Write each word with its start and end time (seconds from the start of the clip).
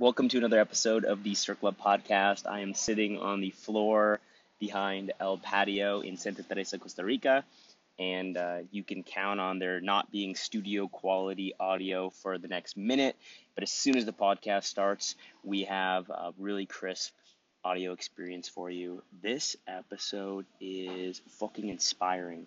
Welcome 0.00 0.30
to 0.30 0.38
another 0.38 0.58
episode 0.58 1.04
of 1.04 1.22
the 1.24 1.34
Circle 1.34 1.68
Up 1.68 1.78
Podcast. 1.78 2.46
I 2.50 2.60
am 2.60 2.72
sitting 2.72 3.18
on 3.18 3.42
the 3.42 3.50
floor 3.50 4.18
behind 4.58 5.12
El 5.20 5.36
Patio 5.36 6.00
in 6.00 6.16
Santa 6.16 6.42
Teresa, 6.42 6.78
Costa 6.78 7.04
Rica, 7.04 7.44
and 7.98 8.34
uh, 8.38 8.60
you 8.70 8.82
can 8.82 9.02
count 9.02 9.40
on 9.40 9.58
there 9.58 9.78
not 9.82 10.10
being 10.10 10.36
studio 10.36 10.88
quality 10.88 11.52
audio 11.60 12.08
for 12.08 12.38
the 12.38 12.48
next 12.48 12.78
minute. 12.78 13.14
But 13.54 13.62
as 13.62 13.72
soon 13.72 13.94
as 13.94 14.06
the 14.06 14.12
podcast 14.14 14.64
starts, 14.64 15.16
we 15.44 15.64
have 15.64 16.08
a 16.08 16.32
really 16.38 16.64
crisp 16.64 17.12
audio 17.62 17.92
experience 17.92 18.48
for 18.48 18.70
you. 18.70 19.02
This 19.22 19.54
episode 19.68 20.46
is 20.62 21.20
fucking 21.28 21.68
inspiring. 21.68 22.46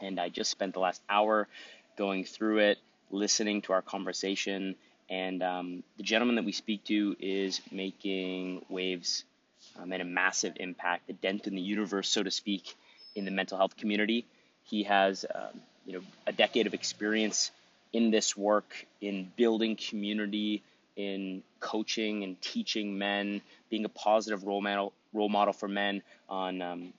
And 0.00 0.20
I 0.20 0.28
just 0.28 0.50
spent 0.50 0.74
the 0.74 0.80
last 0.80 1.00
hour 1.08 1.48
going 1.96 2.24
through 2.24 2.58
it, 2.58 2.78
listening 3.10 3.62
to 3.62 3.72
our 3.72 3.80
conversation. 3.80 4.74
And 5.08 5.42
um, 5.42 5.82
the 5.96 6.02
gentleman 6.02 6.36
that 6.36 6.44
we 6.44 6.52
speak 6.52 6.84
to 6.84 7.16
is 7.20 7.60
making 7.70 8.64
waves 8.68 9.24
um, 9.80 9.92
and 9.92 10.02
a 10.02 10.04
massive 10.04 10.54
impact, 10.56 11.08
a 11.10 11.12
dent 11.12 11.46
in 11.46 11.54
the 11.54 11.62
universe, 11.62 12.08
so 12.08 12.22
to 12.22 12.30
speak, 12.30 12.74
in 13.14 13.24
the 13.24 13.30
mental 13.30 13.56
health 13.56 13.76
community. 13.76 14.26
He 14.64 14.82
has, 14.84 15.24
um, 15.32 15.60
you 15.84 15.94
know, 15.94 16.00
a 16.26 16.32
decade 16.32 16.66
of 16.66 16.74
experience 16.74 17.50
in 17.92 18.10
this 18.10 18.36
work, 18.36 18.86
in 19.00 19.30
building 19.36 19.76
community, 19.76 20.62
in 20.96 21.42
coaching 21.60 22.24
and 22.24 22.40
teaching 22.40 22.98
men, 22.98 23.42
being 23.70 23.84
a 23.84 23.88
positive 23.88 24.44
role 24.44 24.60
model, 24.60 24.92
role 25.12 25.28
model 25.28 25.52
for 25.52 25.68
men 25.68 26.02
on, 26.28 26.60
um, 26.62 26.92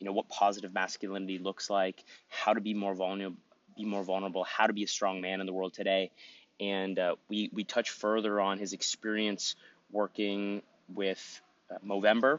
you 0.00 0.06
know, 0.06 0.12
what 0.12 0.28
positive 0.28 0.74
masculinity 0.74 1.38
looks 1.38 1.70
like, 1.70 2.02
how 2.28 2.52
to 2.52 2.60
be 2.60 2.74
more 2.74 2.94
vulnerable, 2.94 3.36
be 3.76 3.84
more 3.84 4.02
vulnerable, 4.02 4.44
how 4.44 4.66
to 4.66 4.72
be 4.72 4.82
a 4.82 4.88
strong 4.88 5.20
man 5.20 5.40
in 5.40 5.46
the 5.46 5.52
world 5.52 5.72
today. 5.72 6.10
And 6.60 6.98
uh, 6.98 7.16
we, 7.28 7.50
we 7.52 7.64
touch 7.64 7.90
further 7.90 8.40
on 8.40 8.58
his 8.58 8.72
experience 8.72 9.56
working 9.90 10.62
with 10.94 11.40
uh, 11.70 11.76
Movember 11.86 12.38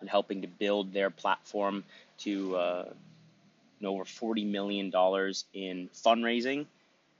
and 0.00 0.08
helping 0.08 0.42
to 0.42 0.48
build 0.48 0.92
their 0.92 1.10
platform 1.10 1.84
to 2.18 2.56
uh, 2.56 2.84
over 3.84 4.04
$40 4.04 4.46
million 4.50 4.86
in 5.54 5.88
fundraising. 5.94 6.66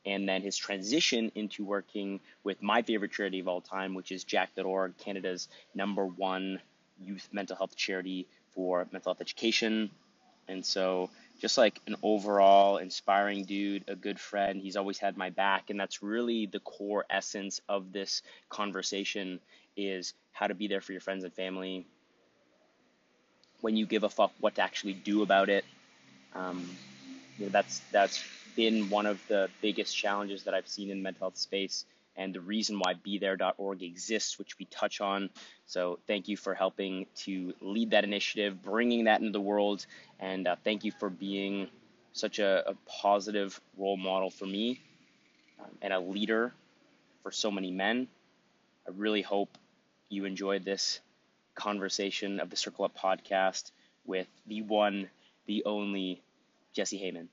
And 0.07 0.29
then 0.29 0.43
his 0.43 0.57
transition 0.57 1.33
into 1.35 1.65
working 1.65 2.21
with 2.45 2.62
my 2.62 2.83
favorite 2.83 3.12
charity 3.12 3.41
of 3.41 3.49
all 3.49 3.61
time, 3.61 3.95
which 3.95 4.11
is 4.12 4.25
Jack.org, 4.25 4.97
Canada's 4.99 5.49
number 5.75 6.07
one 6.07 6.61
youth 7.05 7.29
mental 7.33 7.57
health 7.57 7.77
charity 7.77 8.27
for 8.55 8.87
mental 8.91 9.11
health 9.11 9.21
education. 9.21 9.91
And 10.47 10.65
so 10.65 11.11
just 11.39 11.56
like 11.58 11.81
an 11.86 11.97
overall 12.03 12.78
inspiring 12.78 13.44
dude, 13.44 13.84
a 13.89 13.97
good 13.97 14.19
friend. 14.19 14.61
He's 14.61 14.77
always 14.77 14.98
had 14.98 15.17
my 15.17 15.31
back, 15.31 15.70
and 15.70 15.78
that's 15.78 16.03
really 16.03 16.47
the 16.47 16.61
core 16.61 17.05
essence 17.08 17.61
of 17.69 17.92
this 17.92 18.22
conversation 18.48 19.41
is 19.77 20.14
how 20.33 20.48
to 20.48 20.55
be 20.55 20.66
there 20.69 20.81
for 20.81 20.92
your 20.92 21.00
friends 21.00 21.25
and 21.25 21.33
family 21.33 21.86
when 23.61 23.77
you 23.77 23.86
give 23.86 24.05
a 24.05 24.09
fuck 24.09 24.33
what 24.41 24.56
to 24.56 24.62
actually 24.62 24.92
do 24.92 25.22
about 25.22 25.48
it. 25.48 25.64
Um, 26.34 26.69
you 27.39 27.47
know, 27.47 27.50
that's 27.50 27.81
that's 27.92 28.25
been 28.56 28.91
one 28.91 29.06
of 29.06 29.20
the 29.28 29.48
biggest 29.62 29.97
challenges 29.97 30.44
that 30.44 30.55
I've 30.55 30.69
seen 30.69 30.91
in 30.91 31.03
mental 31.03 31.20
health 31.27 31.36
space 31.36 31.84
and 32.19 32.35
the 32.35 32.41
reason 32.41 32.79
why 32.79 32.95
BeThere.org 32.95 33.83
exists, 33.83 34.39
which 34.39 34.59
we 34.59 34.67
touch 34.67 35.01
on. 35.01 35.31
So 35.67 36.01
thank 36.07 36.29
you 36.29 36.37
for 36.37 36.53
helping 36.53 37.07
to 37.25 37.55
lead 37.63 37.93
that 37.93 38.05
initiative, 38.05 38.63
bringing 38.63 39.05
that 39.05 39.21
into 39.21 39.33
the 39.33 39.41
world, 39.41 39.87
and 40.21 40.47
uh, 40.47 40.57
thank 40.65 40.85
you 40.85 40.93
for 40.93 41.09
being 41.09 41.69
such 42.13 42.41
a, 42.41 42.71
a 42.71 42.75
positive 42.87 43.59
role 43.79 43.97
model 43.97 44.31
for 44.31 44.47
me 44.47 44.81
um, 45.61 45.71
and 45.81 45.93
a 45.93 46.01
leader 46.01 46.53
for 47.23 47.31
so 47.31 47.51
many 47.51 47.71
men. 47.71 48.09
I 48.87 48.91
really 48.97 49.23
hope 49.23 49.57
you 50.09 50.25
enjoyed 50.25 50.65
this 50.65 51.01
conversation 51.55 52.41
of 52.41 52.51
the 52.51 52.57
Circle 52.57 52.85
Up 52.85 52.99
podcast 52.99 53.71
with 54.07 54.27
the 54.47 54.63
one, 54.63 55.09
the 55.47 55.65
only 55.67 56.21
Jesse 56.73 56.99
Heyman. 56.99 57.28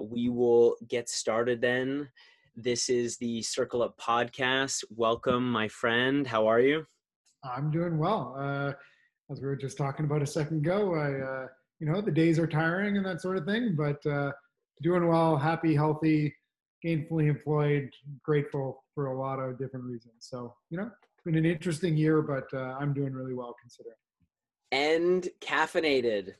We 0.00 0.28
will 0.28 0.76
get 0.88 1.08
started 1.08 1.60
then. 1.60 2.08
This 2.56 2.88
is 2.88 3.16
the 3.16 3.42
Circle 3.42 3.82
Up 3.82 3.98
podcast. 3.98 4.84
Welcome, 4.90 5.50
my 5.50 5.68
friend. 5.68 6.26
How 6.26 6.46
are 6.46 6.60
you? 6.60 6.86
I'm 7.44 7.70
doing 7.70 7.98
well. 7.98 8.34
Uh, 8.38 8.72
as 9.30 9.40
we 9.40 9.46
were 9.46 9.56
just 9.56 9.76
talking 9.76 10.04
about 10.04 10.22
a 10.22 10.26
second 10.26 10.58
ago, 10.58 10.94
I, 10.94 11.20
uh, 11.20 11.46
you 11.80 11.90
know, 11.90 12.00
the 12.00 12.10
days 12.10 12.38
are 12.38 12.46
tiring 12.46 12.96
and 12.96 13.06
that 13.06 13.20
sort 13.20 13.36
of 13.36 13.44
thing, 13.44 13.76
but 13.76 14.04
uh, 14.06 14.32
doing 14.82 15.06
well, 15.06 15.36
happy, 15.36 15.74
healthy, 15.74 16.34
gainfully 16.84 17.28
employed, 17.28 17.90
grateful 18.22 18.84
for 18.94 19.06
a 19.06 19.18
lot 19.18 19.38
of 19.38 19.58
different 19.58 19.86
reasons. 19.86 20.14
So, 20.18 20.54
you 20.70 20.78
know, 20.78 20.84
it's 20.84 21.24
been 21.24 21.36
an 21.36 21.46
interesting 21.46 21.96
year, 21.96 22.22
but 22.22 22.46
uh, 22.52 22.76
I'm 22.80 22.92
doing 22.92 23.12
really 23.12 23.34
well 23.34 23.54
considering. 23.60 23.96
And 24.72 25.28
caffeinated. 25.40 26.34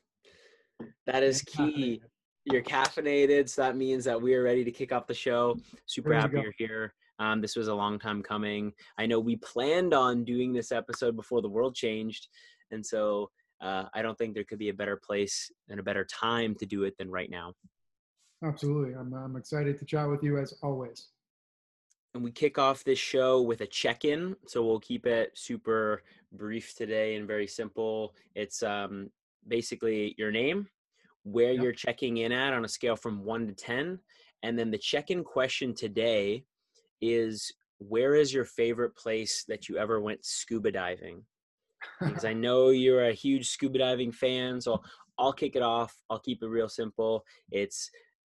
That 1.07 1.23
is 1.23 1.43
key. 1.43 2.01
Caffeinated 2.01 2.01
you're 2.45 2.63
caffeinated, 2.63 3.49
so 3.49 3.63
that 3.63 3.77
means 3.77 4.05
that 4.05 4.21
we 4.21 4.35
are 4.35 4.43
ready 4.43 4.65
to 4.65 4.71
kick 4.71 4.93
off 4.93 5.07
the 5.07 5.15
show. 5.15 5.57
Super 5.87 6.15
happy 6.15 6.41
you're 6.41 6.53
here. 6.57 6.95
Um, 7.19 7.41
this 7.41 7.57
was 7.57 7.69
a 7.69 7.75
long 7.75 7.99
time 7.99 8.23
coming. 8.23 8.73
I 8.97 9.07
know 9.07 9.19
we 9.19 9.37
planned 9.37 9.93
on 9.93 10.25
doing 10.25 10.53
this 10.53 10.71
episode 10.71 11.17
before 11.17 11.43
the 11.43 11.49
world 11.49 11.75
changed, 11.75 12.29
and 12.71 12.85
so 12.85 13.31
uh, 13.61 13.85
I 13.93 14.03
don't 14.03 14.17
think 14.17 14.35
there 14.35 14.45
could 14.45 14.59
be 14.59 14.69
a 14.69 14.75
better 14.75 14.97
place 14.97 15.51
and 15.69 15.81
a 15.81 15.83
better 15.83 16.05
time 16.05 16.55
to 16.57 16.67
do 16.67 16.85
it 16.85 16.97
than 16.97 17.11
right 17.11 17.31
now. 17.31 17.55
Absolutely, 18.45 18.95
I'm 18.95 19.13
I'm 19.13 19.37
excited 19.37 19.79
to 19.79 19.85
chat 19.85 20.09
with 20.09 20.23
you 20.23 20.39
as 20.39 20.55
always. 20.63 21.09
And 22.15 22.25
we 22.25 22.31
kick 22.31 22.57
off 22.57 22.85
this 22.85 22.99
show 22.99 23.43
with 23.43 23.61
a 23.61 23.67
check-in, 23.67 24.35
so 24.47 24.65
we'll 24.65 24.81
keep 24.81 25.05
it 25.07 25.33
super 25.35 26.03
brief 26.33 26.75
today 26.75 27.17
and 27.17 27.27
very 27.27 27.47
simple. 27.47 28.15
It's 28.35 28.63
um, 28.63 29.11
basically 29.47 30.15
your 30.17 30.31
name, 30.31 30.69
where 31.25 31.53
yep. 31.53 31.63
you're 31.63 31.73
checking 31.73 32.19
in 32.19 32.33
at 32.33 32.53
on 32.53 32.65
a 32.65 32.69
scale 32.69 32.97
from 32.97 33.25
one 33.25 33.47
to 33.47 33.53
10. 33.53 33.99
And 34.43 34.59
then 34.59 34.71
the 34.71 34.79
check 34.79 35.11
in 35.11 35.25
question 35.25 35.75
today 35.75 36.45
is 37.01 37.53
where 37.79 38.15
is 38.15 38.33
your 38.33 38.45
favorite 38.45 38.97
place 38.97 39.45
that 39.49 39.69
you 39.69 39.79
ever 39.79 40.01
went 40.01 40.25
scuba 40.25 40.73
diving? 40.73 41.23
Because 42.01 42.25
I 42.25 42.33
know 42.35 42.71
you're 42.71 43.09
a 43.09 43.13
huge 43.13 43.49
scuba 43.49 43.79
diving 43.79 44.13
fan. 44.13 44.61
So 44.61 44.83
I'll 45.19 45.33
kick 45.33 45.57
it 45.57 45.63
off. 45.63 45.95
I'll 46.11 46.21
keep 46.21 46.43
it 46.43 46.49
real 46.49 46.69
simple. 46.69 47.25
It's 47.51 47.91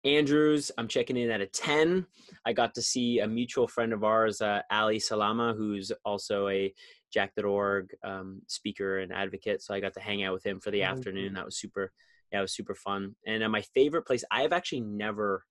Andrews. 0.05 0.71
I'm 0.79 0.89
checking 0.89 1.17
in 1.17 1.31
at 1.31 1.41
a 1.41 1.47
10. 1.47 2.07
I 2.45 2.53
got 2.53 2.75
to 2.75 2.83
see 2.83 3.21
a 3.21 3.27
mutual 3.27 3.69
friend 3.69 3.93
of 3.93 4.03
ours, 4.03 4.41
uh, 4.41 4.63
Ali 4.71 4.99
Salama, 4.99 5.55
who's 5.57 5.93
also 6.05 6.49
a 6.49 6.75
Jack.org 7.13 7.95
um, 8.03 8.43
speaker 8.49 8.99
and 8.99 9.13
advocate. 9.13 9.63
So 9.63 9.75
I 9.75 9.81
got 9.81 9.95
to 9.95 10.01
hang 10.01 10.25
out 10.25 10.33
with 10.33 10.45
him 10.45 10.61
for 10.61 10.71
the 10.71 10.83
oh, 10.83 10.87
afternoon. 10.87 11.35
That 11.35 11.45
was 11.45 11.57
super 11.57 11.93
yeah, 12.33 12.39
it 12.39 12.43
was 12.43 12.55
super 12.55 12.75
fun. 12.75 13.15
And 13.27 13.43
uh, 13.43 13.49
my 13.49 13.61
favorite 13.61 14.07
place, 14.07 14.25
I 14.31 14.43
have 14.43 14.53
actually 14.53 14.81
never 14.81 15.45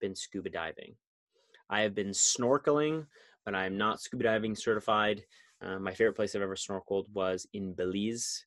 been 0.00 0.16
scuba 0.16 0.50
diving. 0.50 0.94
I 1.68 1.82
have 1.82 1.94
been 1.94 2.10
snorkeling, 2.10 3.06
but 3.44 3.54
I'm 3.54 3.76
not 3.76 4.00
scuba 4.00 4.24
diving 4.24 4.56
certified. 4.56 5.22
Uh, 5.62 5.78
my 5.78 5.92
favorite 5.92 6.16
place 6.16 6.34
I've 6.34 6.42
ever 6.42 6.56
snorkeled 6.56 7.04
was 7.12 7.46
in 7.52 7.74
Belize, 7.74 8.46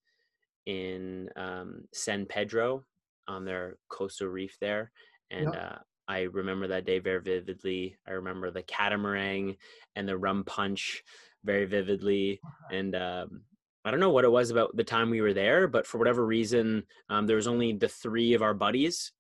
in 0.65 1.29
um, 1.35 1.83
San 1.93 2.25
Pedro, 2.25 2.83
on 3.27 3.45
their 3.45 3.77
coastal 3.89 4.27
reef 4.27 4.57
there. 4.59 4.91
And 5.29 5.53
yep. 5.53 5.55
uh, 5.55 5.77
I 6.07 6.21
remember 6.21 6.67
that 6.67 6.85
day 6.85 6.99
very 6.99 7.21
vividly. 7.21 7.97
I 8.07 8.11
remember 8.11 8.49
the 8.49 8.63
catamaran 8.63 9.55
and 9.95 10.07
the 10.07 10.17
rum 10.17 10.43
punch 10.43 11.03
very 11.45 11.65
vividly. 11.65 12.41
And 12.71 12.95
um, 12.95 13.41
I 13.85 13.91
don't 13.91 13.99
know 13.99 14.11
what 14.11 14.23
it 14.23 14.31
was 14.31 14.49
about 14.49 14.75
the 14.75 14.83
time 14.83 15.09
we 15.09 15.21
were 15.21 15.33
there, 15.33 15.67
but 15.67 15.85
for 15.85 15.97
whatever 15.97 16.25
reason, 16.25 16.83
um, 17.09 17.27
there 17.27 17.35
was 17.35 17.47
only 17.47 17.73
the 17.73 17.89
three 17.89 18.33
of 18.33 18.41
our 18.41 18.53
buddies 18.53 19.11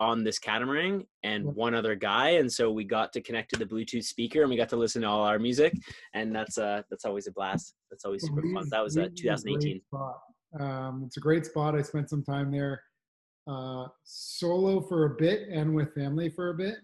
on 0.00 0.24
this 0.24 0.38
catamaran 0.38 1.06
and 1.22 1.44
one 1.54 1.74
other 1.74 1.94
guy, 1.94 2.30
and 2.30 2.52
so 2.52 2.70
we 2.70 2.84
got 2.84 3.12
to 3.14 3.22
connect 3.22 3.50
to 3.50 3.58
the 3.58 3.64
Bluetooth 3.64 4.04
speaker 4.04 4.42
and 4.42 4.50
we 4.50 4.56
got 4.56 4.68
to 4.70 4.76
listen 4.76 5.02
to 5.02 5.08
all 5.08 5.22
our 5.22 5.38
music, 5.38 5.72
and 6.12 6.34
that's 6.34 6.58
uh 6.58 6.82
that's 6.90 7.04
always 7.04 7.26
a 7.26 7.32
blast. 7.32 7.74
That's 7.90 8.04
always 8.04 8.22
super 8.22 8.42
fun. 8.52 8.68
That 8.70 8.82
was 8.82 8.98
uh, 8.98 9.08
2018. 9.16 9.80
Um, 10.60 11.02
it's 11.06 11.16
a 11.16 11.20
great 11.20 11.46
spot. 11.46 11.74
I 11.74 11.82
spent 11.82 12.10
some 12.10 12.22
time 12.22 12.50
there, 12.52 12.82
uh, 13.48 13.86
solo 14.04 14.80
for 14.80 15.06
a 15.06 15.10
bit 15.10 15.48
and 15.50 15.74
with 15.74 15.94
family 15.94 16.28
for 16.28 16.50
a 16.50 16.54
bit. 16.54 16.76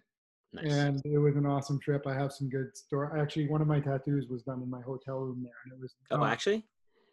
Nice. 0.52 0.72
And 0.72 1.02
it 1.04 1.18
was 1.18 1.36
an 1.36 1.46
awesome 1.46 1.78
trip. 1.78 2.06
I 2.08 2.14
have 2.14 2.32
some 2.32 2.48
good 2.48 2.76
story. 2.76 3.20
Actually, 3.20 3.48
one 3.48 3.60
of 3.60 3.68
my 3.68 3.78
tattoos 3.78 4.26
was 4.28 4.42
done 4.42 4.60
in 4.62 4.68
my 4.68 4.80
hotel 4.80 5.18
room 5.18 5.42
there, 5.44 5.52
and 5.64 5.72
it 5.74 5.80
was. 5.80 5.94
Oh, 6.10 6.24
actually 6.24 6.64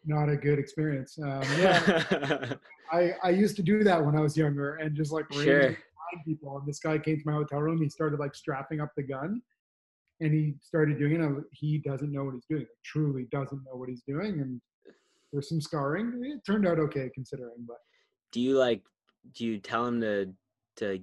not 0.04 0.28
a 0.28 0.36
good 0.36 0.58
experience. 0.58 1.18
Um, 1.18 1.42
yeah, 1.58 2.54
I 2.92 3.14
I 3.22 3.30
used 3.30 3.56
to 3.56 3.62
do 3.62 3.82
that 3.84 4.04
when 4.04 4.16
I 4.16 4.20
was 4.20 4.36
younger 4.36 4.76
and 4.76 4.96
just 4.96 5.12
like 5.12 5.30
sure. 5.32 5.76
people. 6.24 6.58
And 6.58 6.66
this 6.66 6.78
guy 6.78 6.98
came 6.98 7.18
to 7.18 7.22
my 7.26 7.32
hotel 7.32 7.60
room. 7.60 7.82
He 7.82 7.88
started 7.88 8.18
like 8.18 8.34
strapping 8.34 8.80
up 8.80 8.92
the 8.96 9.02
gun, 9.02 9.42
and 10.20 10.32
he 10.32 10.54
started 10.60 10.98
doing 10.98 11.20
it. 11.20 11.44
He 11.52 11.78
doesn't 11.78 12.12
know 12.12 12.24
what 12.24 12.34
he's 12.34 12.46
doing. 12.48 12.66
truly 12.84 13.26
doesn't 13.30 13.62
know 13.64 13.76
what 13.76 13.88
he's 13.88 14.02
doing, 14.06 14.40
and 14.40 14.60
there's 15.32 15.48
some 15.48 15.60
scarring. 15.60 16.20
It 16.24 16.44
turned 16.44 16.66
out 16.66 16.78
okay 16.78 17.10
considering, 17.14 17.64
but. 17.66 17.78
Do 18.32 18.40
you 18.40 18.58
like? 18.58 18.82
Do 19.34 19.46
you 19.46 19.58
tell 19.58 19.86
him 19.86 20.00
to 20.02 20.32
to 20.76 21.00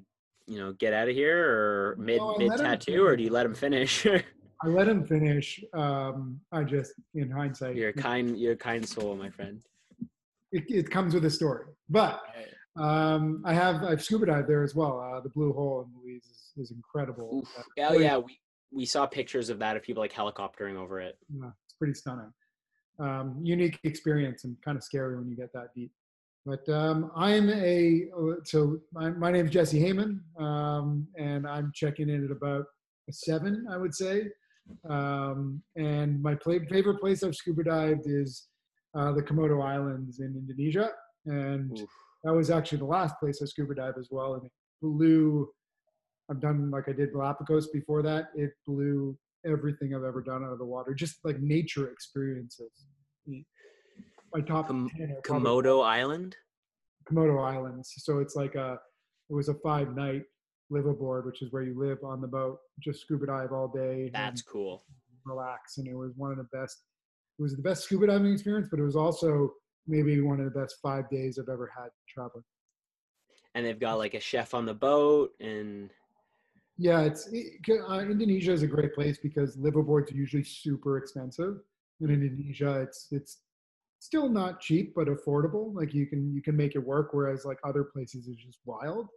you 0.48 0.60
know 0.60 0.74
get 0.74 0.94
out 0.94 1.08
of 1.10 1.16
here 1.16 1.50
or 1.50 1.96
mid 1.98 2.22
mid 2.38 2.52
tattoo 2.58 3.06
or 3.06 3.16
do 3.16 3.24
you 3.24 3.32
let 3.32 3.46
him 3.46 3.54
finish 3.54 4.06
I 4.64 4.68
let 4.68 4.88
him 4.88 5.06
finish. 5.06 5.64
Um, 5.74 6.40
I 6.52 6.64
just, 6.64 6.94
in 7.14 7.30
hindsight, 7.30 7.76
you're 7.76 7.90
a 7.90 7.94
kind 7.94 8.38
you're 8.38 8.54
a 8.54 8.58
kind 8.58 8.88
soul 8.88 9.16
my 9.16 9.30
friend 9.30 9.62
it, 10.56 10.64
it 10.70 10.90
comes 10.90 11.14
with 11.14 11.26
a 11.26 11.30
story. 11.30 11.66
But 11.90 12.22
um, 12.78 13.42
I 13.46 13.54
have 13.54 13.84
I've 13.84 14.04
scuba 14.04 14.26
dived 14.28 14.48
there 14.48 14.64
as 14.64 14.74
well. 14.74 15.00
Uh, 15.00 15.20
the 15.22 15.30
Blue 15.30 15.54
Hole 15.54 15.86
in 15.86 15.92
Belize 15.94 16.26
is, 16.26 16.52
is 16.58 16.72
incredible. 16.72 17.40
Oof. 17.40 17.50
Uh, 17.58 17.90
oh 17.90 17.98
yeah 18.00 18.18
we 18.18 18.40
we 18.72 18.86
saw 18.86 19.06
pictures 19.06 19.50
of 19.50 19.60
that 19.60 19.78
of 19.78 19.84
people 19.84 20.02
like 20.02 20.14
helicoptering 20.14 20.76
over 20.76 21.00
it 21.00 21.18
Yeah, 21.30 21.50
it's 21.66 21.76
pretty 21.78 21.94
stunning. 21.94 22.32
Um, 23.00 23.38
unique 23.42 23.80
experience 23.84 24.46
and 24.46 24.56
kind 24.64 24.78
of 24.78 24.84
scary 24.84 25.18
when 25.18 25.30
you 25.30 25.36
get 25.36 25.52
that 25.54 25.68
deep. 25.76 25.92
But 26.46 26.68
um, 26.70 27.12
I'm 27.16 27.50
a 27.50 28.08
so 28.44 28.80
my, 28.94 29.10
my 29.10 29.32
name's 29.32 29.52
Jesse 29.52 29.80
Heyman, 29.80 30.20
um, 30.40 31.08
and 31.18 31.48
I'm 31.48 31.72
checking 31.74 32.08
in 32.10 32.24
at 32.24 32.32
about 32.32 32.66
a 33.10 33.14
seven, 33.14 33.66
I 33.70 33.78
would 33.78 33.94
say. 33.94 34.24
Um, 34.90 35.62
and 35.76 36.22
my 36.22 36.36
play, 36.36 36.60
favorite 36.70 37.00
place 37.00 37.24
I've 37.24 37.36
scuba 37.36 37.64
dived 37.64 38.06
is 38.06 38.48
uh, 38.98 39.12
the 39.12 39.22
Komodo 39.22 39.64
Islands 39.64 40.20
in 40.20 40.36
Indonesia, 40.36 40.90
and 41.26 41.78
Oof. 41.80 41.90
that 42.24 42.34
was 42.34 42.50
actually 42.50 42.80
the 42.80 42.86
last 42.86 43.16
place 43.20 43.42
I 43.42 43.46
scuba 43.46 43.76
dived 43.76 43.98
as 43.98 44.10
well. 44.12 44.36
And 44.36 44.46
it 44.46 44.52
blew. 44.82 45.50
I've 46.30 46.42
done 46.42 46.72
like 46.72 46.90
I 46.90 46.94
did 46.94 47.12
Galapagos 47.12 47.68
before 47.68 48.02
that. 48.04 48.30
It 48.36 48.52
blew 48.66 49.18
everything 49.46 49.94
I've 49.94 50.04
ever 50.04 50.22
done 50.22 50.44
out 50.44 50.52
of 50.52 50.60
the 50.60 50.66
water. 50.66 50.94
Just 50.94 51.18
like 51.24 51.40
nature 51.40 51.90
experiences. 51.90 52.88
My 54.34 54.42
top 54.42 54.68
Kom- 54.68 54.90
10 54.98 55.12
are 55.12 55.22
probably 55.24 55.50
komodo 55.50 55.86
island 55.86 56.36
Komodo 57.10 57.44
Islands. 57.44 57.94
So 57.98 58.20
it's 58.20 58.36
like 58.36 58.56
a, 58.56 58.78
it 59.30 59.34
was 59.34 59.50
a 59.50 59.56
five 59.56 59.96
night 59.96 60.24
live 60.70 60.86
aboard, 60.86 61.26
which 61.26 61.42
is 61.42 61.52
where 61.52 61.64
you 61.64 61.78
live 61.80 62.00
on 62.04 62.22
the 62.22 62.28
boat, 62.28 62.60
just 62.80 63.02
scuba 63.02 63.28
dive 63.28 63.52
all 63.52 63.68
day. 63.68 64.10
that's 64.14 64.42
cool 64.42 64.84
relax. 65.26 65.78
And 65.78 65.88
it 65.88 65.96
was 65.96 66.14
one 66.16 66.32
of 66.32 66.38
the 66.38 66.48
best, 66.54 66.84
it 67.38 67.42
was 67.42 67.56
the 67.56 67.62
best 67.62 67.84
scuba 67.84 68.08
diving 68.08 68.32
experience, 68.32 68.68
but 68.70 68.80
it 68.80 68.84
was 68.84 68.96
also 68.96 69.54
maybe 69.88 70.22
one 70.22 70.40
of 70.40 70.46
the 70.46 70.60
best 70.60 70.78
five 70.82 71.10
days 71.10 71.38
I've 71.40 71.52
ever 71.52 71.72
had 71.76 71.90
traveling. 72.08 72.44
and 73.54 73.66
they've 73.66 73.80
got 73.80 73.98
like 73.98 74.14
a 74.14 74.20
chef 74.20 74.54
on 74.54 74.66
the 74.66 74.74
boat 74.74 75.32
and 75.40 75.90
Yeah, 76.78 77.02
it's 77.02 77.28
it, 77.32 77.62
uh, 77.90 78.00
Indonesia 78.00 78.52
is 78.52 78.64
a 78.64 78.68
great 78.68 78.94
place 78.94 79.18
because 79.18 79.58
liveaboards 79.58 80.12
are 80.12 80.16
usually 80.16 80.44
super 80.44 80.98
expensive. 80.98 81.56
In 82.02 82.10
Indonesia, 82.10 82.82
it's 82.82 83.08
it's 83.12 83.42
still 84.00 84.28
not 84.28 84.60
cheap 84.60 84.94
but 84.96 85.08
affordable. 85.08 85.74
Like 85.74 85.94
you 85.94 86.06
can 86.06 86.34
you 86.34 86.42
can 86.42 86.56
make 86.58 86.76
it 86.76 86.84
work. 86.86 87.10
Whereas 87.14 87.46
like 87.46 87.60
other 87.64 87.84
places 87.84 88.28
it's 88.28 88.44
just 88.44 88.60
wild. 88.66 89.08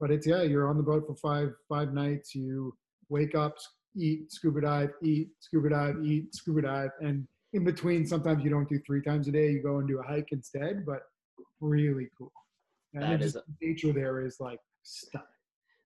But 0.00 0.10
it's 0.10 0.26
yeah, 0.26 0.42
you're 0.42 0.68
on 0.68 0.76
the 0.76 0.82
boat 0.82 1.04
for 1.06 1.14
five 1.14 1.52
five 1.68 1.92
nights. 1.92 2.34
You 2.34 2.74
wake 3.08 3.34
up, 3.34 3.56
eat, 3.96 4.32
scuba 4.32 4.60
dive, 4.60 4.90
eat, 5.02 5.28
scuba 5.40 5.70
dive, 5.70 5.96
eat, 6.04 6.34
scuba 6.34 6.62
dive, 6.62 6.90
and 7.00 7.26
in 7.52 7.64
between 7.64 8.06
sometimes 8.06 8.44
you 8.44 8.50
don't 8.50 8.68
do 8.68 8.78
three 8.86 9.02
times 9.02 9.28
a 9.28 9.32
day. 9.32 9.50
You 9.50 9.62
go 9.62 9.78
and 9.78 9.88
do 9.88 9.98
a 10.00 10.02
hike 10.02 10.28
instead. 10.32 10.84
But 10.84 11.02
really 11.60 12.08
cool. 12.18 12.32
And 12.94 13.02
That 13.02 13.22
is 13.22 13.34
just, 13.34 13.44
nature 13.62 13.92
there 13.92 14.20
is 14.24 14.36
like 14.40 14.60
stunning. 14.82 15.26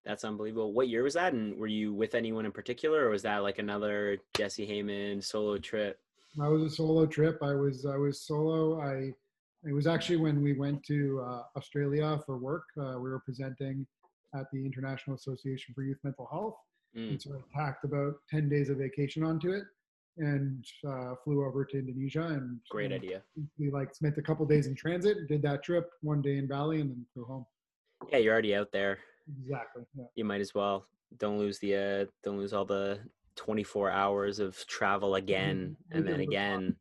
that's 0.05 0.25
unbelievable 0.25 0.73
what 0.73 0.89
year 0.89 1.03
was 1.03 1.15
that 1.15 1.33
and 1.33 1.57
were 1.57 1.67
you 1.67 1.93
with 1.93 2.15
anyone 2.15 2.45
in 2.47 2.53
particular 2.53 3.07
or 3.07 3.11
was 3.11 3.23
that 3.23 3.39
like 3.39 3.59
another 3.59 4.19
jesse 4.37 4.67
heyman 4.67 5.23
solo 5.23 5.59
trip 5.59 5.99
I 6.41 6.49
was 6.49 6.63
a 6.63 6.71
solo 6.71 7.07
trip. 7.07 7.39
I 7.43 7.55
was 7.55 7.85
I 7.87 7.97
was 7.97 8.23
solo. 8.23 8.81
I 8.81 9.13
it 9.69 9.73
was 9.73 9.87
actually 9.89 10.19
when 10.19 10.41
we 10.43 10.53
went 10.53 10.83
to 10.85 11.21
uh, 11.27 11.43
Australia 11.57 12.19
for 12.25 12.39
work. 12.39 12.63
Uh, 12.81 12.95
we 13.03 13.11
were 13.11 13.19
presenting 13.21 13.85
at 14.35 14.47
the 14.53 14.65
International 14.65 15.17
Association 15.17 15.75
for 15.75 15.83
Youth 15.83 15.99
Mental 16.05 16.27
Health, 16.31 16.57
Mm. 16.97 17.11
and 17.11 17.23
so 17.23 17.31
I 17.35 17.41
tacked 17.57 17.85
about 17.85 18.15
ten 18.29 18.49
days 18.49 18.69
of 18.69 18.79
vacation 18.79 19.23
onto 19.23 19.53
it, 19.53 19.63
and 20.17 20.65
uh, 20.85 21.15
flew 21.23 21.45
over 21.45 21.65
to 21.65 21.79
Indonesia. 21.79 22.23
And 22.27 22.59
great 22.69 22.87
and 22.91 22.95
idea 23.05 23.23
We 23.59 23.71
like 23.71 23.95
spent 23.95 24.19
a 24.19 24.23
couple 24.23 24.45
days 24.45 24.67
in 24.67 24.75
transit, 24.75 25.29
did 25.29 25.41
that 25.43 25.63
trip, 25.63 25.89
one 26.03 26.21
day 26.21 26.37
in 26.39 26.49
Bali, 26.49 26.81
and 26.81 26.91
then 26.91 27.07
flew 27.15 27.25
home. 27.25 27.47
yeah 28.11 28.19
you're 28.19 28.33
already 28.33 28.55
out 28.57 28.73
there 28.73 28.99
Exactly. 29.43 29.85
Yeah. 29.95 30.05
you 30.17 30.25
might 30.25 30.41
as 30.41 30.53
well 30.55 30.87
don't 31.19 31.39
lose 31.39 31.59
the 31.61 31.77
uh 31.77 32.07
don't 32.25 32.39
lose 32.39 32.53
all 32.53 32.65
the 32.65 32.99
24 33.37 33.91
hours 33.91 34.39
of 34.41 34.57
travel 34.67 35.15
again 35.17 35.77
and 35.93 36.07
then 36.09 36.21
again 36.21 36.75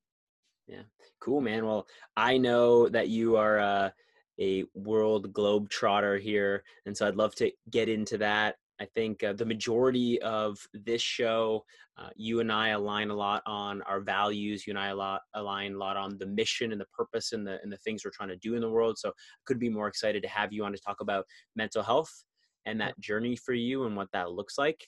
yeah 0.65 0.81
cool 1.19 1.41
man 1.41 1.65
well 1.65 1.85
i 2.17 2.37
know 2.37 2.87
that 2.89 3.09
you 3.09 3.35
are 3.35 3.59
uh, 3.59 3.89
a 4.39 4.63
world 4.73 5.31
globe 5.33 5.69
trotter 5.69 6.17
here 6.17 6.63
and 6.85 6.95
so 6.95 7.07
i'd 7.07 7.15
love 7.15 7.35
to 7.35 7.51
get 7.71 7.89
into 7.89 8.17
that 8.17 8.55
i 8.79 8.85
think 8.85 9.23
uh, 9.23 9.33
the 9.33 9.45
majority 9.45 10.21
of 10.21 10.57
this 10.73 11.01
show 11.01 11.63
uh, 11.97 12.09
you 12.15 12.39
and 12.39 12.51
i 12.51 12.69
align 12.69 13.09
a 13.09 13.15
lot 13.15 13.41
on 13.45 13.81
our 13.83 13.99
values 13.99 14.65
you 14.65 14.71
and 14.71 14.79
i 14.79 14.87
a 14.87 14.95
lot 14.95 15.21
align 15.33 15.73
a 15.73 15.77
lot 15.77 15.97
on 15.97 16.17
the 16.17 16.25
mission 16.25 16.71
and 16.71 16.79
the 16.79 16.85
purpose 16.85 17.33
and 17.33 17.45
the 17.45 17.59
and 17.63 17.71
the 17.71 17.77
things 17.77 18.03
we're 18.03 18.11
trying 18.11 18.29
to 18.29 18.37
do 18.37 18.55
in 18.55 18.61
the 18.61 18.69
world 18.69 18.97
so 18.97 19.09
I 19.09 19.13
could 19.45 19.59
be 19.59 19.69
more 19.69 19.87
excited 19.87 20.23
to 20.23 20.29
have 20.29 20.53
you 20.53 20.63
on 20.63 20.71
to 20.71 20.79
talk 20.79 21.01
about 21.01 21.25
mental 21.55 21.83
health 21.83 22.23
and 22.65 22.79
that 22.79 22.99
journey 22.99 23.35
for 23.35 23.53
you 23.53 23.85
and 23.85 23.95
what 23.95 24.11
that 24.13 24.31
looks 24.31 24.57
like. 24.57 24.87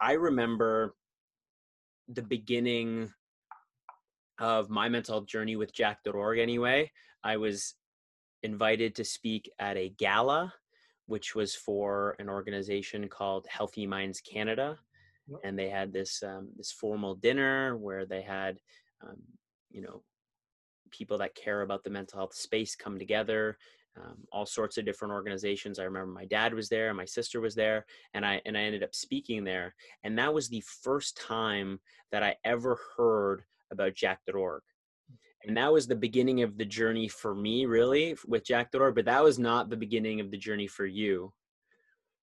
I 0.00 0.12
remember 0.12 0.94
the 2.08 2.22
beginning 2.22 3.12
of 4.38 4.68
my 4.68 4.88
mental 4.88 5.14
health 5.14 5.26
journey 5.26 5.56
with 5.56 5.72
jack 5.72 6.00
Jack.org 6.04 6.38
anyway. 6.38 6.90
I 7.24 7.36
was 7.36 7.74
invited 8.42 8.94
to 8.96 9.04
speak 9.04 9.50
at 9.58 9.76
a 9.76 9.90
gala, 9.90 10.52
which 11.06 11.34
was 11.34 11.54
for 11.54 12.16
an 12.18 12.28
organization 12.28 13.08
called 13.08 13.46
Healthy 13.48 13.86
Minds 13.86 14.20
Canada. 14.20 14.78
Yep. 15.28 15.40
And 15.44 15.58
they 15.58 15.68
had 15.68 15.92
this 15.92 16.22
um, 16.22 16.48
this 16.56 16.72
formal 16.72 17.14
dinner 17.14 17.76
where 17.76 18.04
they 18.04 18.22
had, 18.22 18.58
um, 19.02 19.16
you 19.70 19.82
know, 19.82 20.02
people 20.90 21.18
that 21.18 21.34
care 21.34 21.62
about 21.62 21.84
the 21.84 21.90
mental 21.90 22.18
health 22.18 22.34
space 22.34 22.74
come 22.74 22.98
together 22.98 23.56
um, 23.96 24.16
all 24.32 24.46
sorts 24.46 24.78
of 24.78 24.84
different 24.84 25.12
organizations. 25.12 25.78
I 25.78 25.84
remember 25.84 26.12
my 26.12 26.24
dad 26.24 26.54
was 26.54 26.68
there, 26.68 26.92
my 26.94 27.04
sister 27.04 27.40
was 27.40 27.54
there, 27.54 27.84
and 28.14 28.24
I 28.24 28.40
and 28.46 28.56
I 28.56 28.62
ended 28.62 28.82
up 28.82 28.94
speaking 28.94 29.44
there. 29.44 29.74
And 30.04 30.18
that 30.18 30.32
was 30.32 30.48
the 30.48 30.62
first 30.82 31.16
time 31.16 31.80
that 32.10 32.22
I 32.22 32.36
ever 32.44 32.78
heard 32.96 33.42
about 33.70 33.94
Jack.org. 33.94 34.62
And 35.44 35.56
that 35.56 35.72
was 35.72 35.86
the 35.86 35.96
beginning 35.96 36.42
of 36.42 36.56
the 36.56 36.64
journey 36.64 37.08
for 37.08 37.34
me, 37.34 37.66
really, 37.66 38.16
with 38.26 38.44
Jack.org. 38.44 38.94
But 38.94 39.06
that 39.06 39.22
was 39.22 39.38
not 39.38 39.70
the 39.70 39.76
beginning 39.76 40.20
of 40.20 40.30
the 40.30 40.36
journey 40.36 40.66
for 40.66 40.86
you. 40.86 41.32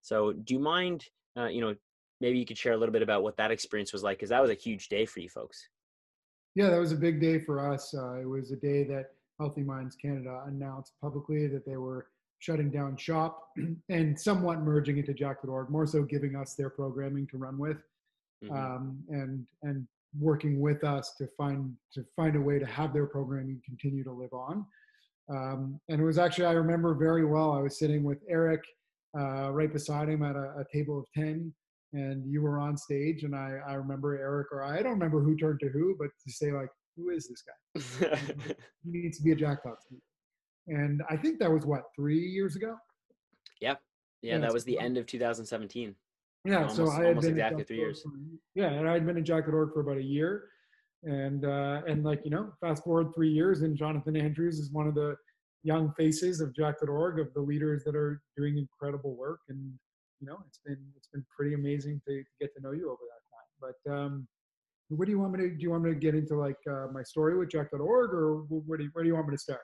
So, 0.01 0.31
do 0.31 0.53
you 0.53 0.59
mind, 0.59 1.05
uh, 1.37 1.47
you 1.47 1.61
know, 1.61 1.75
maybe 2.21 2.39
you 2.39 2.45
could 2.45 2.57
share 2.57 2.73
a 2.73 2.77
little 2.77 2.93
bit 2.93 3.01
about 3.01 3.23
what 3.23 3.37
that 3.37 3.51
experience 3.51 3.91
was 3.91 4.03
like? 4.03 4.17
Because 4.17 4.29
that 4.29 4.41
was 4.41 4.51
a 4.51 4.55
huge 4.55 4.87
day 4.87 5.05
for 5.05 5.19
you 5.19 5.29
folks. 5.29 5.67
Yeah, 6.55 6.69
that 6.69 6.79
was 6.79 6.91
a 6.91 6.97
big 6.97 7.19
day 7.21 7.39
for 7.39 7.71
us. 7.73 7.93
Uh, 7.93 8.15
it 8.21 8.27
was 8.27 8.51
a 8.51 8.55
day 8.55 8.83
that 8.85 9.11
Healthy 9.39 9.61
Minds 9.63 9.95
Canada 9.95 10.43
announced 10.47 10.93
publicly 11.01 11.47
that 11.47 11.65
they 11.65 11.77
were 11.77 12.07
shutting 12.39 12.71
down 12.71 12.95
shop 12.95 13.49
and 13.89 14.19
somewhat 14.19 14.61
merging 14.61 14.97
into 14.97 15.13
Jack 15.13 15.41
Jack.org, 15.41 15.69
more 15.69 15.85
so 15.85 16.03
giving 16.03 16.35
us 16.35 16.55
their 16.55 16.69
programming 16.69 17.27
to 17.27 17.37
run 17.37 17.57
with, 17.57 17.77
Mhm. 18.43 18.51
um, 18.55 19.03
and 19.09 19.45
and 19.63 19.85
working 20.17 20.59
with 20.59 20.83
us 20.83 21.13
to 21.17 21.27
find 21.37 21.73
to 21.93 22.03
find 22.15 22.35
a 22.35 22.41
way 22.41 22.59
to 22.59 22.65
have 22.65 22.93
their 22.93 23.05
programming 23.05 23.61
continue 23.65 24.03
to 24.03 24.11
live 24.11 24.33
on. 24.33 24.65
Um, 25.29 25.79
and 25.89 26.01
it 26.01 26.03
was 26.03 26.17
actually 26.17 26.45
I 26.45 26.53
remember 26.53 26.95
very 26.95 27.25
well. 27.25 27.51
I 27.51 27.61
was 27.61 27.77
sitting 27.77 28.03
with 28.03 28.19
Eric 28.29 28.61
uh, 29.17 29.51
right 29.51 29.71
beside 29.71 30.09
him 30.09 30.23
at 30.23 30.35
a, 30.35 30.59
a 30.59 30.65
table 30.73 30.99
of 30.99 31.05
ten, 31.15 31.53
and 31.93 32.31
you 32.31 32.41
were 32.41 32.59
on 32.59 32.77
stage, 32.77 33.23
and 33.23 33.35
I 33.35 33.59
I 33.67 33.73
remember 33.73 34.17
Eric 34.17 34.47
or 34.51 34.63
I, 34.63 34.79
I 34.79 34.81
don't 34.81 34.93
remember 34.93 35.21
who 35.21 35.37
turned 35.37 35.59
to 35.61 35.69
who, 35.69 35.95
but 35.99 36.09
to 36.25 36.31
say 36.31 36.51
like, 36.51 36.69
who 36.95 37.09
is 37.09 37.27
this 37.27 37.43
guy? 37.43 38.15
he 38.83 38.91
needs 38.91 39.17
to 39.17 39.23
be 39.23 39.31
a 39.31 39.35
jackpot. 39.35 39.77
And 40.67 41.01
I 41.09 41.17
think 41.17 41.39
that 41.39 41.51
was 41.51 41.65
what 41.65 41.83
three 41.95 42.19
years 42.19 42.55
ago. 42.55 42.75
yeah, 44.21 44.33
Yeah, 44.33 44.37
that 44.39 44.53
was 44.53 44.63
the 44.63 44.79
end 44.79 44.97
of 44.97 45.05
2017. 45.05 45.95
Yeah, 46.45 46.67
so 46.67 46.89
I 46.89 47.05
had 47.05 47.19
been 47.19 47.31
exactly 47.31 47.63
three 47.63 47.77
Jack.org 47.77 47.87
years. 47.87 48.01
for- 48.01 48.11
yeah, 48.55 48.69
and 48.71 48.87
I'd 48.87 49.05
been 49.05 49.17
at 49.17 49.23
Jack.org 49.23 49.73
for 49.73 49.81
about 49.81 49.97
a 49.97 50.03
year, 50.03 50.45
and 51.03 51.45
uh, 51.45 51.81
and 51.87 52.03
like 52.03 52.21
you 52.23 52.31
know, 52.31 52.53
fast 52.61 52.83
forward 52.83 53.13
three 53.13 53.29
years, 53.29 53.61
and 53.61 53.75
Jonathan 53.75 54.15
Andrews 54.15 54.57
is 54.57 54.71
one 54.71 54.87
of 54.87 54.95
the 54.95 55.15
young 55.63 55.93
faces 55.97 56.39
of 56.39 56.55
Jack.org, 56.55 57.19
of 57.19 57.33
the 57.33 57.41
leaders 57.41 57.83
that 57.83 57.95
are 57.95 58.21
doing 58.37 58.57
incredible 58.57 59.15
work, 59.15 59.41
and 59.49 59.73
you 60.21 60.27
know, 60.27 60.37
it's 60.47 60.59
been 60.65 60.79
it's 60.95 61.07
been 61.07 61.25
pretty 61.35 61.55
amazing 61.55 62.01
to, 62.07 62.13
to 62.13 62.23
get 62.39 62.53
to 62.55 62.61
know 62.61 62.71
you 62.71 62.89
over 62.89 63.01
that 63.03 63.23
time. 63.29 63.73
But 63.85 63.91
um, 63.93 64.27
what 64.89 65.05
do 65.05 65.11
you 65.11 65.19
want 65.19 65.33
me 65.33 65.39
to 65.39 65.49
do? 65.49 65.61
You 65.61 65.71
want 65.71 65.83
me 65.83 65.89
to 65.91 65.99
get 65.99 66.15
into 66.15 66.35
like 66.35 66.57
uh, 66.69 66.87
my 66.93 67.03
story 67.03 67.37
with 67.37 67.49
Jack.org, 67.49 68.13
or 68.13 68.45
where 68.49 68.77
do 68.77 68.85
you, 68.85 68.89
where 68.93 69.03
do 69.03 69.07
you 69.07 69.15
want 69.15 69.27
me 69.27 69.35
to 69.35 69.41
start? 69.41 69.61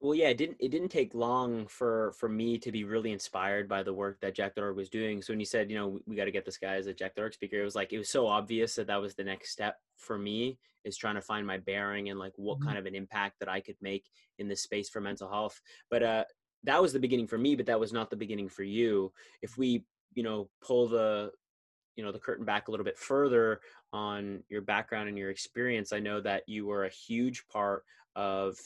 Well, 0.00 0.14
yeah, 0.14 0.28
it 0.28 0.36
didn't 0.36 0.58
it 0.60 0.68
didn't 0.68 0.90
take 0.90 1.12
long 1.12 1.66
for 1.66 2.12
for 2.12 2.28
me 2.28 2.56
to 2.58 2.70
be 2.70 2.84
really 2.84 3.10
inspired 3.10 3.68
by 3.68 3.82
the 3.82 3.92
work 3.92 4.20
that 4.20 4.34
Jack.org 4.34 4.76
was 4.76 4.88
doing. 4.88 5.22
So 5.22 5.32
when 5.32 5.40
you 5.40 5.46
said, 5.46 5.70
you 5.70 5.76
know, 5.76 5.88
we, 5.88 6.00
we 6.06 6.16
got 6.16 6.26
to 6.26 6.30
get 6.30 6.44
this 6.44 6.56
guy 6.58 6.76
as 6.76 6.86
a 6.86 6.94
Jack.org 6.94 7.34
speaker, 7.34 7.60
it 7.60 7.64
was 7.64 7.74
like 7.74 7.92
it 7.92 7.98
was 7.98 8.08
so 8.08 8.28
obvious 8.28 8.76
that 8.76 8.86
that 8.86 9.00
was 9.00 9.16
the 9.16 9.24
next 9.24 9.50
step 9.50 9.76
for 9.96 10.16
me 10.16 10.60
is 10.84 10.96
trying 10.96 11.16
to 11.16 11.20
find 11.20 11.44
my 11.44 11.58
bearing 11.58 12.10
and 12.10 12.18
like 12.18 12.32
what 12.36 12.60
Mhm. 12.60 12.64
kind 12.64 12.78
of 12.78 12.86
an 12.86 12.94
impact 12.94 13.40
that 13.40 13.48
I 13.48 13.60
could 13.60 13.76
make 13.80 14.08
in 14.38 14.46
this 14.46 14.62
space 14.62 14.88
for 14.88 15.00
mental 15.00 15.28
health. 15.28 15.60
But 15.90 16.02
uh 16.04 16.24
that 16.64 16.80
was 16.82 16.92
the 16.92 17.00
beginning 17.00 17.26
for 17.28 17.38
me, 17.38 17.54
but 17.56 17.66
that 17.66 17.80
was 17.80 17.92
not 17.92 18.10
the 18.10 18.16
beginning 18.16 18.48
for 18.48 18.62
you. 18.62 19.12
If 19.42 19.58
we 19.58 19.84
you 20.14 20.22
know 20.22 20.50
pull 20.60 20.86
the 20.88 21.32
you 21.96 22.04
know 22.04 22.12
the 22.12 22.20
curtain 22.20 22.44
back 22.44 22.68
a 22.68 22.70
little 22.70 22.84
bit 22.84 22.98
further 22.98 23.60
on 23.92 24.44
your 24.48 24.62
background 24.62 25.08
and 25.08 25.18
your 25.18 25.30
experience 25.30 25.92
i 25.92 25.98
know 25.98 26.20
that 26.20 26.48
you 26.48 26.66
were 26.66 26.84
a 26.84 26.88
huge 26.90 27.46
part 27.48 27.84
of 28.16 28.56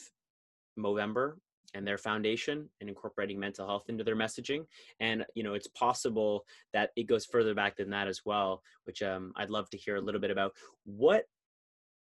movember 0.77 1.35
and 1.73 1.87
their 1.87 1.97
foundation 1.97 2.69
and 2.79 2.89
incorporating 2.89 3.39
mental 3.39 3.67
health 3.67 3.85
into 3.89 4.03
their 4.03 4.15
messaging 4.15 4.65
and 4.99 5.25
you 5.35 5.43
know 5.43 5.53
it's 5.53 5.67
possible 5.67 6.45
that 6.73 6.91
it 6.95 7.07
goes 7.07 7.25
further 7.25 7.53
back 7.53 7.75
than 7.75 7.89
that 7.89 8.07
as 8.07 8.21
well 8.25 8.61
which 8.85 9.01
um, 9.01 9.31
i'd 9.37 9.49
love 9.49 9.69
to 9.69 9.77
hear 9.77 9.95
a 9.95 10.01
little 10.01 10.21
bit 10.21 10.31
about. 10.31 10.53
What 10.85 11.25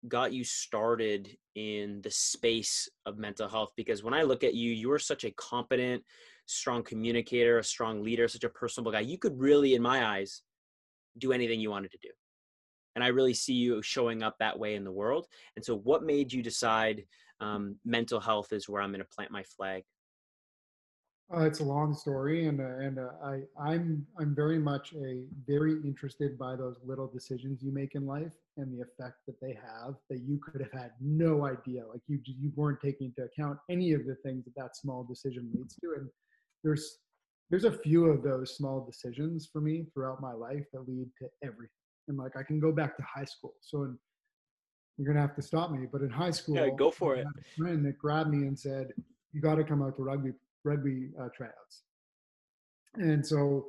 got 0.09 0.33
you 0.33 0.45
started 0.45 1.29
in 1.57 2.01
the 2.03 2.11
space 2.11 2.89
of 3.05 3.19
mental 3.19 3.49
health? 3.49 3.73
Because 3.77 4.03
when 4.03 4.15
i 4.15 4.23
look 4.23 4.45
at 4.45 4.55
you 4.55 4.73
you're 4.73 4.99
such 4.99 5.25
a 5.25 5.33
competent 5.33 6.03
strong 6.47 6.83
communicator 6.83 7.59
a 7.59 7.65
strong 7.65 8.03
leader 8.03 8.27
such 8.27 8.45
a 8.45 8.49
personable 8.49 8.93
guy. 8.93 9.01
You 9.01 9.19
could 9.19 9.39
really 9.39 9.75
in 9.75 9.83
my 9.83 10.05
eyes 10.05 10.43
do 11.19 11.33
anything 11.33 11.61
you 11.61 11.71
wanted 11.71 11.91
to 11.93 11.99
do 12.03 12.09
and 12.95 13.05
i 13.05 13.09
really 13.09 13.35
see 13.35 13.53
you 13.53 13.83
showing 13.83 14.23
up 14.23 14.37
that 14.39 14.59
way 14.59 14.75
in 14.75 14.85
the 14.85 14.93
world 14.93 15.27
and 15.57 15.65
so 15.65 15.77
what 15.79 16.03
made 16.03 16.33
you 16.33 16.43
decide 16.43 17.05
um, 17.41 17.77
mental 17.85 18.21
health 18.21 18.53
is 18.53 18.69
where 18.69 18.83
i'm 18.83 18.91
going 18.91 19.01
to 19.01 19.17
plant 19.17 19.31
my 19.31 19.43
flag 19.43 19.83
uh, 21.33 21.43
it's 21.43 21.61
a 21.61 21.65
long 21.65 21.95
story, 21.95 22.47
and 22.47 22.61
uh, 22.61 22.79
and 22.79 22.99
uh, 22.99 23.11
I 23.25 23.43
I'm 23.57 24.05
I'm 24.19 24.35
very 24.35 24.59
much 24.59 24.93
a 24.95 25.27
very 25.47 25.75
interested 25.85 26.37
by 26.37 26.57
those 26.57 26.81
little 26.85 27.07
decisions 27.07 27.63
you 27.63 27.73
make 27.73 27.95
in 27.95 28.05
life 28.05 28.33
and 28.57 28.73
the 28.73 28.83
effect 28.83 29.19
that 29.29 29.41
they 29.41 29.55
have 29.55 29.95
that 30.09 30.23
you 30.27 30.41
could 30.43 30.61
have 30.61 30.73
had 30.73 30.91
no 31.01 31.47
idea. 31.47 31.85
Like 31.87 32.01
you 32.09 32.19
you 32.25 32.51
weren't 32.57 32.81
taking 32.81 33.13
into 33.17 33.31
account 33.31 33.59
any 33.71 33.93
of 33.93 34.07
the 34.07 34.17
things 34.25 34.45
that 34.45 34.57
that 34.57 34.77
small 34.77 35.05
decision 35.05 35.49
leads 35.55 35.77
to. 35.77 35.95
And 35.99 36.09
there's 36.65 36.99
there's 37.49 37.65
a 37.65 37.79
few 37.79 38.07
of 38.07 38.25
those 38.25 38.57
small 38.57 38.85
decisions 38.85 39.49
for 39.53 39.61
me 39.61 39.87
throughout 39.95 40.21
my 40.21 40.33
life 40.33 40.65
that 40.73 40.89
lead 40.89 41.09
to 41.21 41.29
everything. 41.45 41.71
And 42.09 42.19
like 42.19 42.37
I 42.37 42.43
can 42.43 42.59
go 42.59 42.73
back 42.73 42.97
to 42.97 43.05
high 43.05 43.25
school. 43.25 43.55
So 43.61 43.85
in, 43.85 43.97
you're 45.01 45.13
gonna 45.13 45.27
have 45.27 45.35
to 45.37 45.43
stop 45.43 45.71
me, 45.71 45.87
but 45.91 46.03
in 46.03 46.11
high 46.11 46.31
school, 46.31 46.57
yeah, 46.57 46.69
go 46.77 46.91
for 46.91 47.17
I 47.17 47.21
it. 47.21 47.27
a 47.27 47.57
friend 47.57 47.85
that 47.87 47.99
grabbed 47.99 48.31
me 48.31 48.47
and 48.47 48.59
said, 48.59 48.93
"You 49.33 49.41
got 49.41 49.55
to 49.55 49.65
come 49.65 49.83
out 49.83 49.97
to 49.97 50.03
rugby 50.03 50.33
rugby 50.63 51.09
uh, 51.19 51.29
tryouts. 51.35 51.83
And 52.95 53.27
so 53.27 53.67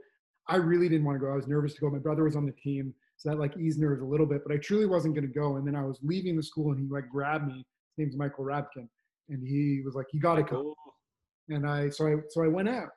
I 0.47 0.57
really 0.57 0.89
didn't 0.89 1.05
want 1.05 1.19
to 1.19 1.25
go. 1.25 1.31
I 1.31 1.35
was 1.35 1.47
nervous 1.47 1.73
to 1.75 1.81
go. 1.81 1.89
My 1.89 1.99
brother 1.99 2.23
was 2.23 2.35
on 2.35 2.45
the 2.45 2.51
team, 2.51 2.93
so 3.15 3.29
that 3.29 3.39
like 3.39 3.55
eased 3.57 3.79
nerves 3.79 4.01
a 4.01 4.05
little 4.05 4.25
bit. 4.25 4.41
But 4.45 4.53
I 4.53 4.57
truly 4.57 4.87
wasn't 4.87 5.15
going 5.15 5.27
to 5.27 5.33
go. 5.33 5.55
And 5.55 5.65
then 5.65 5.75
I 5.75 5.85
was 5.85 5.99
leaving 6.03 6.35
the 6.35 6.43
school, 6.43 6.71
and 6.71 6.81
he 6.81 6.87
like 6.91 7.09
grabbed 7.09 7.47
me. 7.47 7.65
His 7.95 8.05
name's 8.05 8.17
Michael 8.17 8.43
Rabkin, 8.43 8.89
and 9.29 9.47
he 9.47 9.81
was 9.85 9.95
like, 9.95 10.07
"You 10.11 10.19
got 10.19 10.35
to 10.35 10.43
come." 10.43 10.73
And 11.49 11.65
I 11.65 11.89
so 11.89 12.07
I 12.07 12.15
so 12.29 12.43
I 12.43 12.47
went 12.47 12.67
out, 12.67 12.89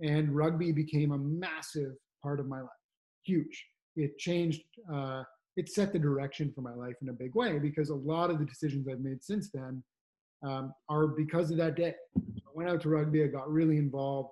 and 0.00 0.34
rugby 0.34 0.72
became 0.72 1.12
a 1.12 1.18
massive 1.18 1.92
part 2.22 2.40
of 2.40 2.46
my 2.46 2.60
life. 2.60 2.70
Huge. 3.24 3.66
It 3.96 4.18
changed. 4.18 4.62
Uh, 4.92 5.22
it 5.58 5.68
set 5.68 5.92
the 5.92 5.98
direction 5.98 6.52
for 6.54 6.60
my 6.60 6.72
life 6.72 6.94
in 7.02 7.08
a 7.08 7.12
big 7.12 7.34
way 7.34 7.58
because 7.58 7.90
a 7.90 7.94
lot 7.94 8.30
of 8.30 8.38
the 8.38 8.44
decisions 8.44 8.86
I've 8.88 9.00
made 9.00 9.24
since 9.24 9.50
then 9.50 9.82
um, 10.46 10.72
are 10.88 11.08
because 11.08 11.50
of 11.50 11.56
that 11.56 11.74
day. 11.74 11.94
I 12.16 12.50
went 12.54 12.70
out 12.70 12.80
to 12.82 12.88
rugby. 12.88 13.24
I 13.24 13.26
got 13.26 13.50
really 13.50 13.76
involved. 13.76 14.30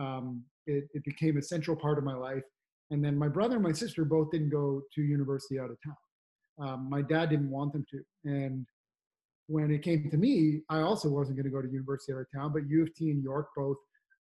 Um, 0.00 0.42
it, 0.66 0.88
it, 0.92 1.04
became 1.04 1.36
a 1.36 1.42
central 1.42 1.76
part 1.76 1.96
of 1.96 2.02
my 2.02 2.14
life. 2.14 2.42
And 2.90 3.04
then 3.04 3.16
my 3.16 3.28
brother 3.28 3.54
and 3.54 3.62
my 3.62 3.70
sister 3.70 4.04
both 4.04 4.32
didn't 4.32 4.50
go 4.50 4.82
to 4.96 5.02
university 5.02 5.60
out 5.60 5.70
of 5.70 5.76
town. 5.86 5.96
Um, 6.60 6.90
my 6.90 7.02
dad 7.02 7.30
didn't 7.30 7.50
want 7.50 7.72
them 7.72 7.86
to. 7.92 8.00
And 8.24 8.66
when 9.46 9.70
it 9.70 9.82
came 9.82 10.10
to 10.10 10.16
me, 10.16 10.62
I 10.68 10.80
also 10.80 11.08
wasn't 11.08 11.36
going 11.36 11.44
to 11.44 11.50
go 11.50 11.62
to 11.62 11.68
university 11.68 12.12
out 12.12 12.18
of 12.18 12.26
town. 12.34 12.52
But 12.52 12.68
U 12.68 12.82
of 12.82 12.92
T 12.96 13.12
and 13.12 13.22
York 13.22 13.50
both. 13.56 13.76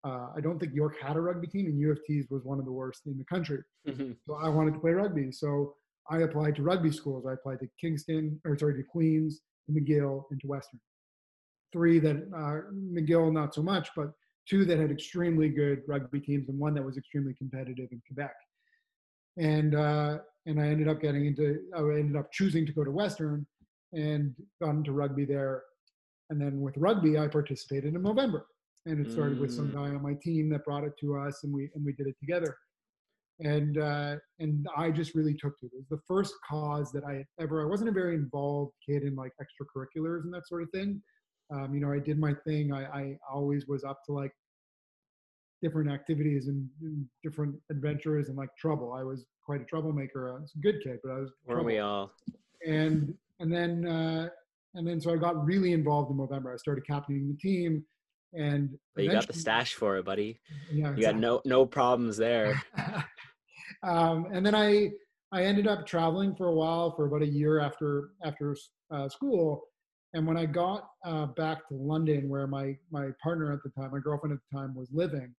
Uh, 0.04 0.28
I 0.36 0.40
don't 0.40 0.60
think 0.60 0.72
York 0.72 0.94
had 1.02 1.16
a 1.16 1.20
rugby 1.20 1.48
team, 1.48 1.66
and 1.66 1.80
U 1.80 1.90
of 1.90 1.98
T's 2.04 2.26
was 2.30 2.44
one 2.44 2.60
of 2.60 2.64
the 2.64 2.70
worst 2.70 3.00
in 3.06 3.18
the 3.18 3.24
country. 3.24 3.58
Mm-hmm. 3.88 4.12
So 4.24 4.38
I 4.40 4.48
wanted 4.48 4.74
to 4.74 4.78
play 4.78 4.92
rugby. 4.92 5.32
So 5.32 5.74
I 6.10 6.18
applied 6.18 6.56
to 6.56 6.62
rugby 6.62 6.92
schools. 6.92 7.26
I 7.28 7.32
applied 7.32 7.60
to 7.60 7.68
Kingston, 7.80 8.40
or 8.44 8.56
sorry, 8.58 8.74
to 8.74 8.82
Queens, 8.82 9.40
to 9.66 9.72
McGill, 9.72 10.24
and 10.30 10.40
to 10.40 10.46
Western 10.46 10.80
three 11.72 11.98
that 11.98 12.16
uh, 12.34 12.72
McGill 12.74 13.32
not 13.32 13.54
so 13.54 13.62
much, 13.62 13.90
but 13.94 14.12
two 14.48 14.64
that 14.64 14.78
had 14.78 14.90
extremely 14.90 15.48
good 15.48 15.82
rugby 15.86 16.20
teams 16.20 16.48
and 16.48 16.58
one 16.58 16.74
that 16.74 16.84
was 16.84 16.96
extremely 16.96 17.34
competitive 17.34 17.88
in 17.92 18.00
Quebec. 18.06 18.34
And 19.38 19.74
uh, 19.74 20.18
and 20.46 20.60
I 20.60 20.68
ended 20.68 20.88
up 20.88 21.00
getting 21.00 21.26
into 21.26 21.60
I 21.76 21.80
ended 21.80 22.16
up 22.16 22.32
choosing 22.32 22.64
to 22.66 22.72
go 22.72 22.84
to 22.84 22.90
Western 22.90 23.46
and 23.92 24.34
got 24.62 24.70
into 24.70 24.92
rugby 24.92 25.24
there. 25.24 25.62
And 26.30 26.40
then 26.40 26.60
with 26.60 26.76
rugby, 26.76 27.18
I 27.18 27.28
participated 27.28 27.94
in 27.94 28.02
Movember, 28.02 28.42
and 28.86 29.04
it 29.04 29.12
started 29.12 29.38
mm. 29.38 29.42
with 29.42 29.52
some 29.52 29.68
mm. 29.70 29.74
guy 29.74 29.94
on 29.94 30.02
my 30.02 30.14
team 30.22 30.48
that 30.50 30.64
brought 30.64 30.84
it 30.84 30.94
to 31.00 31.16
us, 31.18 31.44
and 31.44 31.52
we 31.52 31.70
and 31.74 31.84
we 31.84 31.92
did 31.92 32.06
it 32.06 32.16
together. 32.18 32.56
And 33.40 33.78
uh, 33.78 34.16
and 34.38 34.66
I 34.76 34.90
just 34.90 35.14
really 35.14 35.34
took 35.34 35.58
to 35.58 35.66
it. 35.66 35.72
It 35.74 35.76
was 35.76 35.88
the 35.90 36.00
first 36.08 36.34
cause 36.48 36.90
that 36.92 37.04
I 37.04 37.24
ever. 37.40 37.62
I 37.62 37.66
wasn't 37.66 37.90
a 37.90 37.92
very 37.92 38.14
involved 38.14 38.72
kid 38.88 39.02
in 39.02 39.14
like 39.14 39.32
extracurriculars 39.40 40.24
and 40.24 40.32
that 40.32 40.48
sort 40.48 40.62
of 40.62 40.70
thing 40.70 41.02
um, 41.52 41.74
you 41.74 41.80
know, 41.80 41.92
I 41.92 41.98
did 41.98 42.18
my 42.18 42.34
thing. 42.46 42.72
I, 42.72 42.84
I 42.84 43.18
always 43.32 43.66
was 43.66 43.84
up 43.84 44.00
to 44.06 44.12
like 44.12 44.32
different 45.62 45.90
activities 45.90 46.48
and, 46.48 46.68
and, 46.82 47.06
different 47.22 47.54
adventures 47.70 48.28
and 48.28 48.36
like 48.36 48.50
trouble. 48.58 48.92
I 48.92 49.02
was 49.02 49.24
quite 49.44 49.60
a 49.60 49.64
troublemaker. 49.64 50.36
I 50.36 50.40
was 50.40 50.52
a 50.56 50.60
good 50.60 50.82
kid, 50.82 50.98
but 51.02 51.12
I 51.12 51.18
was. 51.20 51.30
Weren't 51.46 51.64
we 51.64 51.78
all? 51.78 52.12
And 52.66 53.14
and 53.38 53.52
then 53.52 53.86
uh, 53.86 54.28
and 54.74 54.86
then 54.86 55.00
so 55.00 55.12
I 55.12 55.16
got 55.16 55.44
really 55.44 55.72
involved 55.72 56.10
in 56.10 56.16
Movember. 56.16 56.52
I 56.52 56.56
started 56.56 56.86
captaining 56.86 57.28
the 57.28 57.36
team, 57.36 57.84
and 58.32 58.70
but 58.94 59.04
you 59.04 59.12
got 59.12 59.26
the 59.26 59.32
stash 59.32 59.74
for 59.74 59.96
it, 59.98 60.04
buddy. 60.04 60.40
Yeah, 60.72 60.94
you 60.96 61.02
got 61.02 61.16
no 61.16 61.42
no 61.44 61.64
problems 61.64 62.16
there. 62.16 62.60
um, 63.82 64.26
and 64.32 64.44
then 64.44 64.54
I 64.54 64.90
I 65.32 65.44
ended 65.44 65.66
up 65.66 65.86
traveling 65.86 66.34
for 66.34 66.46
a 66.46 66.54
while 66.54 66.94
for 66.94 67.06
about 67.06 67.22
a 67.22 67.26
year 67.26 67.60
after 67.60 68.10
after 68.24 68.56
uh, 68.90 69.08
school 69.08 69.68
and 70.16 70.26
when 70.26 70.38
I 70.38 70.46
got 70.46 70.88
uh, 71.04 71.26
back 71.26 71.68
to 71.68 71.74
London, 71.74 72.28
where 72.30 72.46
my 72.46 72.74
my 72.90 73.08
partner 73.22 73.52
at 73.52 73.62
the 73.62 73.68
time, 73.70 73.90
my 73.92 73.98
girlfriend 73.98 74.32
at 74.32 74.38
the 74.50 74.58
time, 74.58 74.74
was 74.74 74.88
living, 74.90 75.34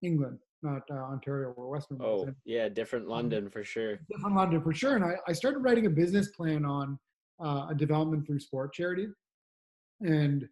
England, 0.00 0.38
not 0.62 0.82
uh, 0.90 0.94
Ontario 0.94 1.50
or 1.50 1.68
Western. 1.68 1.98
Oh, 2.00 2.26
yeah, 2.46 2.70
different 2.70 3.08
London 3.08 3.50
for 3.50 3.62
sure. 3.62 3.98
Different 4.10 4.34
London 4.34 4.62
for 4.62 4.72
sure. 4.72 4.96
And 4.96 5.04
I, 5.04 5.16
I 5.28 5.34
started 5.34 5.58
writing 5.58 5.84
a 5.84 5.90
business 5.90 6.28
plan 6.28 6.64
on 6.64 6.98
uh, 7.44 7.66
a 7.70 7.74
development 7.74 8.26
through 8.26 8.40
sport 8.40 8.72
charity, 8.72 9.08
and 10.00 10.48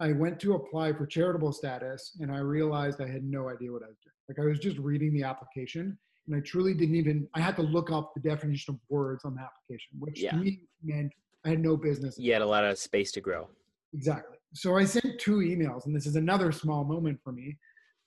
I 0.00 0.10
went 0.10 0.40
to 0.40 0.54
apply 0.54 0.92
for 0.94 1.06
charitable 1.06 1.52
status, 1.52 2.16
and 2.20 2.32
I 2.32 2.38
realized 2.38 3.00
I 3.00 3.06
had 3.06 3.22
no 3.22 3.48
idea 3.48 3.70
what 3.70 3.84
I 3.84 3.88
was 3.88 3.98
doing. 4.02 4.14
Like 4.28 4.44
I 4.44 4.48
was 4.48 4.58
just 4.58 4.78
reading 4.78 5.14
the 5.14 5.22
application, 5.22 5.96
and 6.26 6.36
I 6.36 6.40
truly 6.40 6.74
didn't 6.74 6.96
even. 6.96 7.28
I 7.34 7.40
had 7.40 7.56
to 7.56 7.62
look 7.62 7.90
up 7.90 8.12
the 8.14 8.20
definition 8.20 8.74
of 8.74 8.80
words 8.88 9.24
on 9.24 9.34
the 9.34 9.42
application, 9.42 9.98
which 9.98 10.20
yeah. 10.20 10.30
to 10.30 10.36
me 10.36 10.60
meant 10.82 11.12
I 11.44 11.50
had 11.50 11.60
no 11.60 11.76
business. 11.76 12.18
You 12.18 12.32
had 12.32 12.42
a 12.42 12.46
lot 12.46 12.64
of 12.64 12.78
space 12.78 13.12
to 13.12 13.20
grow. 13.20 13.48
Exactly. 13.92 14.38
So 14.54 14.76
I 14.76 14.84
sent 14.84 15.20
two 15.20 15.38
emails, 15.38 15.86
and 15.86 15.94
this 15.94 16.06
is 16.06 16.16
another 16.16 16.52
small 16.52 16.84
moment 16.84 17.18
for 17.22 17.32
me. 17.32 17.58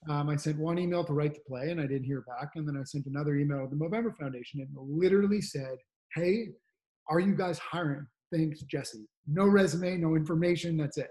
Um, 0.10 0.30
I 0.30 0.36
sent 0.36 0.58
one 0.58 0.80
email 0.80 1.04
to 1.04 1.14
Right 1.14 1.34
to 1.34 1.42
Play, 1.48 1.72
and 1.72 1.80
I 1.80 1.86
didn't 1.86 2.06
hear 2.06 2.22
back. 2.22 2.52
And 2.56 2.68
then 2.68 2.78
I 2.78 2.84
sent 2.84 3.06
another 3.06 3.36
email 3.36 3.68
to 3.68 3.76
the 3.76 3.76
Movember 3.76 4.16
Foundation, 4.16 4.62
and 4.62 4.70
literally 4.74 5.42
said, 5.42 5.78
"Hey, 6.14 6.50
are 7.10 7.20
you 7.20 7.36
guys 7.36 7.60
hiring? 7.60 8.08
Thanks, 8.34 8.62
Jesse. 8.62 9.08
No 9.28 9.46
resume, 9.46 9.98
no 9.98 10.16
information. 10.16 10.78
That's 10.78 10.98
it." 10.98 11.10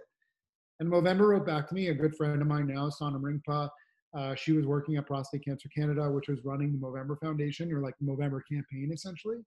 And 0.81 0.91
Movember 0.91 1.29
wrote 1.29 1.47
back 1.47 1.69
to 1.69 1.75
me. 1.75 1.89
A 1.89 1.95
good 1.95 2.17
friend 2.17 2.41
of 2.41 2.49
mine 2.49 2.67
now, 2.67 2.91
Sonam 2.91 3.23
Ringpa. 3.23 3.69
Uh, 4.15 4.35
she 4.35 4.53
was 4.53 4.67
working 4.67 4.97
at 4.97 5.07
Prostate 5.07 5.45
Cancer 5.45 5.69
Canada, 5.77 6.11
which 6.11 6.29
was 6.29 6.45
running 6.45 6.73
the 6.73 6.79
Movember 6.79 7.19
Foundation, 7.21 7.73
or 7.73 7.81
like 7.81 7.95
the 8.01 8.07
Movember 8.07 8.41
campaign, 8.51 8.91
essentially 8.93 9.39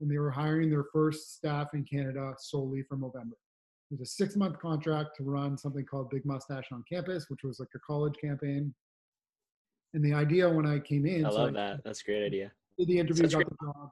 and 0.00 0.10
they 0.10 0.18
were 0.18 0.30
hiring 0.30 0.70
their 0.70 0.84
first 0.92 1.34
staff 1.36 1.68
in 1.74 1.84
Canada 1.84 2.34
solely 2.38 2.82
for 2.82 2.96
Movember. 2.96 3.32
It 3.90 3.98
was 3.98 4.00
a 4.00 4.06
six 4.06 4.36
month 4.36 4.58
contract 4.58 5.16
to 5.16 5.24
run 5.24 5.56
something 5.56 5.84
called 5.84 6.10
Big 6.10 6.24
Mustache 6.24 6.66
on 6.72 6.82
Campus, 6.90 7.26
which 7.28 7.42
was 7.44 7.60
like 7.60 7.68
a 7.74 7.78
college 7.80 8.14
campaign. 8.20 8.74
And 9.92 10.04
the 10.04 10.12
idea 10.12 10.48
when 10.48 10.66
I 10.66 10.80
came 10.80 11.06
in, 11.06 11.24
I 11.24 11.28
love 11.28 11.50
so 11.50 11.54
that. 11.54 11.84
That's 11.84 12.00
a 12.00 12.04
great 12.04 12.26
idea. 12.26 12.50
Did 12.78 12.88
the 12.88 12.98
interview, 12.98 13.28
got 13.28 13.48
the 13.48 13.56
job. 13.66 13.90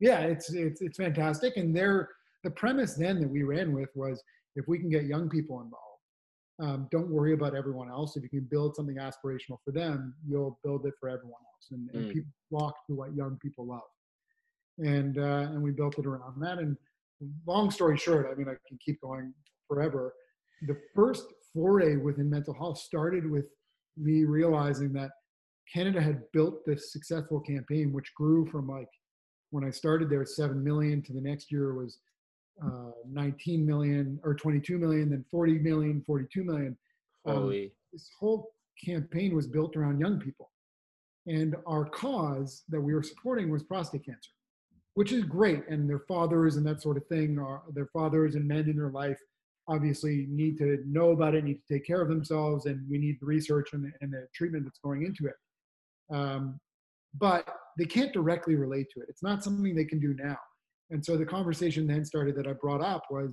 Yeah, 0.00 0.20
it's 0.20 0.52
it's 0.52 0.80
it's 0.80 0.96
fantastic. 0.96 1.56
And 1.56 1.76
there, 1.76 2.08
the 2.42 2.50
premise 2.50 2.94
then 2.94 3.20
that 3.20 3.28
we 3.28 3.44
ran 3.44 3.72
with 3.72 3.90
was 3.94 4.22
if 4.56 4.66
we 4.66 4.78
can 4.78 4.90
get 4.90 5.04
young 5.04 5.28
people 5.28 5.60
involved, 5.60 5.89
um, 6.60 6.88
don't 6.90 7.08
worry 7.08 7.32
about 7.32 7.54
everyone 7.54 7.88
else. 7.88 8.16
If 8.16 8.22
you 8.22 8.28
can 8.28 8.46
build 8.50 8.76
something 8.76 8.96
aspirational 8.96 9.58
for 9.64 9.72
them, 9.72 10.14
you'll 10.26 10.58
build 10.62 10.86
it 10.86 10.94
for 11.00 11.08
everyone 11.08 11.40
else. 11.54 11.68
And, 11.70 11.90
and 11.94 12.10
mm. 12.10 12.12
people 12.12 12.32
flock 12.48 12.74
to 12.86 12.94
what 12.94 13.14
young 13.14 13.38
people 13.42 13.66
love 13.66 13.82
and 14.80 15.18
uh, 15.18 15.48
and 15.50 15.62
we 15.62 15.70
built 15.70 15.98
it 15.98 16.06
around 16.06 16.40
that. 16.40 16.58
And 16.58 16.76
long 17.46 17.70
story 17.70 17.98
short, 17.98 18.28
I 18.30 18.34
mean, 18.34 18.48
I 18.48 18.56
can 18.66 18.78
keep 18.84 19.00
going 19.00 19.32
forever. 19.68 20.14
The 20.66 20.76
first 20.94 21.26
foray 21.52 21.96
within 21.96 22.30
mental 22.30 22.54
health 22.54 22.78
started 22.78 23.30
with 23.30 23.46
me 23.96 24.24
realizing 24.24 24.92
that 24.94 25.10
Canada 25.72 26.00
had 26.00 26.22
built 26.32 26.64
this 26.66 26.92
successful 26.92 27.40
campaign, 27.40 27.92
which 27.92 28.12
grew 28.14 28.46
from 28.50 28.68
like 28.68 28.88
when 29.50 29.64
I 29.64 29.70
started 29.70 30.08
there, 30.08 30.24
seven 30.24 30.62
million 30.62 31.02
to 31.02 31.12
the 31.12 31.20
next 31.20 31.50
year 31.50 31.74
was 31.74 31.98
uh, 32.64 32.90
19 33.10 33.66
million 33.66 34.20
or 34.22 34.34
22 34.34 34.78
million, 34.78 35.10
then 35.10 35.24
40 35.30 35.58
million, 35.58 36.02
42 36.06 36.44
million. 36.44 36.76
Um, 37.26 37.34
Holy. 37.34 37.72
this 37.92 38.08
whole 38.18 38.52
campaign 38.84 39.34
was 39.34 39.46
built 39.46 39.76
around 39.76 40.00
young 40.00 40.18
people. 40.18 40.50
and 41.26 41.54
our 41.66 41.84
cause 41.84 42.62
that 42.68 42.80
we 42.80 42.94
were 42.94 43.02
supporting 43.02 43.50
was 43.50 43.62
prostate 43.62 44.04
cancer, 44.06 44.30
which 44.94 45.12
is 45.12 45.24
great. 45.24 45.68
And 45.68 45.88
their 45.88 46.00
fathers 46.08 46.56
and 46.56 46.66
that 46.66 46.80
sort 46.80 46.96
of 46.96 47.06
thing 47.06 47.38
are 47.38 47.62
their 47.74 47.88
fathers 47.92 48.34
and 48.36 48.48
men 48.48 48.68
in 48.68 48.76
their 48.76 48.90
life 48.90 49.18
obviously 49.68 50.26
need 50.28 50.58
to 50.58 50.82
know 50.86 51.10
about 51.10 51.34
it, 51.34 51.44
need 51.44 51.60
to 51.66 51.74
take 51.74 51.86
care 51.86 52.00
of 52.00 52.08
themselves, 52.08 52.66
and 52.66 52.84
we 52.90 52.98
need 52.98 53.18
the 53.20 53.26
research 53.26 53.72
and, 53.72 53.92
and 54.00 54.12
the 54.12 54.26
treatment 54.34 54.64
that's 54.64 54.80
going 54.80 55.04
into 55.04 55.26
it. 55.26 55.36
Um, 56.12 56.58
but 57.18 57.48
they 57.78 57.84
can't 57.84 58.12
directly 58.12 58.56
relate 58.56 58.88
to 58.94 59.00
it. 59.00 59.06
It's 59.08 59.22
not 59.22 59.44
something 59.44 59.74
they 59.74 59.84
can 59.84 60.00
do 60.00 60.14
now. 60.14 60.38
And 60.90 61.04
so 61.04 61.16
the 61.16 61.26
conversation 61.26 61.86
then 61.86 62.04
started 62.04 62.36
that 62.36 62.46
I 62.46 62.52
brought 62.52 62.82
up 62.82 63.04
was, 63.10 63.32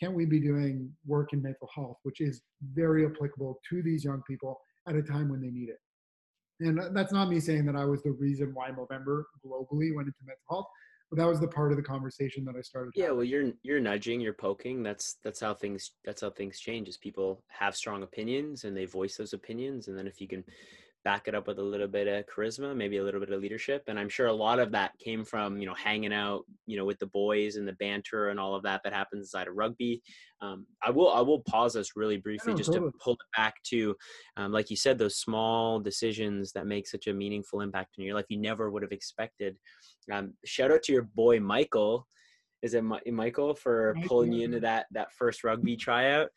can 0.00 0.14
we 0.14 0.24
be 0.24 0.40
doing 0.40 0.90
work 1.06 1.32
in 1.32 1.42
mental 1.42 1.68
health, 1.74 1.96
which 2.02 2.20
is 2.20 2.42
very 2.74 3.04
applicable 3.04 3.60
to 3.68 3.82
these 3.82 4.04
young 4.04 4.22
people 4.26 4.60
at 4.88 4.96
a 4.96 5.02
time 5.02 5.28
when 5.28 5.40
they 5.40 5.50
need 5.50 5.68
it? 5.68 5.78
And 6.60 6.94
that's 6.94 7.12
not 7.12 7.28
me 7.28 7.40
saying 7.40 7.64
that 7.66 7.76
I 7.76 7.84
was 7.84 8.02
the 8.02 8.12
reason 8.12 8.50
why 8.54 8.70
Movember 8.70 9.22
globally 9.44 9.94
went 9.94 10.08
into 10.08 10.18
mental 10.24 10.44
health, 10.48 10.66
but 11.10 11.18
that 11.18 11.26
was 11.26 11.40
the 11.40 11.48
part 11.48 11.70
of 11.70 11.76
the 11.76 11.82
conversation 11.82 12.44
that 12.44 12.54
I 12.56 12.60
started. 12.60 12.92
Yeah, 12.94 13.04
having. 13.04 13.16
well, 13.16 13.24
you're 13.24 13.52
you're 13.62 13.80
nudging, 13.80 14.20
you're 14.20 14.34
poking. 14.34 14.82
That's 14.82 15.16
that's 15.24 15.40
how 15.40 15.54
things 15.54 15.92
that's 16.04 16.20
how 16.20 16.30
things 16.30 16.60
change. 16.60 16.88
Is 16.88 16.98
people 16.98 17.42
have 17.48 17.74
strong 17.74 18.02
opinions 18.02 18.64
and 18.64 18.76
they 18.76 18.84
voice 18.84 19.16
those 19.16 19.32
opinions, 19.32 19.88
and 19.88 19.96
then 19.96 20.06
if 20.06 20.20
you 20.20 20.28
can 20.28 20.44
back 21.04 21.28
it 21.28 21.34
up 21.34 21.46
with 21.46 21.58
a 21.58 21.62
little 21.62 21.88
bit 21.88 22.06
of 22.06 22.24
charisma, 22.26 22.76
maybe 22.76 22.98
a 22.98 23.04
little 23.04 23.20
bit 23.20 23.30
of 23.30 23.40
leadership. 23.40 23.82
And 23.86 23.98
I'm 23.98 24.08
sure 24.08 24.26
a 24.26 24.32
lot 24.32 24.58
of 24.58 24.70
that 24.72 24.92
came 24.98 25.24
from, 25.24 25.58
you 25.58 25.66
know, 25.66 25.74
hanging 25.74 26.12
out, 26.12 26.42
you 26.66 26.76
know, 26.76 26.84
with 26.84 26.98
the 26.98 27.06
boys 27.06 27.56
and 27.56 27.66
the 27.66 27.72
banter 27.74 28.28
and 28.28 28.38
all 28.38 28.54
of 28.54 28.62
that 28.64 28.82
that 28.84 28.92
happens 28.92 29.22
inside 29.22 29.48
of 29.48 29.54
rugby. 29.56 30.02
Um, 30.42 30.66
I 30.82 30.90
will 30.90 31.10
I 31.10 31.20
will 31.20 31.40
pause 31.40 31.76
us 31.76 31.92
really 31.96 32.18
briefly 32.18 32.54
just 32.54 32.72
totally. 32.72 32.90
to 32.90 32.98
pull 33.02 33.14
it 33.14 33.36
back 33.36 33.54
to, 33.64 33.96
um, 34.36 34.52
like 34.52 34.70
you 34.70 34.76
said, 34.76 34.98
those 34.98 35.16
small 35.16 35.80
decisions 35.80 36.52
that 36.52 36.66
make 36.66 36.86
such 36.86 37.06
a 37.06 37.14
meaningful 37.14 37.62
impact 37.62 37.96
in 37.98 38.04
your 38.04 38.14
life 38.14 38.26
you 38.28 38.38
never 38.38 38.70
would 38.70 38.82
have 38.82 38.92
expected. 38.92 39.56
Um, 40.12 40.34
shout 40.44 40.70
out 40.70 40.82
to 40.84 40.92
your 40.92 41.08
boy 41.14 41.40
Michael. 41.40 42.06
Is 42.62 42.74
it 42.74 42.84
Michael 42.84 43.54
for 43.54 43.96
pulling 44.04 44.32
you 44.32 44.44
into 44.44 44.60
that 44.60 44.86
that 44.90 45.12
first 45.12 45.44
rugby 45.44 45.76
tryout? 45.76 46.28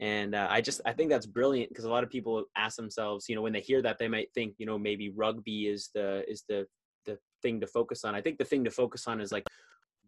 And 0.00 0.34
uh, 0.34 0.46
i 0.50 0.60
just 0.60 0.80
i 0.86 0.92
think 0.92 1.10
that's 1.10 1.26
brilliant 1.26 1.68
because 1.70 1.84
a 1.84 1.90
lot 1.90 2.04
of 2.04 2.10
people 2.10 2.44
ask 2.56 2.76
themselves 2.76 3.28
you 3.28 3.34
know 3.34 3.42
when 3.42 3.52
they 3.52 3.60
hear 3.60 3.82
that 3.82 3.98
they 3.98 4.08
might 4.08 4.32
think 4.32 4.54
you 4.58 4.66
know 4.66 4.78
maybe 4.78 5.10
rugby 5.10 5.66
is 5.66 5.90
the 5.94 6.24
is 6.30 6.44
the 6.48 6.66
the 7.08 7.18
thing 7.42 7.60
to 7.60 7.66
focus 7.66 8.04
on. 8.04 8.14
I 8.14 8.20
think 8.20 8.38
the 8.38 8.44
thing 8.44 8.64
to 8.64 8.70
focus 8.70 9.08
on 9.08 9.20
is 9.20 9.32
like 9.32 9.44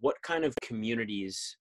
what 0.00 0.20
kind 0.22 0.44
of 0.44 0.54
communities 0.62 1.56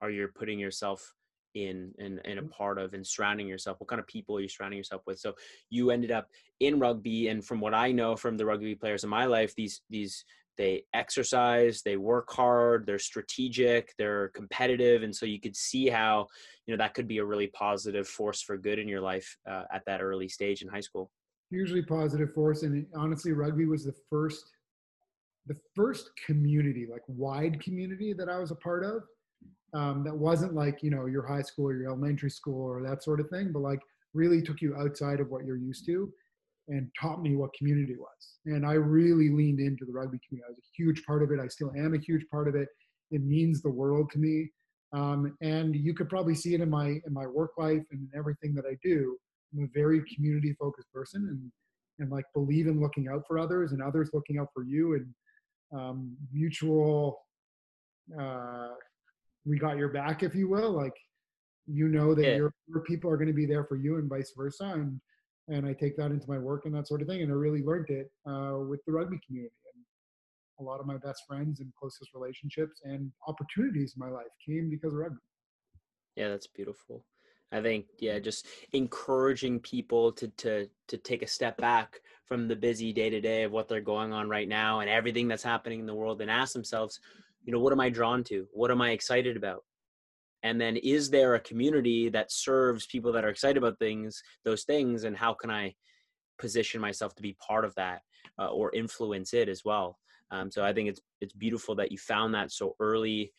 are 0.00 0.10
you 0.10 0.28
putting 0.34 0.58
yourself 0.58 1.14
in 1.54 1.92
and, 1.98 2.20
and 2.24 2.38
a 2.38 2.42
mm. 2.42 2.50
part 2.50 2.78
of 2.78 2.94
and 2.94 3.04
surrounding 3.04 3.48
yourself? 3.48 3.80
What 3.80 3.88
kind 3.88 4.00
of 4.00 4.06
people 4.06 4.36
are 4.36 4.40
you 4.40 4.48
surrounding 4.48 4.78
yourself 4.78 5.02
with? 5.06 5.18
So 5.18 5.34
you 5.70 5.90
ended 5.90 6.12
up 6.12 6.28
in 6.60 6.78
rugby 6.78 7.28
and 7.28 7.44
from 7.44 7.58
what 7.58 7.72
i 7.72 7.90
know 7.90 8.14
from 8.14 8.36
the 8.36 8.44
rugby 8.44 8.74
players 8.74 9.02
in 9.02 9.08
my 9.08 9.24
life 9.24 9.54
these 9.54 9.80
these 9.88 10.24
they 10.58 10.84
exercise 10.94 11.82
they 11.82 11.96
work 11.96 12.30
hard 12.30 12.84
they're 12.86 12.98
strategic 12.98 13.94
they're 13.98 14.28
competitive 14.28 15.02
and 15.02 15.14
so 15.14 15.24
you 15.26 15.40
could 15.40 15.56
see 15.56 15.88
how 15.88 16.26
you 16.66 16.74
know 16.74 16.78
that 16.78 16.94
could 16.94 17.08
be 17.08 17.18
a 17.18 17.24
really 17.24 17.48
positive 17.48 18.06
force 18.06 18.42
for 18.42 18.56
good 18.56 18.78
in 18.78 18.88
your 18.88 19.00
life 19.00 19.36
uh, 19.48 19.64
at 19.72 19.82
that 19.86 20.02
early 20.02 20.28
stage 20.28 20.62
in 20.62 20.68
high 20.68 20.80
school. 20.80 21.10
Hugely 21.50 21.82
positive 21.82 22.32
force 22.32 22.62
and 22.62 22.86
honestly 22.94 23.32
rugby 23.32 23.66
was 23.66 23.84
the 23.84 23.94
first 24.08 24.44
the 25.46 25.56
first 25.74 26.10
community 26.26 26.86
like 26.90 27.02
wide 27.08 27.60
community 27.60 28.12
that 28.12 28.28
i 28.28 28.38
was 28.38 28.50
a 28.50 28.56
part 28.56 28.84
of 28.84 29.02
um, 29.72 30.04
that 30.04 30.14
wasn't 30.14 30.54
like 30.54 30.82
you 30.82 30.90
know 30.90 31.06
your 31.06 31.26
high 31.26 31.42
school 31.42 31.68
or 31.68 31.74
your 31.74 31.86
elementary 31.86 32.30
school 32.30 32.62
or 32.62 32.82
that 32.82 33.02
sort 33.02 33.20
of 33.20 33.28
thing 33.30 33.50
but 33.52 33.60
like 33.60 33.80
really 34.14 34.42
took 34.42 34.60
you 34.60 34.76
outside 34.76 35.20
of 35.20 35.30
what 35.30 35.44
you're 35.44 35.56
used 35.56 35.86
to 35.86 36.12
and 36.70 36.88
taught 37.00 37.20
me 37.20 37.36
what 37.36 37.52
community 37.52 37.96
was. 37.98 38.38
And 38.46 38.64
I 38.64 38.74
really 38.74 39.28
leaned 39.28 39.60
into 39.60 39.84
the 39.84 39.92
rugby 39.92 40.18
community. 40.26 40.46
I 40.48 40.50
was 40.50 40.58
a 40.58 40.76
huge 40.76 41.04
part 41.04 41.22
of 41.22 41.30
it. 41.32 41.40
I 41.40 41.48
still 41.48 41.72
am 41.76 41.94
a 41.94 41.98
huge 41.98 42.24
part 42.30 42.48
of 42.48 42.54
it. 42.54 42.68
It 43.10 43.22
means 43.22 43.60
the 43.60 43.70
world 43.70 44.10
to 44.12 44.18
me. 44.18 44.50
Um, 44.92 45.36
and 45.42 45.74
you 45.74 45.94
could 45.94 46.08
probably 46.08 46.34
see 46.34 46.54
it 46.54 46.60
in 46.60 46.70
my 46.70 47.00
in 47.06 47.12
my 47.12 47.26
work 47.26 47.52
life 47.58 47.82
and 47.92 48.08
everything 48.16 48.54
that 48.54 48.64
I 48.66 48.76
do. 48.82 49.16
I'm 49.52 49.64
a 49.64 49.68
very 49.74 50.02
community 50.14 50.54
focused 50.58 50.92
person 50.92 51.26
and 51.28 51.52
and 52.00 52.10
like 52.10 52.24
believe 52.34 52.66
in 52.66 52.80
looking 52.80 53.08
out 53.08 53.22
for 53.26 53.38
others 53.38 53.72
and 53.72 53.82
others 53.82 54.10
looking 54.12 54.38
out 54.38 54.48
for 54.54 54.64
you 54.64 54.94
and 54.94 55.06
um, 55.78 56.16
mutual 56.32 57.20
uh, 58.18 58.70
we 59.44 59.58
got 59.58 59.76
your 59.76 59.90
back 59.90 60.22
if 60.22 60.34
you 60.34 60.48
will 60.48 60.72
like 60.72 60.94
you 61.66 61.88
know 61.88 62.14
that 62.14 62.24
yeah. 62.24 62.36
your, 62.36 62.52
your 62.68 62.80
people 62.82 63.10
are 63.10 63.16
going 63.16 63.28
to 63.28 63.34
be 63.34 63.46
there 63.46 63.64
for 63.64 63.76
you 63.76 63.98
and 63.98 64.08
vice 64.08 64.32
versa 64.36 64.72
and 64.74 65.00
and 65.50 65.66
I 65.66 65.72
take 65.72 65.96
that 65.96 66.12
into 66.12 66.28
my 66.28 66.38
work 66.38 66.64
and 66.64 66.74
that 66.74 66.86
sort 66.86 67.02
of 67.02 67.08
thing. 67.08 67.22
And 67.22 67.30
I 67.30 67.34
really 67.34 67.62
learned 67.62 67.90
it 67.90 68.10
uh, 68.26 68.58
with 68.68 68.80
the 68.86 68.92
rugby 68.92 69.18
community. 69.26 69.52
And 69.74 69.84
a 70.64 70.68
lot 70.68 70.80
of 70.80 70.86
my 70.86 70.96
best 70.96 71.24
friends 71.26 71.60
and 71.60 71.72
closest 71.78 72.14
relationships 72.14 72.80
and 72.84 73.10
opportunities 73.26 73.94
in 73.96 74.06
my 74.06 74.14
life 74.14 74.30
came 74.46 74.70
because 74.70 74.92
of 74.92 75.00
rugby. 75.00 75.18
Yeah, 76.16 76.28
that's 76.28 76.46
beautiful. 76.46 77.04
I 77.52 77.60
think 77.60 77.86
yeah, 77.98 78.20
just 78.20 78.46
encouraging 78.72 79.58
people 79.58 80.12
to 80.12 80.28
to 80.28 80.68
to 80.86 80.96
take 80.96 81.22
a 81.22 81.26
step 81.26 81.56
back 81.56 82.00
from 82.24 82.46
the 82.46 82.54
busy 82.54 82.92
day 82.92 83.10
to 83.10 83.20
day 83.20 83.42
of 83.42 83.50
what 83.50 83.68
they're 83.68 83.80
going 83.80 84.12
on 84.12 84.28
right 84.28 84.48
now 84.48 84.80
and 84.80 84.88
everything 84.88 85.26
that's 85.26 85.42
happening 85.42 85.80
in 85.80 85.86
the 85.86 85.94
world 85.94 86.20
and 86.20 86.30
ask 86.30 86.52
themselves, 86.52 87.00
you 87.42 87.52
know, 87.52 87.58
what 87.58 87.72
am 87.72 87.80
I 87.80 87.88
drawn 87.90 88.22
to? 88.24 88.46
What 88.52 88.70
am 88.70 88.80
I 88.80 88.90
excited 88.90 89.36
about? 89.36 89.64
And 90.42 90.60
then 90.60 90.76
is 90.76 91.10
there 91.10 91.34
a 91.34 91.40
community 91.40 92.08
that 92.08 92.32
serves 92.32 92.86
people 92.86 93.12
that 93.12 93.24
are 93.24 93.28
excited 93.28 93.56
about 93.56 93.78
things 93.78 94.22
those 94.44 94.64
things 94.64 95.04
and 95.04 95.16
how 95.16 95.32
can 95.34 95.50
i 95.50 95.72
position 96.38 96.80
myself 96.80 97.14
to 97.14 97.22
be 97.22 97.36
part 97.46 97.64
of 97.64 97.74
that 97.74 98.00
uh, 98.38 98.48
or 98.48 98.74
influence 98.74 99.34
it 99.34 99.48
as 99.48 99.62
well 99.64 99.98
um, 100.30 100.50
so 100.50 100.64
i 100.64 100.72
think 100.72 100.88
it's 100.88 101.00
it's 101.20 101.34
beautiful 101.34 101.74
that 101.74 101.92
you 101.92 101.98
found 101.98 102.34
that 102.34 102.50
so 102.50 102.74
early 102.80 103.32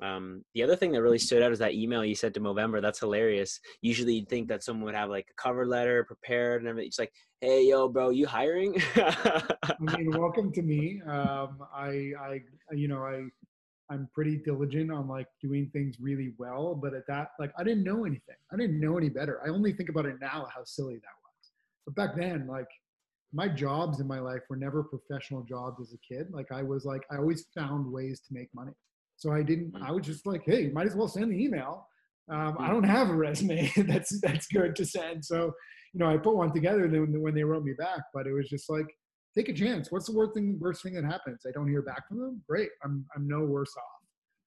um, 0.00 0.44
the 0.54 0.62
other 0.62 0.76
thing 0.76 0.92
that 0.92 1.02
really 1.02 1.18
stood 1.18 1.42
out 1.42 1.52
is 1.52 1.58
that 1.60 1.74
email 1.74 2.04
you 2.04 2.14
sent 2.14 2.34
to 2.34 2.40
Movember. 2.40 2.82
That's 2.82 2.98
hilarious. 2.98 3.60
Usually 3.80 4.14
you'd 4.14 4.28
think 4.28 4.48
that 4.48 4.64
someone 4.64 4.86
would 4.86 4.94
have 4.94 5.08
like 5.08 5.28
a 5.30 5.40
cover 5.40 5.66
letter 5.66 6.04
prepared 6.04 6.62
and 6.62 6.68
everything. 6.68 6.88
It's 6.88 6.98
like, 6.98 7.12
hey, 7.40 7.68
yo, 7.68 7.88
bro, 7.88 8.10
you 8.10 8.26
hiring? 8.26 8.80
I 8.96 9.74
mean, 9.78 10.10
welcome 10.10 10.52
to 10.52 10.62
me. 10.62 11.00
Um, 11.06 11.58
I, 11.72 12.12
I, 12.20 12.40
you 12.72 12.88
know, 12.88 13.04
I 13.04 13.24
I'm 13.90 14.08
pretty 14.14 14.38
diligent 14.38 14.90
on 14.90 15.08
like 15.08 15.26
doing 15.42 15.70
things 15.72 15.96
really 16.00 16.34
well. 16.38 16.74
But 16.74 16.94
at 16.94 17.06
that, 17.08 17.28
like, 17.38 17.52
I 17.58 17.64
didn't 17.64 17.84
know 17.84 18.04
anything. 18.04 18.36
I 18.52 18.56
didn't 18.56 18.80
know 18.80 18.96
any 18.96 19.08
better. 19.08 19.40
I 19.46 19.50
only 19.50 19.72
think 19.72 19.88
about 19.88 20.06
it 20.06 20.16
now 20.20 20.48
how 20.54 20.64
silly 20.64 20.94
that 20.94 21.00
was. 21.02 21.50
But 21.86 21.94
back 21.94 22.16
then, 22.16 22.46
like, 22.46 22.66
my 23.32 23.48
jobs 23.48 24.00
in 24.00 24.06
my 24.06 24.20
life 24.20 24.42
were 24.48 24.56
never 24.56 24.84
professional 24.84 25.42
jobs 25.42 25.80
as 25.80 25.92
a 25.92 26.14
kid. 26.14 26.28
Like, 26.30 26.52
I 26.52 26.62
was 26.62 26.84
like, 26.84 27.02
I 27.10 27.16
always 27.16 27.46
found 27.56 27.92
ways 27.92 28.20
to 28.20 28.32
make 28.32 28.48
money. 28.54 28.72
So 29.16 29.32
I 29.32 29.42
didn't, 29.42 29.72
mm. 29.74 29.82
I 29.82 29.90
was 29.90 30.06
just 30.06 30.26
like, 30.26 30.42
hey, 30.44 30.70
might 30.72 30.86
as 30.86 30.94
well 30.94 31.08
send 31.08 31.32
the 31.32 31.44
email. 31.44 31.88
Um, 32.30 32.56
I 32.58 32.68
mm. 32.68 32.70
don't 32.70 32.84
have 32.84 33.10
a 33.10 33.14
resume 33.14 33.70
that's 33.76 34.20
that's 34.20 34.46
good 34.46 34.76
to 34.76 34.86
send. 34.86 35.24
So, 35.24 35.52
you 35.92 36.00
know, 36.00 36.06
I 36.06 36.16
put 36.16 36.36
one 36.36 36.52
together 36.52 36.88
then 36.88 37.20
when 37.20 37.34
they 37.34 37.44
wrote 37.44 37.64
me 37.64 37.74
back, 37.74 38.00
but 38.14 38.26
it 38.26 38.32
was 38.32 38.48
just 38.48 38.70
like, 38.70 38.86
take 39.36 39.48
a 39.48 39.52
chance. 39.52 39.90
What's 39.90 40.06
the 40.06 40.16
worst 40.16 40.34
thing 40.34 40.58
worst 40.60 40.82
thing 40.82 40.94
that 40.94 41.04
happens? 41.04 41.42
I 41.46 41.50
don't 41.52 41.68
hear 41.68 41.82
back 41.82 42.08
from 42.08 42.18
them. 42.20 42.42
Great, 42.48 42.70
I'm 42.84 43.04
I'm 43.14 43.26
no 43.28 43.40
worse 43.40 43.74
off. 43.76 44.02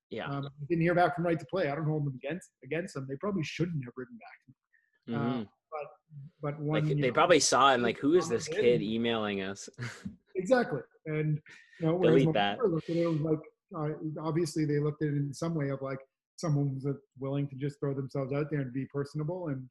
Yeah. 0.10 0.28
Um, 0.28 0.48
didn't 0.70 0.84
hear 0.84 0.96
back 0.96 1.16
from 1.16 1.26
right 1.26 1.40
to 1.40 1.46
play. 1.46 1.70
I 1.70 1.76
don't 1.76 1.86
hold 1.86 2.06
them 2.06 2.20
against 2.24 2.50
against 2.64 2.94
them. 2.94 3.06
They 3.10 3.18
probably 3.18 3.44
shouldn't 3.44 3.84
have 3.84 3.94
written 3.98 4.18
back 4.18 4.46
to 4.46 4.52
me. 4.52 5.16
Uh, 5.16 5.20
mm-hmm. 5.20 5.42
Uh, 5.42 5.46
but 5.72 6.54
but 6.54 6.60
one, 6.62 6.88
like, 6.88 6.96
they 6.96 7.08
know, 7.08 7.14
probably 7.14 7.40
saw 7.40 7.72
it 7.72 7.76
and 7.76 7.84
like, 7.84 7.98
who 7.98 8.16
is 8.16 8.30
this 8.30 8.48
kid 8.48 8.82
emailing 8.82 9.42
us? 9.42 9.68
exactly, 10.36 10.82
and 11.06 11.40
you 11.80 11.88
know, 11.88 12.02
delete 12.02 12.34
that. 12.34 12.60
Looked 12.60 12.90
at 12.90 12.96
it, 12.96 13.02
it 13.02 13.08
was 13.08 13.22
like 13.22 13.40
uh, 13.76 13.90
obviously 14.22 14.66
they 14.66 14.80
looked 14.80 15.02
at 15.02 15.10
it 15.10 15.16
in 15.16 15.34
some 15.34 15.56
way 15.56 15.70
of 15.70 15.82
like 15.82 16.00
someone 16.38 16.74
was 16.74 16.88
willing 17.20 17.48
to 17.50 17.56
just 17.56 17.80
throw 17.80 17.94
themselves 17.94 18.32
out 18.32 18.46
there 18.52 18.62
and 18.62 18.72
be 18.72 18.86
personable 18.94 19.48
and 19.48 19.68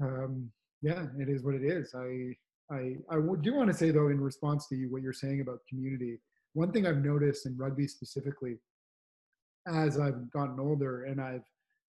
um, 0.00 0.50
yeah, 0.82 1.06
it 1.18 1.28
is 1.28 1.44
what 1.44 1.54
it 1.54 1.64
is. 1.64 1.94
I 1.94 2.34
I, 2.70 2.96
I 3.10 3.16
do 3.40 3.54
want 3.54 3.68
to 3.68 3.74
say 3.74 3.90
though, 3.90 4.08
in 4.08 4.20
response 4.20 4.66
to 4.68 4.76
you, 4.76 4.90
what 4.90 5.02
you're 5.02 5.12
saying 5.12 5.40
about 5.40 5.60
community, 5.68 6.20
one 6.54 6.72
thing 6.72 6.86
I've 6.86 7.04
noticed 7.04 7.46
in 7.46 7.56
rugby 7.56 7.86
specifically, 7.86 8.56
as 9.66 9.98
I've 9.98 10.30
gotten 10.30 10.58
older 10.58 11.04
and 11.04 11.20
I've 11.20 11.44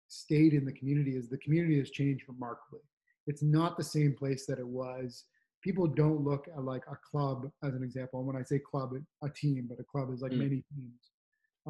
stayed 0.08 0.52
in 0.52 0.64
the 0.64 0.72
community, 0.72 1.16
is 1.16 1.28
the 1.28 1.38
community 1.38 1.78
has 1.78 1.90
changed 1.90 2.24
remarkably. 2.28 2.80
It's 3.26 3.42
not 3.42 3.76
the 3.76 3.84
same 3.84 4.14
place 4.14 4.46
that 4.46 4.58
it 4.58 4.66
was. 4.66 5.24
People 5.62 5.86
don't 5.86 6.22
look 6.22 6.46
at 6.54 6.62
like 6.62 6.84
a 6.90 6.96
club 7.10 7.50
as 7.64 7.74
an 7.74 7.82
example. 7.82 8.20
And 8.20 8.26
when 8.26 8.36
I 8.36 8.44
say 8.44 8.58
club, 8.58 8.92
a 9.22 9.28
team, 9.30 9.66
but 9.68 9.80
a 9.80 9.84
club 9.84 10.12
is 10.12 10.20
like 10.20 10.32
mm. 10.32 10.38
many 10.38 10.64
teams, 10.74 11.10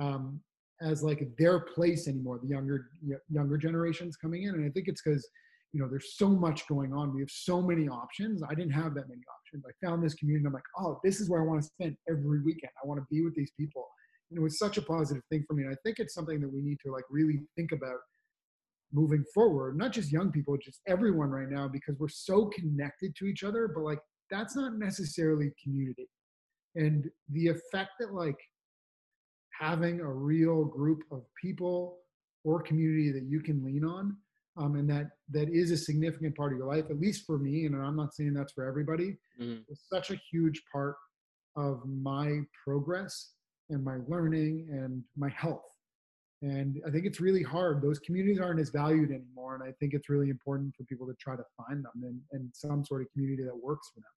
um, 0.00 0.40
as 0.82 1.02
like 1.02 1.26
their 1.38 1.60
place 1.60 2.06
anymore. 2.06 2.38
The 2.42 2.48
younger 2.48 2.90
younger 3.30 3.56
generations 3.56 4.16
coming 4.16 4.42
in, 4.42 4.54
and 4.54 4.66
I 4.66 4.70
think 4.70 4.88
it's 4.88 5.00
because 5.00 5.26
you 5.72 5.80
know, 5.80 5.88
there's 5.88 6.16
so 6.16 6.28
much 6.28 6.66
going 6.68 6.92
on. 6.92 7.14
We 7.14 7.20
have 7.20 7.30
so 7.30 7.60
many 7.60 7.88
options. 7.88 8.42
I 8.42 8.54
didn't 8.54 8.72
have 8.72 8.94
that 8.94 9.08
many 9.08 9.22
options. 9.38 9.64
I 9.66 9.86
found 9.86 10.02
this 10.02 10.14
community. 10.14 10.46
I'm 10.46 10.52
like, 10.52 10.62
oh, 10.78 11.00
this 11.04 11.20
is 11.20 11.28
where 11.28 11.42
I 11.42 11.44
want 11.44 11.62
to 11.62 11.66
spend 11.66 11.96
every 12.08 12.40
weekend. 12.42 12.72
I 12.82 12.86
want 12.86 13.00
to 13.00 13.06
be 13.10 13.22
with 13.22 13.34
these 13.34 13.52
people. 13.58 13.86
And 14.30 14.38
it 14.38 14.42
was 14.42 14.58
such 14.58 14.76
a 14.76 14.82
positive 14.82 15.22
thing 15.30 15.44
for 15.46 15.54
me. 15.54 15.64
And 15.64 15.72
I 15.72 15.76
think 15.84 15.98
it's 15.98 16.14
something 16.14 16.40
that 16.40 16.52
we 16.52 16.62
need 16.62 16.78
to 16.84 16.92
like 16.92 17.04
really 17.10 17.40
think 17.56 17.72
about 17.72 17.98
moving 18.92 19.24
forward. 19.34 19.76
Not 19.76 19.92
just 19.92 20.12
young 20.12 20.32
people, 20.32 20.56
just 20.56 20.80
everyone 20.86 21.30
right 21.30 21.50
now, 21.50 21.68
because 21.68 21.96
we're 21.98 22.08
so 22.08 22.46
connected 22.46 23.14
to 23.16 23.26
each 23.26 23.44
other. 23.44 23.68
But 23.68 23.82
like 23.82 24.00
that's 24.30 24.56
not 24.56 24.78
necessarily 24.78 25.52
community. 25.62 26.08
And 26.74 27.08
the 27.30 27.48
effect 27.48 27.90
that 28.00 28.12
like 28.12 28.38
having 29.58 30.00
a 30.00 30.12
real 30.12 30.64
group 30.64 31.02
of 31.10 31.22
people 31.40 31.98
or 32.44 32.62
community 32.62 33.12
that 33.12 33.24
you 33.24 33.40
can 33.40 33.64
lean 33.64 33.84
on 33.84 34.16
um, 34.56 34.76
and 34.76 34.88
that 34.88 35.10
that 35.30 35.48
is 35.48 35.70
a 35.70 35.76
significant 35.76 36.34
part 36.36 36.52
of 36.52 36.58
your 36.58 36.66
life 36.66 36.86
at 36.90 36.98
least 37.00 37.26
for 37.26 37.38
me 37.38 37.66
and 37.66 37.74
i'm 37.76 37.96
not 37.96 38.14
saying 38.14 38.32
that's 38.34 38.52
for 38.52 38.64
everybody 38.64 39.16
Mhm. 39.40 39.64
it's 39.68 39.88
such 39.88 40.10
a 40.10 40.20
huge 40.30 40.62
part 40.72 40.96
of 41.56 41.82
my 41.86 42.40
progress 42.64 43.32
and 43.70 43.82
my 43.82 43.98
learning 44.08 44.68
and 44.70 45.02
my 45.16 45.28
health 45.30 45.68
and 46.42 46.80
i 46.86 46.90
think 46.90 47.06
it's 47.06 47.20
really 47.20 47.42
hard 47.42 47.80
those 47.82 47.98
communities 47.98 48.38
aren't 48.40 48.60
as 48.60 48.70
valued 48.70 49.10
anymore 49.10 49.54
and 49.54 49.62
i 49.64 49.72
think 49.80 49.94
it's 49.94 50.08
really 50.08 50.28
important 50.30 50.74
for 50.76 50.84
people 50.84 51.06
to 51.06 51.14
try 51.14 51.34
to 51.36 51.44
find 51.56 51.84
them 51.84 52.02
and, 52.02 52.20
and 52.32 52.50
some 52.54 52.84
sort 52.84 53.02
of 53.02 53.10
community 53.12 53.42
that 53.42 53.56
works 53.56 53.90
for 53.94 54.00
them 54.00 54.10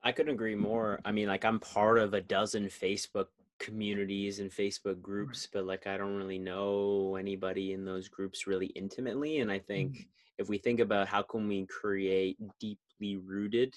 I 0.00 0.12
couldn't 0.12 0.32
agree 0.32 0.54
more. 0.54 1.00
I 1.04 1.10
mean, 1.10 1.26
like 1.26 1.44
I'm 1.44 1.58
part 1.58 1.98
of 1.98 2.14
a 2.14 2.20
dozen 2.20 2.66
Facebook 2.66 3.26
communities 3.58 4.38
and 4.40 4.50
Facebook 4.50 5.00
groups, 5.02 5.48
but 5.52 5.66
like 5.66 5.86
I 5.86 5.96
don't 5.96 6.16
really 6.16 6.38
know 6.38 7.16
anybody 7.16 7.72
in 7.72 7.84
those 7.84 8.08
groups 8.08 8.46
really 8.46 8.66
intimately. 8.66 9.38
And 9.38 9.50
I 9.50 9.58
think 9.58 10.08
if 10.38 10.48
we 10.48 10.58
think 10.58 10.80
about 10.80 11.08
how 11.08 11.22
can 11.22 11.48
we 11.48 11.66
create 11.66 12.38
deeply 12.60 13.16
rooted 13.16 13.74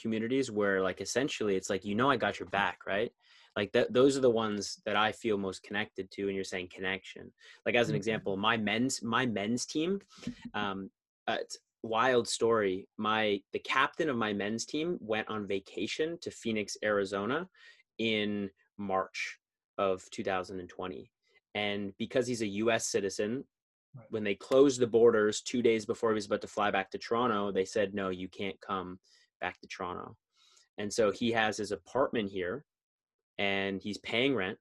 communities 0.00 0.50
where 0.50 0.80
like 0.80 1.00
essentially 1.00 1.56
it's 1.56 1.70
like 1.70 1.84
you 1.84 1.94
know 1.94 2.10
I 2.10 2.16
got 2.16 2.38
your 2.38 2.48
back, 2.48 2.80
right? 2.86 3.12
Like 3.56 3.72
that 3.72 3.92
those 3.92 4.16
are 4.16 4.20
the 4.20 4.30
ones 4.30 4.80
that 4.84 4.96
I 4.96 5.12
feel 5.12 5.38
most 5.38 5.62
connected 5.62 6.10
to 6.12 6.26
and 6.26 6.34
you're 6.34 6.44
saying 6.44 6.68
connection. 6.72 7.32
Like 7.66 7.74
as 7.74 7.88
an 7.88 7.94
Mhm. 7.94 7.98
example, 7.98 8.36
my 8.36 8.56
men's 8.56 9.02
my 9.02 9.26
men's 9.26 9.66
team 9.66 10.00
um 10.54 10.90
uh, 11.26 11.38
wild 11.82 12.26
story. 12.28 12.88
My 12.96 13.40
the 13.52 13.58
captain 13.60 14.08
of 14.08 14.16
my 14.16 14.32
men's 14.32 14.64
team 14.64 14.98
went 15.00 15.28
on 15.28 15.46
vacation 15.46 16.18
to 16.22 16.30
Phoenix, 16.30 16.76
Arizona 16.84 17.48
in 17.98 18.50
March 18.78 19.38
of 19.76 20.08
2020. 20.10 21.10
And 21.54 21.92
because 21.98 22.26
he's 22.26 22.42
a 22.42 22.46
US 22.46 22.86
citizen, 22.88 23.44
Right. 23.96 24.06
when 24.10 24.22
they 24.22 24.34
closed 24.34 24.80
the 24.80 24.86
borders 24.86 25.40
2 25.40 25.62
days 25.62 25.86
before 25.86 26.10
he 26.10 26.14
was 26.14 26.26
about 26.26 26.42
to 26.42 26.46
fly 26.46 26.70
back 26.70 26.90
to 26.90 26.98
Toronto, 26.98 27.50
they 27.50 27.64
said 27.64 27.94
no, 27.94 28.10
you 28.10 28.28
can't 28.28 28.60
come 28.60 29.00
back 29.40 29.58
to 29.60 29.66
Toronto. 29.66 30.14
And 30.76 30.92
so 30.92 31.10
he 31.10 31.32
has 31.32 31.56
his 31.56 31.72
apartment 31.72 32.30
here 32.30 32.64
and 33.38 33.80
he's 33.80 33.98
paying 33.98 34.34
rent 34.34 34.58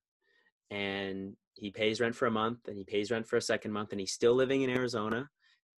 and 0.72 1.36
he 1.56 1.72
pays 1.72 2.00
rent 2.00 2.16
for 2.16 2.26
a 2.26 2.32
month 2.32 2.68
and 2.68 2.78
he 2.78 2.86
pays 2.86 3.12
rent 3.12 3.28
for 3.28 3.36
a 3.36 3.42
second 3.42 3.72
month 3.74 3.92
and 3.92 4.00
he's 4.00 4.14
still 4.14 4.34
living 4.34 4.62
in 4.62 4.70
Arizona 4.70 5.30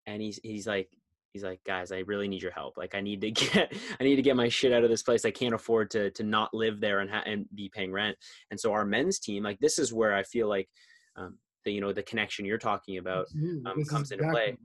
and 0.05 0.21
he's 0.21 0.39
he's 0.43 0.67
like 0.67 0.89
he's 1.33 1.43
like 1.43 1.59
guys 1.65 1.91
I 1.91 1.99
really 1.99 2.27
need 2.27 2.41
your 2.41 2.51
help. 2.51 2.77
Like 2.77 2.95
I 2.95 3.01
need 3.01 3.21
to 3.21 3.31
get 3.31 3.73
I 3.99 4.03
need 4.03 4.15
to 4.15 4.21
get 4.21 4.35
my 4.35 4.49
shit 4.49 4.73
out 4.73 4.83
of 4.83 4.89
this 4.89 5.03
place. 5.03 5.25
I 5.25 5.31
can't 5.31 5.53
afford 5.53 5.91
to 5.91 6.11
to 6.11 6.23
not 6.23 6.53
live 6.53 6.79
there 6.79 6.99
and 6.99 7.09
ha- 7.09 7.23
and 7.25 7.45
be 7.53 7.69
paying 7.69 7.91
rent. 7.91 8.17
And 8.51 8.59
so 8.59 8.71
our 8.73 8.85
men's 8.85 9.19
team 9.19 9.43
like 9.43 9.59
this 9.59 9.79
is 9.79 9.93
where 9.93 10.13
I 10.15 10.23
feel 10.23 10.47
like 10.47 10.69
um 11.15 11.37
the 11.65 11.71
you 11.71 11.81
know 11.81 11.93
the 11.93 12.03
connection 12.03 12.45
you're 12.45 12.57
talking 12.57 12.97
about 12.97 13.27
um, 13.65 13.83
comes 13.85 14.11
into 14.11 14.29
play. 14.29 14.57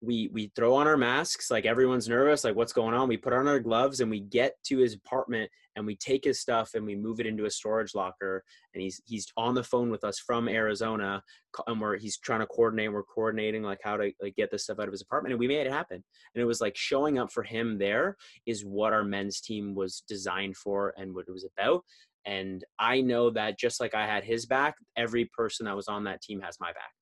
we 0.00 0.30
we 0.32 0.50
throw 0.56 0.74
on 0.74 0.86
our 0.86 0.96
masks 0.96 1.50
like 1.50 1.66
everyone's 1.66 2.08
nervous 2.08 2.44
like 2.44 2.56
what's 2.56 2.72
going 2.72 2.94
on? 2.94 3.08
We 3.08 3.16
put 3.16 3.32
on 3.32 3.46
our 3.46 3.60
gloves 3.60 4.00
and 4.00 4.10
we 4.10 4.20
get 4.20 4.54
to 4.64 4.78
his 4.78 4.94
apartment 4.94 5.50
and 5.80 5.86
we 5.86 5.96
take 5.96 6.24
his 6.24 6.40
stuff 6.40 6.74
and 6.74 6.86
we 6.86 6.94
move 6.94 7.18
it 7.18 7.26
into 7.26 7.46
a 7.46 7.50
storage 7.50 7.94
locker 7.94 8.44
and 8.74 8.82
he's 8.82 9.00
he's 9.06 9.26
on 9.36 9.54
the 9.54 9.64
phone 9.64 9.90
with 9.90 10.04
us 10.04 10.18
from 10.18 10.48
arizona 10.48 11.22
and 11.66 11.80
we're 11.80 11.96
he's 11.96 12.18
trying 12.18 12.40
to 12.40 12.46
coordinate 12.46 12.92
we're 12.92 13.02
coordinating 13.02 13.62
like 13.62 13.80
how 13.82 13.96
to 13.96 14.12
like 14.22 14.36
get 14.36 14.50
this 14.50 14.64
stuff 14.64 14.78
out 14.78 14.86
of 14.86 14.92
his 14.92 15.02
apartment 15.02 15.32
and 15.32 15.40
we 15.40 15.48
made 15.48 15.66
it 15.66 15.72
happen. 15.72 16.02
And 16.34 16.42
it 16.42 16.44
was 16.44 16.60
like 16.60 16.76
showing 16.76 17.18
up 17.18 17.32
for 17.32 17.42
him 17.42 17.78
there 17.78 18.16
is 18.46 18.64
what 18.64 18.92
our 18.92 19.04
men's 19.04 19.40
team 19.40 19.74
was 19.74 20.02
designed 20.08 20.56
for 20.56 20.94
and 20.96 21.14
what 21.14 21.26
it 21.26 21.32
was 21.32 21.46
about. 21.58 21.82
And 22.26 22.64
i 22.78 23.00
know 23.00 23.30
that 23.30 23.58
just 23.58 23.80
like 23.80 23.94
i 23.94 24.06
had 24.06 24.24
his 24.24 24.46
back 24.46 24.74
every 24.96 25.24
person 25.36 25.66
that 25.66 25.76
was 25.76 25.88
on 25.88 26.04
that 26.04 26.22
team 26.22 26.40
has 26.40 26.58
my 26.60 26.72
back. 26.72 26.92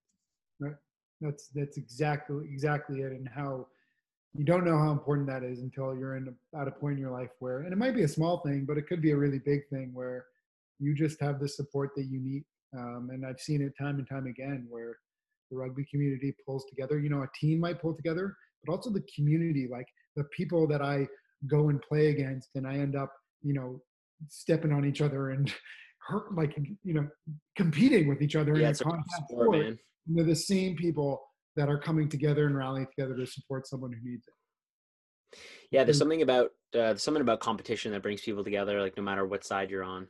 Right. 0.61 0.77
That's 1.21 1.49
that's 1.55 1.77
exactly 1.77 2.45
exactly 2.49 3.01
it, 3.01 3.13
and 3.13 3.29
how 3.29 3.67
you 4.39 4.45
don't 4.45 4.65
know 4.65 4.79
how 4.79 4.93
important 4.93 5.27
that 5.27 5.43
is 5.43 5.63
until 5.63 5.97
you're 5.97 6.17
in 6.17 6.29
a, 6.29 6.59
at 6.61 6.69
a 6.69 6.71
point 6.71 6.95
in 6.95 7.01
your 7.01 7.11
life 7.11 7.31
where, 7.41 7.63
and 7.63 7.73
it 7.73 7.77
might 7.77 7.95
be 7.97 8.05
a 8.05 8.09
small 8.09 8.39
thing, 8.47 8.65
but 8.67 8.79
it 8.79 8.87
could 8.87 9.03
be 9.03 9.11
a 9.11 9.17
really 9.17 9.41
big 9.41 9.69
thing 9.69 9.91
where 9.93 10.25
you 10.79 10.95
just 10.95 11.21
have 11.21 11.41
the 11.41 11.49
support 11.49 11.91
that 11.97 12.05
you 12.05 12.21
need. 12.21 12.45
Um, 12.77 13.09
and 13.13 13.27
I've 13.27 13.41
seen 13.41 13.61
it 13.61 13.73
time 13.77 13.99
and 13.99 14.09
time 14.09 14.29
again 14.29 14.69
where 14.71 14.97
the 15.51 15.57
rugby 15.57 15.85
community 15.91 16.33
pulls 16.47 16.65
together. 16.67 17.01
You 17.01 17.11
know, 17.11 17.23
a 17.23 17.29
team 17.41 17.59
might 17.59 17.83
pull 17.83 17.97
together, 17.97 18.33
but 18.65 18.73
also 18.73 18.91
the 18.91 19.05
community, 19.13 19.67
like 19.69 19.89
the 20.15 20.25
people 20.37 20.69
that 20.69 20.83
I 20.83 21.09
go 21.51 21.69
and 21.69 21.83
play 21.83 22.11
against, 22.11 22.51
and 22.55 22.65
I 22.65 22.75
end 22.75 22.95
up, 22.95 23.11
you 23.43 23.55
know, 23.55 23.81
stepping 24.29 24.73
on 24.73 24.85
each 24.85 25.01
other 25.01 25.31
and 25.31 25.53
hurt, 26.09 26.33
like 26.37 26.57
you 26.85 26.95
know, 26.95 27.09
competing 27.57 28.09
with 28.09 28.23
each 28.23 28.37
other 28.37 28.57
yeah 28.57 28.71
it's 28.71 28.81
a 28.81 28.85
contact 28.85 29.11
sport, 29.29 29.47
sport 29.47 29.59
man 29.59 29.79
they're 30.07 30.25
the 30.25 30.35
same 30.35 30.75
people 30.75 31.28
that 31.59 31.69
are 31.69 31.79
coming 31.79 32.09
together 32.09 32.47
and 32.47 32.57
rallying 32.57 32.87
together 32.87 33.17
to 33.17 33.27
support 33.27 33.67
someone 33.67 33.93
who 33.93 34.09
needs 34.09 34.29
it. 34.29 35.39
Yeah, 35.73 35.83
there's 35.83 35.99
something 35.99 36.23
about 36.23 36.47
uh, 36.75 36.95
there's 36.95 37.03
something 37.03 37.21
about 37.21 37.41
competition 37.41 37.93
that 37.93 38.03
brings 38.03 38.23
people 38.23 38.45
together, 38.45 38.81
like 38.81 38.97
no 38.97 39.03
matter 39.03 39.27
what 39.27 39.45
side 39.45 39.71
you're 39.71 39.85
on. 39.85 40.07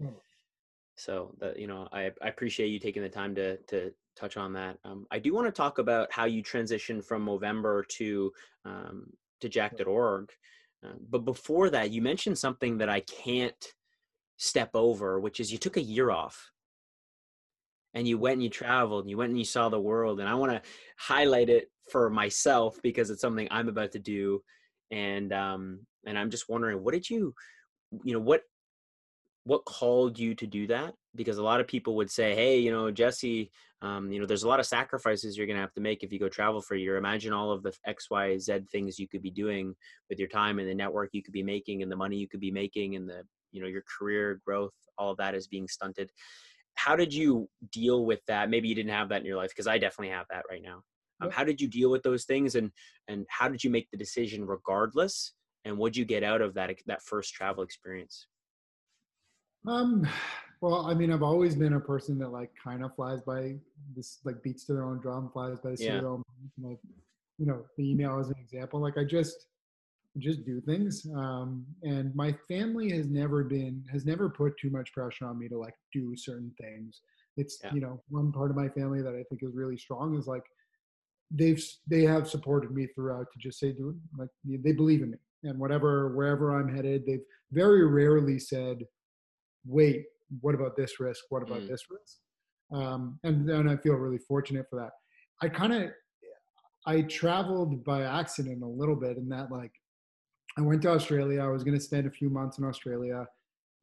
Mm. 0.00 0.14
So 0.96 1.34
that 1.40 1.58
you 1.58 1.66
know, 1.66 1.88
I, 1.92 2.12
I 2.22 2.28
appreciate 2.28 2.68
you 2.68 2.78
taking 2.78 3.02
the 3.02 3.08
time 3.08 3.34
to 3.36 3.56
to 3.68 3.92
touch 4.16 4.36
on 4.36 4.52
that. 4.52 4.78
Um, 4.84 5.06
I 5.10 5.18
do 5.18 5.34
want 5.34 5.46
to 5.46 5.52
talk 5.52 5.78
about 5.78 6.12
how 6.12 6.26
you 6.26 6.42
transitioned 6.42 7.04
from 7.04 7.26
Movember 7.26 7.88
to 7.88 8.30
um, 8.64 9.06
to 9.40 9.48
Jack.org. 9.48 10.30
Uh, 10.84 10.92
but 11.08 11.24
before 11.24 11.70
that, 11.70 11.90
you 11.90 12.02
mentioned 12.02 12.38
something 12.38 12.78
that 12.78 12.90
I 12.90 13.00
can't 13.00 13.72
step 14.36 14.70
over, 14.74 15.18
which 15.18 15.40
is 15.40 15.50
you 15.50 15.58
took 15.58 15.78
a 15.78 15.82
year 15.82 16.10
off 16.10 16.52
and 17.96 18.06
you 18.06 18.18
went 18.18 18.34
and 18.34 18.42
you 18.42 18.50
traveled 18.50 19.04
and 19.04 19.10
you 19.10 19.16
went 19.16 19.30
and 19.30 19.38
you 19.38 19.44
saw 19.44 19.70
the 19.70 19.80
world. 19.80 20.20
And 20.20 20.28
I 20.28 20.34
want 20.34 20.52
to 20.52 20.60
highlight 20.98 21.48
it 21.48 21.70
for 21.90 22.10
myself 22.10 22.78
because 22.82 23.08
it's 23.08 23.22
something 23.22 23.48
I'm 23.50 23.68
about 23.68 23.92
to 23.92 23.98
do. 23.98 24.42
And 24.90 25.32
um, 25.32 25.80
and 26.06 26.18
I'm 26.18 26.30
just 26.30 26.48
wondering, 26.48 26.84
what 26.84 26.92
did 26.92 27.08
you, 27.08 27.34
you 28.04 28.12
know, 28.12 28.20
what 28.20 28.42
what 29.44 29.64
called 29.64 30.18
you 30.18 30.34
to 30.34 30.46
do 30.46 30.66
that? 30.66 30.92
Because 31.14 31.38
a 31.38 31.42
lot 31.42 31.60
of 31.60 31.66
people 31.66 31.96
would 31.96 32.10
say, 32.10 32.34
hey, 32.34 32.58
you 32.58 32.70
know, 32.70 32.90
Jesse, 32.90 33.50
um, 33.80 34.12
you 34.12 34.20
know, 34.20 34.26
there's 34.26 34.42
a 34.42 34.48
lot 34.48 34.60
of 34.60 34.66
sacrifices 34.66 35.36
you're 35.36 35.46
going 35.46 35.56
to 35.56 35.62
have 35.62 35.72
to 35.74 35.80
make 35.80 36.02
if 36.02 36.12
you 36.12 36.18
go 36.18 36.28
travel 36.28 36.60
for 36.60 36.74
a 36.74 36.78
year. 36.78 36.98
Imagine 36.98 37.32
all 37.32 37.50
of 37.50 37.62
the 37.62 37.72
X, 37.86 38.10
Y, 38.10 38.36
Z 38.36 38.58
things 38.70 38.98
you 38.98 39.08
could 39.08 39.22
be 39.22 39.30
doing 39.30 39.74
with 40.10 40.18
your 40.18 40.28
time 40.28 40.58
and 40.58 40.68
the 40.68 40.74
network 40.74 41.10
you 41.12 41.22
could 41.22 41.32
be 41.32 41.42
making 41.42 41.82
and 41.82 41.90
the 41.90 41.96
money 41.96 42.16
you 42.16 42.28
could 42.28 42.40
be 42.40 42.50
making 42.50 42.96
and 42.96 43.08
the, 43.08 43.22
you 43.52 43.62
know, 43.62 43.68
your 43.68 43.84
career 43.98 44.38
growth, 44.44 44.74
all 44.98 45.12
of 45.12 45.16
that 45.16 45.34
is 45.34 45.46
being 45.48 45.66
stunted. 45.66 46.10
How 46.76 46.96
did 46.96 47.12
you 47.12 47.48
deal 47.72 48.06
with 48.06 48.20
that? 48.26 48.48
Maybe 48.48 48.68
you 48.68 48.74
didn't 48.74 48.92
have 48.92 49.08
that 49.08 49.20
in 49.20 49.26
your 49.26 49.36
life 49.36 49.50
because 49.50 49.66
I 49.66 49.78
definitely 49.78 50.14
have 50.14 50.26
that 50.30 50.44
right 50.48 50.62
now. 50.62 50.82
Um, 51.20 51.30
how 51.30 51.44
did 51.44 51.60
you 51.60 51.68
deal 51.68 51.90
with 51.90 52.02
those 52.02 52.24
things 52.24 52.54
and 52.54 52.70
and 53.08 53.26
how 53.28 53.48
did 53.48 53.64
you 53.64 53.70
make 53.70 53.90
the 53.90 53.96
decision 53.96 54.46
regardless? 54.46 55.32
And 55.64 55.78
what 55.78 55.92
did 55.92 55.98
you 55.98 56.04
get 56.04 56.22
out 56.22 56.42
of 56.42 56.54
that 56.54 56.70
that 56.86 57.02
first 57.02 57.34
travel 57.34 57.64
experience? 57.64 58.28
Um, 59.66 60.06
well, 60.60 60.86
I 60.86 60.94
mean, 60.94 61.12
I've 61.12 61.22
always 61.22 61.54
been 61.56 61.74
a 61.74 61.80
person 61.80 62.18
that 62.18 62.28
like 62.30 62.50
kind 62.62 62.84
of 62.84 62.94
flies 62.94 63.20
by 63.22 63.56
this, 63.94 64.20
like 64.24 64.42
beats 64.42 64.64
to 64.66 64.74
their 64.74 64.84
own 64.84 65.00
drum, 65.00 65.30
flies 65.32 65.58
by 65.58 65.70
the 65.70 65.76
seat 65.76 65.88
of 65.88 65.94
Yeah. 65.94 66.00
their 66.00 66.10
own 66.10 66.22
Like, 66.62 66.78
you 67.38 67.46
know, 67.46 67.64
the 67.76 67.90
email 67.90 68.18
is 68.20 68.28
an 68.28 68.36
example. 68.40 68.80
Like, 68.80 68.96
I 68.96 69.04
just, 69.04 69.46
just 70.18 70.44
do 70.44 70.60
things. 70.60 71.06
Um, 71.14 71.66
and 71.82 72.14
my 72.14 72.34
family 72.48 72.90
has 72.92 73.08
never 73.08 73.44
been, 73.44 73.84
has 73.92 74.04
never 74.04 74.28
put 74.28 74.56
too 74.58 74.70
much 74.70 74.92
pressure 74.92 75.26
on 75.26 75.38
me 75.38 75.48
to 75.48 75.58
like 75.58 75.74
do 75.92 76.16
certain 76.16 76.52
things. 76.60 77.00
It's, 77.36 77.58
Yeah. 77.62 77.72
you 77.72 77.80
know, 77.80 78.02
one 78.08 78.32
part 78.32 78.50
of 78.50 78.56
my 78.56 78.68
family 78.68 79.02
that 79.02 79.14
I 79.14 79.22
think 79.28 79.42
is 79.42 79.54
really 79.54 79.76
strong 79.76 80.16
is 80.16 80.26
like, 80.26 80.44
they've, 81.30 81.62
they 81.86 82.02
have 82.02 82.28
supported 82.28 82.70
me 82.70 82.86
throughout 82.94 83.26
to 83.32 83.38
just 83.38 83.58
say, 83.58 83.72
do 83.72 83.90
it. 83.90 83.96
Like, 84.18 84.30
they 84.44 84.72
believe 84.72 85.02
in 85.02 85.10
me 85.10 85.18
and 85.44 85.58
whatever, 85.58 86.14
wherever 86.16 86.58
I'm 86.58 86.74
headed, 86.74 87.04
they've 87.06 87.24
very 87.52 87.86
rarely 87.86 88.38
said, 88.38 88.78
wait, 89.66 90.04
what 90.40 90.54
about 90.54 90.76
this 90.76 90.98
risk? 90.98 91.24
What 91.28 91.42
about 91.42 91.62
Mm. 91.62 91.68
this 91.68 91.82
risk? 91.90 92.18
Um, 92.72 93.20
and 93.22 93.48
then 93.48 93.68
I 93.68 93.76
feel 93.76 93.94
really 93.94 94.18
fortunate 94.18 94.66
for 94.70 94.76
that. 94.80 94.92
I 95.42 95.48
kind 95.48 95.72
of, 95.72 95.90
I 96.86 97.02
traveled 97.02 97.84
by 97.84 98.02
accident 98.02 98.62
a 98.62 98.66
little 98.66 98.96
bit 98.96 99.16
in 99.18 99.28
that 99.28 99.50
like, 99.50 99.72
I 100.58 100.62
went 100.62 100.82
to 100.82 100.90
Australia. 100.90 101.42
I 101.42 101.48
was 101.48 101.62
going 101.64 101.76
to 101.76 101.80
spend 101.80 102.06
a 102.06 102.10
few 102.10 102.30
months 102.30 102.58
in 102.58 102.64
Australia. 102.64 103.26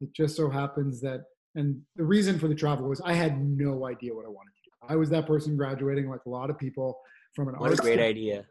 It 0.00 0.12
just 0.12 0.36
so 0.36 0.50
happens 0.50 1.00
that, 1.02 1.22
and 1.54 1.80
the 1.96 2.04
reason 2.04 2.38
for 2.38 2.48
the 2.48 2.54
travel 2.54 2.88
was 2.88 3.00
I 3.00 3.12
had 3.12 3.40
no 3.44 3.86
idea 3.86 4.12
what 4.14 4.24
I 4.24 4.28
wanted 4.28 4.50
to 4.56 4.62
do. 4.64 4.92
I 4.92 4.96
was 4.96 5.08
that 5.10 5.26
person 5.26 5.56
graduating 5.56 6.08
like 6.08 6.20
a 6.26 6.30
lot 6.30 6.50
of 6.50 6.58
people 6.58 6.98
from 7.34 7.48
an 7.48 7.54
What 7.56 7.72
a 7.72 7.76
great 7.76 7.96
de- 7.96 8.04
idea. 8.04 8.44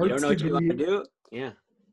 You 0.00 0.08
don't 0.08 0.20
know 0.22 0.28
what 0.28 0.40
you 0.40 0.52
want 0.52 0.66
to 0.70 0.76
degree. 0.76 0.86
do? 0.86 1.04
Yeah. 1.30 1.50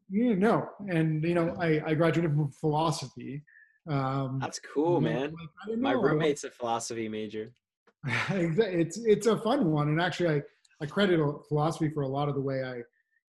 Yeah, 0.09 0.35
no. 0.35 0.69
And, 0.87 1.23
you 1.23 1.33
know, 1.33 1.55
I, 1.59 1.81
I 1.85 1.93
graduated 1.93 2.31
from 2.31 2.49
philosophy. 2.51 3.43
Um, 3.89 4.39
That's 4.41 4.59
cool, 4.73 5.01
man. 5.01 5.33
like, 5.67 5.77
My 5.79 5.91
roommate's 5.91 6.43
a 6.45 6.51
philosophy 6.51 7.09
major. 7.09 7.51
It's 8.29 8.97
it's 8.99 9.27
a 9.27 9.37
fun 9.37 9.71
one 9.71 9.89
and 9.89 9.99
actually 9.99 10.29
i 10.29 10.41
i 10.81 10.85
credit 10.85 11.19
philosophy 11.49 11.89
for 11.89 12.03
a 12.03 12.07
lot 12.07 12.29
of 12.29 12.35
the 12.35 12.41
way 12.41 12.63
i 12.63 12.75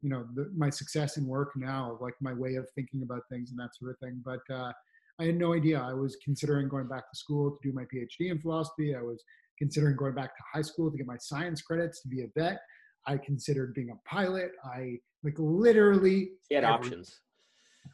you 0.02 0.10
know 0.10 0.24
the, 0.34 0.50
my 0.56 0.70
success 0.70 1.16
in 1.16 1.26
work 1.26 1.50
now, 1.56 1.98
like 2.00 2.14
my 2.20 2.32
way 2.32 2.54
of 2.54 2.66
thinking 2.74 3.02
about 3.02 3.22
things 3.30 3.50
and 3.50 3.58
that 3.58 3.74
sort 3.76 3.90
of 3.90 3.98
thing. 3.98 4.22
But 4.24 4.40
uh, 4.54 4.72
I 5.20 5.24
had 5.24 5.36
no 5.36 5.54
idea. 5.54 5.80
I 5.80 5.94
was 5.94 6.16
considering 6.24 6.68
going 6.68 6.88
back 6.88 7.10
to 7.10 7.16
school 7.16 7.50
to 7.50 7.58
do 7.62 7.74
my 7.74 7.82
PhD 7.82 8.30
in 8.30 8.40
philosophy. 8.40 8.94
I 8.94 9.02
was 9.02 9.22
considering 9.58 9.96
going 9.96 10.14
back 10.14 10.36
to 10.36 10.42
high 10.54 10.62
school 10.62 10.90
to 10.90 10.96
get 10.96 11.06
my 11.06 11.16
science 11.18 11.60
credits 11.62 12.00
to 12.02 12.08
be 12.08 12.22
a 12.22 12.26
vet. 12.36 12.60
I 13.06 13.16
considered 13.16 13.74
being 13.74 13.90
a 13.90 14.08
pilot. 14.08 14.52
I 14.64 14.98
like 15.24 15.34
literally. 15.38 16.30
He 16.48 16.54
had 16.54 16.64
options. 16.64 17.20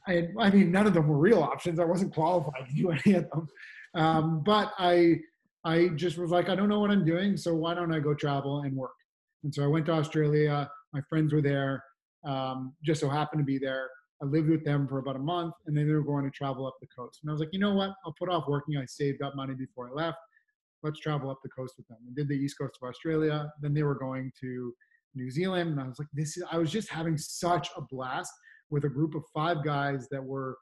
I, 0.07 0.13
had, 0.13 0.35
I 0.39 0.51
mean, 0.51 0.71
none 0.71 0.87
of 0.87 0.95
them 0.95 1.09
were 1.09 1.17
real 1.17 1.43
options. 1.43 1.79
I 1.79 1.85
wasn't 1.85 2.13
qualified 2.13 2.69
to 2.69 2.75
do 2.75 2.91
any 3.07 3.15
of 3.17 3.31
them. 3.31 3.49
Um, 3.95 4.43
but 4.45 4.73
I, 4.79 5.21
I 5.65 5.89
just 5.89 6.19
was 6.19 6.31
like, 6.31 6.49
I 6.49 6.55
don't 6.55 6.69
know 6.69 6.81
what 6.81 6.91
I'm 6.91 7.05
doing, 7.05 7.37
so 7.37 7.55
why 7.55 7.75
don't 7.75 7.93
I 7.93 8.01
go 8.01 8.13
travel 8.13 8.63
and 8.63 8.77
work? 8.77 8.91
And 9.45 9.55
so 9.55 9.63
I 9.63 9.67
went 9.67 9.87
to 9.87 9.93
Australia. 9.93 10.69
My 10.93 11.01
friends 11.09 11.33
were 11.33 11.41
there. 11.41 11.83
Um, 12.25 12.75
just 12.85 13.01
so 13.01 13.09
happened 13.09 13.41
to 13.41 13.45
be 13.45 13.59
there. 13.59 13.89
I 14.23 14.27
lived 14.27 14.49
with 14.49 14.65
them 14.65 14.87
for 14.89 14.99
about 14.99 15.17
a 15.17 15.21
month, 15.21 15.55
and 15.67 15.77
then 15.77 15.87
they 15.87 15.93
were 15.93 16.03
going 16.03 16.25
to 16.25 16.31
travel 16.31 16.67
up 16.67 16.77
the 16.81 16.87
coast. 16.87 17.21
And 17.23 17.31
I 17.31 17.33
was 17.33 17.41
like, 17.41 17.51
you 17.53 17.59
know 17.59 17.75
what? 17.75 17.91
I'll 18.05 18.15
put 18.19 18.29
off 18.29 18.45
working. 18.49 18.77
I 18.77 18.87
saved 18.87 19.23
up 19.23 19.35
money 19.35 19.55
before 19.55 19.89
I 19.89 19.93
left. 19.93 20.19
Let's 20.83 21.01
travel 21.01 21.31
up 21.31 21.39
the 21.43 21.51
coast 21.51 21.75
with 21.77 21.87
them. 21.89 21.99
We 22.07 22.15
did 22.15 22.29
the 22.29 22.35
east 22.35 22.57
coast 22.59 22.79
of 22.81 22.89
Australia. 22.89 23.51
Then 23.61 23.75
they 23.75 23.83
were 23.83 23.97
going 23.97 24.31
to 24.41 24.73
New 25.15 25.31
Zealand, 25.31 25.71
and 25.71 25.81
I 25.81 25.87
was 25.87 25.99
like, 25.99 26.09
this 26.13 26.37
is. 26.37 26.45
I 26.51 26.59
was 26.59 26.71
just 26.71 26.89
having 26.89 27.17
such 27.17 27.69
a 27.77 27.83
blast 27.83 28.33
with 28.71 28.85
a 28.85 28.89
group 28.89 29.15
of 29.15 29.23
five 29.33 29.65
guys 29.65 30.09
that 30.11 30.23
were 30.23 30.57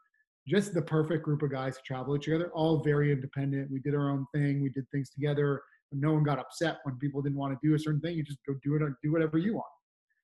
just 0.47 0.75
the 0.75 0.83
perfect 0.83 1.25
group 1.25 1.43
of 1.43 1.53
guys 1.53 1.77
to 1.77 1.83
travel 1.87 2.19
together, 2.19 2.51
all 2.55 2.83
very 2.83 3.13
independent. 3.13 3.71
We 3.71 3.81
did 3.81 3.95
our 3.95 4.11
own 4.11 4.27
thing. 4.35 4.61
We 4.63 4.71
did 4.71 4.85
things 4.91 5.11
together. 5.11 5.63
No 5.93 6.13
one 6.15 6.25
got 6.25 6.39
upset 6.39 6.79
when 6.85 6.97
people 6.97 7.23
didn't 7.23 7.39
want 7.39 7.53
to 7.53 7.67
do 7.67 7.75
a 7.75 7.79
certain 7.79 8.01
thing. 8.01 8.17
You 8.17 8.25
just 8.25 8.39
go 8.47 8.55
do 8.63 8.75
it, 8.75 8.83
do 9.03 9.13
whatever 9.13 9.39
you 9.39 9.55
want. 9.55 9.67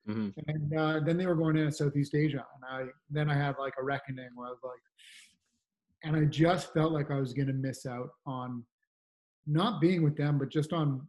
Mm-hmm. 0.09 0.41
And 0.47 0.79
uh, 0.79 1.01
then 1.05 1.19
they 1.19 1.27
were 1.27 1.35
going 1.35 1.57
to 1.57 1.71
Southeast 1.71 2.15
Asia, 2.15 2.45
and 2.55 2.65
I 2.65 2.91
then 3.11 3.29
I 3.31 3.35
had 3.35 3.57
like 3.59 3.75
a 3.79 3.85
reckoning 3.85 4.29
where 4.35 4.49
I 4.49 4.51
was 4.51 4.61
like, 4.65 4.81
and 6.05 6.17
I 6.17 6.25
just 6.25 6.73
felt 6.73 6.93
like 6.93 7.11
I 7.11 7.21
was 7.21 7.35
going 7.35 7.49
to 7.49 7.53
miss 7.53 7.85
out 7.85 8.09
on 8.27 8.65
not 9.47 9.81
being 9.81 10.03
with 10.03 10.17
them, 10.17 10.39
but 10.39 10.49
just 10.49 10.73
on 10.73 11.07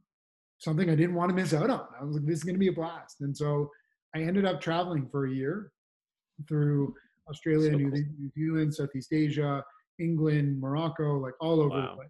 something 0.60 0.90
I 0.90 0.96
didn't 0.96 1.16
want 1.16 1.30
to 1.30 1.36
miss 1.36 1.54
out 1.54 1.70
on. 1.70 1.88
I 2.00 2.04
was 2.04 2.18
like, 2.18 2.26
this 2.26 2.40
is 2.40 2.44
going 2.44 2.56
to 2.56 2.60
be 2.60 2.68
a 2.68 2.74
blast, 2.74 3.22
and 3.22 3.36
so 3.36 3.70
I 4.16 4.20
ended 4.20 4.46
up 4.46 4.60
traveling 4.60 5.08
for 5.10 5.28
a 5.28 5.32
year 5.32 5.72
through 6.48 6.94
Australia, 7.30 7.72
so 7.72 7.78
New, 7.78 7.92
cool. 7.92 8.00
New, 8.20 8.32
Zealand, 8.36 8.76
Southeast 8.76 9.14
Asia, 9.14 9.64
England, 10.00 10.60
Morocco, 10.60 11.20
like 11.20 11.34
all 11.40 11.62
over 11.62 11.70
wow. 11.70 11.90
the 11.92 11.96
place. 11.96 12.10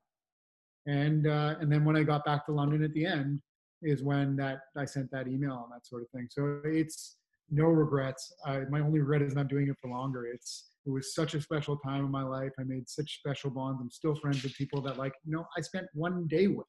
And 0.88 1.28
uh, 1.28 1.56
and 1.60 1.72
then 1.72 1.86
when 1.86 1.96
I 1.96 2.04
got 2.04 2.26
back 2.26 2.46
to 2.48 2.52
London 2.52 2.84
at 2.84 2.94
the 2.94 3.06
end, 3.06 3.42
is 3.82 4.04
when 4.04 4.36
that 4.38 4.60
I 4.78 4.86
sent 4.86 5.12
that 5.12 5.28
email 5.28 5.64
and 5.64 5.74
that 5.74 5.86
sort 5.86 6.04
of 6.04 6.10
thing. 6.10 6.28
So 6.30 6.62
it's 6.66 7.18
no 7.50 7.66
regrets. 7.66 8.34
I, 8.46 8.60
my 8.70 8.80
only 8.80 9.00
regret 9.00 9.22
is 9.22 9.36
not 9.36 9.48
doing 9.48 9.68
it 9.70 9.76
for 9.82 9.90
longer. 9.90 10.26
It's 10.26 10.70
it 10.86 10.92
was 10.92 11.14
such 11.14 11.34
a 11.34 11.42
special 11.42 11.78
time 11.78 12.06
in 12.06 12.12
my 12.12 12.24
life. 12.24 12.52
I 12.60 12.64
made 12.64 12.90
such 12.90 13.20
special 13.20 13.50
bonds. 13.50 13.80
I'm 13.82 13.92
still 13.92 14.16
friends 14.16 14.44
with 14.44 14.56
people 14.56 14.82
that 14.82 14.98
like 14.98 15.14
you 15.26 15.36
know 15.36 15.46
I 15.58 15.62
spent 15.62 15.88
one 15.94 16.28
day 16.28 16.48
with 16.48 16.68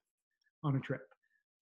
on 0.63 0.77
a 0.77 0.81
trip, 0.81 1.03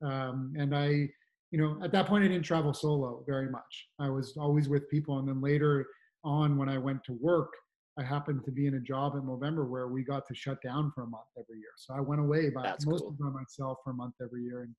um, 0.05 0.53
and 0.59 0.77
I 0.77 1.09
you 1.51 1.59
know 1.59 1.79
at 1.83 1.93
that 1.93 2.07
point 2.07 2.25
I 2.25 2.29
didn't 2.29 2.45
travel 2.45 2.75
solo 2.75 3.25
very 3.27 3.51
much. 3.51 3.89
I 3.99 4.09
was 4.09 4.37
always 4.39 4.69
with 4.69 4.89
people, 4.91 5.19
and 5.19 5.29
then 5.29 5.41
later 5.41 5.87
on 6.25 6.57
when 6.57 6.69
I 6.69 6.79
went 6.79 7.05
to 7.05 7.13
work. 7.21 7.53
I 7.99 8.05
happened 8.05 8.45
to 8.45 8.53
be 8.53 8.69
in 8.69 8.75
a 8.75 8.81
job 8.81 9.17
in 9.17 9.23
Movember 9.23 9.69
where 9.69 9.89
we 9.89 10.05
got 10.05 10.25
to 10.29 10.35
shut 10.35 10.63
down 10.63 10.93
for 10.95 11.03
a 11.03 11.07
month 11.09 11.27
every 11.37 11.59
year. 11.59 11.73
So 11.77 11.95
I 11.95 12.01
went 12.01 12.21
away 12.21 12.49
by 12.49 12.63
That's 12.63 12.87
most 12.87 13.01
cool. 13.01 13.09
of 13.09 13.19
by 13.19 13.31
myself 13.31 13.79
for 13.83 13.91
a 13.91 13.95
month 13.95 14.15
every 14.23 14.45
year, 14.45 14.63
and 14.63 14.73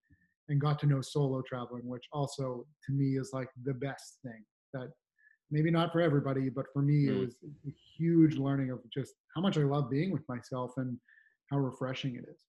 and 0.50 0.60
got 0.60 0.80
to 0.80 0.88
know 0.88 1.02
solo 1.02 1.42
traveling, 1.48 1.88
which 1.88 2.06
also 2.12 2.66
to 2.86 2.92
me 2.92 3.18
is 3.18 3.32
like 3.34 3.50
the 3.64 3.74
best 3.74 4.20
thing 4.24 4.44
that 4.74 4.90
maybe 5.52 5.72
not 5.72 5.92
for 5.92 6.02
everybody, 6.02 6.50
but 6.50 6.66
for 6.74 6.82
me, 6.82 7.06
mm. 7.06 7.10
it 7.10 7.20
was 7.20 7.36
a 7.68 7.74
huge 7.98 8.38
learning 8.38 8.72
of 8.72 8.80
just 8.94 9.14
how 9.36 9.42
much 9.42 9.58
I 9.58 9.62
love 9.62 9.90
being 9.90 10.12
with 10.12 10.28
myself 10.28 10.72
and 10.78 10.98
how 11.50 11.58
refreshing 11.58 12.16
it 12.16 12.26
is. 12.30 12.46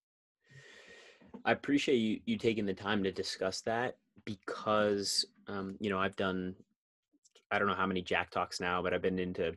I 1.44 1.52
appreciate 1.52 1.96
you, 1.96 2.20
you 2.26 2.36
taking 2.36 2.66
the 2.66 2.74
time 2.74 3.02
to 3.04 3.12
discuss 3.12 3.60
that 3.62 3.96
because, 4.24 5.24
um, 5.46 5.76
you 5.80 5.88
know, 5.88 5.98
I've 5.98 6.16
done, 6.16 6.54
I 7.50 7.58
don't 7.58 7.68
know 7.68 7.74
how 7.74 7.86
many 7.86 8.02
Jack 8.02 8.30
Talks 8.30 8.60
now, 8.60 8.82
but 8.82 8.92
I've 8.92 9.02
been 9.02 9.18
into 9.18 9.54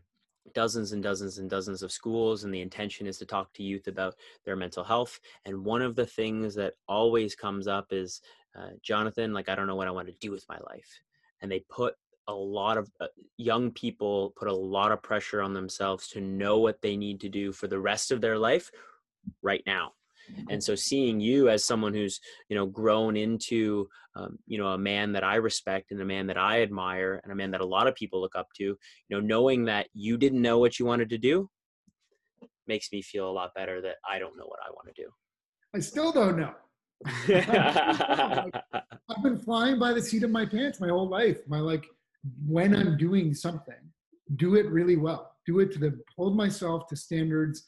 dozens 0.54 0.92
and 0.92 1.02
dozens 1.02 1.38
and 1.38 1.50
dozens 1.50 1.82
of 1.82 1.92
schools 1.92 2.44
and 2.44 2.54
the 2.54 2.62
intention 2.62 3.08
is 3.08 3.18
to 3.18 3.26
talk 3.26 3.52
to 3.54 3.64
youth 3.64 3.88
about 3.88 4.16
their 4.46 4.56
mental 4.56 4.84
health 4.84 5.20
and 5.46 5.66
one 5.66 5.82
of 5.82 5.96
the 5.96 6.06
things 6.06 6.54
that 6.54 6.74
always 6.88 7.36
comes 7.36 7.68
up 7.68 7.88
is 7.92 8.22
uh, 8.58 8.70
jonathan 8.82 9.34
like 9.34 9.50
i 9.50 9.56
don't 9.56 9.68
know 9.68 9.76
what 9.76 9.88
i 9.88 9.92
want 9.92 10.08
to 10.08 10.14
do 10.20 10.32
with 10.32 10.46
my 10.50 10.58
life 10.68 11.00
and 11.42 11.52
they 11.52 11.64
put 11.70 11.96
a 12.28 12.34
lot 12.34 12.78
of 12.78 12.90
uh, 13.02 13.08
young 13.38 13.72
people 13.72 14.34
put 14.38 14.48
a 14.48 14.54
lot 14.54 14.92
of 14.92 15.02
pressure 15.02 15.42
on 15.42 15.54
themselves 15.54 16.08
to 16.08 16.22
know 16.22 16.60
what 16.60 16.82
they 16.82 16.96
need 16.96 17.20
to 17.22 17.30
do 17.30 17.52
for 17.52 17.68
the 17.68 17.80
rest 17.80 18.12
of 18.12 18.22
their 18.22 18.38
life 18.38 18.72
right 19.42 19.64
now 19.66 19.94
and 20.50 20.64
so 20.64 20.76
seeing 20.76 21.20
you 21.20 21.50
as 21.50 21.66
someone 21.66 21.94
who's 21.94 22.20
you 22.50 22.56
know 22.56 22.66
grown 22.66 23.16
into 23.18 23.88
um, 24.16 24.38
you 24.48 24.58
know 24.58 24.68
a 24.68 24.78
man 24.78 25.12
that 25.14 25.24
i 25.24 25.36
respect 25.36 25.92
and 25.92 26.02
a 26.02 26.06
man 26.06 26.28
that 26.28 26.38
i 26.38 26.62
admire 26.62 27.20
and 27.24 27.32
a 27.32 27.36
man 27.36 27.52
that 27.52 27.62
a 27.62 27.66
lot 27.66 27.88
of 27.88 27.96
people 27.96 28.22
look 28.22 28.36
up 28.36 28.48
to 28.56 28.64
you 28.64 28.78
know 29.10 29.20
knowing 29.20 29.66
that 29.66 29.88
you 29.94 30.18
didn't 30.18 30.42
know 30.42 30.60
what 30.60 30.80
you 30.80 30.86
wanted 30.86 31.10
to 31.10 31.18
do 31.18 31.50
makes 32.68 32.92
me 32.92 33.02
feel 33.02 33.30
a 33.30 33.32
lot 33.32 33.54
better 33.54 33.82
that 33.82 33.96
i 34.10 34.20
don't 34.20 34.38
know 34.38 34.46
what 34.46 34.60
i 34.66 34.70
want 34.72 34.88
to 34.88 35.02
do. 35.02 35.10
I 35.76 35.80
still 35.80 36.12
don't 36.12 36.38
know. 36.38 36.54
I've 39.10 39.24
been 39.24 39.40
flying 39.40 39.80
by 39.80 39.92
the 39.92 40.02
seat 40.02 40.24
of 40.24 40.30
my 40.30 40.46
pants 40.46 40.80
my 40.80 40.90
whole 40.90 41.10
life 41.10 41.40
my 41.48 41.60
like 41.60 41.86
when 42.48 42.76
i'm 42.76 42.96
doing 42.98 43.34
something 43.34 43.76
do 44.36 44.56
it 44.56 44.70
really 44.70 44.96
well. 44.96 45.36
Do 45.46 45.60
it 45.60 45.72
to 45.74 45.80
the 45.80 46.00
hold 46.16 46.36
myself 46.36 46.88
to 46.88 46.96
standards 46.96 47.66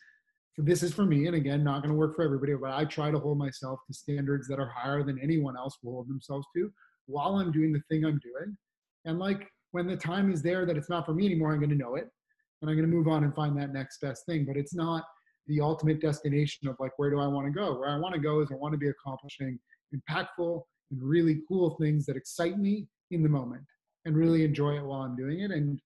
this 0.57 0.83
is 0.83 0.93
for 0.93 1.05
me 1.05 1.27
and 1.27 1.35
again 1.35 1.63
not 1.63 1.81
going 1.81 1.93
to 1.93 1.97
work 1.97 2.15
for 2.15 2.23
everybody 2.23 2.53
but 2.53 2.71
i 2.71 2.85
try 2.85 3.11
to 3.11 3.19
hold 3.19 3.37
myself 3.37 3.79
to 3.85 3.93
standards 3.93 4.47
that 4.47 4.59
are 4.59 4.71
higher 4.73 5.03
than 5.03 5.19
anyone 5.21 5.57
else 5.57 5.77
will 5.83 5.93
hold 5.93 6.07
themselves 6.07 6.47
to 6.55 6.71
while 7.07 7.35
i'm 7.35 7.51
doing 7.51 7.73
the 7.73 7.81
thing 7.89 8.05
i'm 8.05 8.19
doing. 8.23 8.57
And 9.05 9.19
like 9.19 9.47
when 9.71 9.87
the 9.87 9.97
time 9.97 10.31
is 10.31 10.41
there 10.41 10.65
that 10.65 10.77
it's 10.77 10.89
not 10.89 11.05
for 11.05 11.13
me 11.13 11.25
anymore 11.25 11.53
i'm 11.53 11.59
going 11.59 11.69
to 11.69 11.75
know 11.75 11.95
it 11.95 12.09
and 12.61 12.69
i'm 12.69 12.77
going 12.77 12.89
to 12.89 12.95
move 12.95 13.07
on 13.07 13.23
and 13.23 13.35
find 13.35 13.57
that 13.57 13.73
next 13.73 13.99
best 14.01 14.25
thing. 14.25 14.45
But 14.45 14.57
it's 14.57 14.73
not 14.73 15.03
the 15.47 15.61
ultimate 15.61 16.01
destination 16.01 16.67
of 16.67 16.75
like 16.79 16.91
where 16.97 17.09
do 17.09 17.19
i 17.19 17.27
want 17.27 17.47
to 17.47 17.51
go? 17.51 17.77
Where 17.77 17.89
i 17.89 17.97
want 17.97 18.15
to 18.15 18.21
go 18.21 18.41
is 18.41 18.49
i 18.51 18.55
want 18.55 18.73
to 18.73 18.77
be 18.77 18.89
accomplishing 18.89 19.59
impactful 19.95 20.61
and 20.91 21.01
really 21.01 21.41
cool 21.47 21.75
things 21.79 22.05
that 22.05 22.17
excite 22.17 22.57
me 22.57 22.87
in 23.11 23.23
the 23.23 23.29
moment 23.29 23.63
and 24.05 24.17
really 24.17 24.43
enjoy 24.43 24.75
it 24.77 24.83
while 24.83 25.01
i'm 25.01 25.15
doing 25.15 25.41
it. 25.41 25.51
And 25.51 25.79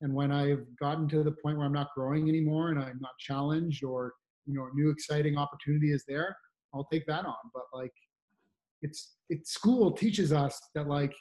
and 0.00 0.12
when 0.12 0.30
I've 0.32 0.64
gotten 0.80 1.08
to 1.08 1.22
the 1.22 1.32
point 1.32 1.56
where 1.56 1.66
I'm 1.66 1.72
not 1.72 1.88
growing 1.94 2.28
anymore 2.28 2.70
and 2.70 2.78
I'm 2.78 2.98
not 3.00 3.12
challenged 3.18 3.84
or, 3.84 4.12
you 4.46 4.54
know, 4.54 4.64
a 4.64 4.74
new 4.74 4.90
exciting 4.90 5.38
opportunity 5.38 5.92
is 5.92 6.04
there, 6.06 6.36
I'll 6.74 6.88
take 6.92 7.06
that 7.06 7.24
on. 7.24 7.36
But 7.52 7.64
like, 7.72 7.92
it's, 8.82 9.14
it's 9.30 9.52
school 9.52 9.92
teaches 9.92 10.32
us 10.32 10.60
that 10.74 10.88
like 10.88 11.14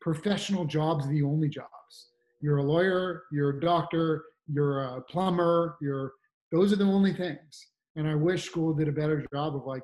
professional 0.00 0.64
jobs 0.64 1.06
are 1.06 1.10
the 1.10 1.22
only 1.22 1.48
jobs. 1.48 2.10
You're 2.40 2.58
a 2.58 2.62
lawyer, 2.62 3.24
you're 3.32 3.56
a 3.56 3.60
doctor, 3.60 4.24
you're 4.46 4.82
a 4.82 5.00
plumber, 5.02 5.76
you're, 5.80 6.12
those 6.52 6.72
are 6.72 6.76
the 6.76 6.84
only 6.84 7.12
things. 7.12 7.66
And 7.96 8.06
I 8.06 8.14
wish 8.14 8.44
school 8.44 8.74
did 8.74 8.88
a 8.88 8.92
better 8.92 9.24
job 9.34 9.56
of 9.56 9.64
like, 9.66 9.82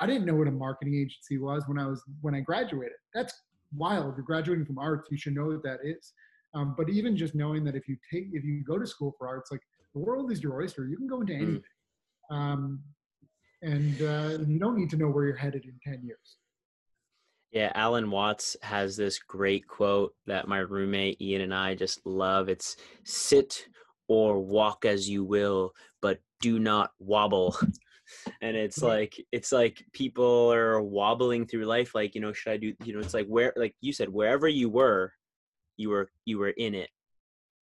I 0.00 0.06
didn't 0.06 0.24
know 0.24 0.36
what 0.36 0.48
a 0.48 0.52
marketing 0.52 0.94
agency 0.94 1.36
was 1.36 1.64
when 1.66 1.78
I 1.78 1.86
was, 1.86 2.02
when 2.22 2.34
I 2.34 2.40
graduated. 2.40 2.96
That's 3.14 3.34
wild. 3.76 4.16
You're 4.16 4.24
graduating 4.24 4.64
from 4.64 4.78
arts, 4.78 5.08
you 5.10 5.18
should 5.18 5.34
know 5.34 5.46
what 5.46 5.62
that 5.64 5.80
is. 5.84 6.14
Um, 6.54 6.74
but 6.76 6.88
even 6.90 7.16
just 7.16 7.34
knowing 7.34 7.64
that 7.64 7.74
if 7.74 7.88
you 7.88 7.96
take, 8.12 8.28
if 8.32 8.44
you 8.44 8.62
go 8.64 8.78
to 8.78 8.86
school 8.86 9.14
for 9.18 9.26
arts, 9.26 9.50
like 9.50 9.62
the 9.94 10.00
world 10.00 10.30
is 10.30 10.42
your 10.42 10.60
oyster, 10.60 10.86
you 10.86 10.96
can 10.96 11.06
go 11.06 11.20
into 11.20 11.34
hmm. 11.34 11.42
anything. 11.42 11.62
Mm. 12.30 12.36
Um, 12.36 12.80
and 13.62 14.02
uh, 14.02 14.38
you 14.46 14.58
don't 14.58 14.76
need 14.76 14.90
to 14.90 14.96
know 14.96 15.08
where 15.08 15.24
you're 15.24 15.36
headed 15.36 15.64
in 15.64 15.78
10 15.84 16.04
years. 16.04 16.36
Yeah, 17.52 17.70
Alan 17.74 18.10
Watts 18.10 18.56
has 18.62 18.96
this 18.96 19.18
great 19.18 19.68
quote 19.68 20.14
that 20.26 20.48
my 20.48 20.58
roommate 20.58 21.20
Ian 21.20 21.42
and 21.42 21.54
I 21.54 21.74
just 21.74 22.04
love. 22.06 22.48
It's 22.48 22.76
sit 23.04 23.66
or 24.08 24.40
walk 24.40 24.84
as 24.84 25.08
you 25.08 25.22
will, 25.22 25.72
but 26.00 26.18
do 26.40 26.58
not 26.58 26.90
wobble. 26.98 27.56
and 28.40 28.56
it's 28.56 28.82
like 28.82 29.14
it's 29.32 29.52
like 29.52 29.84
people 29.92 30.52
are 30.52 30.82
wobbling 30.82 31.46
through 31.46 31.64
life 31.64 31.94
like 31.94 32.14
you 32.14 32.20
know 32.20 32.32
should 32.32 32.52
i 32.52 32.56
do 32.58 32.74
you 32.84 32.92
know 32.92 33.00
it's 33.00 33.14
like 33.14 33.26
where 33.26 33.54
like 33.56 33.74
you 33.80 33.92
said 33.92 34.08
wherever 34.08 34.46
you 34.46 34.68
were 34.68 35.10
you 35.76 35.90
were 35.90 36.10
you 36.24 36.38
were 36.38 36.50
in 36.50 36.74
it 36.74 36.90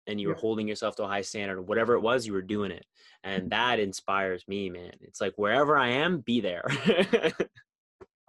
and 0.07 0.21
you 0.21 0.29
were 0.29 0.35
holding 0.35 0.67
yourself 0.67 0.95
to 0.95 1.03
a 1.03 1.07
high 1.07 1.21
standard 1.21 1.57
or 1.57 1.61
whatever 1.61 1.93
it 1.93 2.01
was 2.01 2.25
you 2.25 2.33
were 2.33 2.41
doing 2.41 2.71
it 2.71 2.85
and 3.23 3.43
mm-hmm. 3.43 3.49
that 3.49 3.79
inspires 3.79 4.43
me 4.47 4.69
man. 4.69 4.93
It's 5.01 5.21
like 5.21 5.33
wherever 5.35 5.77
i 5.77 5.89
am 5.89 6.19
be 6.19 6.39
there. 6.41 6.65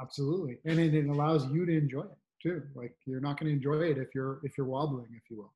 Absolutely 0.00 0.58
and 0.64 0.78
it, 0.78 0.94
it 0.94 1.08
allows 1.08 1.50
you 1.50 1.66
to 1.66 1.76
enjoy 1.76 2.02
it 2.02 2.18
too 2.42 2.62
like 2.74 2.94
you're 3.04 3.20
not 3.20 3.38
going 3.38 3.48
to 3.48 3.56
enjoy 3.56 3.80
it 3.82 3.98
if 3.98 4.08
you're 4.14 4.40
if 4.44 4.56
you're 4.56 4.66
wobbling 4.66 5.08
if 5.10 5.28
you 5.30 5.36
will 5.38 5.52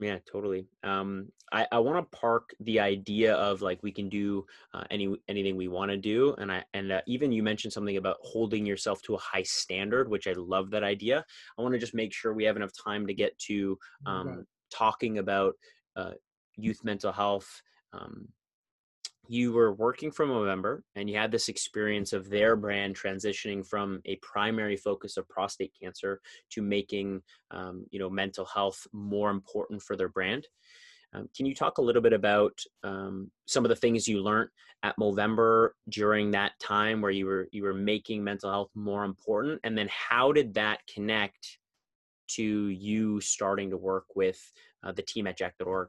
Yeah, 0.00 0.18
totally. 0.30 0.66
Um, 0.84 1.32
I, 1.52 1.66
I 1.72 1.78
want 1.80 1.98
to 1.98 2.16
park 2.16 2.54
the 2.60 2.78
idea 2.78 3.34
of 3.34 3.62
like 3.62 3.82
we 3.82 3.90
can 3.90 4.08
do 4.08 4.46
uh, 4.72 4.84
any 4.90 5.16
anything 5.26 5.56
we 5.56 5.66
want 5.66 5.90
to 5.90 5.96
do, 5.96 6.34
and 6.38 6.52
I 6.52 6.62
and 6.72 6.92
uh, 6.92 7.00
even 7.08 7.32
you 7.32 7.42
mentioned 7.42 7.72
something 7.72 7.96
about 7.96 8.18
holding 8.22 8.64
yourself 8.64 9.02
to 9.02 9.14
a 9.14 9.18
high 9.18 9.42
standard, 9.42 10.08
which 10.08 10.28
I 10.28 10.34
love 10.34 10.70
that 10.70 10.84
idea. 10.84 11.24
I 11.58 11.62
want 11.62 11.72
to 11.72 11.80
just 11.80 11.94
make 11.94 12.12
sure 12.12 12.32
we 12.32 12.44
have 12.44 12.56
enough 12.56 12.70
time 12.72 13.08
to 13.08 13.14
get 13.14 13.36
to 13.40 13.76
um, 14.06 14.46
talking 14.70 15.18
about 15.18 15.54
uh, 15.96 16.12
youth 16.56 16.84
mental 16.84 17.10
health. 17.10 17.62
Um, 17.92 18.28
you 19.28 19.52
were 19.52 19.74
working 19.74 20.10
for 20.10 20.26
Movember 20.26 20.80
and 20.96 21.08
you 21.08 21.16
had 21.16 21.30
this 21.30 21.48
experience 21.48 22.14
of 22.14 22.30
their 22.30 22.56
brand 22.56 22.96
transitioning 22.96 23.64
from 23.64 24.00
a 24.06 24.16
primary 24.16 24.76
focus 24.76 25.18
of 25.18 25.28
prostate 25.28 25.72
cancer 25.80 26.20
to 26.50 26.62
making 26.62 27.22
um, 27.50 27.84
you 27.90 27.98
know 27.98 28.08
mental 28.08 28.46
health 28.46 28.86
more 28.92 29.30
important 29.30 29.82
for 29.82 29.96
their 29.96 30.08
brand. 30.08 30.46
Um, 31.14 31.28
can 31.36 31.46
you 31.46 31.54
talk 31.54 31.78
a 31.78 31.82
little 31.82 32.02
bit 32.02 32.12
about 32.12 32.58
um, 32.82 33.30
some 33.46 33.64
of 33.64 33.68
the 33.68 33.76
things 33.76 34.08
you 34.08 34.22
learned 34.22 34.50
at 34.82 34.96
Movember 34.98 35.70
during 35.88 36.30
that 36.32 36.52
time 36.60 37.00
where 37.00 37.10
you 37.10 37.26
were 37.26 37.48
you 37.52 37.62
were 37.62 37.74
making 37.74 38.24
mental 38.24 38.50
health 38.50 38.70
more 38.74 39.04
important, 39.04 39.60
and 39.62 39.76
then 39.76 39.88
how 39.90 40.32
did 40.32 40.54
that 40.54 40.80
connect 40.92 41.58
to 42.28 42.68
you 42.68 43.20
starting 43.20 43.70
to 43.70 43.76
work 43.76 44.04
with 44.14 44.40
uh, 44.84 44.92
the 44.92 45.02
team 45.02 45.26
at 45.26 45.36
Jack.org? 45.36 45.88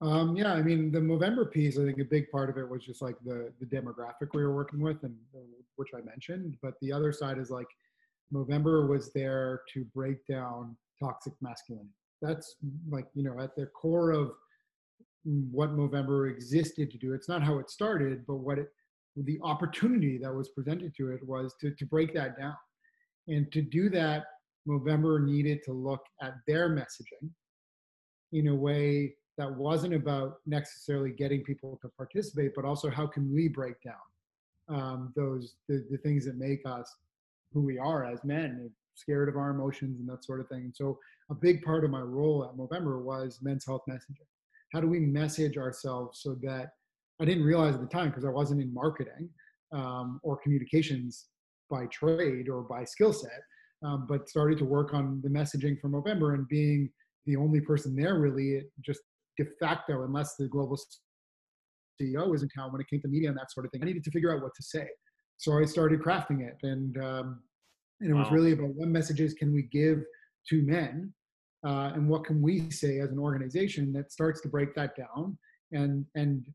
Um, 0.00 0.36
yeah, 0.36 0.52
I 0.52 0.62
mean, 0.62 0.92
the 0.92 1.00
Movember 1.00 1.50
piece, 1.50 1.76
I 1.76 1.84
think 1.84 1.98
a 1.98 2.04
big 2.04 2.30
part 2.30 2.50
of 2.50 2.56
it 2.56 2.68
was 2.68 2.84
just 2.84 3.02
like 3.02 3.16
the 3.24 3.52
the 3.58 3.66
demographic 3.66 4.28
we 4.32 4.44
were 4.44 4.54
working 4.54 4.80
with, 4.80 5.02
and 5.02 5.16
uh, 5.34 5.40
which 5.76 5.88
I 5.94 6.00
mentioned. 6.02 6.56
But 6.62 6.74
the 6.80 6.92
other 6.92 7.12
side 7.12 7.38
is 7.38 7.50
like 7.50 7.66
Movember 8.32 8.88
was 8.88 9.12
there 9.12 9.62
to 9.74 9.84
break 9.94 10.24
down 10.26 10.76
toxic 11.02 11.32
masculinity. 11.40 11.90
That's 12.22 12.56
like 12.88 13.06
you 13.14 13.24
know 13.24 13.40
at 13.40 13.56
the 13.56 13.66
core 13.66 14.12
of 14.12 14.32
what 15.24 15.76
Movember 15.76 16.30
existed 16.30 16.92
to 16.92 16.98
do. 16.98 17.12
It's 17.12 17.28
not 17.28 17.42
how 17.42 17.58
it 17.58 17.68
started, 17.68 18.24
but 18.26 18.36
what 18.36 18.58
it 18.58 18.68
the 19.16 19.40
opportunity 19.42 20.16
that 20.18 20.32
was 20.32 20.48
presented 20.50 20.94
to 20.96 21.10
it 21.10 21.26
was 21.26 21.56
to 21.60 21.72
to 21.72 21.86
break 21.86 22.14
that 22.14 22.38
down, 22.38 22.54
and 23.26 23.50
to 23.50 23.62
do 23.62 23.90
that, 23.90 24.26
Movember 24.68 25.24
needed 25.24 25.64
to 25.64 25.72
look 25.72 26.04
at 26.22 26.34
their 26.46 26.68
messaging 26.70 27.30
in 28.32 28.46
a 28.46 28.54
way 28.54 29.14
that 29.38 29.56
wasn't 29.56 29.94
about 29.94 30.34
necessarily 30.46 31.10
getting 31.10 31.42
people 31.42 31.78
to 31.80 31.88
participate, 31.96 32.52
but 32.54 32.64
also 32.64 32.90
how 32.90 33.06
can 33.06 33.32
we 33.32 33.48
break 33.48 33.76
down 33.82 33.94
um, 34.68 35.12
those 35.16 35.54
the, 35.68 35.86
the 35.90 35.98
things 35.98 36.26
that 36.26 36.36
make 36.36 36.60
us 36.66 36.92
who 37.52 37.62
we 37.62 37.78
are 37.78 38.04
as 38.04 38.22
men, 38.24 38.70
scared 38.94 39.28
of 39.28 39.36
our 39.36 39.50
emotions 39.50 40.00
and 40.00 40.08
that 40.08 40.24
sort 40.24 40.40
of 40.40 40.48
thing. 40.48 40.64
And 40.64 40.76
so 40.76 40.98
a 41.30 41.34
big 41.34 41.62
part 41.62 41.84
of 41.84 41.90
my 41.90 42.00
role 42.00 42.44
at 42.44 42.58
Movember 42.58 43.02
was 43.02 43.38
men's 43.40 43.64
health 43.64 43.82
messaging. 43.88 44.26
How 44.72 44.80
do 44.80 44.88
we 44.88 45.00
message 45.00 45.56
ourselves 45.56 46.20
so 46.22 46.36
that 46.42 46.72
I 47.20 47.24
didn't 47.24 47.44
realize 47.44 47.74
at 47.74 47.80
the 47.80 47.86
time 47.86 48.08
because 48.08 48.24
I 48.24 48.30
wasn't 48.30 48.60
in 48.60 48.74
marketing 48.74 49.30
um, 49.72 50.20
or 50.22 50.36
communications 50.36 51.26
by 51.70 51.86
trade 51.86 52.48
or 52.48 52.62
by 52.62 52.84
skill 52.84 53.12
set, 53.12 53.40
um, 53.84 54.06
but 54.08 54.28
started 54.28 54.58
to 54.58 54.64
work 54.64 54.94
on 54.94 55.20
the 55.22 55.28
messaging 55.28 55.80
for 55.80 55.88
Movember 55.88 56.34
and 56.34 56.46
being 56.48 56.90
the 57.26 57.36
only 57.36 57.60
person 57.60 57.94
there 57.94 58.18
really 58.18 58.62
just 58.84 59.00
de 59.38 59.44
facto, 59.60 60.02
unless 60.02 60.34
the 60.36 60.48
global 60.48 60.78
CEO 62.00 62.28
was 62.28 62.42
in 62.42 62.48
town 62.48 62.72
when 62.72 62.80
it 62.80 62.88
came 62.88 63.00
to 63.00 63.08
media 63.08 63.28
and 63.28 63.38
that 63.38 63.50
sort 63.52 63.66
of 63.66 63.72
thing. 63.72 63.82
I 63.82 63.86
needed 63.86 64.04
to 64.04 64.10
figure 64.10 64.34
out 64.34 64.42
what 64.42 64.54
to 64.54 64.62
say. 64.62 64.88
So 65.36 65.58
I 65.58 65.64
started 65.64 66.00
crafting 66.00 66.46
it. 66.46 66.56
And, 66.62 66.96
um, 67.02 67.42
and 68.00 68.10
it 68.10 68.14
was 68.14 68.30
really 68.30 68.52
about 68.52 68.74
what 68.74 68.88
messages 68.88 69.34
can 69.34 69.52
we 69.52 69.62
give 69.62 70.02
to 70.50 70.62
men 70.62 71.12
uh, 71.66 71.90
and 71.94 72.08
what 72.08 72.24
can 72.24 72.40
we 72.40 72.70
say 72.70 73.00
as 73.00 73.10
an 73.10 73.18
organization 73.18 73.92
that 73.92 74.12
starts 74.12 74.40
to 74.42 74.48
break 74.48 74.74
that 74.74 74.96
down 74.96 75.36
and, 75.72 76.04
and 76.14 76.46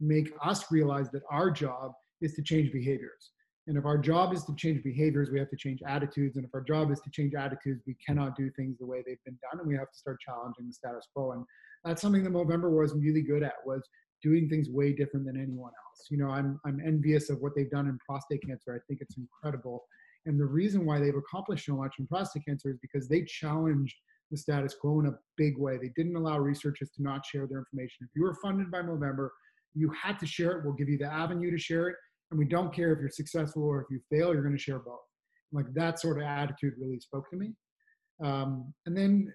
make 0.00 0.32
us 0.44 0.70
realize 0.70 1.10
that 1.10 1.22
our 1.30 1.50
job 1.50 1.92
is 2.20 2.34
to 2.34 2.42
change 2.42 2.72
behaviors. 2.72 3.30
And 3.66 3.78
if 3.78 3.86
our 3.86 3.96
job 3.96 4.34
is 4.34 4.44
to 4.44 4.54
change 4.56 4.82
behaviors, 4.82 5.30
we 5.30 5.38
have 5.38 5.48
to 5.48 5.56
change 5.56 5.80
attitudes. 5.86 6.36
And 6.36 6.44
if 6.44 6.50
our 6.52 6.60
job 6.60 6.90
is 6.90 7.00
to 7.00 7.10
change 7.10 7.34
attitudes, 7.34 7.82
we 7.86 7.96
cannot 8.06 8.36
do 8.36 8.50
things 8.50 8.76
the 8.78 8.86
way 8.86 9.02
they've 9.06 9.24
been 9.24 9.38
done, 9.50 9.60
and 9.60 9.68
we 9.68 9.74
have 9.74 9.90
to 9.90 9.96
start 9.96 10.18
challenging 10.20 10.66
the 10.66 10.72
status 10.72 11.06
quo. 11.14 11.32
And 11.32 11.44
that's 11.84 12.02
something 12.02 12.24
that 12.24 12.32
Movember 12.32 12.70
was 12.70 12.94
really 12.94 13.22
good 13.22 13.42
at 13.42 13.54
was 13.64 13.82
doing 14.22 14.48
things 14.48 14.70
way 14.70 14.92
different 14.92 15.26
than 15.26 15.36
anyone 15.36 15.70
else. 15.70 16.06
You 16.10 16.18
know, 16.18 16.30
I'm 16.30 16.58
I'm 16.64 16.80
envious 16.84 17.30
of 17.30 17.38
what 17.40 17.52
they've 17.54 17.70
done 17.70 17.86
in 17.86 17.98
prostate 18.06 18.42
cancer. 18.46 18.74
I 18.74 18.80
think 18.88 19.00
it's 19.00 19.16
incredible. 19.16 19.84
And 20.26 20.40
the 20.40 20.46
reason 20.46 20.86
why 20.86 21.00
they've 21.00 21.14
accomplished 21.14 21.66
so 21.66 21.76
much 21.76 21.96
in 21.98 22.06
prostate 22.06 22.44
cancer 22.46 22.70
is 22.70 22.78
because 22.80 23.08
they 23.08 23.22
challenged 23.24 23.94
the 24.30 24.38
status 24.38 24.74
quo 24.74 25.00
in 25.00 25.06
a 25.06 25.14
big 25.36 25.58
way. 25.58 25.76
They 25.76 25.90
didn't 25.96 26.16
allow 26.16 26.38
researchers 26.38 26.90
to 26.96 27.02
not 27.02 27.26
share 27.26 27.46
their 27.46 27.58
information. 27.58 27.98
If 28.00 28.10
you 28.16 28.22
were 28.22 28.34
funded 28.42 28.70
by 28.70 28.80
Movember, 28.80 29.28
you 29.74 29.90
had 29.90 30.18
to 30.20 30.26
share 30.26 30.52
it. 30.52 30.64
We'll 30.64 30.74
give 30.74 30.88
you 30.88 30.98
the 30.98 31.12
avenue 31.12 31.50
to 31.50 31.58
share 31.58 31.88
it. 31.88 31.96
And 32.30 32.38
we 32.38 32.46
don't 32.46 32.74
care 32.74 32.92
if 32.92 33.00
you're 33.00 33.10
successful 33.10 33.64
or 33.64 33.82
if 33.82 33.86
you 33.90 34.00
fail, 34.10 34.32
you're 34.32 34.42
going 34.42 34.56
to 34.56 34.62
share 34.62 34.78
both. 34.78 35.00
Like 35.52 35.66
that 35.74 36.00
sort 36.00 36.16
of 36.16 36.24
attitude 36.24 36.74
really 36.80 36.98
spoke 36.98 37.28
to 37.30 37.36
me. 37.36 37.52
Um, 38.24 38.72
and 38.86 38.96
then 38.96 39.32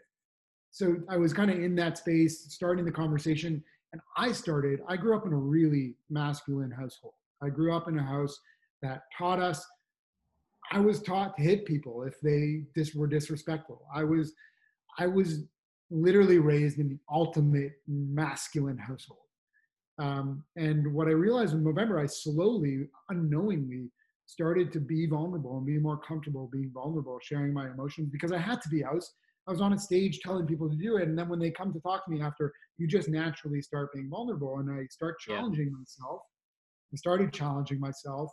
so 0.71 0.95
I 1.09 1.17
was 1.17 1.33
kind 1.33 1.49
of 1.51 1.59
in 1.59 1.75
that 1.75 1.97
space, 1.97 2.45
starting 2.49 2.85
the 2.85 2.91
conversation. 2.91 3.63
And 3.91 4.01
I 4.17 4.31
started, 4.31 4.81
I 4.87 4.97
grew 4.97 5.15
up 5.15 5.25
in 5.25 5.33
a 5.33 5.37
really 5.37 5.95
masculine 6.09 6.71
household. 6.71 7.13
I 7.41 7.49
grew 7.49 7.75
up 7.75 7.87
in 7.87 7.97
a 7.97 8.03
house 8.03 8.39
that 8.81 9.03
taught 9.17 9.39
us, 9.39 9.65
I 10.71 10.79
was 10.79 11.01
taught 11.01 11.35
to 11.37 11.43
hit 11.43 11.65
people 11.65 12.03
if 12.03 12.19
they 12.21 12.63
dis- 12.75 12.93
were 12.93 13.07
disrespectful. 13.07 13.81
I 13.93 14.03
was, 14.03 14.33
I 14.99 15.07
was 15.07 15.45
literally 15.89 16.37
raised 16.37 16.77
in 16.77 16.89
the 16.89 16.99
ultimate 17.11 17.73
masculine 17.87 18.77
household. 18.77 19.21
Um, 19.97 20.43
and 20.55 20.93
what 20.93 21.07
I 21.07 21.11
realized 21.11 21.53
in 21.53 21.63
Movember, 21.63 22.01
I 22.01 22.05
slowly, 22.05 22.87
unknowingly, 23.09 23.89
started 24.27 24.71
to 24.71 24.79
be 24.79 25.07
vulnerable 25.07 25.57
and 25.57 25.65
be 25.65 25.79
more 25.79 25.97
comfortable 25.97 26.47
being 26.53 26.71
vulnerable, 26.71 27.19
sharing 27.21 27.51
my 27.51 27.69
emotions 27.69 28.09
because 28.11 28.31
I 28.31 28.37
had 28.37 28.61
to 28.61 28.69
be. 28.69 28.83
I 28.83 28.93
was 28.93 29.11
I 29.49 29.51
was 29.51 29.61
on 29.61 29.73
a 29.73 29.79
stage 29.79 30.19
telling 30.19 30.45
people 30.45 30.69
to 30.69 30.75
do 30.75 30.97
it. 30.97 31.07
And 31.07 31.17
then 31.17 31.27
when 31.27 31.39
they 31.39 31.49
come 31.49 31.73
to 31.73 31.79
talk 31.79 32.05
to 32.05 32.11
me 32.11 32.21
after, 32.21 32.53
you 32.77 32.87
just 32.87 33.09
naturally 33.09 33.63
start 33.63 33.91
being 33.91 34.07
vulnerable. 34.07 34.59
And 34.59 34.69
I 34.69 34.85
start 34.91 35.19
challenging 35.19 35.71
yeah. 35.71 35.79
myself. 35.79 36.21
I 36.93 36.97
started 36.97 37.33
challenging 37.33 37.79
myself 37.79 38.29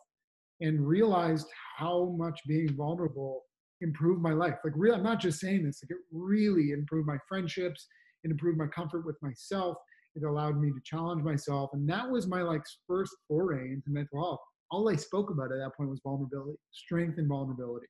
and 0.60 0.86
realized 0.86 1.46
how 1.78 2.14
much 2.18 2.38
being 2.46 2.68
vulnerable 2.76 3.44
improved 3.80 4.20
my 4.20 4.32
life. 4.32 4.56
Like, 4.62 4.74
real, 4.76 4.94
I'm 4.94 5.02
not 5.02 5.18
just 5.18 5.40
saying 5.40 5.64
this, 5.64 5.80
like, 5.82 5.90
it 5.90 6.04
really 6.12 6.72
improved 6.72 7.06
my 7.06 7.18
friendships, 7.26 7.86
it 8.22 8.30
improved 8.30 8.58
my 8.58 8.66
comfort 8.66 9.06
with 9.06 9.16
myself. 9.22 9.76
It 10.16 10.24
allowed 10.24 10.58
me 10.58 10.70
to 10.70 10.80
challenge 10.82 11.22
myself. 11.22 11.70
And 11.74 11.88
that 11.90 12.08
was 12.08 12.26
my 12.26 12.40
like 12.40 12.62
first 12.86 13.12
foray 13.28 13.72
into 13.72 13.90
mental 13.90 14.18
health. 14.22 14.40
All 14.70 14.88
I 14.88 14.96
spoke 14.96 15.28
about 15.28 15.52
at 15.52 15.58
that 15.58 15.76
point 15.76 15.90
was 15.90 16.00
vulnerability, 16.02 16.58
strength 16.72 17.18
and 17.18 17.28
vulnerability, 17.28 17.86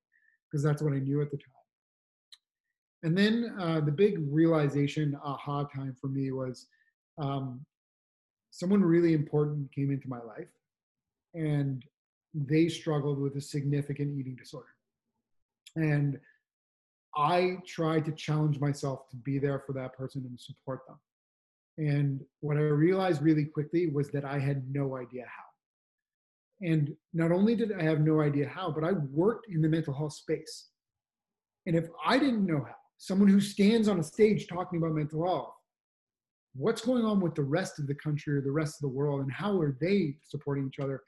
because 0.51 0.65
that's 0.65 0.83
what 0.83 0.93
I 0.93 0.99
knew 0.99 1.23
at 1.23 1.31
the 1.31 1.37
time. 1.37 1.56
And 3.07 3.17
then 3.17 3.55
uh, 3.61 3.79
the 3.79 3.93
big 3.93 4.19
realization, 4.33 5.17
aha 5.25 5.63
time 5.73 5.95
for 6.01 6.09
me 6.09 6.33
was 6.33 6.67
um, 7.19 7.65
someone 8.51 8.83
really 8.83 9.15
important 9.15 9.71
came 9.73 9.93
into 9.93 10.09
my 10.09 10.19
life 10.19 10.49
and 11.33 11.85
they 12.35 12.69
struggled 12.69 13.21
with 13.21 13.37
a 13.37 13.41
significant 13.41 14.19
eating 14.19 14.35
disorder. 14.35 14.75
And 15.77 16.19
I 17.17 17.59
tried 17.65 18.07
to 18.07 18.13
challenge 18.13 18.59
myself 18.59 19.09
to 19.11 19.17
be 19.17 19.39
there 19.39 19.63
for 19.65 19.73
that 19.75 19.97
person 19.97 20.25
and 20.29 20.41
support 20.41 20.81
them. 20.89 20.99
And 21.79 22.25
what 22.41 22.57
I 22.57 22.63
realized 22.63 23.23
really 23.23 23.45
quickly 23.45 23.87
was 23.87 24.11
that 24.11 24.25
I 24.25 24.41
had 24.41 24.65
no 24.69 24.97
idea 24.97 25.27
how. 25.27 26.67
And 26.69 26.93
not 27.15 27.31
only 27.31 27.55
did 27.55 27.73
I 27.73 27.85
have 27.85 28.01
no 28.01 28.21
idea 28.21 28.49
how, 28.49 28.73
but 28.73 28.83
I 28.83 28.95
worked 29.13 29.47
in 29.49 29.63
the 29.63 29.69
mental 29.69 29.95
health 29.95 30.15
space. 30.15 30.71
And 31.67 31.77
if 31.77 31.87
I 32.05 32.19
didn't 32.19 32.45
know 32.45 32.65
how, 32.67 32.75
someone 32.99 33.29
who 33.29 33.41
stands 33.41 33.89
on 33.89 33.99
a 33.99 34.03
stage 34.03 34.47
talking 34.47 34.79
about 34.79 34.93
mental 34.93 35.25
health 35.25 35.53
what's 36.57 36.81
going 36.81 37.05
on 37.05 37.21
with 37.21 37.35
the 37.35 37.43
rest 37.43 37.79
of 37.79 37.87
the 37.87 37.95
country 37.95 38.37
or 38.37 38.41
the 38.41 38.51
rest 38.51 38.77
of 38.77 38.81
the 38.81 38.97
world 38.97 39.21
and 39.21 39.31
how 39.31 39.59
are 39.61 39.77
they 39.81 40.17
supporting 40.23 40.67
each 40.67 40.83
other? 40.83 41.03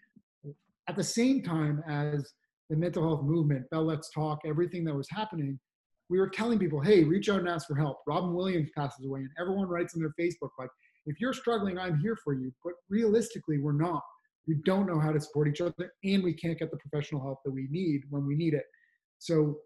At 0.88 0.96
the 0.96 1.04
same 1.04 1.42
time 1.42 1.82
as 1.88 2.32
the 2.70 2.76
mental 2.76 3.02
health 3.02 3.22
movement 3.22 3.68
bell 3.70 3.84
let's 3.84 4.10
talk 4.10 4.40
everything 4.46 4.84
that 4.84 4.94
was 4.94 5.08
happening 5.10 5.58
we 6.10 6.18
were 6.18 6.28
telling 6.28 6.58
people 6.58 6.80
hey 6.80 7.04
reach 7.04 7.28
out 7.30 7.40
and 7.40 7.48
ask 7.48 7.66
for 7.66 7.76
help. 7.76 7.98
Robin 8.06 8.34
williams 8.34 8.70
passes 8.76 9.06
away 9.06 9.20
and 9.20 9.30
everyone 9.40 9.68
writes 9.68 9.94
on 9.94 10.00
their 10.00 10.12
facebook 10.20 10.50
like 10.58 10.68
if 11.06 11.18
you're 11.18 11.32
struggling 11.32 11.78
i'm 11.78 11.98
here 11.98 12.16
for 12.22 12.34
you 12.34 12.52
but 12.62 12.74
realistically 12.90 13.58
we're 13.58 13.72
not. 13.72 14.02
We 14.46 14.56
don't 14.64 14.86
know 14.86 14.98
how 14.98 15.12
to 15.12 15.20
support 15.20 15.48
each 15.48 15.60
other 15.60 15.92
and 16.04 16.22
we 16.22 16.32
can't 16.32 16.58
get 16.58 16.70
the 16.70 16.78
professional 16.78 17.22
help 17.22 17.40
that 17.44 17.50
we 17.50 17.68
need 17.70 18.02
when 18.08 18.26
we 18.26 18.34
need 18.34 18.54
it. 18.54 18.64
So 19.18 19.58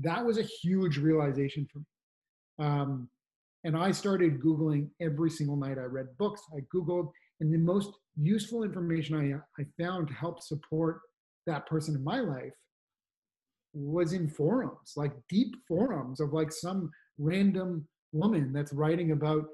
that 0.00 0.24
was 0.24 0.38
a 0.38 0.42
huge 0.42 0.98
realization 0.98 1.66
for 1.72 1.78
me. 1.78 1.84
Um, 2.58 3.08
and 3.64 3.76
I 3.76 3.90
started 3.90 4.40
Googling 4.40 4.88
every 5.00 5.30
single 5.30 5.56
night. 5.56 5.78
I 5.78 5.82
read 5.82 6.06
books, 6.18 6.42
I 6.56 6.60
Googled, 6.74 7.10
and 7.40 7.52
the 7.52 7.58
most 7.58 7.92
useful 8.16 8.62
information 8.62 9.16
I, 9.16 9.62
I 9.62 9.66
found 9.80 10.08
to 10.08 10.14
help 10.14 10.42
support 10.42 11.00
that 11.46 11.66
person 11.66 11.94
in 11.94 12.04
my 12.04 12.20
life 12.20 12.52
was 13.74 14.12
in 14.12 14.28
forums, 14.28 14.94
like 14.96 15.12
deep 15.28 15.54
forums 15.66 16.20
of 16.20 16.32
like 16.32 16.52
some 16.52 16.90
random 17.18 17.86
woman 18.12 18.52
that's 18.52 18.72
writing 18.72 19.12
about 19.12 19.44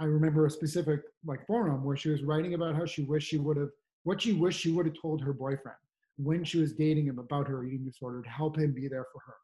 i 0.00 0.04
remember 0.04 0.46
a 0.46 0.50
specific 0.50 1.00
like 1.24 1.46
forum 1.46 1.84
where 1.84 1.96
she 1.96 2.10
was 2.10 2.22
writing 2.22 2.54
about 2.54 2.74
how 2.74 2.84
she 2.84 3.02
wished 3.02 3.28
she 3.28 3.38
would 3.38 3.56
have 3.56 3.70
what 4.02 4.20
she 4.20 4.32
wished 4.32 4.60
she 4.60 4.70
would 4.70 4.86
have 4.86 5.00
told 5.00 5.22
her 5.22 5.32
boyfriend 5.32 5.76
when 6.16 6.44
she 6.44 6.58
was 6.58 6.72
dating 6.72 7.06
him 7.06 7.18
about 7.18 7.48
her 7.48 7.64
eating 7.64 7.84
disorder 7.84 8.22
to 8.22 8.28
help 8.28 8.58
him 8.58 8.72
be 8.72 8.88
there 8.88 9.06
for 9.12 9.20
her 9.26 9.34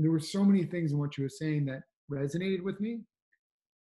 and 0.00 0.04
there 0.06 0.12
were 0.12 0.18
so 0.18 0.42
many 0.42 0.64
things 0.64 0.92
in 0.92 0.98
what 0.98 1.12
she 1.12 1.22
was 1.22 1.36
saying 1.36 1.66
that 1.66 1.82
resonated 2.10 2.62
with 2.62 2.80
me. 2.80 3.00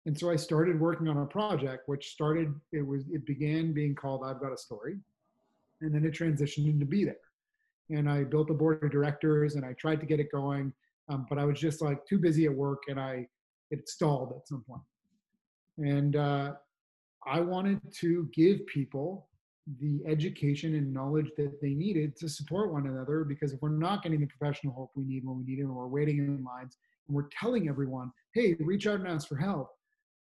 And 0.06 0.16
so 0.16 0.30
i 0.30 0.36
started 0.36 0.80
working 0.80 1.08
on 1.08 1.18
a 1.18 1.26
project 1.26 1.89
which 1.89 2.12
started 2.12 2.53
it 2.72 2.86
was 2.86 3.06
it 3.12 3.26
began 3.26 3.74
being 3.74 3.95
called 3.95 4.22
i've 4.24 4.39
got 4.39 4.53
a 4.53 4.58
story. 4.58 4.97
And 5.82 5.95
then 5.95 6.06
it 6.06 6.14
transitioned 6.14 6.70
into 6.70 6.86
be 6.86 7.06
there. 7.06 7.26
And 7.89 8.08
i 8.08 8.24
built 8.24 8.51
a 8.51 8.53
board 8.53 8.84
of 8.84 8.91
directors 8.91 9.56
and 9.56 9.66
i 9.66 9.74
tried 9.74 9.99
to 9.99 10.06
get 10.06 10.20
it 10.20 10.32
going 10.32 10.72
um, 11.10 11.26
but 11.28 11.39
i 11.39 11.43
was 11.43 11.60
just 11.60 11.82
like 11.82 12.06
too 12.06 12.20
busy 12.20 12.45
at 12.45 12.53
work 12.53 12.84
and 12.88 12.99
i 12.99 13.28
it 13.72 13.89
stalled 13.89 14.32
at 14.38 14.47
some 14.47 14.64
point. 14.70 14.84
And 15.80 16.16
uh, 16.16 16.51
i 17.26 17.39
wanted 17.39 17.82
to 18.01 18.30
give 18.32 18.64
people 18.68 19.28
the 19.80 20.01
education 20.05 20.76
and 20.76 20.93
knowledge 20.93 21.32
that 21.38 21.59
they 21.61 21.74
needed 21.74 22.16
to 22.16 22.30
support 22.30 22.72
one 22.72 22.86
another 22.86 23.24
because 23.24 23.51
if 23.51 23.61
we're 23.61 23.70
not 23.70 24.03
getting 24.03 24.20
the 24.20 24.28
professional 24.28 24.74
help 24.74 24.91
we 24.95 25.03
need 25.03 25.26
when 25.26 25.38
we 25.38 25.43
need 25.43 25.59
it 25.59 25.63
and 25.63 25.76
we're 25.76 25.88
waiting 25.88 26.20
in 26.20 26.43
lines 26.43 26.78
and 27.07 27.16
we're 27.16 27.28
telling 27.39 27.68
everyone 27.68 28.11
hey 28.34 28.55
reach 28.59 28.86
out 28.86 28.99
and 28.99 29.07
ask 29.07 29.28
for 29.28 29.38
help 29.38 29.72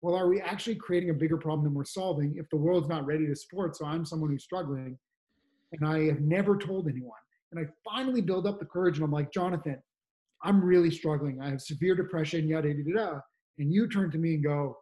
well 0.00 0.14
are 0.14 0.28
we 0.28 0.40
actually 0.40 0.74
creating 0.74 1.10
a 1.10 1.14
bigger 1.14 1.36
problem 1.36 1.62
than 1.62 1.74
we're 1.74 1.84
solving 1.84 2.34
if 2.38 2.48
the 2.48 2.56
world's 2.56 2.88
not 2.88 3.04
ready 3.04 3.26
to 3.26 3.36
support? 3.36 3.76
So 3.76 3.84
i'm 3.84 4.06
someone 4.06 4.30
who's 4.30 4.44
struggling 4.44 4.98
and 5.72 5.86
i 5.86 6.04
have 6.04 6.20
never 6.20 6.56
told 6.56 6.88
anyone. 6.88 7.12
And 7.52 7.60
i 7.60 7.68
finally 7.84 8.22
build 8.22 8.46
up 8.46 8.58
the 8.58 8.64
courage 8.64 8.96
and 8.96 9.04
i'm 9.04 9.12
like 9.12 9.30
jonathan 9.30 9.82
i'm 10.42 10.62
really 10.62 10.90
struggling. 10.90 11.40
I 11.40 11.50
have 11.50 11.60
severe 11.60 11.94
depression 11.94 12.48
yada 12.48 12.68
yada 12.68 12.82
yada. 12.86 13.22
And 13.58 13.72
you 13.72 13.88
turn 13.88 14.10
to 14.10 14.18
me 14.18 14.34
and 14.34 14.44
go 14.44 14.78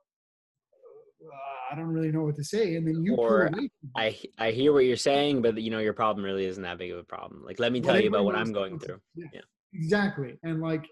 I 1.73 1.75
don't 1.75 1.87
really 1.89 2.12
know 2.12 2.23
what 2.25 2.37
to 2.37 2.45
say, 2.45 2.77
and 2.77 2.87
then 2.87 3.03
you 3.03 3.16
Or 3.16 3.49
pull 3.49 3.59
away. 3.59 3.70
from. 3.81 3.91
I 3.97 4.18
I 4.39 4.51
hear 4.51 4.73
what 4.75 4.85
you're 4.85 4.97
saying, 4.97 5.41
but 5.41 5.61
you 5.61 5.70
know 5.70 5.79
your 5.79 5.95
problem 5.95 6.23
really 6.25 6.45
isn't 6.45 6.62
that 6.62 6.77
big 6.77 6.93
of 6.93 6.99
a 6.99 7.05
problem. 7.05 7.43
Like, 7.45 7.59
let 7.59 7.73
me 7.73 7.81
tell 7.81 7.99
you 7.99 8.09
about 8.09 8.25
what 8.27 8.37
I'm 8.37 8.53
going 8.53 8.79
through. 8.79 9.01
Yeah, 9.14 9.27
Yeah. 9.33 9.41
exactly. 9.73 10.39
And 10.43 10.61
like, 10.61 10.87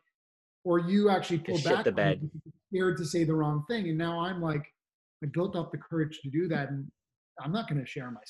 or 0.64 0.78
you 0.78 1.10
actually 1.10 1.38
pull 1.40 1.56
Just 1.58 1.68
back 1.68 1.84
the 1.84 1.92
bed. 1.92 2.30
scared 2.72 2.96
to 2.98 3.04
say 3.04 3.24
the 3.24 3.34
wrong 3.34 3.64
thing, 3.68 3.88
and 3.90 3.98
now 3.98 4.20
I'm 4.20 4.40
like, 4.40 4.64
I 5.22 5.26
built 5.26 5.54
up 5.54 5.70
the 5.70 5.78
courage 5.78 6.18
to 6.22 6.30
do 6.30 6.48
that, 6.48 6.70
and 6.70 6.90
I'm 7.42 7.52
not 7.52 7.68
going 7.68 7.80
to 7.80 7.86
share 7.86 8.10
my 8.10 8.20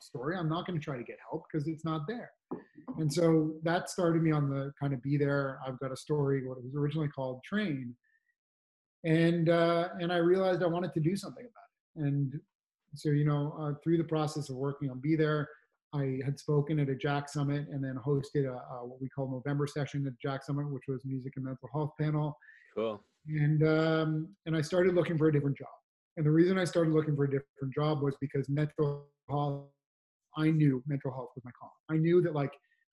story. 0.00 0.36
I'm 0.36 0.48
not 0.48 0.66
going 0.66 0.78
to 0.78 0.84
try 0.84 0.96
to 0.96 1.04
get 1.04 1.16
help 1.30 1.44
because 1.50 1.68
it's 1.68 1.84
not 1.84 2.02
there. 2.08 2.30
And 2.98 3.12
so 3.12 3.54
that 3.62 3.88
started 3.88 4.22
me 4.22 4.32
on 4.32 4.50
the 4.50 4.72
kind 4.80 4.92
of 4.92 5.00
be 5.02 5.16
there. 5.16 5.60
I've 5.66 5.78
got 5.78 5.92
a 5.92 5.96
story, 5.96 6.46
what 6.46 6.58
it 6.58 6.64
was 6.64 6.74
originally 6.76 7.08
called 7.08 7.40
Train, 7.44 7.94
and 9.04 9.48
uh, 9.48 9.90
and 10.00 10.12
I 10.12 10.16
realized 10.16 10.62
I 10.62 10.66
wanted 10.66 10.92
to 10.94 11.00
do 11.00 11.14
something 11.16 11.44
about 11.44 11.64
it. 11.68 11.69
And 11.96 12.38
so 12.94 13.10
you 13.10 13.24
know, 13.24 13.56
uh, 13.58 13.72
through 13.82 13.98
the 13.98 14.04
process 14.04 14.50
of 14.50 14.56
working 14.56 14.90
on 14.90 15.00
Be 15.00 15.16
There, 15.16 15.48
I 15.92 16.20
had 16.24 16.38
spoken 16.38 16.78
at 16.78 16.88
a 16.88 16.94
Jack 16.94 17.28
Summit 17.28 17.66
and 17.68 17.82
then 17.82 17.98
hosted 18.04 18.46
a, 18.46 18.52
a 18.52 18.86
what 18.86 19.00
we 19.00 19.08
call 19.08 19.28
Movember 19.28 19.68
session 19.68 20.06
at 20.06 20.12
Jack 20.20 20.44
Summit, 20.44 20.70
which 20.70 20.84
was 20.88 21.00
music 21.04 21.32
and 21.36 21.44
mental 21.44 21.68
health 21.72 21.90
panel. 22.00 22.36
Cool. 22.76 23.02
And 23.28 23.66
um, 23.66 24.28
and 24.46 24.56
I 24.56 24.60
started 24.60 24.94
looking 24.94 25.18
for 25.18 25.28
a 25.28 25.32
different 25.32 25.56
job. 25.56 25.68
And 26.16 26.24
the 26.24 26.30
reason 26.30 26.58
I 26.58 26.64
started 26.64 26.92
looking 26.92 27.16
for 27.16 27.24
a 27.24 27.30
different 27.30 27.74
job 27.74 28.02
was 28.02 28.16
because 28.20 28.48
mental 28.48 29.06
health. 29.28 29.66
I 30.36 30.50
knew 30.50 30.80
mental 30.86 31.10
health 31.10 31.30
was 31.34 31.44
my 31.44 31.50
calling. 31.58 31.72
I 31.90 31.96
knew 31.96 32.22
that 32.22 32.34
like 32.34 32.52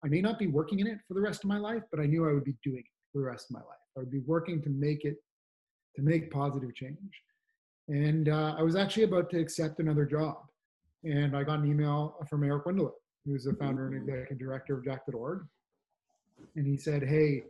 I 0.06 0.08
may 0.08 0.22
not 0.22 0.38
be 0.38 0.48
working 0.48 0.80
in 0.80 0.88
it 0.88 1.00
for 1.08 1.16
the 1.16 1.22
rest 1.22 1.44
of 1.44 1.50
my 1.50 1.58
life, 1.58 1.82
but 1.90 2.00
I 2.00 2.06
knew 2.06 2.30
I 2.30 2.34
would 2.34 2.44
be 2.44 2.56
doing 2.64 2.80
it 2.80 2.86
for 3.12 3.20
the 3.20 3.26
rest 3.26 3.48
of 3.50 3.56
my 3.56 3.62
life. 3.62 3.80
I 3.98 4.02
would 4.02 4.12
be 4.12 4.20
working 4.20 4.62
to 4.62 4.70
make 4.70 5.04
it 5.04 5.16
to 5.96 6.02
make 6.04 6.32
positive 6.32 6.74
change. 6.76 6.98
And 7.88 8.30
uh, 8.30 8.56
I 8.58 8.62
was 8.62 8.76
actually 8.76 9.04
about 9.04 9.30
to 9.32 9.40
accept 9.40 9.80
another 9.80 10.06
job. 10.06 10.38
And 11.04 11.36
I 11.36 11.44
got 11.44 11.60
an 11.60 11.66
email 11.66 12.16
from 12.30 12.44
Eric 12.44 12.66
Windeler, 12.66 12.94
who's 13.26 13.44
the 13.44 13.54
founder 13.54 13.88
and 13.88 13.96
executive 13.96 14.40
director 14.40 14.78
of 14.78 14.86
Jack.org. 14.86 15.46
And 16.56 16.66
he 16.66 16.78
said, 16.78 17.04
Hey, 17.04 17.44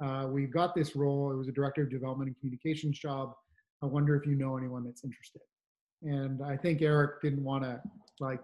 uh, 0.00 0.26
we've 0.28 0.52
got 0.52 0.74
this 0.74 0.94
role. 0.94 1.32
It 1.32 1.36
was 1.36 1.48
a 1.48 1.52
director 1.52 1.82
of 1.82 1.90
development 1.90 2.28
and 2.28 2.38
communications 2.38 2.98
job. 2.98 3.34
I 3.82 3.86
wonder 3.86 4.16
if 4.16 4.26
you 4.26 4.34
know 4.34 4.56
anyone 4.56 4.84
that's 4.84 5.04
interested. 5.04 5.42
And 6.02 6.42
I 6.42 6.56
think 6.56 6.82
Eric 6.82 7.20
didn't 7.20 7.44
want 7.44 7.64
to 7.64 7.80
like 8.20 8.40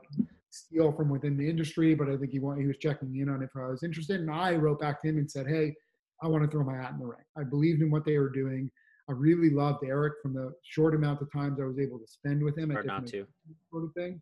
steal 0.51 0.93
from 0.93 1.09
within 1.09 1.37
the 1.37 1.49
industry, 1.49 1.95
but 1.95 2.09
I 2.09 2.17
think 2.17 2.33
he 2.33 2.39
want, 2.39 2.61
he 2.61 2.67
was 2.67 2.77
checking 2.79 3.17
in 3.17 3.29
on 3.29 3.43
if 3.43 3.51
I 3.57 3.67
was 3.67 3.83
interested. 3.83 4.21
And 4.21 4.31
I 4.31 4.55
wrote 4.55 4.81
back 4.81 5.01
to 5.03 5.09
him 5.09 5.19
and 5.19 5.31
said, 5.31 5.47
Hey, 5.47 5.75
I 6.23 6.29
want 6.29 6.45
to 6.45 6.51
throw 6.51 6.65
my 6.65 6.77
hat 6.77 6.93
in 6.93 6.99
the 6.99 7.07
ring. 7.07 7.19
I 7.39 7.45
believed 7.45 7.83
in 7.83 7.91
what 7.91 8.05
they 8.05 8.19
were 8.19 8.31
doing. 8.31 8.71
I 9.09 9.13
really 9.13 9.51
loved 9.51 9.85
Eric 9.85 10.15
from 10.23 10.35
the 10.35 10.53
short 10.65 10.95
amount 10.95 11.23
of 11.23 11.31
times 11.33 11.59
I 11.61 11.65
was 11.65 11.79
able 11.79 11.99
to 11.99 12.07
spend 12.07 12.43
with 12.43 12.59
him 12.59 12.71
at 12.71 12.75
Hard 12.75 12.87
not 12.87 13.07
to. 13.09 13.27
sort 13.71 13.85
of 13.85 13.93
thing. 13.95 14.21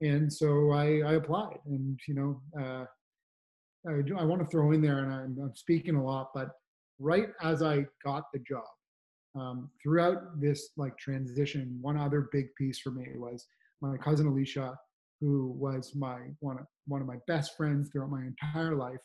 And 0.00 0.32
so 0.32 0.70
I, 0.72 1.00
I 1.00 1.14
applied, 1.14 1.58
and 1.66 1.98
you 2.08 2.14
know, 2.14 2.42
uh, 2.58 2.84
I, 3.88 4.20
I 4.20 4.24
want 4.24 4.40
to 4.40 4.48
throw 4.48 4.72
in 4.72 4.82
there, 4.82 4.98
and 4.98 5.12
I'm, 5.12 5.38
I'm 5.42 5.54
speaking 5.54 5.94
a 5.94 6.04
lot, 6.04 6.30
but 6.34 6.48
right 6.98 7.28
as 7.42 7.62
I 7.62 7.86
got 8.04 8.24
the 8.32 8.40
job, 8.40 8.64
um, 9.38 9.70
throughout 9.82 10.40
this 10.40 10.70
like 10.76 10.96
transition, 10.98 11.78
one 11.80 11.98
other 11.98 12.28
big 12.32 12.46
piece 12.56 12.78
for 12.80 12.90
me 12.90 13.06
was 13.16 13.46
my 13.80 13.96
cousin 13.98 14.26
Alicia, 14.26 14.76
who 15.20 15.54
was 15.58 15.92
my 15.94 16.18
one 16.40 16.58
of 16.58 16.66
one 16.86 17.00
of 17.00 17.06
my 17.06 17.16
best 17.26 17.56
friends 17.56 17.90
throughout 17.90 18.10
my 18.10 18.22
entire 18.22 18.74
life. 18.74 18.96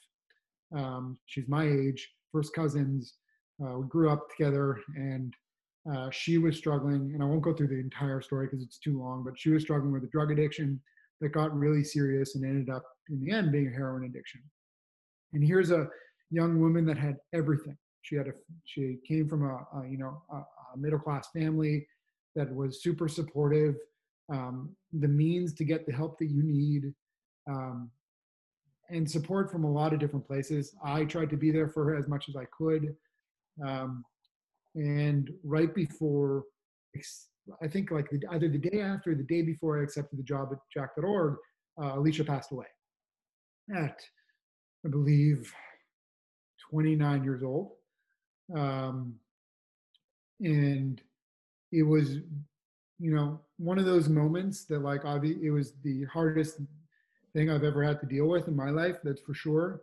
Um, 0.75 1.17
she's 1.25 1.47
my 1.47 1.65
age, 1.65 2.09
first 2.31 2.53
cousins. 2.53 3.15
Uh, 3.61 3.79
we 3.79 3.87
grew 3.87 4.09
up 4.09 4.29
together, 4.29 4.79
and 4.95 5.33
uh, 5.91 6.09
she 6.11 6.37
was 6.37 6.57
struggling, 6.57 7.11
and 7.13 7.21
I 7.21 7.25
won't 7.25 7.41
go 7.41 7.53
through 7.53 7.67
the 7.67 7.79
entire 7.79 8.21
story 8.21 8.47
because 8.47 8.63
it's 8.63 8.77
too 8.77 8.99
long, 8.99 9.23
but 9.23 9.39
she 9.39 9.49
was 9.49 9.63
struggling 9.63 9.91
with 9.91 10.03
a 10.03 10.07
drug 10.07 10.31
addiction 10.31 10.79
that 11.21 11.29
got 11.29 11.57
really 11.57 11.83
serious 11.83 12.35
and 12.35 12.45
ended 12.45 12.69
up 12.69 12.83
in 13.09 13.19
the 13.19 13.31
end 13.31 13.51
being 13.51 13.67
a 13.67 13.71
heroin 13.71 14.05
addiction. 14.05 14.41
And 15.33 15.43
here's 15.43 15.71
a 15.71 15.87
young 16.31 16.59
woman 16.59 16.85
that 16.85 16.97
had 16.97 17.17
everything. 17.33 17.77
She 18.01 18.15
had 18.15 18.27
a 18.27 18.31
she 18.63 18.97
came 19.07 19.27
from 19.27 19.43
a, 19.43 19.55
a 19.77 19.87
you 19.89 19.97
know 19.97 20.21
a, 20.31 20.37
a 20.37 20.77
middle 20.77 20.99
class 20.99 21.27
family 21.31 21.85
that 22.35 22.53
was 22.53 22.81
super 22.81 23.07
supportive, 23.07 23.75
um, 24.31 24.75
the 24.93 25.07
means 25.07 25.53
to 25.55 25.63
get 25.63 25.85
the 25.85 25.91
help 25.91 26.17
that 26.19 26.27
you 26.27 26.43
need, 26.43 26.93
um, 27.49 27.89
and 28.89 29.09
support 29.09 29.51
from 29.51 29.65
a 29.65 29.71
lot 29.71 29.93
of 29.93 29.99
different 29.99 30.25
places. 30.25 30.75
I 30.83 31.05
tried 31.05 31.29
to 31.31 31.37
be 31.37 31.51
there 31.51 31.67
for 31.67 31.83
her 31.85 31.95
as 31.95 32.07
much 32.07 32.29
as 32.29 32.35
I 32.35 32.45
could. 32.57 32.95
Um, 33.65 34.03
and 34.75 35.31
right 35.43 35.73
before 35.73 36.43
i 37.63 37.67
think 37.67 37.91
like 37.91 38.09
the, 38.09 38.21
either 38.31 38.47
the 38.47 38.57
day 38.57 38.81
after 38.81 39.11
or 39.11 39.15
the 39.15 39.23
day 39.23 39.41
before 39.41 39.79
i 39.79 39.83
accepted 39.83 40.19
the 40.19 40.23
job 40.23 40.49
at 40.51 40.59
jack.org 40.71 41.35
uh, 41.81 41.97
alicia 41.97 42.23
passed 42.23 42.51
away 42.51 42.67
at 43.75 43.99
i 44.85 44.89
believe 44.89 45.51
29 46.69 47.23
years 47.23 47.43
old. 47.43 47.71
Um, 48.55 49.15
and 50.41 51.01
it 51.71 51.83
was 51.83 52.17
you 52.97 53.13
know 53.13 53.39
one 53.57 53.77
of 53.77 53.85
those 53.85 54.09
moments 54.09 54.65
that 54.65 54.79
like 54.79 55.01
it 55.03 55.51
was 55.51 55.73
the 55.83 56.05
hardest 56.05 56.61
thing 57.33 57.49
i've 57.49 57.63
ever 57.63 57.83
had 57.83 57.99
to 57.99 58.05
deal 58.05 58.27
with 58.27 58.47
in 58.47 58.55
my 58.55 58.69
life 58.69 58.97
that's 59.03 59.21
for 59.21 59.33
sure 59.33 59.81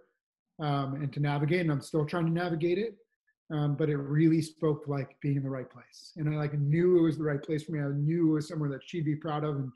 um, 0.61 0.95
and 0.95 1.12
to 1.12 1.20
navigate 1.20 1.61
and 1.61 1.70
i'm 1.70 1.83
still 1.83 2.07
trying 2.07 2.24
to 2.24 2.33
navigate 2.33 2.79
it 2.79 2.97
um, 3.53 3.76
but 3.76 3.88
it 3.88 3.97
really 3.97 4.42
spoke 4.42 4.84
like 4.88 5.16
being 5.20 5.36
in 5.36 5.42
the 5.42 5.51
right 5.51 5.70
place. 5.70 6.12
And 6.16 6.28
i 6.28 6.36
like 6.36 6.59
knew 6.59 6.99
it 6.99 7.03
was 7.03 7.16
the 7.16 7.24
right 7.24 7.42
place 7.42 7.64
for 7.64 7.72
me. 7.72 7.80
I 7.80 7.88
knew 7.88 8.30
it 8.30 8.34
was 8.34 8.49
somewhere 8.49 8.70
that 8.70 8.82
she'd 8.84 9.05
be 9.05 9.16
proud 9.16 9.44
of. 9.44 9.57
And 9.57 9.72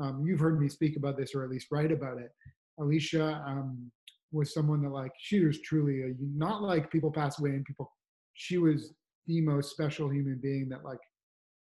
um, 0.00 0.24
you've 0.26 0.40
heard 0.40 0.60
me 0.60 0.68
speak 0.68 0.96
about 0.96 1.16
this 1.16 1.34
or 1.34 1.44
at 1.44 1.50
least 1.50 1.68
write 1.70 1.92
about 1.92 2.18
it. 2.18 2.30
Alicia 2.80 3.44
um, 3.46 3.90
was 4.32 4.52
someone 4.52 4.82
that 4.82 4.90
like 4.90 5.12
she 5.18 5.44
was 5.44 5.60
truly 5.60 6.02
a, 6.02 6.14
not 6.18 6.62
like 6.62 6.90
people 6.90 7.12
pass 7.12 7.38
away 7.38 7.50
and 7.50 7.64
people 7.64 7.92
she 8.34 8.58
was 8.58 8.92
the 9.28 9.40
most 9.40 9.70
special 9.70 10.08
human 10.12 10.38
being 10.42 10.68
that 10.68 10.84
like 10.84 10.98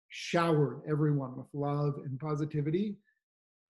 showered 0.09 0.81
everyone 0.89 1.37
with 1.37 1.47
love 1.53 1.95
and 2.05 2.19
positivity. 2.19 2.97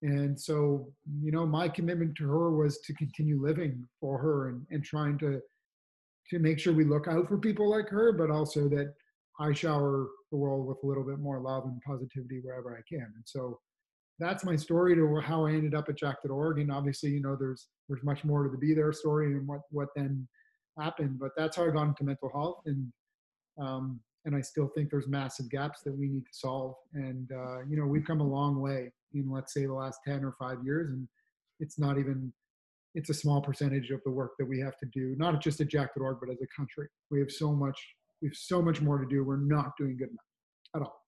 And 0.03 0.39
so 0.39 0.93
you 1.21 1.33
know 1.33 1.45
my 1.45 1.69
commitment 1.69 2.15
to 2.19 2.29
her 2.29 2.53
was 2.53 2.79
to 2.83 2.95
continue 2.95 3.43
living 3.43 3.85
for 4.01 4.17
her 4.19 4.51
and, 4.51 4.65
and 4.71 4.85
trying 4.85 5.19
to 5.19 5.41
to 6.31 6.39
make 6.39 6.59
sure 6.59 6.73
we 6.73 6.85
look 6.85 7.09
out 7.09 7.29
for 7.29 7.39
people 7.39 7.71
like 7.71 7.89
her, 7.89 8.13
but 8.13 8.31
also 8.31 8.69
that 8.69 8.95
I 9.41 9.53
shower 9.53 10.09
the 10.31 10.39
world 10.39 10.67
with 10.67 10.79
a 10.83 10.87
little 10.87 11.05
bit 11.05 11.19
more 11.19 11.41
love 11.41 11.65
and 11.65 11.81
positivity 11.83 12.41
wherever 12.43 12.77
I 12.77 12.83
can. 12.89 13.13
And 13.15 13.25
so 13.25 13.59
that's 14.19 14.45
my 14.45 14.57
story 14.57 14.95
to 14.95 15.21
how 15.21 15.47
I 15.47 15.53
ended 15.53 15.75
up 15.75 15.89
at 15.89 15.97
Jack.org. 15.97 16.61
And 16.61 16.71
obviously, 16.71 17.11
you 17.11 17.21
know, 17.21 17.37
there's 17.39 17.69
there's 17.89 18.03
much 18.05 18.25
more 18.25 18.45
to 18.45 18.51
the 18.51 18.59
Be 18.59 18.75
There 18.75 18.93
story 18.93 19.27
and 19.27 19.47
what 19.47 19.61
what 19.71 19.89
then 19.97 20.27
happened. 20.79 21.19
But 21.19 21.33
that's 21.37 21.57
how 21.57 21.67
I 21.67 21.71
got 21.71 21.89
into 21.89 22.05
mental 22.05 22.31
health, 22.33 22.61
and 22.67 22.93
um, 23.61 24.01
and 24.25 24.35
I 24.35 24.41
still 24.41 24.69
think 24.69 24.91
there's 24.91 25.09
massive 25.09 25.51
gaps 25.51 25.83
that 25.85 25.97
we 25.97 26.09
need 26.09 26.25
to 26.27 26.33
solve. 26.33 26.75
And 26.95 27.31
uh, 27.33 27.65
you 27.69 27.77
know, 27.77 27.87
we've 27.87 28.07
come 28.07 28.21
a 28.21 28.27
long 28.27 28.61
way 28.61 28.93
in 29.13 29.31
let's 29.31 29.53
say 29.53 29.67
the 29.67 29.75
last 29.75 29.99
ten 30.07 30.25
or 30.25 30.35
five 30.39 30.59
years, 30.65 30.91
and 30.91 31.09
it's 31.61 31.79
not 31.79 31.99
even 31.99 32.33
it's 32.95 33.11
a 33.11 33.15
small 33.15 33.41
percentage 33.41 33.91
of 33.91 34.01
the 34.05 34.11
work 34.11 34.33
that 34.39 34.47
we 34.47 34.61
have 34.61 34.77
to 34.79 34.87
do, 34.93 35.15
not 35.19 35.43
just 35.43 35.61
at 35.61 35.69
Jack.org, 35.69 36.19
but 36.21 36.31
as 36.31 36.41
a 36.43 36.47
country. 36.57 36.87
We 37.11 37.19
have 37.21 37.31
so 37.31 37.53
much, 37.53 37.79
we 38.23 38.29
have 38.29 38.37
so 38.37 38.63
much 38.63 38.81
more 38.81 38.99
to 38.99 39.07
do. 39.07 39.25
We're 39.25 39.37
not 39.37 39.73
doing 39.77 39.97
good 39.97 40.11
enough. 40.11 40.77
at 40.77 40.83
all. 40.83 41.01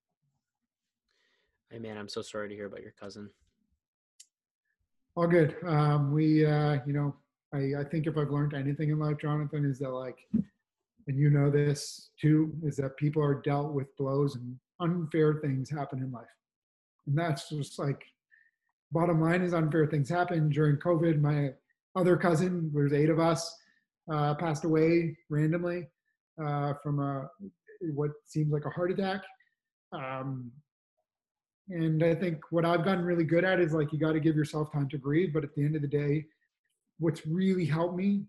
Hey 1.71 1.79
man, 1.79 1.97
I'm 1.97 2.09
so 2.09 2.23
sorry 2.23 2.49
to 2.49 2.55
hear 2.55 2.67
about 2.67 2.83
your 2.83 2.95
cousin. 3.01 3.31
All 5.17 5.27
good. 5.27 5.57
Um, 5.67 6.13
we, 6.13 6.45
uh, 6.45 6.79
you 6.87 6.93
know, 6.93 7.15
I, 7.55 7.81
I 7.81 7.85
think 7.85 8.07
if 8.07 8.19
I've 8.19 8.31
learned 8.31 8.55
anything 8.55 8.91
in 8.91 8.99
life, 8.99 9.17
Jonathan, 9.21 9.65
is 9.65 9.79
that 9.79 9.91
like, 9.91 10.19
and 10.33 11.19
you 11.19 11.31
know 11.31 11.51
this 11.51 12.11
too, 12.21 12.53
is 12.65 12.77
that 12.77 12.97
people 12.97 13.23
are 13.23 13.41
dealt 13.43 13.73
with 13.73 13.97
blows 13.97 14.37
and 14.37 14.57
unfair 14.81 15.39
things 15.43 15.71
happen 15.71 16.01
in 16.01 16.11
life. 16.13 16.27
And 17.07 17.17
that's 17.17 17.49
just 17.49 17.79
like, 17.79 18.05
bottom 18.93 19.21
line 19.21 19.43
is 19.43 19.55
unfair 19.55 19.87
things 19.87 20.09
happen 20.09 20.51
during 20.51 20.77
COVID. 20.77 21.21
My 21.21 21.51
other 21.97 22.17
cousin, 22.17 22.71
there's 22.73 22.93
eight 22.93 23.11
of 23.11 23.19
us, 23.19 23.53
uh, 24.13 24.35
passed 24.35 24.65
away 24.65 25.17
randomly 25.31 25.87
uh, 26.43 26.75
from 26.83 27.01
a, 27.01 27.29
what 27.95 28.11
seems 28.25 28.53
like 28.53 28.67
a 28.67 28.71
heart 28.71 28.93
attack. 28.93 29.23
Um, 29.93 30.53
and 31.69 32.03
I 32.05 32.15
think 32.15 32.39
what 32.51 32.65
I've 32.65 32.85
gotten 32.85 33.05
really 33.05 33.25
good 33.25 33.45
at 33.45 33.59
is 33.59 33.73
like 33.73 33.93
you 33.93 33.99
got 33.99 34.13
to 34.13 34.21
give 34.21 34.37
yourself 34.37 34.71
time 34.73 34.89
to 34.91 34.99
grieve. 34.99 35.33
But 35.33 35.43
at 35.43 35.55
the 35.55 35.65
end 35.65 35.75
of 35.75 35.83
the 35.83 35.89
day, 35.89 36.27
what's 36.99 37.27
really 37.27 37.65
helped 37.65 37.97
me 37.97 38.25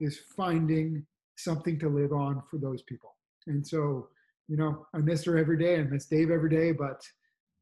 is 0.00 0.20
finding 0.36 1.06
something 1.36 1.78
to 1.78 1.88
live 1.88 2.12
on 2.12 2.42
for 2.50 2.58
those 2.58 2.82
people. 2.82 3.14
And 3.46 3.66
so, 3.66 4.08
you 4.48 4.56
know, 4.56 4.86
I 4.94 4.98
miss 4.98 5.24
her 5.24 5.38
every 5.38 5.58
day. 5.58 5.78
I 5.78 5.84
miss 5.84 6.06
Dave 6.06 6.30
every 6.30 6.50
day. 6.50 6.72
But 6.72 7.00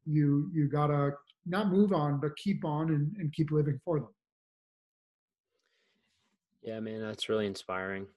you 0.05 0.49
you 0.53 0.67
gotta 0.67 1.11
not 1.45 1.69
move 1.69 1.93
on, 1.93 2.19
but 2.19 2.35
keep 2.35 2.65
on 2.65 2.89
and, 2.89 3.15
and 3.17 3.33
keep 3.33 3.51
living 3.51 3.79
for 3.85 3.99
them. 3.99 4.09
Yeah, 6.61 6.79
man, 6.79 7.01
that's 7.01 7.29
really 7.29 7.47
inspiring. 7.47 8.07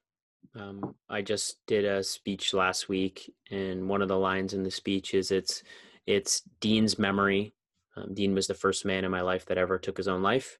Um, 0.55 0.95
I 1.09 1.21
just 1.21 1.65
did 1.65 1.85
a 1.85 2.03
speech 2.03 2.53
last 2.53 2.87
week, 2.87 3.33
and 3.49 3.89
one 3.89 4.01
of 4.01 4.07
the 4.07 4.17
lines 4.17 4.53
in 4.53 4.63
the 4.63 4.71
speech 4.71 5.13
is 5.13 5.31
it's 5.31 5.63
it's 6.05 6.43
Dean's 6.59 6.99
memory. 6.99 7.53
Um, 7.97 8.13
Dean 8.13 8.35
was 8.35 8.47
the 8.47 8.53
first 8.53 8.85
man 8.85 9.03
in 9.03 9.11
my 9.11 9.21
life 9.21 9.45
that 9.45 9.57
ever 9.57 9.79
took 9.79 9.97
his 9.97 10.07
own 10.07 10.21
life. 10.21 10.59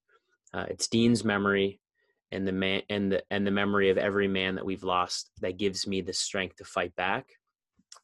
Uh, 0.54 0.66
it's 0.70 0.88
Dean's 0.88 1.24
memory 1.24 1.80
and 2.32 2.48
the 2.48 2.52
man 2.52 2.82
and 2.90 3.12
the 3.12 3.24
and 3.30 3.46
the 3.46 3.52
memory 3.52 3.90
of 3.90 3.98
every 3.98 4.28
man 4.28 4.56
that 4.56 4.66
we've 4.66 4.84
lost 4.84 5.30
that 5.42 5.58
gives 5.58 5.86
me 5.86 6.02
the 6.02 6.14
strength 6.14 6.58
to 6.58 6.66
fight 6.66 6.96
back. 6.96 7.28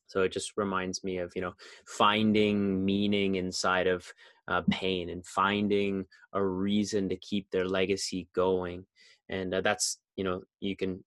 So 0.08 0.22
it 0.22 0.32
just 0.32 0.58
reminds 0.58 1.04
me 1.04 1.18
of 1.18 1.32
you 1.36 1.42
know 1.42 1.54
finding 1.86 2.86
meaning 2.86 3.36
inside 3.36 3.88
of 3.88 4.06
uh, 4.48 4.62
pain 4.70 5.10
and 5.10 5.26
finding 5.26 6.06
a 6.34 6.44
reason 6.44 7.10
to 7.10 7.16
keep 7.16 7.50
their 7.50 7.66
legacy 7.66 8.28
going, 8.36 8.86
and 9.32 9.54
uh, 9.54 9.62
that's 9.62 9.98
you 10.16 10.24
know 10.24 10.44
you 10.60 10.76
can 10.76 11.04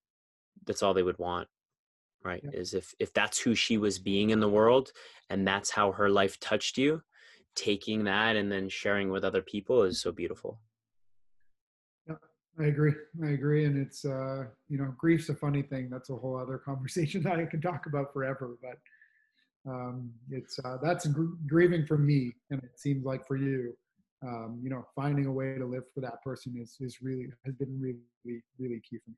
that's 0.67 0.83
all 0.83 0.95
they 0.95 1.03
would 1.03 1.19
want 1.19 1.47
right 2.25 2.41
yeah. 2.43 2.51
is 2.53 2.75
if 2.75 2.93
if 2.99 3.13
that's 3.13 3.39
who 3.39 3.55
she 3.55 3.79
was 3.79 3.99
being 3.99 4.31
in 4.31 4.41
the 4.41 4.49
world 4.49 4.91
and 5.31 5.47
that's 5.47 5.71
how 5.71 5.93
her 5.93 6.09
life 6.09 6.41
touched 6.41 6.77
you 6.77 7.01
taking 7.55 8.03
that 8.05 8.35
and 8.35 8.51
then 8.51 8.69
sharing 8.69 9.11
with 9.11 9.25
other 9.25 9.43
people 9.43 9.85
is 9.85 10.01
so 10.01 10.11
beautiful 10.11 10.59
yeah 12.09 12.17
i 12.59 12.65
agree 12.65 12.95
i 13.23 13.29
agree 13.29 13.67
and 13.67 13.79
it's 13.79 14.05
uh 14.05 14.45
you 14.69 14.79
know 14.79 14.93
grief's 14.99 15.29
a 15.29 15.35
funny 15.35 15.63
thing 15.63 15.89
that's 15.89 16.11
a 16.11 16.17
whole 16.17 16.37
other 16.37 16.59
conversation 16.65 17.23
that 17.23 17.39
i 17.39 17.45
can 17.45 17.61
talk 17.61 17.87
about 17.87 18.13
forever 18.13 18.57
but 18.61 18.79
um 19.71 20.11
it's 20.31 20.59
uh 20.65 20.77
that's 20.83 21.07
gr- 21.07 21.37
grieving 21.47 21.87
for 21.87 21.97
me 21.97 22.35
and 22.51 22.63
it 22.63 22.79
seems 22.79 23.05
like 23.05 23.27
for 23.27 23.37
you 23.37 23.75
um 24.27 24.61
you 24.63 24.71
know 24.71 24.85
finding 24.95 25.27
a 25.27 25.33
way 25.33 25.57
to 25.59 25.67
live 25.67 25.85
for 25.95 26.01
that 26.01 26.23
person 26.23 26.55
is 26.61 26.77
is 26.81 26.99
really 27.03 27.27
has 27.45 27.55
been 27.55 27.81
really 27.81 28.43
really 28.59 28.81
key 28.89 28.99
for 29.05 29.11
me 29.11 29.17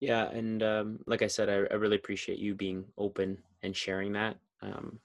yeah, 0.00 0.28
and 0.30 0.62
um, 0.62 0.98
like 1.06 1.22
I 1.22 1.26
said, 1.26 1.48
I, 1.48 1.72
I, 1.72 1.78
really 1.78 1.96
appreciate 1.96 2.38
you 2.38 2.54
being 2.54 2.84
open 2.98 3.38
and 3.62 3.74
sharing 3.74 4.12
that. 4.12 4.36
Um, 4.62 4.98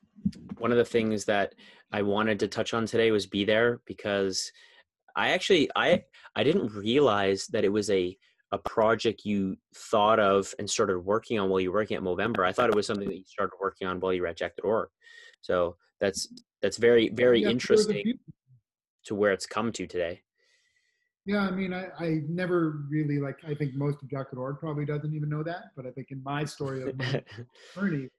one 0.57 0.71
of 0.71 0.77
the 0.77 0.85
things 0.85 1.25
that 1.25 1.55
I 1.91 2.01
wanted 2.01 2.39
to 2.39 2.47
touch 2.47 2.73
on 2.73 2.85
today 2.85 3.11
was 3.11 3.25
be 3.25 3.43
there 3.45 3.81
because 3.85 4.51
I 5.15 5.31
actually 5.31 5.69
I 5.75 6.03
I 6.35 6.43
didn't 6.43 6.73
realize 6.73 7.47
that 7.47 7.63
it 7.63 7.71
was 7.71 7.89
a 7.89 8.17
a 8.51 8.57
project 8.57 9.23
you 9.23 9.57
thought 9.73 10.19
of 10.19 10.53
and 10.59 10.69
started 10.69 10.99
working 10.99 11.39
on 11.39 11.49
while 11.49 11.61
you 11.61 11.71
were 11.71 11.79
working 11.79 11.95
at 11.95 12.03
Movember. 12.03 12.45
I 12.45 12.51
thought 12.51 12.69
it 12.69 12.75
was 12.75 12.85
something 12.85 13.07
that 13.07 13.17
you 13.17 13.23
started 13.25 13.55
working 13.61 13.87
on 13.87 13.99
while 13.99 14.13
you 14.13 14.21
were 14.21 14.27
at 14.27 14.37
Jack.org. 14.37 14.89
So 15.41 15.77
that's 16.01 16.27
that's 16.61 16.77
very 16.77 17.09
very 17.09 17.41
yeah, 17.41 17.49
interesting 17.49 18.19
to 19.05 19.15
where 19.15 19.31
it's 19.31 19.45
come 19.45 19.71
to 19.73 19.87
today. 19.87 20.21
Yeah, 21.25 21.41
I 21.41 21.51
mean, 21.51 21.73
I, 21.73 21.87
I 21.99 22.21
never 22.27 22.83
really 22.89 23.19
like. 23.19 23.37
I 23.47 23.53
think 23.53 23.75
most 23.75 24.01
of 24.01 24.09
Jack.org 24.09 24.59
probably 24.59 24.85
doesn't 24.85 25.13
even 25.13 25.29
know 25.29 25.43
that, 25.43 25.65
but 25.75 25.85
I 25.85 25.91
think 25.91 26.07
in 26.09 26.21
my 26.23 26.45
story 26.45 26.81
of 26.81 26.97
my 26.97 27.23
journey, 27.75 28.09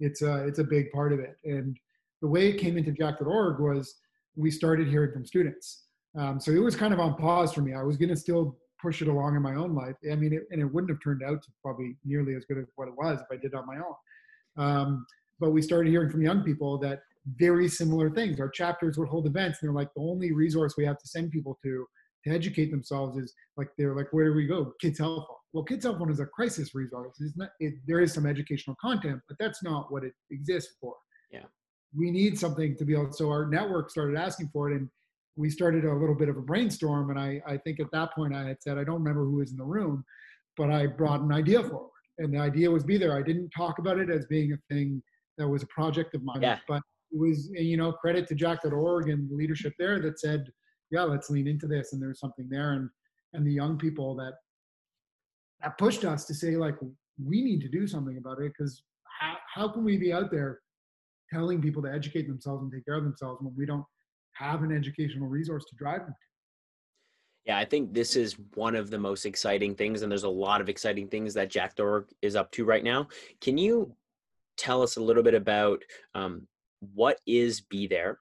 it's 0.00 0.22
a 0.22 0.46
it's 0.46 0.58
a 0.58 0.64
big 0.64 0.90
part 0.92 1.12
of 1.12 1.20
it. 1.20 1.36
And 1.44 1.76
the 2.22 2.28
way 2.28 2.48
it 2.48 2.58
came 2.58 2.78
into 2.78 2.92
Jack.org 2.92 3.60
was 3.60 3.96
we 4.34 4.50
started 4.50 4.88
hearing 4.88 5.12
from 5.12 5.26
students. 5.26 5.84
Um, 6.16 6.40
so 6.40 6.50
it 6.50 6.62
was 6.62 6.74
kind 6.74 6.94
of 6.94 7.00
on 7.00 7.16
pause 7.16 7.52
for 7.52 7.60
me. 7.60 7.74
I 7.74 7.82
was 7.82 7.96
going 7.96 8.08
to 8.08 8.16
still 8.16 8.56
push 8.80 9.02
it 9.02 9.08
along 9.08 9.36
in 9.36 9.42
my 9.42 9.54
own 9.54 9.74
life. 9.74 9.96
I 10.10 10.14
mean, 10.14 10.32
it, 10.32 10.44
and 10.50 10.60
it 10.60 10.64
wouldn't 10.64 10.90
have 10.90 11.02
turned 11.02 11.22
out 11.22 11.42
to 11.42 11.48
probably 11.62 11.96
nearly 12.04 12.34
as 12.34 12.44
good 12.44 12.58
as 12.58 12.66
what 12.76 12.88
it 12.88 12.94
was 12.96 13.20
if 13.20 13.26
I 13.30 13.36
did 13.36 13.54
on 13.54 13.66
my 13.66 13.76
own. 13.76 14.64
Um, 14.64 15.06
but 15.40 15.50
we 15.50 15.60
started 15.60 15.90
hearing 15.90 16.10
from 16.10 16.22
young 16.22 16.42
people 16.42 16.78
that 16.78 17.00
very 17.36 17.68
similar 17.68 18.10
things. 18.10 18.40
Our 18.40 18.48
chapters 18.48 18.98
would 18.98 19.08
hold 19.08 19.26
events, 19.26 19.58
and 19.60 19.68
they're 19.68 19.74
like 19.74 19.92
the 19.94 20.02
only 20.02 20.32
resource 20.32 20.74
we 20.76 20.84
have 20.84 20.98
to 20.98 21.08
send 21.08 21.30
people 21.30 21.58
to 21.62 21.86
to 22.24 22.34
educate 22.34 22.70
themselves 22.72 23.16
is 23.16 23.32
like 23.56 23.68
they're 23.78 23.94
like 23.94 24.08
where 24.12 24.26
do 24.26 24.34
we 24.34 24.46
go? 24.46 24.72
Kids 24.80 24.98
help 24.98 25.28
phone 25.28 25.36
well 25.52 25.64
kids 25.64 25.84
help 25.84 25.98
phone 25.98 26.10
is 26.10 26.20
a 26.20 26.26
crisis 26.26 26.74
resource. 26.74 27.16
It's 27.20 27.36
not 27.36 27.50
it, 27.60 27.74
there 27.86 28.00
is 28.00 28.12
some 28.12 28.26
educational 28.26 28.76
content 28.80 29.20
but 29.28 29.36
that's 29.38 29.62
not 29.62 29.92
what 29.92 30.04
it 30.04 30.14
exists 30.30 30.74
for. 30.80 30.94
Yeah. 31.30 31.44
We 31.96 32.10
need 32.10 32.38
something 32.38 32.76
to 32.76 32.84
be 32.84 32.94
able 32.94 33.12
so 33.12 33.30
our 33.30 33.46
network 33.46 33.90
started 33.90 34.16
asking 34.16 34.50
for 34.52 34.70
it 34.70 34.76
and 34.76 34.88
we 35.36 35.48
started 35.48 35.84
a 35.84 35.94
little 35.94 36.16
bit 36.16 36.28
of 36.28 36.36
a 36.36 36.40
brainstorm 36.40 37.10
and 37.10 37.18
i 37.18 37.40
i 37.46 37.56
think 37.56 37.78
at 37.78 37.86
that 37.92 38.12
point 38.12 38.34
i 38.34 38.44
had 38.44 38.60
said 38.60 38.76
i 38.76 38.82
don't 38.82 38.98
remember 38.98 39.24
who 39.24 39.36
was 39.36 39.52
in 39.52 39.56
the 39.56 39.64
room 39.64 40.04
but 40.56 40.68
i 40.68 40.84
brought 40.84 41.20
an 41.20 41.30
idea 41.30 41.62
forward 41.62 41.92
and 42.18 42.34
the 42.34 42.38
idea 42.38 42.70
was 42.70 42.84
be 42.84 42.98
there. 42.98 43.16
I 43.16 43.22
didn't 43.22 43.50
talk 43.50 43.78
about 43.78 43.98
it 43.98 44.10
as 44.10 44.26
being 44.26 44.52
a 44.52 44.74
thing 44.74 45.02
that 45.38 45.48
was 45.48 45.62
a 45.62 45.66
project 45.66 46.14
of 46.14 46.22
mine 46.22 46.42
yeah. 46.42 46.58
but 46.66 46.82
it 47.10 47.18
was 47.18 47.50
you 47.52 47.76
know 47.76 47.92
credit 47.92 48.26
to 48.28 48.34
jack.org 48.34 49.08
and 49.08 49.30
the 49.30 49.34
leadership 49.34 49.72
there 49.78 50.00
that 50.00 50.20
said 50.20 50.50
yeah, 50.90 51.02
let's 51.02 51.30
lean 51.30 51.46
into 51.46 51.66
this. 51.66 51.92
And 51.92 52.00
there's 52.00 52.20
something 52.20 52.48
there. 52.48 52.72
And 52.72 52.88
and 53.34 53.46
the 53.46 53.52
young 53.52 53.76
people 53.76 54.14
that 54.16 54.34
that 55.62 55.76
pushed 55.76 56.04
us 56.04 56.24
to 56.26 56.34
say 56.34 56.56
like 56.56 56.76
we 57.22 57.42
need 57.42 57.60
to 57.60 57.68
do 57.68 57.86
something 57.86 58.16
about 58.16 58.40
it 58.40 58.52
because 58.56 58.84
how, 59.20 59.36
how 59.54 59.68
can 59.68 59.84
we 59.84 59.98
be 59.98 60.12
out 60.12 60.30
there 60.30 60.60
telling 61.30 61.60
people 61.60 61.82
to 61.82 61.92
educate 61.92 62.26
themselves 62.26 62.62
and 62.62 62.72
take 62.72 62.86
care 62.86 62.94
of 62.94 63.04
themselves 63.04 63.42
when 63.42 63.54
we 63.56 63.66
don't 63.66 63.84
have 64.32 64.62
an 64.62 64.74
educational 64.74 65.26
resource 65.26 65.64
to 65.66 65.76
drive 65.76 66.00
them 66.00 66.14
yeah, 67.44 67.56
I 67.56 67.64
think 67.64 67.94
this 67.94 68.14
is 68.14 68.36
one 68.54 68.74
of 68.74 68.90
the 68.90 68.98
most 68.98 69.24
exciting 69.24 69.74
things, 69.74 70.02
and 70.02 70.12
there's 70.12 70.24
a 70.24 70.28
lot 70.28 70.60
of 70.60 70.68
exciting 70.68 71.08
things 71.08 71.32
that 71.32 71.48
Jack.org 71.48 72.04
is 72.20 72.36
up 72.36 72.50
to 72.52 72.64
right 72.66 72.84
now. 72.84 73.08
Can 73.40 73.56
you 73.56 73.94
tell 74.58 74.82
us 74.82 74.96
a 74.96 75.00
little 75.00 75.22
bit 75.22 75.32
about 75.32 75.82
um, 76.14 76.46
what 76.80 77.18
is 77.26 77.60
Be 77.60 77.86
There, 77.86 78.18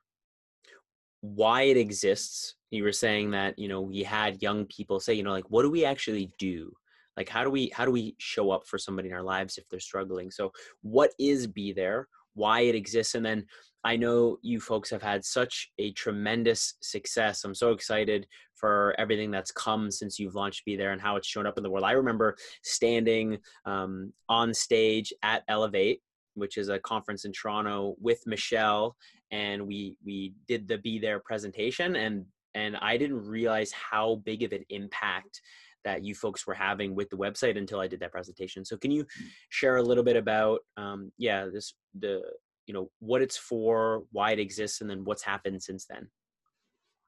why 1.22 1.64
it 1.64 1.78
exists, 1.78 2.56
you 2.72 2.84
were 2.84 2.92
saying 2.92 3.32
that 3.32 3.58
you 3.58 3.68
know 3.68 3.82
we 3.82 4.04
had 4.04 4.42
young 4.42 4.66
people 4.66 5.00
say 5.00 5.14
you 5.14 5.24
know 5.24 5.32
like 5.32 5.50
what 5.50 5.64
do 5.64 5.72
we 5.72 5.86
actually 5.86 6.30
do? 6.38 6.72
Like 7.16 7.30
how 7.30 7.44
do 7.44 7.50
we 7.50 7.72
how 7.74 7.86
do 7.86 7.92
we 7.92 8.16
show 8.20 8.52
up 8.52 8.68
for 8.68 8.78
somebody 8.78 9.10
in 9.10 9.16
our 9.16 9.24
lives 9.24 9.58
if 9.58 9.68
they're 9.70 9.80
struggling? 9.80 10.32
So 10.32 10.52
what 10.82 11.12
is 11.20 11.48
be 11.48 11.74
there 11.74 12.08
why 12.38 12.62
it 12.62 12.76
exists 12.76 13.16
and 13.16 13.26
then 13.26 13.44
i 13.84 13.96
know 13.96 14.38
you 14.44 14.60
folks 14.60 14.92
have 14.92 15.02
had 15.02 15.26
such 15.26 15.72
a 15.80 15.92
tremendous 15.94 16.76
success. 16.82 17.44
I'm 17.44 17.56
so 17.56 17.72
excited 17.72 18.28
for 18.54 18.96
everything 18.98 19.32
that's 19.32 19.52
come 19.52 19.90
since 19.92 20.20
you've 20.20 20.36
launched 20.36 20.66
be 20.66 20.76
there 20.76 20.92
and 20.92 21.02
how 21.02 21.16
it's 21.16 21.28
shown 21.28 21.46
up 21.46 21.58
in 21.58 21.64
the 21.64 21.70
world. 21.70 21.86
I 21.86 21.92
remember 21.92 22.36
standing 22.64 23.38
um, 23.66 24.14
on 24.30 24.54
stage 24.54 25.14
at 25.24 25.44
elevate 25.48 26.02
which 26.38 26.58
is 26.58 26.70
a 26.70 26.80
conference 26.80 27.26
in 27.26 27.32
toronto 27.32 27.96
with 28.00 28.26
michelle 28.26 28.96
and 29.32 29.66
we 29.66 29.98
we 30.06 30.34
did 30.48 30.68
the 30.68 30.78
be 30.78 31.00
there 31.00 31.20
presentation 31.20 31.96
and 31.96 32.26
and 32.58 32.76
I 32.78 32.98
didn't 32.98 33.24
realize 33.24 33.72
how 33.72 34.16
big 34.26 34.42
of 34.42 34.52
an 34.52 34.66
impact 34.70 35.42
that 35.84 36.04
you 36.04 36.16
folks 36.16 36.48
were 36.48 36.56
having 36.56 36.96
with 36.96 37.10
the 37.10 37.16
website 37.16 37.58
until 37.58 37.80
I 37.80 37.88
did 37.88 38.00
that 38.00 38.12
presentation. 38.12 38.66
So 38.66 38.78
can 38.78 38.92
you 38.92 39.06
share 39.50 39.78
a 39.78 39.84
little 39.84 40.04
bit 40.04 40.18
about 40.18 40.60
um, 40.76 41.12
yeah 41.18 41.46
this 41.54 41.76
the 42.00 42.22
you 42.66 42.74
know 42.74 42.90
what 43.00 43.22
it's 43.22 43.38
for, 43.38 44.04
why 44.12 44.32
it 44.32 44.40
exists, 44.40 44.82
and 44.82 44.90
then 44.90 45.06
what's 45.06 45.24
happened 45.24 45.62
since 45.64 45.86
then? 45.86 46.10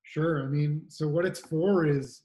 Sure. 0.03 0.43
I 0.43 0.45
mean, 0.45 0.83
so 0.87 1.07
what 1.07 1.25
it's 1.25 1.41
for 1.41 1.85
is 1.85 2.21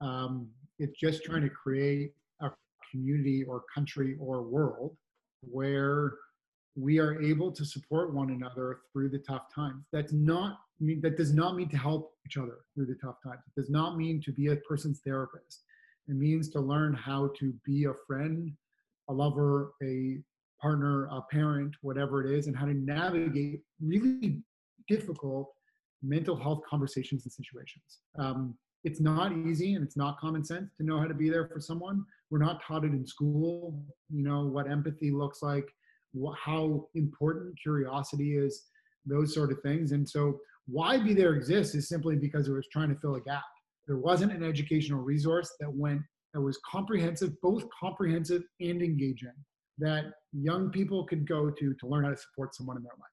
um, 0.00 0.48
it's 0.78 0.98
just 0.98 1.22
trying 1.24 1.42
to 1.42 1.50
create 1.50 2.10
a 2.40 2.50
community 2.90 3.44
or 3.44 3.62
country 3.72 4.16
or 4.18 4.42
world 4.42 4.96
where 5.42 6.14
we 6.74 6.98
are 6.98 7.20
able 7.20 7.52
to 7.52 7.64
support 7.64 8.14
one 8.14 8.30
another 8.30 8.80
through 8.92 9.10
the 9.10 9.18
tough 9.18 9.52
times. 9.54 9.84
That's 9.92 10.12
not 10.12 10.58
that 11.02 11.16
does 11.16 11.32
not 11.32 11.54
mean 11.54 11.68
to 11.68 11.76
help 11.76 12.12
each 12.26 12.36
other 12.36 12.58
through 12.74 12.86
the 12.86 12.96
tough 12.96 13.16
times. 13.22 13.40
It 13.46 13.60
does 13.60 13.70
not 13.70 13.96
mean 13.96 14.20
to 14.22 14.32
be 14.32 14.48
a 14.48 14.56
person's 14.56 15.00
therapist. 15.04 15.62
It 16.08 16.16
means 16.16 16.48
to 16.50 16.60
learn 16.60 16.94
how 16.94 17.30
to 17.38 17.54
be 17.64 17.84
a 17.84 17.94
friend, 18.06 18.50
a 19.08 19.12
lover, 19.12 19.74
a 19.82 20.18
partner, 20.60 21.06
a 21.06 21.22
parent, 21.30 21.76
whatever 21.82 22.24
it 22.24 22.36
is, 22.36 22.48
and 22.48 22.56
how 22.56 22.66
to 22.66 22.74
navigate 22.74 23.60
really 23.80 24.42
difficult 24.88 25.52
mental 26.02 26.36
health 26.36 26.62
conversations 26.68 27.24
and 27.24 27.32
situations. 27.32 28.00
Um, 28.18 28.56
it's 28.84 29.00
not 29.00 29.32
easy 29.32 29.74
and 29.74 29.84
it's 29.84 29.96
not 29.96 30.18
common 30.18 30.44
sense 30.44 30.72
to 30.76 30.84
know 30.84 30.98
how 30.98 31.06
to 31.06 31.14
be 31.14 31.30
there 31.30 31.46
for 31.46 31.60
someone. 31.60 32.04
We're 32.30 32.38
not 32.38 32.60
taught 32.62 32.84
it 32.84 32.92
in 32.92 33.06
school, 33.06 33.80
you 34.10 34.24
know, 34.24 34.46
what 34.46 34.68
empathy 34.68 35.12
looks 35.12 35.42
like, 35.42 35.68
how 36.44 36.88
important 36.94 37.58
curiosity 37.60 38.36
is, 38.36 38.64
those 39.06 39.34
sort 39.34 39.52
of 39.52 39.60
things. 39.62 39.92
And 39.92 40.08
so, 40.08 40.38
why 40.66 40.98
Be 40.98 41.12
There 41.12 41.34
exists 41.34 41.74
is 41.74 41.88
simply 41.88 42.16
because 42.16 42.48
it 42.48 42.52
was 42.52 42.68
trying 42.72 42.88
to 42.90 43.00
fill 43.00 43.16
a 43.16 43.20
gap. 43.20 43.42
There 43.88 43.98
wasn't 43.98 44.32
an 44.32 44.44
educational 44.44 45.00
resource 45.00 45.52
that 45.60 45.72
went 45.72 46.02
that 46.34 46.40
was 46.40 46.58
comprehensive, 46.70 47.32
both 47.42 47.64
comprehensive 47.78 48.42
and 48.60 48.80
engaging, 48.80 49.32
that 49.78 50.04
young 50.32 50.70
people 50.70 51.04
could 51.04 51.28
go 51.28 51.50
to 51.50 51.74
to 51.74 51.86
learn 51.86 52.04
how 52.04 52.10
to 52.10 52.16
support 52.16 52.54
someone 52.54 52.76
in 52.76 52.82
their 52.82 52.92
life 52.92 53.12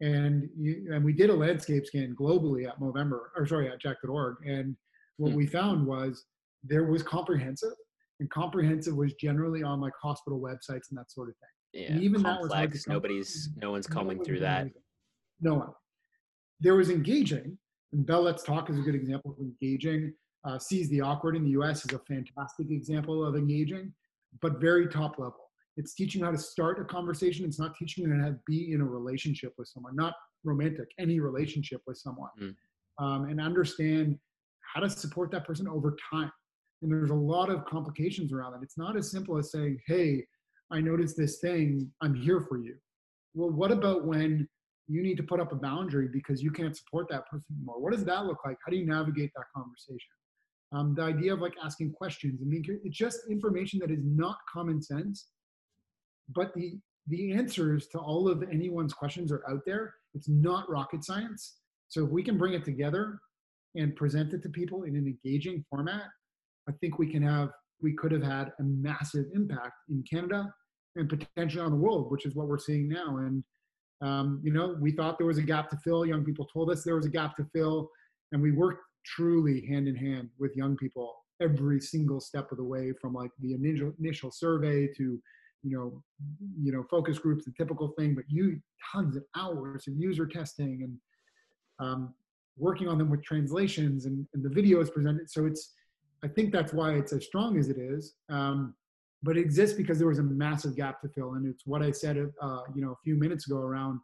and 0.00 0.48
you, 0.56 0.86
and 0.92 1.04
we 1.04 1.12
did 1.12 1.30
a 1.30 1.34
landscape 1.34 1.86
scan 1.86 2.14
globally 2.18 2.66
at 2.66 2.78
Movember, 2.80 3.20
or 3.36 3.46
sorry, 3.46 3.68
at 3.68 3.80
Jack.org, 3.80 4.36
and 4.46 4.76
what 5.16 5.30
hmm. 5.30 5.36
we 5.36 5.46
found 5.46 5.86
was 5.86 6.24
there 6.62 6.84
was 6.84 7.02
comprehensive, 7.02 7.74
and 8.20 8.30
comprehensive 8.30 8.94
was 8.94 9.14
generally 9.14 9.62
on 9.62 9.80
like 9.80 9.92
hospital 10.00 10.40
websites 10.40 10.90
and 10.90 10.98
that 10.98 11.10
sort 11.10 11.28
of 11.28 11.36
thing. 11.36 11.48
Yeah, 11.72 11.92
and 11.92 12.02
even 12.02 12.22
complex. 12.22 12.86
Nobody's, 12.86 13.50
no 13.56 13.70
one's 13.70 13.86
combing 13.86 14.24
through 14.24 14.40
that. 14.40 14.68
No 15.40 15.54
one. 15.54 15.68
There 16.60 16.74
was 16.74 16.90
engaging, 16.90 17.58
and 17.92 18.06
Bell 18.06 18.22
Let's 18.22 18.42
Talk 18.42 18.70
is 18.70 18.78
a 18.78 18.82
good 18.82 18.94
example 18.94 19.32
of 19.32 19.38
engaging. 19.38 20.12
Uh, 20.44 20.58
Seize 20.58 20.88
the 20.88 21.00
Awkward 21.00 21.36
in 21.36 21.44
the 21.44 21.50
U.S. 21.50 21.84
is 21.84 21.92
a 21.92 21.98
fantastic 22.00 22.70
example 22.70 23.24
of 23.24 23.36
engaging, 23.36 23.92
but 24.40 24.60
very 24.60 24.88
top 24.88 25.18
level. 25.18 25.50
It's 25.76 25.94
teaching 25.94 26.22
how 26.22 26.30
to 26.30 26.38
start 26.38 26.80
a 26.80 26.84
conversation. 26.84 27.44
It's 27.44 27.58
not 27.58 27.76
teaching 27.76 28.04
you 28.04 28.20
how 28.20 28.28
to 28.28 28.38
be 28.46 28.72
in 28.72 28.80
a 28.80 28.84
relationship 28.84 29.52
with 29.58 29.68
someone, 29.68 29.94
not 29.94 30.14
romantic, 30.44 30.88
any 30.98 31.20
relationship 31.20 31.82
with 31.86 31.98
someone, 31.98 32.30
mm. 32.40 32.54
um, 32.98 33.28
and 33.28 33.40
understand 33.40 34.18
how 34.74 34.80
to 34.80 34.90
support 34.90 35.30
that 35.30 35.46
person 35.46 35.68
over 35.68 35.96
time. 36.12 36.32
And 36.82 36.90
there's 36.90 37.10
a 37.10 37.14
lot 37.14 37.48
of 37.48 37.64
complications 37.64 38.32
around 38.32 38.52
that. 38.52 38.62
It's 38.62 38.78
not 38.78 38.96
as 38.96 39.10
simple 39.10 39.38
as 39.38 39.50
saying, 39.52 39.80
"Hey, 39.86 40.26
I 40.70 40.80
noticed 40.80 41.16
this 41.16 41.38
thing. 41.40 41.90
I'm 42.00 42.14
here 42.14 42.40
for 42.48 42.58
you." 42.58 42.76
Well, 43.34 43.50
what 43.50 43.70
about 43.70 44.04
when 44.04 44.48
you 44.86 45.02
need 45.02 45.16
to 45.18 45.22
put 45.22 45.40
up 45.40 45.52
a 45.52 45.56
boundary 45.56 46.08
because 46.12 46.42
you 46.42 46.50
can't 46.50 46.76
support 46.76 47.08
that 47.10 47.26
person 47.28 47.44
anymore? 47.56 47.80
What 47.80 47.92
does 47.92 48.04
that 48.04 48.24
look 48.26 48.38
like? 48.44 48.56
How 48.64 48.70
do 48.70 48.76
you 48.76 48.86
navigate 48.86 49.30
that 49.36 49.44
conversation? 49.54 50.14
Um, 50.72 50.94
the 50.94 51.02
idea 51.02 51.32
of 51.32 51.40
like 51.40 51.54
asking 51.62 51.92
questions. 51.92 52.40
I 52.42 52.46
mean, 52.46 52.62
it's 52.84 52.96
just 52.96 53.20
information 53.30 53.80
that 53.80 53.90
is 53.90 54.02
not 54.02 54.36
common 54.52 54.82
sense 54.82 55.28
but 56.34 56.54
the 56.54 56.78
the 57.08 57.32
answers 57.32 57.86
to 57.86 57.98
all 57.98 58.28
of 58.28 58.42
anyone's 58.52 58.92
questions 58.92 59.32
are 59.32 59.42
out 59.50 59.62
there. 59.64 59.94
It's 60.12 60.28
not 60.28 60.68
rocket 60.68 61.02
science. 61.02 61.56
So 61.88 62.04
if 62.04 62.10
we 62.10 62.22
can 62.22 62.36
bring 62.36 62.52
it 62.52 62.66
together 62.66 63.18
and 63.76 63.96
present 63.96 64.34
it 64.34 64.42
to 64.42 64.50
people 64.50 64.82
in 64.82 64.94
an 64.94 65.06
engaging 65.06 65.64
format, 65.70 66.02
I 66.68 66.72
think 66.80 66.98
we 66.98 67.10
can 67.10 67.22
have 67.22 67.48
we 67.80 67.94
could 67.94 68.12
have 68.12 68.22
had 68.22 68.52
a 68.58 68.62
massive 68.62 69.26
impact 69.34 69.74
in 69.88 70.04
Canada 70.10 70.52
and 70.98 71.08
potentially 71.08 71.64
on 71.64 71.70
the 71.70 71.76
world, 71.76 72.10
which 72.10 72.26
is 72.26 72.34
what 72.34 72.48
we're 72.48 72.58
seeing 72.58 72.88
now. 72.88 73.18
And 73.18 73.42
um, 74.00 74.40
you 74.42 74.52
know, 74.52 74.76
we 74.78 74.92
thought 74.92 75.18
there 75.18 75.26
was 75.26 75.38
a 75.38 75.42
gap 75.42 75.70
to 75.70 75.76
fill. 75.78 76.06
Young 76.06 76.24
people 76.24 76.46
told 76.52 76.70
us 76.70 76.84
there 76.84 76.96
was 76.96 77.06
a 77.06 77.10
gap 77.10 77.36
to 77.36 77.46
fill, 77.54 77.90
and 78.32 78.40
we 78.40 78.52
worked 78.52 78.82
truly 79.04 79.64
hand 79.66 79.88
in 79.88 79.96
hand 79.96 80.28
with 80.38 80.54
young 80.56 80.76
people 80.76 81.14
every 81.40 81.80
single 81.80 82.20
step 82.20 82.50
of 82.52 82.58
the 82.58 82.64
way, 82.64 82.92
from 83.00 83.14
like 83.14 83.30
the 83.40 83.54
initial 83.54 83.92
initial 83.98 84.30
survey 84.30 84.88
to 84.96 85.20
you 85.62 85.76
know, 85.76 86.02
you 86.60 86.72
know, 86.72 86.84
focus 86.90 87.18
groups, 87.18 87.44
the 87.44 87.52
typical 87.56 87.88
thing, 87.98 88.14
but 88.14 88.24
you 88.28 88.60
tons 88.92 89.16
of 89.16 89.24
hours 89.36 89.86
of 89.88 89.94
user 89.96 90.26
testing 90.26 90.82
and 90.82 90.98
um, 91.80 92.14
working 92.56 92.88
on 92.88 92.98
them 92.98 93.10
with 93.10 93.22
translations 93.22 94.06
and, 94.06 94.26
and 94.34 94.42
the 94.42 94.48
videos 94.48 94.92
presented. 94.92 95.30
So 95.30 95.46
it's, 95.46 95.74
I 96.24 96.28
think 96.28 96.52
that's 96.52 96.72
why 96.72 96.94
it's 96.94 97.12
as 97.12 97.24
strong 97.24 97.58
as 97.58 97.68
it 97.68 97.78
is. 97.78 98.14
Um, 98.28 98.74
but 99.22 99.36
it 99.36 99.40
exists 99.40 99.76
because 99.76 99.98
there 99.98 100.08
was 100.08 100.18
a 100.18 100.22
massive 100.22 100.76
gap 100.76 101.00
to 101.02 101.08
fill, 101.08 101.34
and 101.34 101.46
it's 101.46 101.66
what 101.66 101.82
I 101.82 101.90
said, 101.90 102.16
uh, 102.40 102.60
you 102.74 102.82
know, 102.82 102.92
a 102.92 102.96
few 103.02 103.16
minutes 103.16 103.46
ago 103.46 103.58
around 103.58 104.00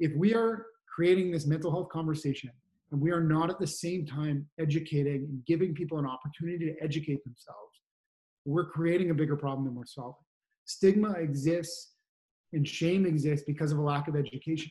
if 0.00 0.12
we 0.16 0.34
are 0.34 0.66
creating 0.94 1.30
this 1.30 1.46
mental 1.46 1.70
health 1.70 1.88
conversation 1.90 2.50
and 2.92 3.00
we 3.00 3.10
are 3.10 3.20
not 3.20 3.50
at 3.50 3.58
the 3.58 3.66
same 3.66 4.06
time 4.06 4.46
educating 4.58 5.24
and 5.24 5.44
giving 5.46 5.74
people 5.74 5.98
an 5.98 6.06
opportunity 6.06 6.66
to 6.66 6.74
educate 6.82 7.22
themselves, 7.24 7.80
we're 8.44 8.64
creating 8.64 9.10
a 9.10 9.14
bigger 9.14 9.36
problem 9.36 9.66
than 9.66 9.74
we're 9.74 9.84
solving 9.84 10.24
stigma 10.68 11.12
exists 11.12 11.94
and 12.52 12.66
shame 12.66 13.06
exists 13.06 13.44
because 13.46 13.72
of 13.72 13.78
a 13.78 13.82
lack 13.82 14.06
of 14.06 14.14
education. 14.14 14.70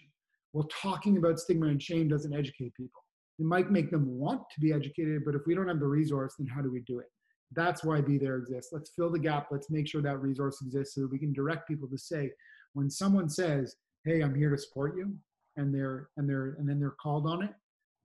Well, 0.53 0.67
talking 0.81 1.17
about 1.17 1.39
stigma 1.39 1.67
and 1.67 1.81
shame 1.81 2.07
doesn't 2.07 2.33
educate 2.33 2.73
people. 2.75 3.03
It 3.39 3.45
might 3.45 3.71
make 3.71 3.91
them 3.91 4.07
want 4.17 4.41
to 4.53 4.59
be 4.59 4.71
educated, 4.71 5.23
but 5.25 5.35
if 5.35 5.41
we 5.45 5.53
don't 5.53 5.67
have 5.67 5.79
the 5.79 5.87
resource, 5.87 6.35
then 6.37 6.47
how 6.47 6.61
do 6.61 6.71
we 6.71 6.81
do 6.81 6.99
it? 6.99 7.07
That's 7.51 7.83
why 7.83 8.01
Be 8.01 8.17
There 8.17 8.37
exists. 8.37 8.71
Let's 8.73 8.91
fill 8.91 9.11
the 9.11 9.19
gap. 9.19 9.47
Let's 9.51 9.69
make 9.69 9.87
sure 9.87 10.01
that 10.01 10.21
resource 10.21 10.61
exists 10.61 10.95
so 10.95 11.01
that 11.01 11.11
we 11.11 11.19
can 11.19 11.33
direct 11.33 11.67
people 11.67 11.87
to 11.89 11.97
say, 11.97 12.31
when 12.73 12.89
someone 12.89 13.29
says, 13.29 13.75
"Hey, 14.03 14.21
I'm 14.21 14.35
here 14.35 14.49
to 14.49 14.57
support 14.57 14.97
you," 14.97 15.15
and 15.55 15.73
they're 15.73 16.09
and 16.17 16.29
they're 16.29 16.55
and 16.59 16.67
then 16.67 16.79
they're 16.79 16.95
called 17.01 17.25
on 17.25 17.43
it, 17.43 17.53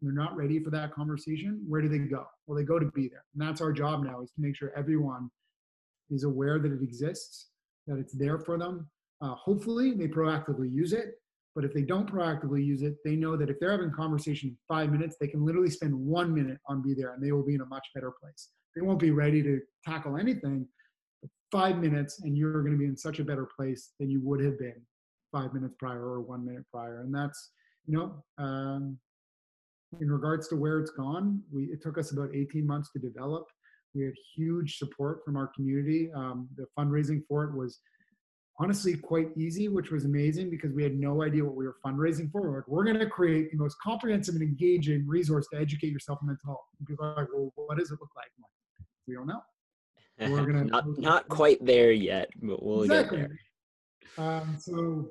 they're 0.01 0.13
not 0.13 0.37
ready 0.37 0.61
for 0.63 0.71
that 0.71 0.93
conversation. 0.93 1.65
Where 1.69 1.83
do 1.83 1.89
they 1.89 1.99
go? 1.99 2.25
Well, 2.47 2.57
they 2.57 2.65
go 2.65 2.79
to 2.79 2.91
Be 2.93 3.09
There, 3.09 3.25
and 3.35 3.43
that's 3.43 3.61
our 3.61 3.73
job 3.73 4.05
now 4.05 4.23
is 4.23 4.31
to 4.33 4.41
make 4.41 4.57
sure 4.57 4.73
everyone 4.77 5.31
is 6.11 6.25
aware 6.25 6.59
that 6.59 6.73
it 6.73 6.83
exists 6.83 7.49
that 7.87 7.99
it's 7.99 8.13
there 8.13 8.39
for 8.39 8.59
them. 8.59 8.89
Uh, 9.21 9.35
hopefully, 9.35 9.93
they 9.93 10.09
proactively 10.09 10.73
use 10.73 10.93
it. 10.93 11.15
But 11.55 11.65
if 11.65 11.75
they 11.75 11.83
don't 11.83 12.11
proactively 12.11 12.65
use 12.65 12.83
it, 12.83 12.97
they 13.05 13.15
know 13.15 13.37
that 13.37 13.51
if 13.51 13.61
they're 13.61 13.73
having 13.73 13.91
conversation 13.91 14.57
five 14.69 14.91
minutes, 14.91 15.17
they 15.21 15.27
can 15.27 15.45
literally 15.45 15.69
spend 15.69 15.95
one 15.95 16.33
minute 16.33 16.59
on 16.67 16.81
Be 16.81 16.95
There 16.95 17.13
and 17.13 17.23
they 17.23 17.31
will 17.31 17.45
be 17.45 17.55
in 17.55 17.61
a 17.61 17.67
much 17.67 17.87
better 17.95 18.11
place. 18.23 18.49
They 18.75 18.83
won't 18.83 18.99
be 18.99 19.11
ready 19.11 19.43
to 19.43 19.61
tackle 19.85 20.17
anything. 20.17 20.67
five 21.51 21.77
minutes, 21.79 22.23
and 22.23 22.37
you're 22.37 22.63
going 22.63 22.73
to 22.73 22.79
be 22.79 22.87
in 22.87 22.97
such 22.97 23.19
a 23.19 23.25
better 23.25 23.47
place 23.57 23.91
than 24.01 24.09
you 24.09 24.23
would 24.25 24.43
have 24.43 24.59
been 24.59 24.81
five 25.31 25.53
minutes 25.53 25.75
prior 25.79 26.03
or 26.03 26.23
one 26.23 26.45
minute 26.47 26.65
prior. 26.73 27.01
And 27.03 27.15
that's, 27.15 27.51
you 27.87 27.95
know, 27.95 28.25
um, 28.43 28.99
in 30.01 30.11
regards 30.11 30.49
to 30.49 30.57
where 30.57 30.79
it's 30.79 30.93
gone, 30.93 31.43
we, 31.53 31.65
it 31.65 31.83
took 31.83 31.99
us 31.99 32.13
about 32.13 32.35
18 32.35 32.67
months 32.67 32.91
to 32.93 32.99
develop. 32.99 33.45
We 33.95 34.05
had 34.05 34.15
huge 34.35 34.79
support 34.79 35.23
from 35.25 35.37
our 35.37 35.49
community. 35.49 36.11
Um, 36.17 36.49
the 36.57 36.67
fundraising 36.79 37.23
for 37.29 37.45
it 37.45 37.55
was 37.55 37.81
honestly 38.59 38.95
quite 38.95 39.29
easy, 39.37 39.69
which 39.69 39.91
was 39.91 40.05
amazing 40.05 40.51
because 40.51 40.73
we 40.73 40.83
had 40.83 40.95
no 40.95 41.23
idea 41.23 41.45
what 41.45 41.55
we 41.55 41.67
were 41.67 41.77
fundraising 41.85 42.31
for. 42.31 42.43
We're 42.43 42.57
like, 42.57 42.69
we're 42.69 42.85
going 42.85 42.99
to 42.99 43.07
create 43.07 43.51
the 43.51 43.59
most 43.59 43.77
comprehensive 43.83 44.35
and 44.35 44.43
engaging 44.43 45.07
resource 45.07 45.47
to 45.53 45.61
educate 45.61 45.91
yourself 45.91 46.19
in 46.23 46.29
mental 46.29 46.47
health. 46.47 46.65
And 46.79 46.87
people 46.87 47.05
are 47.05 47.17
like, 47.17 47.29
well, 47.35 47.53
what 47.57 47.79
does 47.79 47.91
it 47.91 47.99
look 48.01 48.11
like? 48.17 48.31
like 48.39 48.51
we 49.13 49.17
don't 49.17 49.27
know. 49.27 49.43
We're 50.31 50.47
gonna 50.47 50.65
not 50.65 50.99
not 50.99 51.29
quite 51.29 51.65
there 51.65 51.93
yet, 51.93 52.31
but 52.41 52.63
we'll 52.63 52.83
exactly. 52.83 53.19
get 53.19 53.31
there. 54.17 54.27
Um, 54.27 54.57
so 54.59 55.11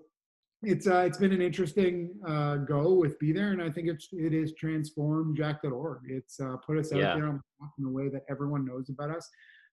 it's 0.64 0.88
uh, 0.88 1.04
it's 1.08 1.18
been 1.18 1.34
an 1.34 1.42
interesting 1.42 2.12
uh, 2.28 2.58
go 2.58 2.94
with 2.94 3.20
Be 3.20 3.32
There, 3.32 3.52
and 3.52 3.62
I 3.62 3.70
think 3.70 3.88
it's 3.88 4.08
it 4.12 4.34
is 4.34 4.54
transformed 4.58 5.36
Jack.org. 5.36 6.02
It's 6.08 6.40
uh, 6.40 6.56
put 6.66 6.78
us 6.78 6.94
out 6.94 7.00
yeah. 7.00 7.16
there 7.16 7.28
in 7.28 7.86
a 7.86 7.90
way 7.90 8.10
that 8.10 8.22
everyone 8.30 8.66
knows 8.66 8.90
about 8.90 9.10
us. 9.10 9.28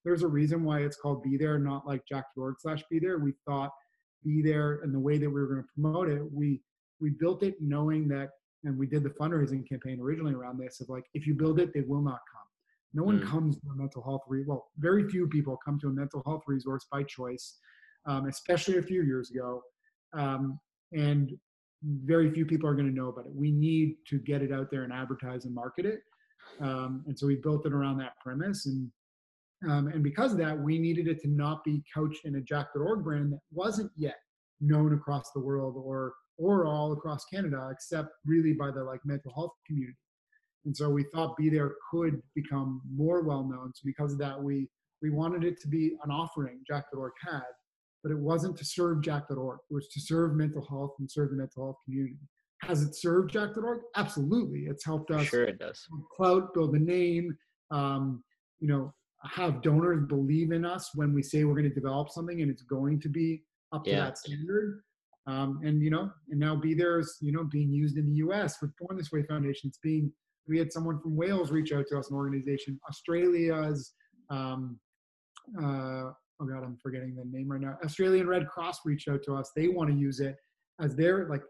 There's 0.04 0.22
a 0.22 0.28
reason 0.28 0.64
why 0.64 0.80
it's 0.80 0.96
called 0.96 1.22
Be 1.22 1.36
There, 1.36 1.58
not 1.58 1.86
like 1.86 2.02
Jack.org 2.08 2.56
slash 2.58 2.82
Be 2.90 2.98
There. 2.98 3.18
We 3.18 3.34
thought 3.46 3.70
Be 4.24 4.42
There 4.42 4.80
and 4.82 4.94
the 4.94 5.00
way 5.00 5.18
that 5.18 5.28
we 5.28 5.40
were 5.40 5.46
going 5.46 5.62
to 5.62 5.68
promote 5.74 6.08
it, 6.08 6.22
we 6.32 6.62
we 7.00 7.10
built 7.10 7.42
it 7.42 7.56
knowing 7.60 8.08
that, 8.08 8.30
and 8.64 8.76
we 8.76 8.86
did 8.86 9.04
the 9.04 9.10
fundraising 9.10 9.68
campaign 9.68 10.00
originally 10.00 10.34
around 10.34 10.58
this 10.58 10.80
of 10.80 10.88
like, 10.88 11.04
if 11.14 11.26
you 11.26 11.34
build 11.34 11.60
it, 11.60 11.72
they 11.72 11.82
will 11.82 12.02
not 12.02 12.18
come. 12.32 12.47
No 12.95 13.03
one 13.03 13.20
mm. 13.20 13.26
comes 13.26 13.57
to 13.57 13.68
a 13.72 13.76
mental 13.76 14.03
health 14.03 14.22
re- 14.28 14.45
well, 14.47 14.70
very 14.78 15.09
few 15.09 15.28
people 15.28 15.59
come 15.64 15.78
to 15.80 15.89
a 15.89 15.93
mental 15.93 16.22
health 16.24 16.43
resource 16.47 16.86
by 16.91 17.03
choice, 17.03 17.59
um, 18.07 18.26
especially 18.26 18.78
a 18.78 18.82
few 18.82 19.03
years 19.03 19.30
ago. 19.30 19.62
Um, 20.14 20.59
and 20.93 21.32
very 21.82 22.30
few 22.30 22.47
people 22.47 22.68
are 22.68 22.74
going 22.74 22.89
to 22.89 22.95
know 22.95 23.09
about 23.09 23.26
it. 23.26 23.32
We 23.34 23.53
need 23.53 23.97
to 24.09 24.18
get 24.18 24.43
it 24.43 24.53
out 24.53 24.70
there 24.70 24.84
and 24.84 24.93
advertise 24.93 25.45
and 25.45 25.55
market 25.55 25.86
it. 25.86 26.01
Um, 26.61 27.05
and 27.07 27.18
so 27.18 27.26
we 27.26 27.36
built 27.36 27.66
it 27.66 27.72
around 27.72 27.99
that 27.99 28.18
premise. 28.22 28.66
And 28.66 28.91
um, 29.68 29.89
and 29.89 30.05
because 30.05 30.32
of 30.32 30.39
that, 30.39 30.57
we 30.57 30.78
needed 30.78 31.09
it 31.09 31.20
to 31.22 31.28
not 31.28 31.64
be 31.64 31.82
couched 31.93 32.24
in 32.24 32.36
a 32.36 32.41
Jack.org 32.41 33.03
brand 33.03 33.32
that 33.32 33.41
wasn't 33.51 33.91
yet 33.97 34.14
known 34.61 34.95
across 34.95 35.32
the 35.32 35.41
world 35.41 35.74
or 35.76 36.14
or 36.36 36.66
all 36.66 36.93
across 36.93 37.24
Canada, 37.24 37.68
except 37.72 38.11
really 38.24 38.53
by 38.53 38.70
the 38.70 38.82
like 38.82 39.01
mental 39.05 39.32
health 39.34 39.53
community. 39.66 39.99
And 40.68 40.76
so 40.76 40.90
we 40.90 41.04
thought 41.14 41.34
Be 41.38 41.48
There 41.48 41.72
could 41.90 42.20
become 42.34 42.82
more 42.94 43.22
well 43.22 43.42
known. 43.42 43.72
So 43.74 43.80
because 43.86 44.12
of 44.12 44.18
that, 44.18 44.38
we 44.40 44.68
we 45.00 45.08
wanted 45.08 45.42
it 45.44 45.58
to 45.62 45.68
be 45.68 45.96
an 46.04 46.10
offering 46.10 46.60
Jack.org 46.68 47.12
had 47.26 47.40
but 48.04 48.12
it 48.12 48.18
wasn't 48.18 48.56
to 48.56 48.64
serve 48.64 49.02
Jack.org. 49.02 49.58
It 49.70 49.74
was 49.74 49.88
to 49.88 50.00
serve 50.00 50.34
mental 50.36 50.64
health 50.64 50.92
and 51.00 51.10
serve 51.10 51.30
the 51.30 51.36
mental 51.36 51.64
health 51.64 51.76
community. 51.84 52.16
Has 52.62 52.80
it 52.82 52.94
served 52.94 53.32
Jack.org? 53.32 53.80
Absolutely. 53.96 54.66
It's 54.66 54.84
helped 54.84 55.10
us. 55.10 55.26
Sure, 55.26 55.42
it 55.44 55.58
does. 55.58 55.84
Clout, 56.16 56.54
build 56.54 56.74
a 56.76 56.78
name. 56.78 57.36
Um, 57.72 58.22
you 58.60 58.68
know, 58.68 58.94
have 59.24 59.62
donors 59.62 60.04
believe 60.06 60.52
in 60.52 60.64
us 60.64 60.90
when 60.94 61.12
we 61.12 61.22
say 61.24 61.42
we're 61.42 61.54
going 61.54 61.68
to 61.68 61.74
develop 61.74 62.08
something 62.10 62.40
and 62.40 62.50
it's 62.52 62.62
going 62.62 63.00
to 63.00 63.08
be 63.08 63.42
up 63.72 63.82
to 63.84 63.90
Yeah. 63.90 64.04
that 64.04 64.18
standard. 64.18 64.80
Um, 65.26 65.58
and 65.64 65.82
you 65.82 65.90
know, 65.90 66.08
and 66.30 66.38
now 66.38 66.54
Be 66.54 66.74
There 66.74 67.00
is 67.00 67.16
you 67.20 67.32
know 67.32 67.44
being 67.44 67.70
used 67.72 67.96
in 67.98 68.06
the 68.06 68.14
U.S. 68.26 68.62
with 68.62 68.70
Born 68.78 68.96
This 68.96 69.10
Way 69.10 69.24
Foundation. 69.24 69.68
It's 69.68 69.78
being 69.78 70.12
we 70.49 70.59
had 70.59 70.72
someone 70.72 71.01
from 71.01 71.16
Wales 71.16 71.51
reach 71.51 71.72
out 71.72 71.86
to 71.88 71.99
us, 71.99 72.11
an 72.11 72.16
organization. 72.16 72.78
Australia's 72.88 73.92
um, 74.30 74.78
uh, 75.59 76.11
oh 76.40 76.46
god, 76.46 76.62
I'm 76.64 76.78
forgetting 76.82 77.14
the 77.14 77.24
name 77.24 77.51
right 77.51 77.61
now. 77.61 77.78
Australian 77.84 78.28
Red 78.28 78.49
Cross 78.49 78.80
reached 78.84 79.09
out 79.09 79.22
to 79.24 79.34
us. 79.34 79.51
They 79.57 79.68
want 79.68 79.90
to 79.90 79.96
use 79.96 80.20
it 80.20 80.36
as 80.80 80.94
their 80.94 81.28
like 81.28 81.42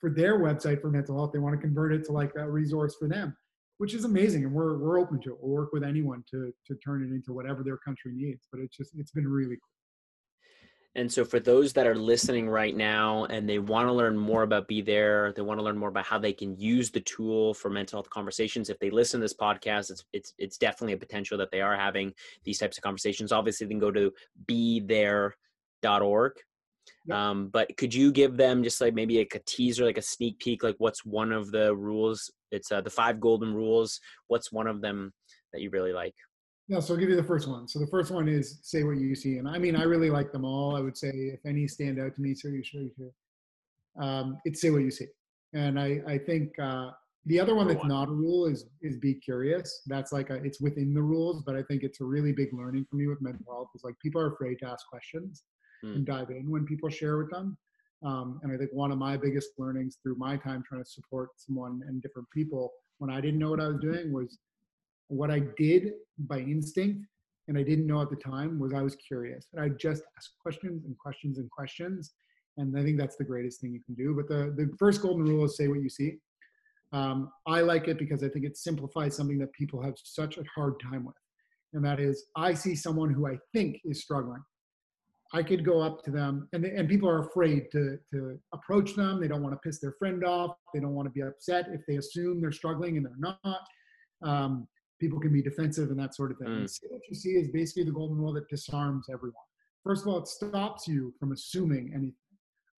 for 0.00 0.10
their 0.10 0.38
website 0.38 0.80
for 0.80 0.90
mental 0.90 1.16
health. 1.16 1.32
They 1.32 1.38
want 1.38 1.54
to 1.54 1.60
convert 1.60 1.92
it 1.92 2.04
to 2.06 2.12
like 2.12 2.32
a 2.36 2.50
resource 2.50 2.96
for 2.98 3.08
them, 3.08 3.36
which 3.78 3.94
is 3.94 4.04
amazing. 4.04 4.44
And 4.44 4.52
we're 4.52 4.78
we're 4.78 4.98
open 4.98 5.20
to 5.22 5.30
it. 5.30 5.36
We'll 5.40 5.54
work 5.54 5.72
with 5.72 5.84
anyone 5.84 6.24
to 6.30 6.52
to 6.66 6.74
turn 6.84 7.02
it 7.02 7.14
into 7.14 7.32
whatever 7.32 7.62
their 7.62 7.78
country 7.78 8.12
needs. 8.14 8.46
But 8.50 8.60
it's 8.60 8.76
just 8.76 8.92
it's 8.96 9.12
been 9.12 9.28
really 9.28 9.56
cool. 9.56 9.73
And 10.96 11.10
so, 11.10 11.24
for 11.24 11.40
those 11.40 11.72
that 11.72 11.88
are 11.88 11.96
listening 11.96 12.48
right 12.48 12.74
now 12.76 13.24
and 13.24 13.48
they 13.48 13.58
want 13.58 13.88
to 13.88 13.92
learn 13.92 14.16
more 14.16 14.44
about 14.44 14.68
Be 14.68 14.80
There, 14.80 15.32
they 15.32 15.42
want 15.42 15.58
to 15.58 15.64
learn 15.64 15.76
more 15.76 15.88
about 15.88 16.04
how 16.04 16.18
they 16.18 16.32
can 16.32 16.56
use 16.56 16.90
the 16.90 17.00
tool 17.00 17.52
for 17.52 17.68
mental 17.68 17.96
health 17.96 18.10
conversations. 18.10 18.70
If 18.70 18.78
they 18.78 18.90
listen 18.90 19.18
to 19.18 19.24
this 19.24 19.34
podcast, 19.34 19.90
it's 19.90 20.04
it's 20.12 20.34
it's 20.38 20.56
definitely 20.56 20.92
a 20.92 20.98
potential 20.98 21.36
that 21.38 21.50
they 21.50 21.60
are 21.60 21.76
having 21.76 22.12
these 22.44 22.58
types 22.58 22.78
of 22.78 22.84
conversations. 22.84 23.32
Obviously, 23.32 23.66
they 23.66 23.72
can 23.72 23.80
go 23.80 23.90
to 23.90 24.12
be 24.46 24.80
bethere.org. 24.80 26.32
Yep. 27.06 27.16
Um, 27.16 27.48
but 27.48 27.76
could 27.76 27.92
you 27.92 28.12
give 28.12 28.36
them 28.36 28.62
just 28.62 28.80
like 28.80 28.94
maybe 28.94 29.18
like 29.18 29.34
a 29.34 29.40
teaser, 29.40 29.84
like 29.84 29.98
a 29.98 30.02
sneak 30.02 30.38
peek, 30.38 30.62
like 30.62 30.76
what's 30.78 31.04
one 31.04 31.32
of 31.32 31.50
the 31.50 31.74
rules? 31.74 32.30
It's 32.50 32.70
uh, 32.70 32.82
the 32.82 32.90
five 32.90 33.20
golden 33.20 33.52
rules. 33.52 34.00
What's 34.28 34.52
one 34.52 34.66
of 34.66 34.80
them 34.80 35.12
that 35.52 35.60
you 35.60 35.70
really 35.70 35.92
like? 35.92 36.14
Yeah, 36.68 36.80
so 36.80 36.94
I'll 36.94 37.00
give 37.00 37.10
you 37.10 37.16
the 37.16 37.22
first 37.22 37.46
one. 37.46 37.68
So 37.68 37.78
the 37.78 37.86
first 37.86 38.10
one 38.10 38.26
is 38.28 38.58
say 38.62 38.84
what 38.84 38.96
you 38.96 39.14
see, 39.14 39.36
and 39.38 39.46
I 39.48 39.58
mean 39.58 39.76
I 39.76 39.82
really 39.82 40.10
like 40.10 40.32
them 40.32 40.44
all. 40.44 40.76
I 40.76 40.80
would 40.80 40.96
say 40.96 41.10
if 41.10 41.40
any 41.44 41.68
stand 41.68 42.00
out 42.00 42.14
to 42.14 42.20
me, 42.22 42.34
so 42.34 42.48
you 42.48 42.64
should. 42.64 42.80
You 42.80 42.90
should. 42.96 44.02
Um, 44.02 44.38
it's 44.44 44.60
say 44.60 44.70
what 44.70 44.82
you 44.82 44.90
see, 44.90 45.06
and 45.52 45.78
I 45.78 46.00
I 46.06 46.18
think 46.18 46.58
uh, 46.58 46.90
the 47.26 47.38
other 47.38 47.54
one 47.54 47.68
that's 47.68 47.84
not 47.84 48.08
a 48.08 48.12
rule 48.12 48.46
is 48.46 48.64
is 48.82 48.96
be 48.96 49.14
curious. 49.14 49.82
That's 49.86 50.10
like 50.12 50.30
a, 50.30 50.36
it's 50.36 50.60
within 50.60 50.94
the 50.94 51.02
rules, 51.02 51.42
but 51.44 51.54
I 51.54 51.62
think 51.62 51.82
it's 51.82 52.00
a 52.00 52.04
really 52.04 52.32
big 52.32 52.52
learning 52.54 52.86
for 52.90 52.96
me 52.96 53.06
with 53.08 53.20
mental 53.20 53.44
health. 53.46 53.68
Is 53.74 53.84
like 53.84 53.94
people 54.02 54.20
are 54.20 54.32
afraid 54.32 54.58
to 54.60 54.66
ask 54.66 54.86
questions 54.88 55.44
Hmm. 55.84 55.96
and 55.96 56.06
dive 56.06 56.30
in 56.30 56.50
when 56.50 56.64
people 56.64 56.88
share 56.88 57.18
with 57.18 57.30
them. 57.30 57.58
Um, 58.04 58.40
and 58.42 58.52
I 58.52 58.56
think 58.56 58.70
one 58.72 58.90
of 58.92 58.98
my 58.98 59.16
biggest 59.16 59.50
learnings 59.58 59.98
through 60.02 60.16
my 60.16 60.36
time 60.36 60.62
trying 60.66 60.82
to 60.82 60.88
support 60.90 61.30
someone 61.36 61.82
and 61.86 62.00
different 62.02 62.28
people 62.30 62.72
when 62.98 63.10
I 63.10 63.20
didn't 63.20 63.38
know 63.38 63.50
what 63.50 63.60
I 63.60 63.68
was 63.68 63.80
doing 63.80 64.12
was 64.12 64.38
what 65.08 65.30
I 65.30 65.42
did 65.56 65.92
by 66.18 66.38
instinct 66.38 67.06
and 67.48 67.58
I 67.58 67.62
didn't 67.62 67.86
know 67.86 68.00
at 68.00 68.10
the 68.10 68.16
time 68.16 68.58
was 68.58 68.72
I 68.72 68.82
was 68.82 68.96
curious 68.96 69.48
and 69.52 69.62
I 69.62 69.68
just 69.68 70.02
asked 70.16 70.34
questions 70.40 70.84
and 70.86 70.96
questions 70.98 71.38
and 71.38 71.50
questions. 71.50 72.14
And 72.56 72.78
I 72.78 72.82
think 72.82 72.98
that's 72.98 73.16
the 73.16 73.24
greatest 73.24 73.60
thing 73.60 73.72
you 73.72 73.82
can 73.84 73.94
do. 73.94 74.14
But 74.14 74.28
the, 74.28 74.54
the 74.56 74.74
first 74.78 75.02
golden 75.02 75.24
rule 75.24 75.44
is 75.44 75.56
say 75.56 75.68
what 75.68 75.82
you 75.82 75.88
see. 75.88 76.18
Um, 76.92 77.32
I 77.46 77.60
like 77.60 77.88
it 77.88 77.98
because 77.98 78.22
I 78.22 78.28
think 78.28 78.44
it 78.44 78.56
simplifies 78.56 79.16
something 79.16 79.38
that 79.38 79.52
people 79.52 79.82
have 79.82 79.94
such 80.02 80.38
a 80.38 80.44
hard 80.54 80.74
time 80.80 81.04
with. 81.04 81.16
And 81.72 81.84
that 81.84 81.98
is, 81.98 82.26
I 82.36 82.54
see 82.54 82.76
someone 82.76 83.12
who 83.12 83.26
I 83.26 83.36
think 83.52 83.80
is 83.84 84.02
struggling. 84.02 84.42
I 85.32 85.42
could 85.42 85.64
go 85.64 85.80
up 85.80 86.04
to 86.04 86.12
them, 86.12 86.48
and, 86.52 86.64
and 86.64 86.88
people 86.88 87.08
are 87.08 87.26
afraid 87.26 87.64
to, 87.72 87.98
to 88.12 88.38
approach 88.52 88.94
them. 88.94 89.20
They 89.20 89.26
don't 89.26 89.42
want 89.42 89.52
to 89.54 89.68
piss 89.68 89.80
their 89.80 89.94
friend 89.98 90.24
off. 90.24 90.52
They 90.72 90.78
don't 90.78 90.94
want 90.94 91.06
to 91.06 91.12
be 91.12 91.22
upset 91.22 91.66
if 91.72 91.80
they 91.88 91.96
assume 91.96 92.40
they're 92.40 92.52
struggling 92.52 92.96
and 92.96 93.04
they're 93.04 93.12
not. 93.18 93.60
Um, 94.22 94.68
people 95.04 95.20
can 95.20 95.32
be 95.32 95.42
defensive 95.42 95.90
and 95.90 95.98
that 95.98 96.14
sort 96.14 96.30
of 96.30 96.38
thing. 96.38 96.48
Mm. 96.48 96.70
See 96.70 96.86
what 96.88 97.02
you 97.10 97.14
see 97.14 97.32
is 97.32 97.48
basically 97.48 97.84
the 97.84 97.92
golden 97.92 98.16
rule 98.16 98.32
that 98.32 98.48
disarms 98.48 99.06
everyone. 99.12 99.34
First 99.84 100.02
of 100.02 100.08
all, 100.08 100.18
it 100.18 100.26
stops 100.26 100.88
you 100.88 101.12
from 101.20 101.32
assuming 101.32 101.90
anything. 101.94 102.14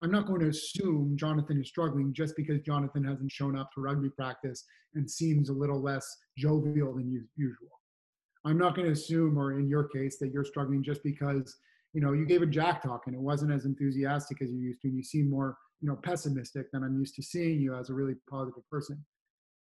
I'm 0.03 0.11
not 0.11 0.27
going 0.27 0.41
to 0.41 0.49
assume 0.49 1.15
Jonathan 1.17 1.61
is 1.61 1.69
struggling 1.69 2.13
just 2.13 2.35
because 2.35 2.59
Jonathan 2.59 3.05
hasn't 3.05 3.31
shown 3.31 3.57
up 3.57 3.71
to 3.73 3.81
rugby 3.81 4.09
practice 4.09 4.65
and 4.93 5.09
seems 5.09 5.47
a 5.47 5.53
little 5.53 5.81
less 5.81 6.05
jovial 6.37 6.95
than 6.95 7.09
usual. 7.37 7.79
I'm 8.45 8.57
not 8.57 8.75
going 8.75 8.87
to 8.87 8.91
assume, 8.91 9.37
or 9.37 9.57
in 9.57 9.69
your 9.69 9.87
case, 9.87 10.17
that 10.19 10.31
you're 10.31 10.45
struggling 10.45 10.83
just 10.83 11.01
because 11.03 11.57
you 11.93 12.01
know 12.01 12.11
you 12.11 12.25
gave 12.25 12.41
a 12.41 12.45
jack 12.45 12.83
talk 12.83 13.03
and 13.07 13.15
it 13.15 13.21
wasn't 13.21 13.53
as 13.53 13.65
enthusiastic 13.65 14.41
as 14.41 14.51
you 14.51 14.59
used 14.59 14.81
to, 14.81 14.89
and 14.89 14.97
you 14.97 15.03
seem 15.03 15.29
more 15.29 15.57
you 15.81 15.87
know 15.87 15.95
pessimistic 15.95 16.71
than 16.71 16.83
I'm 16.83 16.99
used 16.99 17.15
to 17.15 17.23
seeing 17.23 17.61
you 17.61 17.73
as 17.73 17.89
a 17.89 17.93
really 17.93 18.15
positive 18.29 18.69
person. 18.69 19.03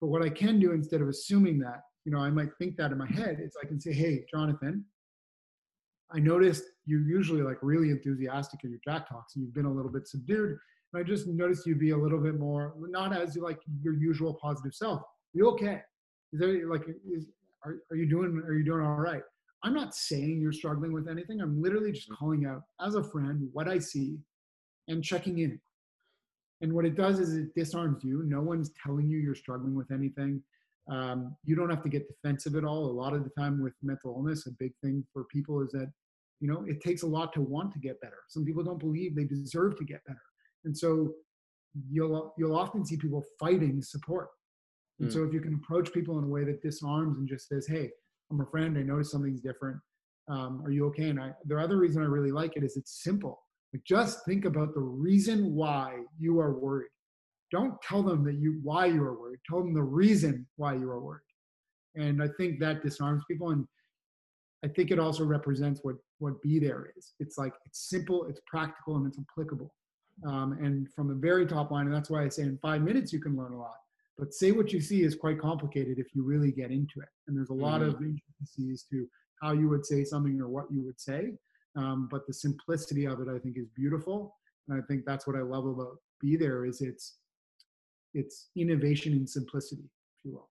But 0.01 0.07
what 0.07 0.23
I 0.23 0.29
can 0.29 0.59
do 0.59 0.73
instead 0.73 1.01
of 1.01 1.07
assuming 1.07 1.59
that, 1.59 1.81
you 2.05 2.11
know, 2.11 2.19
I 2.19 2.29
might 2.29 2.49
think 2.57 2.77
that 2.77 2.91
in 2.91 2.97
my 2.97 3.07
head, 3.07 3.39
is 3.41 3.55
I 3.61 3.67
can 3.67 3.79
say, 3.79 3.93
hey, 3.93 4.25
Jonathan, 4.33 4.85
I 6.13 6.19
noticed 6.19 6.63
you're 6.85 7.01
usually 7.01 7.41
like 7.41 7.57
really 7.61 7.89
enthusiastic 7.89 8.63
in 8.63 8.71
your 8.71 8.79
jack 8.83 9.07
talks 9.07 9.35
and 9.35 9.45
you've 9.45 9.53
been 9.53 9.65
a 9.65 9.71
little 9.71 9.91
bit 9.91 10.07
subdued. 10.07 10.57
And 10.93 10.99
I 10.99 11.03
just 11.03 11.27
noticed 11.27 11.65
you 11.65 11.75
be 11.75 11.91
a 11.91 11.97
little 11.97 12.19
bit 12.19 12.37
more, 12.37 12.73
not 12.77 13.15
as 13.15 13.37
like 13.37 13.59
your 13.81 13.93
usual 13.93 14.37
positive 14.41 14.73
self. 14.73 15.01
You 15.33 15.49
okay? 15.51 15.81
Is 16.33 16.39
there 16.39 16.69
like, 16.69 16.83
is, 17.09 17.27
are, 17.65 17.77
are 17.91 17.95
you 17.95 18.09
doing, 18.09 18.41
are 18.45 18.53
you 18.53 18.65
doing 18.65 18.85
all 18.85 18.95
right? 18.95 19.21
I'm 19.63 19.73
not 19.73 19.93
saying 19.93 20.41
you're 20.41 20.51
struggling 20.51 20.91
with 20.91 21.07
anything. 21.07 21.39
I'm 21.39 21.61
literally 21.61 21.91
just 21.91 22.09
mm-hmm. 22.09 22.15
calling 22.15 22.45
out 22.45 22.63
as 22.85 22.95
a 22.95 23.03
friend 23.03 23.47
what 23.53 23.67
I 23.67 23.79
see 23.79 24.17
and 24.87 25.03
checking 25.03 25.39
in. 25.39 25.59
And 26.61 26.73
what 26.73 26.85
it 26.85 26.95
does 26.95 27.19
is 27.19 27.35
it 27.35 27.55
disarms 27.55 28.03
you. 28.03 28.23
No 28.25 28.41
one's 28.41 28.71
telling 28.83 29.09
you 29.09 29.17
you're 29.17 29.35
struggling 29.35 29.75
with 29.75 29.91
anything. 29.91 30.43
Um, 30.89 31.35
you 31.45 31.55
don't 31.55 31.69
have 31.69 31.83
to 31.83 31.89
get 31.89 32.07
defensive 32.07 32.55
at 32.55 32.65
all. 32.65 32.85
A 32.85 32.91
lot 32.91 33.13
of 33.13 33.23
the 33.23 33.29
time 33.37 33.61
with 33.61 33.73
mental 33.83 34.15
illness, 34.15 34.47
a 34.47 34.51
big 34.51 34.73
thing 34.83 35.05
for 35.13 35.25
people 35.25 35.61
is 35.61 35.71
that, 35.71 35.91
you 36.39 36.47
know, 36.47 36.63
it 36.67 36.81
takes 36.81 37.03
a 37.03 37.07
lot 37.07 37.33
to 37.33 37.41
want 37.41 37.71
to 37.73 37.79
get 37.79 38.01
better. 38.01 38.17
Some 38.29 38.43
people 38.45 38.63
don't 38.63 38.79
believe 38.79 39.15
they 39.15 39.25
deserve 39.25 39.77
to 39.77 39.85
get 39.85 40.03
better. 40.05 40.21
And 40.65 40.75
so 40.77 41.13
you'll 41.89 42.33
you'll 42.37 42.55
often 42.55 42.85
see 42.85 42.97
people 42.97 43.23
fighting 43.39 43.81
support. 43.81 44.29
And 44.99 45.09
Mm. 45.09 45.13
so 45.13 45.23
if 45.23 45.33
you 45.33 45.39
can 45.39 45.53
approach 45.55 45.93
people 45.93 46.17
in 46.19 46.25
a 46.25 46.27
way 46.27 46.43
that 46.43 46.61
disarms 46.61 47.17
and 47.17 47.27
just 47.27 47.47
says, 47.47 47.65
"Hey, 47.67 47.91
I'm 48.29 48.41
a 48.41 48.45
friend. 48.45 48.77
I 48.77 48.83
noticed 48.83 49.11
something's 49.11 49.41
different. 49.41 49.79
Um, 50.27 50.61
are 50.65 50.71
you 50.71 50.85
okay?" 50.87 51.09
And 51.09 51.19
I, 51.19 51.33
the 51.45 51.57
other 51.57 51.77
reason 51.77 52.01
I 52.01 52.05
really 52.05 52.31
like 52.31 52.57
it 52.57 52.63
is 52.63 52.75
it's 52.75 53.03
simple. 53.03 53.41
Like 53.73 53.83
just 53.85 54.25
think 54.25 54.45
about 54.45 54.73
the 54.73 54.81
reason 54.81 55.53
why 55.55 56.03
you 56.17 56.39
are 56.39 56.59
worried. 56.59 56.89
Don't 57.51 57.81
tell 57.81 58.01
them 58.01 58.23
that 58.25 58.35
you 58.35 58.59
why 58.63 58.85
you 58.85 59.03
are 59.03 59.19
worried. 59.19 59.39
Tell 59.47 59.59
them 59.59 59.73
the 59.73 59.83
reason 59.83 60.47
why 60.55 60.75
you 60.75 60.89
are 60.89 61.01
worried. 61.01 61.21
And 61.95 62.23
I 62.23 62.27
think 62.37 62.59
that 62.59 62.81
disarms 62.81 63.23
people. 63.29 63.51
And 63.51 63.67
I 64.63 64.67
think 64.69 64.91
it 64.91 64.99
also 64.99 65.23
represents 65.25 65.81
what 65.83 65.95
what 66.19 66.41
be 66.41 66.59
there 66.59 66.91
is. 66.97 67.13
It's 67.19 67.37
like 67.37 67.53
it's 67.65 67.89
simple, 67.89 68.25
it's 68.25 68.41
practical, 68.45 68.95
and 68.95 69.07
it's 69.07 69.19
applicable. 69.19 69.73
Um, 70.25 70.53
and 70.61 70.87
from 70.93 71.07
the 71.07 71.15
very 71.15 71.45
top 71.45 71.71
line, 71.71 71.87
and 71.87 71.95
that's 71.95 72.09
why 72.09 72.23
I 72.23 72.29
say 72.29 72.43
in 72.43 72.57
five 72.61 72.81
minutes 72.81 73.11
you 73.11 73.19
can 73.19 73.35
learn 73.35 73.53
a 73.53 73.57
lot. 73.57 73.77
But 74.17 74.33
say 74.33 74.51
what 74.51 74.71
you 74.71 74.79
see 74.79 75.01
is 75.01 75.15
quite 75.15 75.39
complicated 75.39 75.97
if 75.97 76.13
you 76.13 76.23
really 76.23 76.51
get 76.51 76.69
into 76.69 76.99
it. 76.99 77.09
And 77.27 77.35
there's 77.35 77.49
a 77.49 77.55
lot 77.55 77.81
of 77.81 77.95
intricacies 78.01 78.85
to 78.91 79.07
how 79.41 79.53
you 79.53 79.67
would 79.69 79.85
say 79.85 80.03
something 80.03 80.39
or 80.39 80.47
what 80.47 80.65
you 80.69 80.83
would 80.83 80.99
say. 80.99 81.31
Um, 81.75 82.07
but 82.11 82.27
the 82.27 82.33
simplicity 82.33 83.05
of 83.05 83.19
it, 83.21 83.27
I 83.33 83.39
think, 83.39 83.57
is 83.57 83.67
beautiful. 83.75 84.35
And 84.67 84.79
I 84.79 84.85
think 84.85 85.05
that's 85.05 85.25
what 85.25 85.35
I 85.35 85.41
love 85.41 85.65
about 85.65 85.97
Be 86.19 86.35
There 86.35 86.65
is 86.65 86.81
it's 86.81 87.15
it's 88.13 88.49
innovation 88.55 89.13
in 89.13 89.27
simplicity, 89.27 89.83
if 89.83 90.25
you 90.25 90.33
will. 90.33 90.49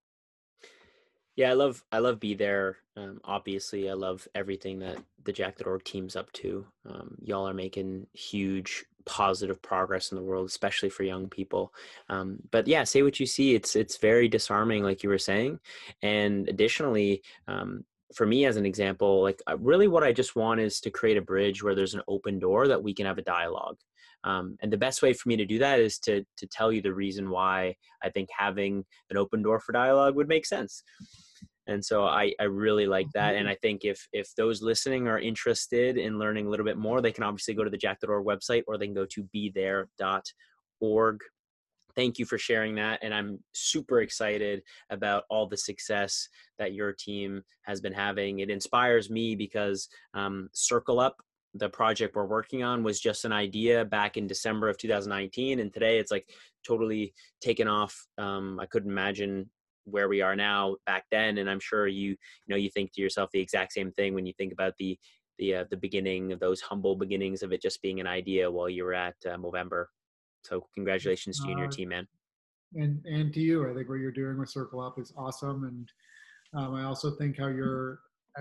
Yeah, 1.36 1.50
I 1.50 1.54
love 1.54 1.82
I 1.90 1.98
love 1.98 2.20
be 2.20 2.34
there. 2.34 2.78
Um, 2.96 3.20
obviously, 3.24 3.88
I 3.88 3.94
love 3.94 4.28
everything 4.34 4.80
that 4.80 4.98
the 5.24 5.32
Jack.org 5.32 5.84
team's 5.84 6.16
up 6.16 6.30
to. 6.32 6.66
Um, 6.88 7.16
y'all 7.22 7.48
are 7.48 7.54
making 7.54 8.06
huge 8.12 8.84
positive 9.06 9.62
progress 9.62 10.12
in 10.12 10.16
the 10.16 10.22
world, 10.22 10.46
especially 10.46 10.90
for 10.90 11.04
young 11.04 11.28
people. 11.28 11.72
Um, 12.08 12.38
but 12.50 12.66
yeah, 12.66 12.84
say 12.84 13.02
what 13.02 13.20
you 13.20 13.26
see. 13.26 13.54
It's 13.54 13.74
it's 13.76 13.96
very 13.96 14.28
disarming, 14.28 14.82
like 14.82 15.02
you 15.02 15.08
were 15.08 15.18
saying. 15.18 15.61
And 16.02 16.48
additionally, 16.48 17.22
um, 17.48 17.84
for 18.14 18.26
me 18.26 18.44
as 18.44 18.56
an 18.56 18.66
example, 18.66 19.22
like 19.22 19.40
uh, 19.48 19.56
really 19.58 19.88
what 19.88 20.04
I 20.04 20.12
just 20.12 20.36
want 20.36 20.61
is 20.61 20.80
to 20.82 20.90
create 20.90 21.16
a 21.16 21.22
bridge 21.22 21.62
where 21.62 21.74
there's 21.74 21.94
an 21.94 22.02
open 22.08 22.38
door 22.38 22.68
that 22.68 22.82
we 22.82 22.92
can 22.92 23.06
have 23.06 23.18
a 23.18 23.22
dialogue. 23.22 23.78
Um, 24.24 24.56
and 24.60 24.72
the 24.72 24.76
best 24.76 25.02
way 25.02 25.12
for 25.12 25.28
me 25.28 25.36
to 25.36 25.46
do 25.46 25.58
that 25.58 25.80
is 25.80 25.98
to 26.00 26.24
to 26.36 26.46
tell 26.46 26.72
you 26.72 26.82
the 26.82 26.92
reason 26.92 27.30
why 27.30 27.74
I 28.02 28.10
think 28.10 28.28
having 28.36 28.84
an 29.10 29.16
open 29.16 29.42
door 29.42 29.60
for 29.60 29.72
dialogue 29.72 30.14
would 30.16 30.28
make 30.28 30.46
sense. 30.46 30.82
And 31.66 31.84
so 31.84 32.04
I, 32.04 32.32
I 32.40 32.44
really 32.44 32.86
like 32.86 33.06
that 33.14 33.36
and 33.36 33.48
i 33.48 33.54
think 33.54 33.84
if 33.84 34.08
if 34.12 34.34
those 34.36 34.60
listening 34.60 35.06
are 35.06 35.20
interested 35.20 35.96
in 35.98 36.18
learning 36.18 36.46
a 36.46 36.50
little 36.50 36.66
bit 36.66 36.78
more 36.78 37.00
they 37.00 37.12
can 37.12 37.22
obviously 37.22 37.54
go 37.54 37.62
to 37.62 37.70
the 37.70 37.76
Jack.org 37.76 38.26
website 38.26 38.64
or 38.66 38.76
they 38.76 38.86
can 38.86 38.94
go 38.94 39.06
to 39.06 39.22
be 39.24 39.52
there.org 39.54 41.20
thank 41.94 42.18
you 42.18 42.24
for 42.24 42.38
sharing 42.38 42.74
that 42.74 42.98
and 43.02 43.14
i'm 43.14 43.38
super 43.52 44.00
excited 44.00 44.62
about 44.90 45.24
all 45.30 45.46
the 45.46 45.56
success 45.56 46.28
that 46.60 46.74
your 46.74 46.92
team 46.92 47.42
has 47.62 47.80
been 47.80 47.92
having. 47.92 48.38
It 48.38 48.50
inspires 48.50 49.10
me 49.10 49.34
because 49.34 49.88
um, 50.14 50.48
circle 50.52 51.00
up 51.00 51.16
the 51.55 51.68
project 51.68 52.14
we're 52.14 52.26
working 52.26 52.62
on 52.62 52.82
was 52.82 53.01
just 53.01 53.24
an 53.24 53.32
idea 53.32 53.84
back 53.84 54.16
in 54.16 54.26
december 54.26 54.68
of 54.68 54.78
2019 54.78 55.61
and 55.61 55.72
today 55.72 55.98
it's 55.98 56.11
like 56.11 56.28
totally 56.66 57.12
taken 57.40 57.66
off 57.66 58.07
um, 58.18 58.59
i 58.61 58.66
couldn't 58.66 58.90
imagine 58.90 59.48
where 59.84 60.09
we 60.09 60.20
are 60.20 60.36
now 60.36 60.76
back 60.86 61.05
then 61.11 61.38
and 61.38 61.51
i'm 61.51 61.59
sure 61.59 61.88
you 61.88 62.11
you 62.11 62.16
know 62.48 62.57
you 62.57 62.70
think 62.70 62.92
to 62.92 63.01
yourself 63.01 63.30
the 63.32 63.40
exact 63.40 63.72
same 63.72 63.90
thing 63.92 64.14
when 64.14 64.26
you 64.26 64.32
think 64.38 64.53
about 64.53 64.74
the 64.78 64.98
the 65.40 65.57
uh, 65.57 65.64
the 65.70 65.76
beginning 65.76 66.30
of 66.30 66.38
those 66.38 66.61
humble 66.61 66.94
beginnings 66.94 67.42
of 67.42 67.53
it 67.53 67.61
just 67.61 67.82
being 67.82 67.98
an 67.98 68.07
idea 68.07 68.48
while 68.48 68.68
you 68.68 68.84
were 68.84 68.94
at 68.94 69.16
uh, 69.26 69.36
Movember. 69.36 69.86
So 70.44 70.66
congratulations 70.74 71.40
to 71.40 71.46
you 71.46 71.53
and 71.53 71.59
your 71.59 71.68
team, 71.68 71.88
man. 71.88 72.07
and 72.74 73.05
and 73.07 73.34
to 73.34 73.40
you. 73.40 73.68
I 73.68 73.74
think 73.74 73.88
what 73.88 73.96
you're 73.96 74.12
doing 74.12 74.38
with 74.38 74.51
Circle 74.51 74.80
Up 74.80 74.98
is 74.98 75.12
awesome, 75.16 75.64
and 75.64 75.88
um, 76.55 76.74
I 76.74 76.84
also 76.84 77.11
think 77.16 77.38
how 77.38 77.48
you're. 77.48 77.98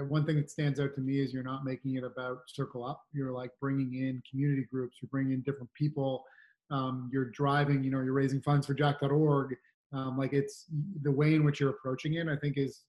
One 0.07 0.25
thing 0.25 0.37
that 0.37 0.49
stands 0.49 0.79
out 0.79 0.93
to 0.95 1.01
me 1.01 1.19
is 1.19 1.33
you're 1.33 1.43
not 1.43 1.65
making 1.65 1.95
it 1.95 2.03
about 2.03 2.39
Circle 2.47 2.85
Up. 2.85 3.01
You're 3.11 3.31
like 3.31 3.51
bringing 3.59 3.95
in 3.95 4.21
community 4.29 4.65
groups. 4.71 4.97
You're 5.01 5.09
bringing 5.09 5.33
in 5.33 5.41
different 5.41 5.69
people. 5.73 6.23
Um, 6.71 7.09
you're 7.11 7.31
driving. 7.31 7.83
You 7.83 7.91
know, 7.91 8.01
you're 8.01 8.13
raising 8.13 8.41
funds 8.41 8.67
for 8.67 8.73
Jack.org. 8.73 9.55
Um, 9.91 10.17
like 10.17 10.33
it's 10.33 10.65
the 11.01 11.11
way 11.11 11.33
in 11.33 11.43
which 11.43 11.59
you're 11.59 11.71
approaching 11.71 12.15
it. 12.15 12.27
I 12.27 12.35
think 12.35 12.57
is. 12.57 12.83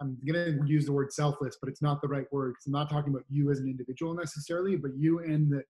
I'm 0.00 0.16
gonna 0.24 0.64
use 0.64 0.86
the 0.86 0.92
word 0.92 1.12
selfless, 1.12 1.58
but 1.60 1.68
it's 1.68 1.82
not 1.82 2.00
the 2.00 2.06
right 2.08 2.26
word 2.32 2.52
because 2.52 2.66
I'm 2.66 2.72
not 2.72 2.88
talking 2.88 3.12
about 3.12 3.24
you 3.28 3.50
as 3.50 3.58
an 3.58 3.66
individual 3.66 4.14
necessarily, 4.14 4.76
but 4.76 4.92
you 4.96 5.18
and 5.18 5.50
the 5.50 5.62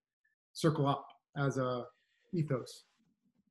Circle 0.52 0.86
Up 0.86 1.06
as 1.36 1.56
a 1.56 1.84
ethos. 2.34 2.84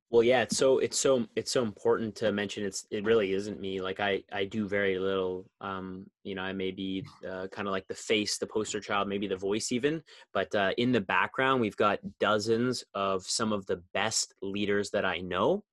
Well, 0.09 0.23
yeah, 0.23 0.43
it's 0.43 0.55
so 0.55 0.79
it's 0.79 0.97
so 0.97 1.27
it's 1.35 1.51
so 1.51 1.63
important 1.63 2.15
to 2.17 2.31
mention. 2.31 2.63
It's 2.63 2.85
it 2.91 3.03
really 3.03 3.33
isn't 3.33 3.59
me. 3.59 3.81
Like 3.81 3.99
I 3.99 4.23
I 4.31 4.45
do 4.45 4.65
very 4.65 4.97
little. 4.99 5.49
Um, 5.59 6.05
you 6.23 6.33
know, 6.33 6.43
I 6.43 6.53
may 6.53 6.71
be 6.71 7.05
uh, 7.29 7.47
kind 7.47 7.67
of 7.67 7.73
like 7.73 7.87
the 7.87 7.93
face, 7.93 8.37
the 8.37 8.47
poster 8.47 8.79
child, 8.79 9.09
maybe 9.09 9.27
the 9.27 9.35
voice 9.35 9.73
even. 9.73 10.01
But 10.33 10.55
uh, 10.55 10.71
in 10.77 10.93
the 10.93 11.01
background, 11.01 11.59
we've 11.59 11.75
got 11.75 11.99
dozens 12.21 12.85
of 12.93 13.23
some 13.23 13.51
of 13.51 13.65
the 13.65 13.83
best 13.93 14.33
leaders 14.41 14.91
that 14.91 15.03
I 15.03 15.19
know 15.19 15.65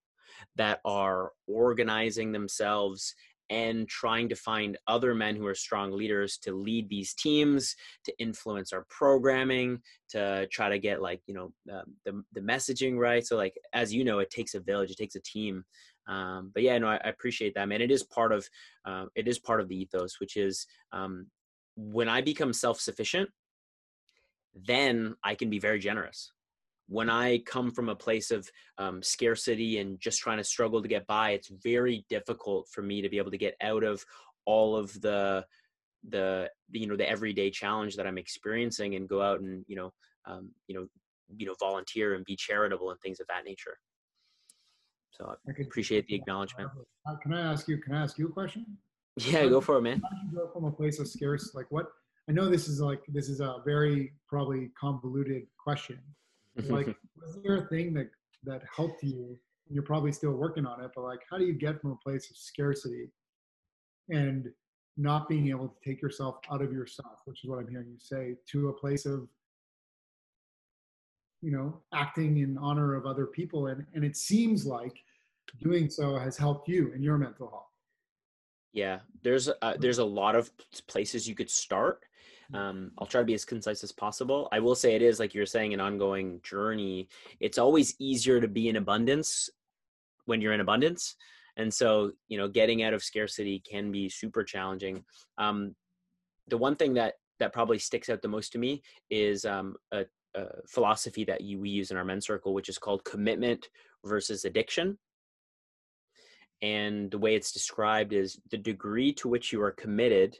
that 0.56 0.80
are 0.84 1.30
organizing 1.46 2.32
themselves 2.32 3.14
and 3.50 3.88
trying 3.88 4.28
to 4.28 4.36
find 4.36 4.78
other 4.86 5.14
men 5.14 5.36
who 5.36 5.46
are 5.46 5.54
strong 5.54 5.92
leaders 5.92 6.38
to 6.38 6.52
lead 6.52 6.88
these 6.88 7.14
teams 7.14 7.74
to 8.04 8.12
influence 8.18 8.72
our 8.72 8.86
programming 8.88 9.80
to 10.10 10.46
try 10.48 10.68
to 10.68 10.78
get 10.78 11.02
like 11.02 11.20
you 11.26 11.34
know 11.34 11.52
um, 11.72 11.94
the, 12.04 12.22
the 12.32 12.40
messaging 12.40 12.98
right. 12.98 13.26
So 13.26 13.36
like 13.36 13.54
as 13.72 13.92
you 13.92 14.04
know 14.04 14.18
it 14.18 14.30
takes 14.30 14.54
a 14.54 14.60
village 14.60 14.90
it 14.90 14.96
takes 14.96 15.16
a 15.16 15.20
team. 15.20 15.64
Um, 16.06 16.50
but 16.52 16.62
yeah 16.62 16.76
no 16.78 16.88
I, 16.88 16.96
I 16.96 17.08
appreciate 17.08 17.54
that 17.54 17.68
man. 17.68 17.80
It 17.80 17.90
is 17.90 18.02
part 18.02 18.32
of 18.32 18.48
uh, 18.84 19.06
it 19.14 19.26
is 19.28 19.38
part 19.38 19.60
of 19.60 19.68
the 19.68 19.76
ethos 19.76 20.20
which 20.20 20.36
is 20.36 20.66
um, 20.92 21.26
when 21.76 22.08
i 22.08 22.20
become 22.20 22.52
self-sufficient 22.52 23.28
then 24.54 25.14
i 25.24 25.34
can 25.34 25.50
be 25.50 25.58
very 25.58 25.78
generous 25.78 26.32
when 26.88 27.08
I 27.08 27.38
come 27.38 27.70
from 27.70 27.88
a 27.88 27.94
place 27.94 28.30
of 28.30 28.48
um, 28.78 29.02
scarcity 29.02 29.78
and 29.78 29.98
just 29.98 30.18
trying 30.18 30.38
to 30.38 30.44
struggle 30.44 30.82
to 30.82 30.88
get 30.88 31.06
by, 31.06 31.30
it's 31.30 31.48
very 31.48 32.04
difficult 32.08 32.68
for 32.70 32.82
me 32.82 33.02
to 33.02 33.08
be 33.08 33.18
able 33.18 33.30
to 33.30 33.38
get 33.38 33.56
out 33.62 33.84
of 33.84 34.04
all 34.44 34.76
of 34.76 35.00
the 35.00 35.44
the 36.10 36.50
you 36.70 36.86
know 36.86 36.96
the 36.96 37.08
everyday 37.08 37.50
challenge 37.50 37.96
that 37.96 38.06
I'm 38.06 38.18
experiencing 38.18 38.94
and 38.94 39.08
go 39.08 39.22
out 39.22 39.40
and 39.40 39.64
you 39.66 39.76
know 39.76 39.92
um, 40.26 40.50
you 40.66 40.74
know 40.74 40.86
you 41.36 41.46
know 41.46 41.54
volunteer 41.58 42.14
and 42.14 42.24
be 42.24 42.36
charitable 42.36 42.90
and 42.90 43.00
things 43.00 43.20
of 43.20 43.26
that 43.28 43.44
nature. 43.44 43.78
So 45.12 45.34
I 45.48 45.62
appreciate 45.62 46.06
the 46.06 46.16
acknowledgement. 46.16 46.70
Uh, 47.08 47.14
Can 47.22 47.32
I 47.32 47.52
ask 47.52 47.68
you? 47.68 47.78
Can 47.78 47.94
I 47.94 48.02
ask 48.02 48.18
you 48.18 48.26
a 48.26 48.32
question? 48.32 48.66
Yeah, 49.16 49.46
go 49.46 49.60
for 49.60 49.78
it, 49.78 49.82
man. 49.82 50.02
How 50.02 50.08
did 50.10 50.32
you 50.32 50.38
go 50.38 50.50
from 50.52 50.64
a 50.64 50.72
place 50.72 50.98
of 50.98 51.06
scarce? 51.08 51.54
Like 51.54 51.66
what? 51.70 51.86
I 52.28 52.32
know 52.32 52.50
this 52.50 52.68
is 52.68 52.80
like 52.80 53.00
this 53.08 53.28
is 53.28 53.40
a 53.40 53.62
very 53.64 54.12
probably 54.28 54.70
convoluted 54.78 55.46
question. 55.62 56.00
Like, 56.56 56.86
was 57.20 57.38
there 57.42 57.58
a 57.58 57.66
thing 57.68 57.94
that 57.94 58.10
that 58.44 58.62
helped 58.74 59.02
you? 59.02 59.38
You're 59.68 59.82
probably 59.82 60.12
still 60.12 60.32
working 60.32 60.66
on 60.66 60.82
it, 60.82 60.90
but 60.94 61.02
like, 61.02 61.20
how 61.30 61.38
do 61.38 61.44
you 61.44 61.54
get 61.54 61.80
from 61.80 61.92
a 61.92 61.96
place 61.96 62.30
of 62.30 62.36
scarcity 62.36 63.10
and 64.10 64.50
not 64.96 65.28
being 65.28 65.48
able 65.48 65.68
to 65.68 65.74
take 65.84 66.00
yourself 66.02 66.36
out 66.52 66.62
of 66.62 66.72
yourself, 66.72 67.20
which 67.24 67.42
is 67.42 67.50
what 67.50 67.58
I'm 67.58 67.68
hearing 67.68 67.88
you 67.88 67.98
say, 67.98 68.36
to 68.52 68.68
a 68.68 68.72
place 68.72 69.06
of 69.06 69.28
you 71.40 71.50
know 71.50 71.80
acting 71.92 72.38
in 72.38 72.56
honor 72.58 72.94
of 72.94 73.06
other 73.06 73.26
people, 73.26 73.68
and 73.68 73.84
and 73.94 74.04
it 74.04 74.16
seems 74.16 74.66
like 74.66 75.02
doing 75.62 75.90
so 75.90 76.16
has 76.18 76.36
helped 76.36 76.68
you 76.68 76.92
in 76.92 77.02
your 77.02 77.18
mental 77.18 77.48
health. 77.48 77.66
Yeah, 78.72 79.00
there's 79.22 79.48
uh, 79.48 79.74
there's 79.78 79.98
a 79.98 80.04
lot 80.04 80.34
of 80.34 80.50
places 80.86 81.28
you 81.28 81.34
could 81.34 81.50
start. 81.50 82.04
Um, 82.52 82.90
I'll 82.98 83.06
try 83.06 83.20
to 83.20 83.26
be 83.26 83.34
as 83.34 83.44
concise 83.44 83.82
as 83.82 83.92
possible. 83.92 84.48
I 84.52 84.60
will 84.60 84.74
say 84.74 84.94
it 84.94 85.02
is 85.02 85.18
like 85.18 85.34
you're 85.34 85.46
saying 85.46 85.72
an 85.72 85.80
ongoing 85.80 86.40
journey. 86.42 87.08
It's 87.40 87.58
always 87.58 87.94
easier 87.98 88.40
to 88.40 88.48
be 88.48 88.68
in 88.68 88.76
abundance 88.76 89.48
when 90.26 90.40
you're 90.40 90.52
in 90.52 90.60
abundance, 90.60 91.16
and 91.56 91.72
so 91.72 92.12
you 92.28 92.38
know 92.38 92.48
getting 92.48 92.82
out 92.82 92.94
of 92.94 93.02
scarcity 93.02 93.60
can 93.60 93.90
be 93.90 94.08
super 94.08 94.44
challenging. 94.44 95.04
Um, 95.38 95.74
the 96.48 96.58
one 96.58 96.76
thing 96.76 96.94
that 96.94 97.14
that 97.40 97.52
probably 97.52 97.78
sticks 97.78 98.10
out 98.10 98.22
the 98.22 98.28
most 98.28 98.52
to 98.52 98.58
me 98.58 98.82
is 99.10 99.44
um, 99.44 99.74
a, 99.92 100.04
a 100.34 100.46
philosophy 100.68 101.24
that 101.24 101.40
you, 101.40 101.58
we 101.58 101.70
use 101.70 101.90
in 101.90 101.96
our 101.96 102.04
men's 102.04 102.26
circle, 102.26 102.54
which 102.54 102.68
is 102.68 102.78
called 102.78 103.04
commitment 103.04 103.68
versus 104.04 104.44
addiction 104.44 104.98
and 106.64 107.10
the 107.10 107.18
way 107.18 107.34
it's 107.34 107.52
described 107.52 108.14
is 108.14 108.40
the 108.50 108.56
degree 108.56 109.12
to 109.12 109.28
which 109.28 109.52
you 109.52 109.62
are 109.62 109.70
committed 109.70 110.38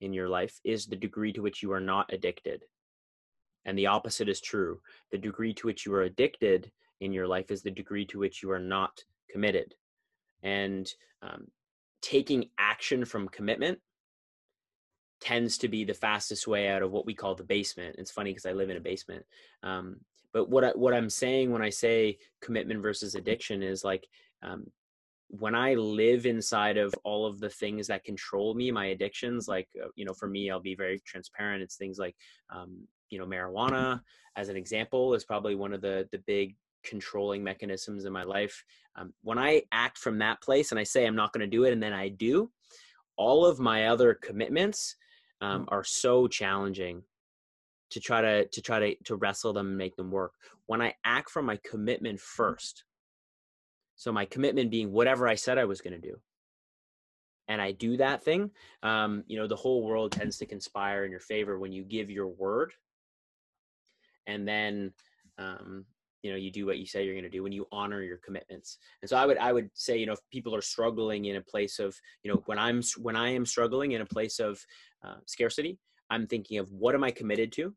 in 0.00 0.12
your 0.12 0.28
life 0.28 0.58
is 0.64 0.86
the 0.86 0.96
degree 0.96 1.32
to 1.32 1.42
which 1.42 1.62
you 1.62 1.72
are 1.72 1.80
not 1.80 2.12
addicted. 2.12 2.64
And 3.64 3.76
the 3.76 3.86
opposite 3.86 4.28
is 4.28 4.40
true. 4.40 4.80
The 5.12 5.18
degree 5.18 5.52
to 5.54 5.66
which 5.66 5.84
you 5.84 5.94
are 5.94 6.02
addicted 6.02 6.70
in 7.00 7.12
your 7.12 7.26
life 7.26 7.50
is 7.50 7.62
the 7.62 7.70
degree 7.70 8.06
to 8.06 8.18
which 8.18 8.42
you 8.42 8.50
are 8.50 8.58
not 8.58 9.04
committed. 9.30 9.74
And 10.42 10.90
um, 11.22 11.48
taking 12.02 12.46
action 12.58 13.04
from 13.04 13.28
commitment 13.28 13.78
tends 15.20 15.58
to 15.58 15.68
be 15.68 15.84
the 15.84 15.92
fastest 15.92 16.46
way 16.46 16.68
out 16.68 16.82
of 16.82 16.92
what 16.92 17.04
we 17.04 17.14
call 17.14 17.34
the 17.34 17.44
basement. 17.44 17.96
It's 17.98 18.10
funny 18.10 18.30
because 18.30 18.46
i 18.46 18.52
live 18.52 18.70
in 18.70 18.78
a 18.78 18.80
basement. 18.80 19.24
Um, 19.62 19.96
but 20.32 20.48
what 20.48 20.64
I, 20.64 20.70
what 20.70 20.94
i'm 20.94 21.10
saying 21.10 21.50
when 21.50 21.62
i 21.62 21.70
say 21.70 22.18
commitment 22.40 22.82
versus 22.82 23.14
addiction 23.14 23.62
is 23.62 23.84
like 23.84 24.06
um, 24.42 24.66
when 25.30 25.54
I 25.54 25.74
live 25.74 26.26
inside 26.26 26.76
of 26.76 26.92
all 27.04 27.24
of 27.24 27.38
the 27.38 27.48
things 27.48 27.86
that 27.86 28.04
control 28.04 28.54
me, 28.54 28.72
my 28.72 28.86
addictions, 28.86 29.46
like, 29.46 29.68
uh, 29.82 29.88
you 29.94 30.04
know, 30.04 30.12
for 30.12 30.28
me, 30.28 30.50
I'll 30.50 30.60
be 30.60 30.74
very 30.74 31.00
transparent. 31.06 31.62
It's 31.62 31.76
things 31.76 31.98
like, 31.98 32.16
um, 32.50 32.76
you 33.10 33.18
know, 33.18 33.26
marijuana, 33.26 34.00
as 34.36 34.48
an 34.48 34.56
example, 34.56 35.14
is 35.14 35.24
probably 35.24 35.54
one 35.54 35.72
of 35.72 35.82
the, 35.82 36.08
the 36.10 36.18
big 36.26 36.56
controlling 36.82 37.44
mechanisms 37.44 38.06
in 38.06 38.12
my 38.12 38.24
life. 38.24 38.64
Um, 38.96 39.12
when 39.22 39.38
I 39.38 39.62
act 39.70 39.98
from 39.98 40.18
that 40.18 40.42
place 40.42 40.72
and 40.72 40.80
I 40.80 40.84
say 40.84 41.06
I'm 41.06 41.16
not 41.16 41.32
going 41.32 41.48
to 41.48 41.56
do 41.56 41.64
it 41.64 41.72
and 41.72 41.82
then 41.82 41.92
I 41.92 42.08
do, 42.08 42.50
all 43.16 43.46
of 43.46 43.60
my 43.60 43.86
other 43.86 44.14
commitments 44.14 44.96
um, 45.40 45.66
are 45.68 45.84
so 45.84 46.26
challenging 46.26 47.02
to 47.90 48.00
try 48.00 48.20
to 48.20 48.46
to 48.46 48.62
try 48.62 48.78
to 48.78 48.94
to 49.04 49.16
wrestle 49.16 49.52
them 49.52 49.68
and 49.68 49.76
make 49.76 49.96
them 49.96 50.10
work 50.10 50.32
when 50.66 50.80
i 50.80 50.94
act 51.04 51.28
from 51.28 51.44
my 51.44 51.58
commitment 51.68 52.20
first 52.20 52.84
so 54.00 54.10
my 54.10 54.24
commitment 54.24 54.70
being 54.70 54.92
whatever 54.92 55.28
I 55.28 55.34
said 55.34 55.58
I 55.58 55.66
was 55.66 55.82
going 55.82 55.92
to 55.92 56.08
do. 56.08 56.16
And 57.48 57.60
I 57.60 57.72
do 57.72 57.98
that 57.98 58.24
thing, 58.24 58.50
um, 58.82 59.24
you 59.26 59.38
know, 59.38 59.46
the 59.46 59.56
whole 59.56 59.82
world 59.84 60.12
tends 60.12 60.38
to 60.38 60.46
conspire 60.46 61.04
in 61.04 61.10
your 61.10 61.20
favor 61.20 61.58
when 61.58 61.70
you 61.70 61.82
give 61.82 62.08
your 62.10 62.28
word 62.28 62.72
and 64.26 64.48
then, 64.48 64.94
um, 65.36 65.84
you 66.22 66.30
know, 66.30 66.38
you 66.38 66.50
do 66.50 66.64
what 66.64 66.78
you 66.78 66.86
say 66.86 67.04
you're 67.04 67.12
going 67.12 67.24
to 67.24 67.28
do 67.28 67.42
when 67.42 67.52
you 67.52 67.66
honor 67.72 68.00
your 68.02 68.16
commitments. 68.16 68.78
And 69.02 69.10
so 69.10 69.18
I 69.18 69.26
would, 69.26 69.36
I 69.36 69.52
would 69.52 69.68
say, 69.74 69.98
you 69.98 70.06
know, 70.06 70.14
if 70.14 70.20
people 70.32 70.54
are 70.54 70.62
struggling 70.62 71.26
in 71.26 71.36
a 71.36 71.42
place 71.42 71.78
of, 71.78 71.94
you 72.22 72.32
know, 72.32 72.42
when 72.46 72.58
I'm, 72.58 72.82
when 72.96 73.16
I 73.16 73.34
am 73.34 73.44
struggling 73.44 73.92
in 73.92 74.00
a 74.00 74.06
place 74.06 74.38
of 74.38 74.64
uh, 75.04 75.16
scarcity, 75.26 75.78
I'm 76.08 76.26
thinking 76.26 76.56
of 76.56 76.72
what 76.72 76.94
am 76.94 77.04
I 77.04 77.10
committed 77.10 77.52
to? 77.52 77.74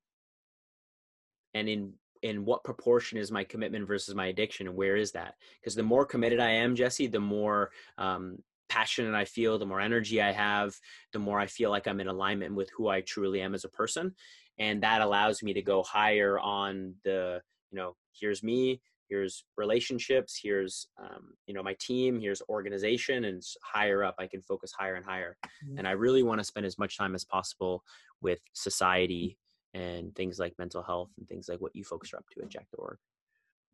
And 1.53 1.67
in 1.67 1.93
in 2.23 2.45
what 2.45 2.63
proportion 2.63 3.17
is 3.17 3.31
my 3.31 3.43
commitment 3.43 3.85
versus 3.87 4.15
my 4.15 4.27
addiction 4.27 4.67
and 4.67 4.75
where 4.75 4.95
is 4.95 5.11
that 5.11 5.35
because 5.59 5.75
the 5.75 5.83
more 5.83 6.05
committed 6.05 6.39
i 6.39 6.49
am 6.49 6.75
jesse 6.75 7.05
the 7.07 7.19
more 7.19 7.69
um, 7.97 8.37
passionate 8.69 9.13
i 9.13 9.25
feel 9.25 9.59
the 9.59 9.65
more 9.65 9.81
energy 9.81 10.21
i 10.21 10.31
have 10.31 10.73
the 11.11 11.19
more 11.19 11.39
i 11.39 11.45
feel 11.45 11.69
like 11.69 11.85
i'm 11.87 11.99
in 11.99 12.07
alignment 12.07 12.55
with 12.55 12.69
who 12.75 12.87
i 12.87 13.01
truly 13.01 13.41
am 13.41 13.53
as 13.53 13.65
a 13.65 13.69
person 13.69 14.13
and 14.57 14.81
that 14.81 15.01
allows 15.01 15.43
me 15.43 15.53
to 15.53 15.61
go 15.61 15.83
higher 15.83 16.39
on 16.39 16.95
the 17.03 17.41
you 17.71 17.77
know 17.77 17.95
here's 18.19 18.41
me 18.41 18.81
here's 19.09 19.43
relationships 19.57 20.39
here's 20.41 20.87
um, 20.97 21.33
you 21.45 21.53
know 21.53 21.61
my 21.61 21.75
team 21.79 22.19
here's 22.19 22.41
organization 22.49 23.25
and 23.25 23.43
higher 23.61 24.03
up 24.03 24.15
i 24.17 24.25
can 24.25 24.41
focus 24.41 24.71
higher 24.71 24.95
and 24.95 25.05
higher 25.05 25.37
Mhm. 25.65 25.79
and 25.79 25.87
i 25.87 25.91
really 25.91 26.23
want 26.23 26.39
to 26.39 26.43
spend 26.43 26.65
as 26.65 26.79
much 26.79 26.97
time 26.97 27.13
as 27.15 27.25
possible 27.25 27.83
with 28.21 28.39
society 28.53 29.37
and 29.73 30.15
things 30.15 30.39
like 30.39 30.53
mental 30.59 30.81
health 30.81 31.09
and 31.17 31.27
things 31.27 31.49
like 31.49 31.59
what 31.59 31.75
you 31.75 31.83
folks 31.83 32.13
are 32.13 32.17
up 32.17 32.25
to 32.31 32.41
at 32.41 32.49
jack.org 32.49 32.97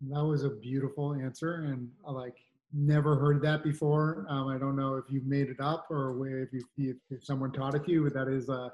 That 0.09 0.23
was 0.23 0.43
a 0.43 0.49
beautiful 0.49 1.13
answer, 1.13 1.65
and 1.65 1.89
I 2.07 2.11
like 2.11 2.37
never 2.73 3.15
heard 3.15 3.41
that 3.41 3.63
before. 3.63 4.25
Um, 4.29 4.47
I 4.47 4.57
don't 4.57 4.75
know 4.75 4.95
if 4.95 5.05
you 5.09 5.21
made 5.25 5.49
it 5.49 5.59
up 5.59 5.87
or 5.89 6.15
if 6.27 6.49
you 6.53 6.95
if, 7.09 7.25
someone 7.25 7.51
taught 7.51 7.75
it 7.75 7.85
to 7.85 7.91
you, 7.91 8.03
but 8.03 8.13
that 8.13 8.27
is 8.27 8.49
a 8.49 8.71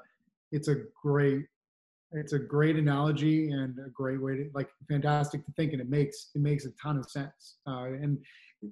it's 0.52 0.68
a 0.68 0.76
great 1.02 1.46
it's 2.12 2.32
a 2.32 2.38
great 2.38 2.76
analogy 2.76 3.50
and 3.50 3.76
a 3.84 3.90
great 3.90 4.22
way 4.22 4.36
to 4.36 4.50
like 4.54 4.68
fantastic 4.88 5.44
to 5.46 5.52
think, 5.52 5.72
and 5.72 5.80
it 5.80 5.88
makes 5.88 6.30
it 6.34 6.40
makes 6.40 6.64
a 6.64 6.70
ton 6.80 6.98
of 6.98 7.10
sense. 7.10 7.56
Uh, 7.66 7.86
and 7.86 8.18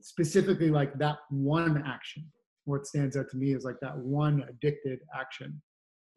specifically, 0.00 0.70
like 0.70 0.96
that 0.98 1.18
one 1.30 1.82
action, 1.86 2.24
what 2.64 2.86
stands 2.86 3.16
out 3.16 3.28
to 3.30 3.36
me 3.36 3.52
is 3.54 3.64
like 3.64 3.80
that 3.80 3.96
one 3.96 4.44
addicted 4.48 5.00
action 5.18 5.60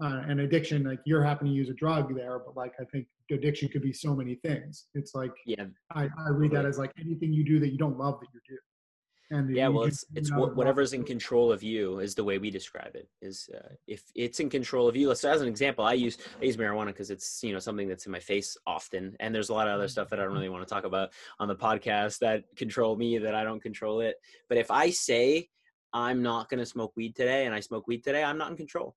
uh, 0.02 0.22
and 0.28 0.42
addiction 0.42 0.84
like 0.84 1.00
you're 1.06 1.24
happy 1.24 1.46
to 1.46 1.52
use 1.52 1.70
a 1.70 1.74
drug 1.74 2.16
there 2.16 2.40
but 2.40 2.56
like 2.56 2.74
i 2.80 2.84
think 2.86 3.08
addiction 3.34 3.70
could 3.70 3.82
be 3.82 3.94
so 3.94 4.16
many 4.16 4.36
things. 4.36 4.88
It's 4.94 5.14
like 5.14 5.32
yeah. 5.46 5.66
I, 5.94 6.10
I 6.18 6.30
read 6.30 6.52
that 6.52 6.66
as 6.66 6.78
like 6.78 6.92
anything 7.00 7.34
you 7.34 7.44
do 7.44 7.60
that 7.60 7.72
you 7.72 7.78
don't 7.78 7.98
love 7.98 8.20
that 8.20 8.28
you 8.34 8.40
do. 8.48 8.58
And 9.30 9.54
yeah 9.54 9.68
well 9.68 9.84
it's 9.84 10.06
it's 10.16 10.32
whatever's 10.32 10.94
in 10.94 11.04
control 11.04 11.52
of 11.52 11.62
you 11.62 12.00
is 12.00 12.16
the 12.16 12.24
way 12.24 12.38
we 12.38 12.50
describe 12.50 12.96
it 12.96 13.10
is 13.22 13.50
uh, 13.54 13.74
if 13.86 14.04
it's 14.16 14.40
in 14.40 14.50
control 14.50 14.88
of 14.88 14.96
you 14.96 15.10
let's 15.10 15.22
as 15.26 15.42
an 15.42 15.50
example 15.50 15.84
i 15.84 15.92
use 15.92 16.18
i 16.42 16.46
use 16.46 16.56
marijuana 16.56 16.86
because 16.86 17.12
it's 17.12 17.44
you 17.44 17.52
know 17.52 17.60
something 17.60 17.90
that's 17.90 18.06
in 18.06 18.12
my 18.14 18.22
face 18.22 18.56
often 18.66 19.18
and 19.20 19.36
there's 19.36 19.50
a 19.50 19.54
lot 19.54 19.68
of 19.68 19.74
other 19.74 19.90
stuff 19.90 20.08
that 20.08 20.22
i 20.22 20.24
don't 20.24 20.32
really 20.32 20.48
want 20.48 20.66
to 20.66 20.74
talk 20.74 20.86
about 20.86 21.10
on 21.42 21.50
the 21.50 21.56
podcast 21.58 22.20
that 22.20 22.46
control 22.56 22.96
me 22.96 23.18
that 23.18 23.36
i 23.36 23.44
don't 23.44 23.62
control 23.62 24.00
it. 24.00 24.16
But 24.48 24.60
if 24.60 24.72
i 24.72 24.90
say 24.92 25.50
i'm 25.92 26.24
not 26.24 26.50
going 26.50 26.60
to 26.60 26.66
smoke 26.66 26.94
weed 26.96 27.14
today 27.14 27.48
and 27.48 27.54
i 27.54 27.60
smoke 27.60 27.86
weed 27.86 28.06
today 28.06 28.24
i'm 28.24 28.38
not 28.38 28.52
in 28.52 28.56
control. 28.56 28.96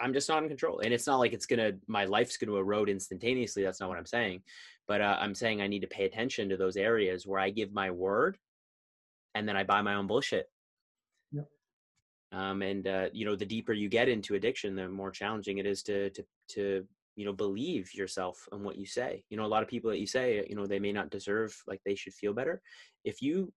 I'm 0.00 0.12
just 0.12 0.28
not 0.28 0.42
in 0.42 0.48
control 0.48 0.80
and 0.80 0.92
it's 0.92 1.06
not 1.06 1.18
like 1.18 1.32
it's 1.32 1.46
gonna 1.46 1.72
my 1.86 2.04
life's 2.04 2.36
gonna 2.36 2.54
erode 2.54 2.88
instantaneously 2.88 3.62
that's 3.62 3.80
not 3.80 3.88
what 3.88 3.98
i'm 3.98 4.06
saying 4.06 4.42
but 4.88 5.00
uh, 5.00 5.16
i'm 5.20 5.34
saying 5.34 5.60
i 5.60 5.66
need 5.66 5.80
to 5.80 5.86
pay 5.86 6.04
attention 6.04 6.48
to 6.48 6.56
those 6.56 6.76
areas 6.76 7.26
where 7.26 7.40
i 7.40 7.50
give 7.50 7.72
my 7.72 7.90
word 7.90 8.36
and 9.34 9.48
then 9.48 9.56
i 9.56 9.64
buy 9.64 9.82
my 9.82 9.94
own 9.94 10.06
bullshit. 10.06 10.48
Yep. 11.32 11.48
um, 12.32 12.62
and 12.62 12.86
uh, 12.86 13.08
you 13.12 13.24
know 13.24 13.36
the 13.36 13.44
deeper 13.44 13.72
you 13.72 13.88
get 13.88 14.08
into 14.08 14.34
addiction 14.34 14.76
the 14.76 14.88
more 14.88 15.10
challenging 15.10 15.58
it 15.58 15.66
is 15.66 15.82
to 15.84 16.10
to 16.10 16.24
to 16.48 16.86
you 17.16 17.24
know 17.24 17.32
believe 17.32 17.92
yourself 17.94 18.46
and 18.52 18.62
what 18.62 18.76
you 18.76 18.86
say. 18.86 19.24
You 19.30 19.36
know 19.36 19.44
a 19.44 19.48
lot 19.48 19.62
of 19.62 19.68
people 19.68 19.90
that 19.90 19.98
you 19.98 20.06
say 20.06 20.46
you 20.48 20.54
know 20.54 20.66
they 20.66 20.78
may 20.78 20.92
not 20.92 21.10
deserve 21.10 21.56
like 21.66 21.80
they 21.84 21.94
should 21.94 22.14
feel 22.14 22.34
better. 22.34 22.60
If 23.04 23.22
you 23.22 23.52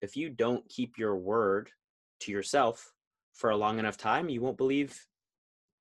if 0.00 0.16
you 0.16 0.30
don't 0.30 0.66
keep 0.68 0.96
your 0.96 1.16
word 1.16 1.70
to 2.20 2.32
yourself 2.32 2.92
for 3.34 3.50
a 3.50 3.56
long 3.56 3.78
enough 3.78 3.96
time 3.96 4.28
you 4.28 4.40
won't 4.40 4.56
believe 4.56 5.06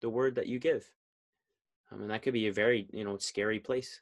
the 0.01 0.09
word 0.09 0.35
that 0.35 0.47
you 0.47 0.59
give 0.59 0.89
um, 1.91 2.01
and 2.01 2.09
that 2.09 2.21
could 2.21 2.33
be 2.33 2.47
a 2.47 2.53
very 2.53 2.87
you 2.91 3.03
know 3.03 3.17
scary 3.17 3.59
place 3.59 4.01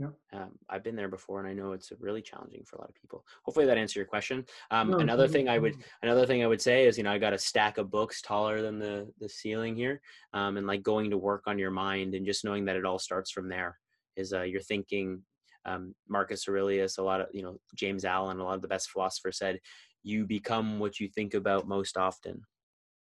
yeah. 0.00 0.08
Um, 0.32 0.52
I've 0.70 0.82
been 0.82 0.96
there 0.96 1.08
before, 1.08 1.40
and 1.40 1.48
I 1.48 1.52
know 1.52 1.72
it's 1.72 1.92
really 2.00 2.22
challenging 2.22 2.62
for 2.64 2.76
a 2.76 2.80
lot 2.80 2.88
of 2.88 2.94
people. 2.94 3.22
Hopefully, 3.44 3.66
that 3.66 3.76
answers 3.76 3.96
your 3.96 4.06
question. 4.06 4.46
Um, 4.70 4.90
no, 4.90 4.98
another 4.98 5.28
thing 5.28 5.46
I 5.46 5.58
would 5.58 5.74
another 6.02 6.24
thing 6.24 6.42
I 6.42 6.46
would 6.46 6.62
say 6.62 6.86
is, 6.86 6.96
you 6.96 7.04
know, 7.04 7.12
I 7.12 7.18
got 7.18 7.34
a 7.34 7.38
stack 7.38 7.76
of 7.76 7.90
books 7.90 8.22
taller 8.22 8.62
than 8.62 8.78
the 8.78 9.12
the 9.20 9.28
ceiling 9.28 9.76
here, 9.76 10.00
um, 10.32 10.56
and 10.56 10.66
like 10.66 10.82
going 10.82 11.10
to 11.10 11.18
work 11.18 11.42
on 11.46 11.58
your 11.58 11.70
mind 11.70 12.14
and 12.14 12.24
just 12.24 12.46
knowing 12.46 12.64
that 12.64 12.76
it 12.76 12.86
all 12.86 12.98
starts 12.98 13.30
from 13.30 13.48
there. 13.48 13.78
Is 14.16 14.32
uh, 14.32 14.42
you're 14.42 14.62
thinking. 14.62 15.22
Um, 15.66 15.94
Marcus 16.08 16.48
Aurelius, 16.48 16.96
a 16.96 17.02
lot 17.02 17.20
of 17.20 17.26
you 17.34 17.42
know 17.42 17.60
James 17.74 18.06
Allen, 18.06 18.40
a 18.40 18.44
lot 18.44 18.54
of 18.54 18.62
the 18.62 18.68
best 18.68 18.88
philosophers 18.88 19.36
said, 19.36 19.60
"You 20.02 20.24
become 20.24 20.78
what 20.78 20.98
you 20.98 21.06
think 21.06 21.34
about 21.34 21.68
most 21.68 21.98
often." 21.98 22.40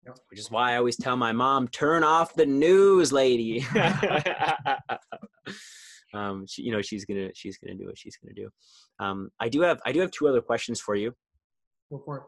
Yep. 0.05 0.17
Which 0.31 0.39
is 0.39 0.49
why 0.49 0.73
I 0.73 0.77
always 0.77 0.97
tell 0.97 1.15
my 1.15 1.31
mom, 1.31 1.67
"Turn 1.67 2.03
off 2.03 2.33
the 2.33 2.45
news, 2.45 3.11
lady." 3.11 3.65
um, 6.13 6.45
she, 6.47 6.63
you 6.63 6.71
know, 6.71 6.81
she's 6.81 7.05
gonna 7.05 7.29
she's 7.33 7.57
gonna 7.57 7.77
do 7.77 7.85
what 7.85 7.97
she's 7.97 8.17
gonna 8.17 8.33
do. 8.33 8.49
Um, 8.99 9.29
I 9.39 9.49
do 9.49 9.61
have 9.61 9.81
I 9.85 9.91
do 9.91 9.99
have 9.99 10.11
two 10.11 10.27
other 10.27 10.41
questions 10.41 10.81
for 10.81 10.95
you. 10.95 11.13
Go 11.91 12.01
for 12.03 12.17
it. 12.17 12.23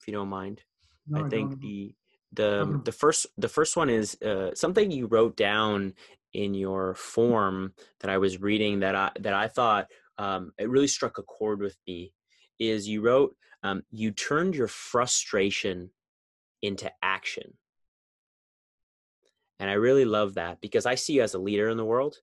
If 0.00 0.08
you 0.08 0.14
don't 0.14 0.28
mind. 0.28 0.62
No, 1.06 1.24
I 1.24 1.28
think 1.28 1.50
no, 1.50 1.56
the 1.60 1.94
the 2.32 2.80
the 2.84 2.92
first 2.92 3.26
the 3.36 3.48
first 3.48 3.76
one 3.76 3.90
is 3.90 4.20
uh, 4.22 4.54
something 4.54 4.90
you 4.90 5.06
wrote 5.06 5.36
down 5.36 5.94
in 6.32 6.54
your 6.54 6.94
form 6.94 7.74
that 8.00 8.10
I 8.10 8.18
was 8.18 8.40
reading 8.40 8.80
that 8.80 8.94
I 8.94 9.10
that 9.20 9.34
I 9.34 9.48
thought 9.48 9.88
um, 10.18 10.52
it 10.58 10.68
really 10.68 10.88
struck 10.88 11.18
a 11.18 11.22
chord 11.22 11.60
with 11.60 11.76
me. 11.86 12.12
Is 12.58 12.88
you 12.88 13.02
wrote 13.02 13.36
um, 13.62 13.82
you 13.90 14.10
turned 14.10 14.54
your 14.54 14.68
frustration 14.68 15.90
into 16.64 16.90
action, 17.02 17.54
and 19.60 19.70
I 19.70 19.74
really 19.74 20.04
love 20.04 20.34
that 20.34 20.60
because 20.60 20.86
I 20.86 20.94
see 20.94 21.14
you 21.14 21.22
as 21.22 21.34
a 21.34 21.38
leader 21.38 21.68
in 21.68 21.76
the 21.76 21.84
world 21.84 22.16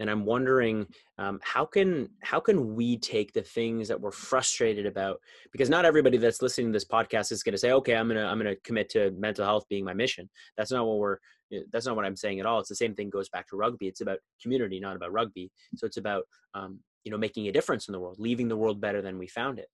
and 0.00 0.10
i'm 0.10 0.24
wondering 0.24 0.86
um, 1.18 1.38
how 1.42 1.64
can 1.64 2.08
how 2.22 2.40
can 2.40 2.74
we 2.74 2.98
take 2.98 3.32
the 3.32 3.42
things 3.42 3.86
that 3.86 4.00
we're 4.00 4.10
frustrated 4.10 4.86
about 4.86 5.20
because 5.52 5.70
not 5.70 5.84
everybody 5.84 6.16
that's 6.16 6.42
listening 6.42 6.68
to 6.68 6.72
this 6.72 6.84
podcast 6.84 7.30
is 7.30 7.42
going 7.42 7.52
to 7.52 7.58
say 7.58 7.70
okay 7.70 7.94
i'm 7.94 8.08
going 8.08 8.16
to 8.16 8.26
i'm 8.26 8.40
to 8.40 8.56
commit 8.64 8.88
to 8.88 9.12
mental 9.12 9.44
health 9.44 9.64
being 9.68 9.84
my 9.84 9.94
mission. 9.94 10.28
That's 10.56 10.72
not 10.72 10.86
what 10.86 10.98
we're 10.98 11.18
eh, 11.52 11.60
that's 11.70 11.86
not 11.86 11.94
what 11.94 12.04
i'm 12.04 12.16
saying 12.16 12.40
at 12.40 12.46
all. 12.46 12.58
It's 12.58 12.70
the 12.70 12.74
same 12.74 12.94
thing 12.94 13.10
goes 13.10 13.28
back 13.28 13.46
to 13.48 13.56
rugby. 13.56 13.86
It's 13.86 14.00
about 14.00 14.18
community 14.42 14.80
not 14.80 14.96
about 14.96 15.12
rugby. 15.12 15.52
So 15.76 15.86
it's 15.86 15.98
about 15.98 16.24
um, 16.54 16.80
you 17.04 17.12
know 17.12 17.18
making 17.18 17.46
a 17.46 17.52
difference 17.52 17.86
in 17.86 17.92
the 17.92 18.00
world 18.00 18.16
leaving 18.18 18.48
the 18.48 18.56
world 18.56 18.80
better 18.80 19.02
than 19.02 19.18
we 19.18 19.28
found 19.28 19.58
it 19.58 19.68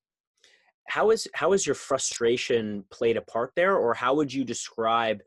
how 0.89 1.11
is 1.11 1.28
how 1.34 1.53
is 1.53 1.66
your 1.66 1.74
frustration 1.74 2.84
played 2.91 3.16
a 3.16 3.22
part 3.22 3.53
there 3.57 3.76
or 3.76 3.95
how 3.95 4.14
would 4.14 4.32
you 4.32 4.45
describe 4.45 5.20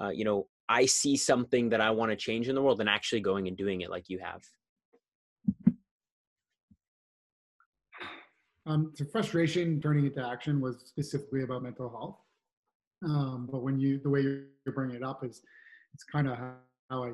uh, 0.00 0.08
you 0.08 0.24
know 0.24 0.46
I 0.68 0.86
see 0.86 1.16
something 1.16 1.70
that 1.70 1.80
I 1.80 1.90
want 1.90 2.10
to 2.10 2.16
change 2.16 2.48
in 2.48 2.54
the 2.54 2.62
world 2.62 2.80
and 2.80 2.88
actually 2.88 3.20
going 3.20 3.48
and 3.48 3.56
doing 3.56 3.82
it 3.82 3.90
like 3.90 4.08
you 4.08 4.18
have? 4.18 4.42
Um, 8.66 8.92
so 8.96 9.04
frustration 9.04 9.80
turning 9.80 10.06
into 10.06 10.26
action 10.26 10.60
was 10.60 10.82
specifically 10.86 11.42
about 11.44 11.62
mental 11.62 11.88
health. 11.88 12.18
Um, 13.04 13.48
but 13.50 13.62
when 13.62 13.78
you, 13.78 14.00
the 14.02 14.10
way 14.10 14.22
you're 14.22 14.74
bringing 14.74 14.96
it 14.96 15.04
up 15.04 15.24
is, 15.24 15.40
it's 15.94 16.02
kind 16.02 16.26
of 16.28 16.36
how 16.36 17.04
I 17.04 17.12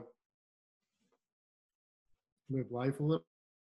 live 2.48 2.66
life 2.70 3.00
a 3.00 3.02
little, 3.02 3.24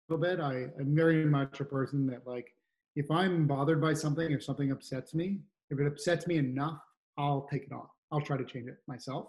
little 0.08 0.22
bit. 0.22 0.40
I, 0.40 0.66
I'm 0.78 0.94
very 0.94 1.24
much 1.24 1.60
a 1.60 1.64
person 1.64 2.06
that 2.06 2.26
like, 2.26 2.54
if 2.96 3.10
I'm 3.10 3.46
bothered 3.46 3.80
by 3.80 3.94
something, 3.94 4.30
if 4.30 4.44
something 4.44 4.70
upsets 4.70 5.14
me, 5.14 5.40
if 5.70 5.80
it 5.80 5.86
upsets 5.86 6.26
me 6.26 6.36
enough, 6.36 6.80
I'll 7.18 7.48
take 7.50 7.64
it 7.64 7.72
on. 7.72 7.86
I'll 8.10 8.20
try 8.20 8.36
to 8.36 8.44
change 8.44 8.68
it 8.68 8.78
myself. 8.86 9.28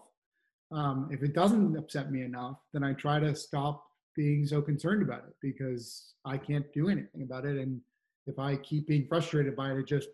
Um, 0.71 1.07
if 1.11 1.23
it 1.23 1.33
doesn't 1.33 1.77
upset 1.77 2.11
me 2.11 2.23
enough, 2.23 2.57
then 2.73 2.83
I 2.83 2.93
try 2.93 3.19
to 3.19 3.35
stop 3.35 3.85
being 4.15 4.45
so 4.45 4.61
concerned 4.61 5.01
about 5.01 5.19
it 5.19 5.35
because 5.41 6.13
I 6.25 6.37
can't 6.37 6.65
do 6.73 6.89
anything 6.89 7.21
about 7.23 7.45
it. 7.45 7.57
And 7.57 7.79
if 8.27 8.39
I 8.39 8.55
keep 8.57 8.87
being 8.87 9.07
frustrated 9.07 9.55
by 9.55 9.71
it, 9.71 9.77
it 9.77 9.87
just 9.87 10.09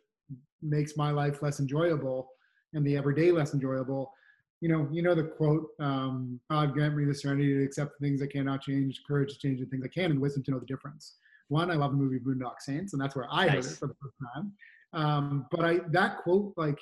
makes 0.62 0.98
my 0.98 1.12
life 1.12 1.42
less 1.42 1.60
enjoyable 1.60 2.30
and 2.74 2.86
the 2.86 2.98
everyday 2.98 3.32
less 3.32 3.54
enjoyable. 3.54 4.14
You 4.62 4.70
know, 4.70 4.88
you 4.92 5.02
know 5.02 5.16
the 5.16 5.24
quote, 5.24 5.70
um, 5.80 6.40
God 6.52 6.74
grant 6.74 6.96
me 6.96 7.06
the 7.06 7.16
serenity 7.16 7.54
to 7.54 7.64
accept 7.64 8.00
the 8.00 8.06
things 8.06 8.22
I 8.22 8.28
cannot 8.28 8.62
change, 8.62 9.02
courage 9.08 9.34
to 9.34 9.40
change 9.40 9.62
the 9.62 9.66
things 9.66 9.84
I 9.86 9.88
can, 9.88 10.12
and 10.12 10.20
wisdom 10.20 10.44
to 10.44 10.52
know 10.52 10.60
the 10.60 10.66
difference. 10.66 11.16
One, 11.50 11.70
I 11.70 11.76
love 11.76 11.92
the 11.92 11.98
movie 11.98 12.20
Boondock 12.20 12.60
Saints, 12.60 12.94
and 12.94 13.02
that's 13.02 13.16
where 13.16 13.28
I 13.30 13.48
nice. 13.48 13.54
heard 13.54 13.66
it 13.66 13.78
for 13.78 13.88
the 13.88 13.96
first 14.02 14.16
time. 14.34 14.54
Um, 14.94 15.46
but 15.52 15.66
I 15.66 15.80
that 15.92 16.18
quote 16.18 16.54
like 16.58 16.80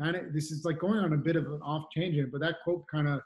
kind 0.00 0.16
of 0.16 0.32
this 0.32 0.50
is 0.50 0.64
like 0.64 0.78
going 0.78 0.98
on 0.98 1.12
a 1.12 1.16
bit 1.16 1.36
of 1.36 1.46
an 1.46 1.60
off 1.62 1.86
tangent, 1.94 2.30
but 2.32 2.40
that 2.40 2.56
quote 2.64 2.84
kind 2.90 3.08
of 3.08 3.20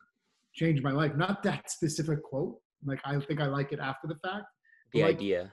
changed 0.55 0.83
my 0.83 0.91
life. 0.91 1.15
Not 1.15 1.43
that 1.45 1.71
specific 1.71 2.23
quote. 2.23 2.57
Like 2.85 3.01
I 3.05 3.19
think 3.21 3.41
I 3.41 3.47
like 3.47 3.73
it 3.73 3.81
after 3.81 4.09
the 4.09 4.17
fact. 4.17 4.47
The 4.93 5.03
like, 5.03 5.17
idea. 5.17 5.53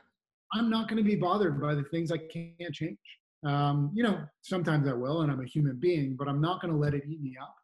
I'm 0.53 0.69
not 0.69 0.89
going 0.89 0.97
to 0.97 1.07
be 1.07 1.15
bothered 1.15 1.61
by 1.61 1.75
the 1.75 1.83
things 1.83 2.11
I 2.11 2.17
can't 2.17 2.73
change. 2.73 2.97
Um, 3.45 3.91
you 3.93 4.03
know, 4.03 4.19
sometimes 4.41 4.87
I 4.87 4.93
will, 4.93 5.21
and 5.21 5.31
I'm 5.31 5.41
a 5.41 5.45
human 5.45 5.77
being, 5.79 6.15
but 6.17 6.27
I'm 6.27 6.41
not 6.41 6.61
going 6.61 6.73
to 6.73 6.79
let 6.79 6.93
it 6.93 7.03
eat 7.07 7.21
me 7.21 7.37
up. 7.41 7.55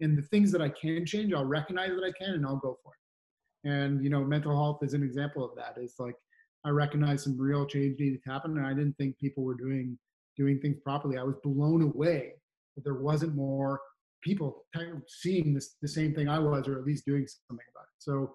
And 0.00 0.18
the 0.18 0.22
things 0.22 0.50
that 0.52 0.60
I 0.60 0.68
can 0.68 1.06
change, 1.06 1.32
I'll 1.32 1.44
recognize 1.44 1.90
that 1.90 2.04
I 2.04 2.12
can, 2.12 2.34
and 2.34 2.44
I'll 2.44 2.56
go 2.56 2.78
for 2.82 2.92
it. 2.92 3.70
And 3.70 4.02
you 4.02 4.10
know, 4.10 4.24
mental 4.24 4.52
health 4.52 4.82
is 4.82 4.94
an 4.94 5.02
example 5.02 5.44
of 5.44 5.56
that. 5.56 5.74
It's 5.76 6.00
like 6.00 6.16
I 6.64 6.70
recognize 6.70 7.24
some 7.24 7.38
real 7.38 7.66
change 7.66 7.98
needed 7.98 8.22
to 8.24 8.30
happen, 8.30 8.56
and 8.56 8.66
I 8.66 8.74
didn't 8.74 8.96
think 8.96 9.18
people 9.18 9.42
were 9.44 9.54
doing 9.54 9.98
doing 10.36 10.60
things 10.60 10.78
properly. 10.82 11.18
I 11.18 11.22
was 11.22 11.36
blown 11.42 11.82
away 11.82 12.32
that 12.74 12.84
there 12.84 12.94
wasn't 12.94 13.34
more 13.34 13.80
people 14.22 14.64
seeing 15.08 15.52
this, 15.52 15.74
the 15.82 15.88
same 15.88 16.14
thing 16.14 16.28
I 16.28 16.38
was, 16.38 16.68
or 16.68 16.78
at 16.78 16.84
least 16.84 17.04
doing 17.04 17.26
something 17.26 17.66
about 17.74 17.84
it. 17.84 17.98
So 17.98 18.32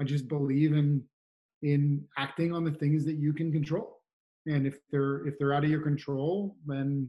I 0.00 0.04
just 0.04 0.28
believe 0.28 0.72
in 0.72 1.02
in 1.62 2.04
acting 2.18 2.52
on 2.52 2.64
the 2.64 2.72
things 2.72 3.04
that 3.04 3.14
you 3.14 3.32
can 3.32 3.52
control. 3.52 4.00
And 4.46 4.66
if 4.66 4.78
they're 4.90 5.26
if 5.26 5.38
they're 5.38 5.54
out 5.54 5.64
of 5.64 5.70
your 5.70 5.82
control, 5.82 6.56
then 6.66 7.08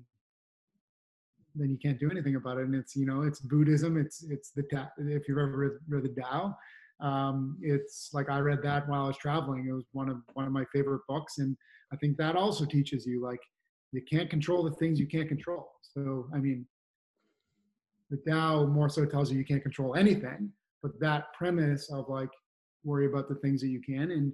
then 1.55 1.69
you 1.69 1.77
can't 1.77 1.99
do 1.99 2.09
anything 2.09 2.35
about 2.35 2.57
it. 2.57 2.65
And 2.65 2.75
it's 2.75 2.95
you 2.95 3.05
know 3.05 3.23
it's 3.23 3.39
Buddhism. 3.39 3.97
It's 3.97 4.23
it's 4.29 4.51
the 4.51 4.63
if 4.99 5.27
you've 5.27 5.39
ever 5.39 5.57
read, 5.57 5.71
read 5.89 6.03
the 6.03 6.21
Tao, 6.21 6.55
um, 7.03 7.57
it's 7.61 8.09
like 8.13 8.29
I 8.29 8.39
read 8.39 8.63
that 8.63 8.87
while 8.87 9.03
I 9.03 9.07
was 9.07 9.17
traveling. 9.17 9.67
It 9.69 9.73
was 9.73 9.85
one 9.91 10.09
of 10.09 10.17
one 10.33 10.45
of 10.45 10.53
my 10.53 10.63
favorite 10.73 11.01
books, 11.07 11.37
and 11.37 11.55
I 11.91 11.97
think 11.97 12.17
that 12.17 12.35
also 12.35 12.65
teaches 12.65 13.05
you 13.05 13.21
like 13.21 13.41
you 13.91 14.01
can't 14.09 14.29
control 14.29 14.63
the 14.63 14.71
things 14.71 14.99
you 14.99 15.07
can't 15.07 15.27
control. 15.27 15.69
So, 15.81 16.27
I 16.33 16.37
mean, 16.39 16.65
the 18.09 18.17
Tao 18.27 18.65
more 18.65 18.89
so 18.89 19.05
tells 19.05 19.31
you 19.31 19.37
you 19.37 19.45
can't 19.45 19.61
control 19.61 19.95
anything, 19.95 20.49
but 20.81 20.99
that 21.01 21.25
premise 21.37 21.91
of 21.91 22.07
like 22.07 22.29
worry 22.83 23.05
about 23.05 23.27
the 23.27 23.35
things 23.35 23.59
that 23.61 23.67
you 23.67 23.81
can, 23.81 24.11
and 24.11 24.31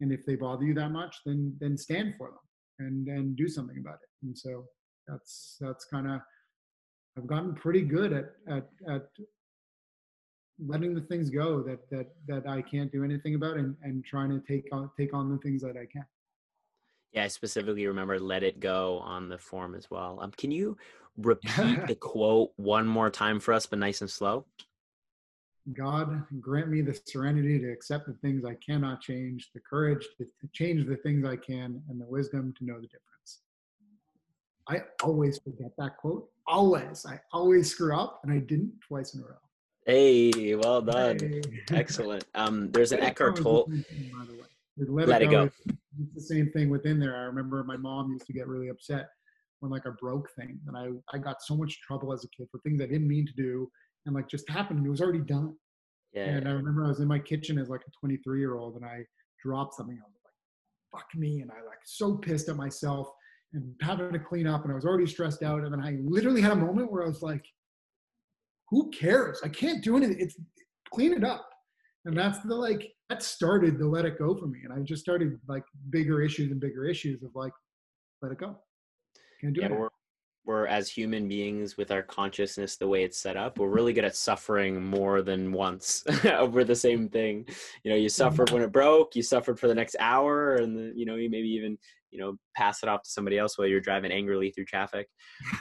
and 0.00 0.12
if 0.12 0.24
they 0.24 0.36
bother 0.36 0.64
you 0.64 0.74
that 0.74 0.90
much, 0.90 1.16
then 1.26 1.56
then 1.60 1.76
stand 1.76 2.14
for 2.16 2.28
them 2.28 2.86
and 2.86 3.08
and 3.08 3.36
do 3.36 3.48
something 3.48 3.78
about 3.78 3.94
it. 3.94 4.26
And 4.26 4.38
so 4.38 4.64
that's 5.08 5.56
that's 5.60 5.84
kind 5.86 6.06
of 6.06 6.20
I've 7.18 7.26
gotten 7.26 7.54
pretty 7.54 7.82
good 7.82 8.12
at 8.12 8.26
at 8.48 8.68
at 8.88 9.08
letting 10.58 10.94
the 10.94 11.00
things 11.00 11.30
go 11.30 11.62
that 11.62 11.88
that 11.90 12.14
that 12.26 12.48
I 12.48 12.62
can't 12.62 12.90
do 12.92 13.04
anything 13.04 13.34
about 13.34 13.56
and 13.56 13.76
and 13.82 14.04
trying 14.04 14.30
to 14.30 14.40
take 14.40 14.68
on 14.72 14.90
take 14.96 15.14
on 15.14 15.30
the 15.30 15.38
things 15.38 15.62
that 15.62 15.76
I 15.76 15.86
can. 15.86 16.04
Yeah, 17.12 17.24
I 17.24 17.28
specifically 17.28 17.86
remember 17.86 18.18
"Let 18.18 18.42
It 18.42 18.60
Go" 18.60 18.98
on 18.98 19.28
the 19.28 19.38
form 19.38 19.74
as 19.74 19.90
well. 19.90 20.18
Um, 20.20 20.30
can 20.32 20.50
you 20.50 20.76
repeat 21.18 21.86
the 21.86 21.94
quote 21.94 22.52
one 22.56 22.86
more 22.86 23.10
time 23.10 23.38
for 23.38 23.52
us, 23.52 23.66
but 23.66 23.78
nice 23.78 24.00
and 24.00 24.10
slow? 24.10 24.46
God 25.74 26.24
grant 26.40 26.70
me 26.70 26.80
the 26.80 26.98
serenity 27.06 27.58
to 27.60 27.70
accept 27.70 28.06
the 28.06 28.14
things 28.14 28.44
I 28.44 28.54
cannot 28.54 29.00
change, 29.00 29.50
the 29.54 29.60
courage 29.60 30.04
to, 30.18 30.24
to 30.24 30.48
change 30.52 30.86
the 30.86 30.96
things 30.96 31.24
I 31.24 31.36
can, 31.36 31.80
and 31.88 32.00
the 32.00 32.06
wisdom 32.06 32.52
to 32.58 32.64
know 32.64 32.80
the 32.80 32.88
difference. 32.88 33.42
I 34.68 34.82
always 35.02 35.38
forget 35.38 35.70
that 35.78 35.98
quote. 35.98 36.28
Always. 36.46 37.06
I 37.06 37.20
always 37.32 37.70
screw 37.70 37.96
up, 37.96 38.20
and 38.24 38.32
I 38.32 38.38
didn't 38.38 38.72
twice 38.80 39.14
in 39.14 39.20
a 39.20 39.24
row. 39.24 39.41
Hey, 39.86 40.54
well 40.54 40.80
done. 40.80 41.18
Hey. 41.18 41.42
Excellent. 41.72 42.24
Um, 42.34 42.70
there's 42.70 42.92
an 42.92 43.00
Eckhart 43.00 43.36
Tolle. 43.36 43.66
the 43.66 43.74
same 43.76 43.84
thing, 43.84 44.10
by 44.12 44.24
the 44.26 44.32
way. 44.34 44.46
Let, 44.78 45.08
Let 45.08 45.22
it 45.22 45.28
it 45.28 45.30
go. 45.30 45.46
go. 45.46 45.52
It's 46.00 46.14
the 46.14 46.20
same 46.34 46.50
thing 46.52 46.70
within 46.70 46.98
there. 47.00 47.16
I 47.16 47.22
remember 47.22 47.62
my 47.64 47.76
mom 47.76 48.12
used 48.12 48.26
to 48.26 48.32
get 48.32 48.46
really 48.46 48.68
upset 48.68 49.08
when 49.60 49.70
like 49.70 49.84
a 49.84 49.92
broke 49.92 50.28
thing, 50.34 50.58
and 50.66 50.76
I 50.76 50.88
I 51.14 51.18
got 51.18 51.42
so 51.42 51.56
much 51.56 51.80
trouble 51.82 52.12
as 52.12 52.24
a 52.24 52.28
kid 52.28 52.48
for 52.50 52.58
things 52.60 52.80
I 52.80 52.86
didn't 52.86 53.08
mean 53.08 53.26
to 53.26 53.32
do, 53.34 53.68
and 54.06 54.14
like 54.14 54.28
just 54.28 54.48
happened. 54.48 54.78
and 54.78 54.86
It 54.86 54.90
was 54.90 55.00
already 55.02 55.20
done. 55.20 55.54
Yeah. 56.14 56.24
And 56.24 56.48
I 56.48 56.52
remember 56.52 56.84
I 56.84 56.88
was 56.88 57.00
in 57.00 57.08
my 57.08 57.18
kitchen 57.18 57.58
as 57.58 57.68
like 57.68 57.80
a 57.86 57.90
23 58.00 58.38
year 58.38 58.54
old, 58.56 58.76
and 58.76 58.84
I 58.84 59.04
dropped 59.44 59.74
something. 59.74 59.96
I 59.98 60.06
was 60.06 60.14
like, 60.24 61.00
"Fuck 61.02 61.08
me!" 61.18 61.40
And 61.42 61.50
I 61.50 61.56
like 61.66 61.80
so 61.84 62.16
pissed 62.16 62.48
at 62.48 62.56
myself 62.56 63.08
and 63.52 63.74
having 63.82 64.12
to 64.12 64.18
clean 64.18 64.46
up, 64.46 64.62
and 64.62 64.72
I 64.72 64.74
was 64.74 64.84
already 64.86 65.06
stressed 65.06 65.42
out. 65.42 65.64
And 65.64 65.72
then 65.72 65.80
I 65.80 65.98
literally 66.02 66.40
had 66.40 66.52
a 66.52 66.56
moment 66.56 66.90
where 66.90 67.02
I 67.02 67.06
was 67.08 67.20
like, 67.22 67.44
"Who 68.72 68.90
cares? 68.90 69.40
I 69.44 69.48
can't 69.48 69.84
do 69.84 69.96
anything. 69.96 70.16
It's 70.18 70.36
clean 70.92 71.12
it 71.12 71.22
up." 71.22 71.48
And 72.04 72.18
that's 72.18 72.40
the 72.40 72.54
like 72.54 72.90
that 73.08 73.22
started 73.22 73.78
the 73.78 73.86
let 73.86 74.04
it 74.04 74.18
go 74.18 74.34
for 74.34 74.46
me. 74.46 74.60
And 74.64 74.72
I 74.72 74.80
just 74.80 75.02
started 75.02 75.38
like 75.46 75.64
bigger 75.90 76.20
issues 76.22 76.50
and 76.50 76.58
bigger 76.58 76.84
issues 76.86 77.22
of 77.22 77.30
like, 77.34 77.52
let 78.22 78.32
it 78.32 78.38
go. 78.38 78.56
Can't 79.40 79.54
do 79.54 79.60
yeah, 79.60 79.66
it. 79.66 79.78
we're 79.78 79.88
we're 80.44 80.66
as 80.66 80.88
human 80.88 81.28
beings 81.28 81.76
with 81.76 81.92
our 81.92 82.02
consciousness 82.02 82.76
the 82.76 82.88
way 82.88 83.04
it's 83.04 83.18
set 83.18 83.36
up 83.36 83.60
we're 83.60 83.68
really 83.68 83.92
good 83.92 84.04
at 84.04 84.16
suffering 84.16 84.84
more 84.84 85.22
than 85.22 85.52
once 85.52 86.02
over 86.24 86.64
the 86.64 86.74
same 86.74 87.08
thing 87.08 87.46
you 87.84 87.90
know 87.92 87.96
you 87.96 88.08
suffered 88.08 88.50
when 88.50 88.62
it 88.62 88.72
broke 88.72 89.14
you 89.14 89.22
suffered 89.22 89.58
for 89.58 89.68
the 89.68 89.74
next 89.74 89.94
hour 90.00 90.56
and 90.56 90.76
then, 90.76 90.92
you 90.96 91.06
know 91.06 91.14
you 91.14 91.30
maybe 91.30 91.48
even 91.48 91.78
you 92.10 92.18
know 92.18 92.34
pass 92.56 92.82
it 92.82 92.88
off 92.88 93.02
to 93.04 93.10
somebody 93.10 93.38
else 93.38 93.56
while 93.56 93.68
you're 93.68 93.80
driving 93.80 94.10
angrily 94.10 94.50
through 94.50 94.64
traffic 94.64 95.06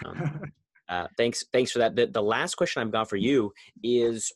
um, 0.06 0.42
uh, 0.92 1.08
thanks 1.18 1.44
thanks 1.52 1.72
for 1.72 1.80
that 1.80 1.96
the, 1.96 2.06
the 2.06 2.22
last 2.22 2.56
question 2.56 2.82
i've 2.82 2.92
got 2.92 3.10
for 3.10 3.16
you 3.16 3.52
is 3.84 4.32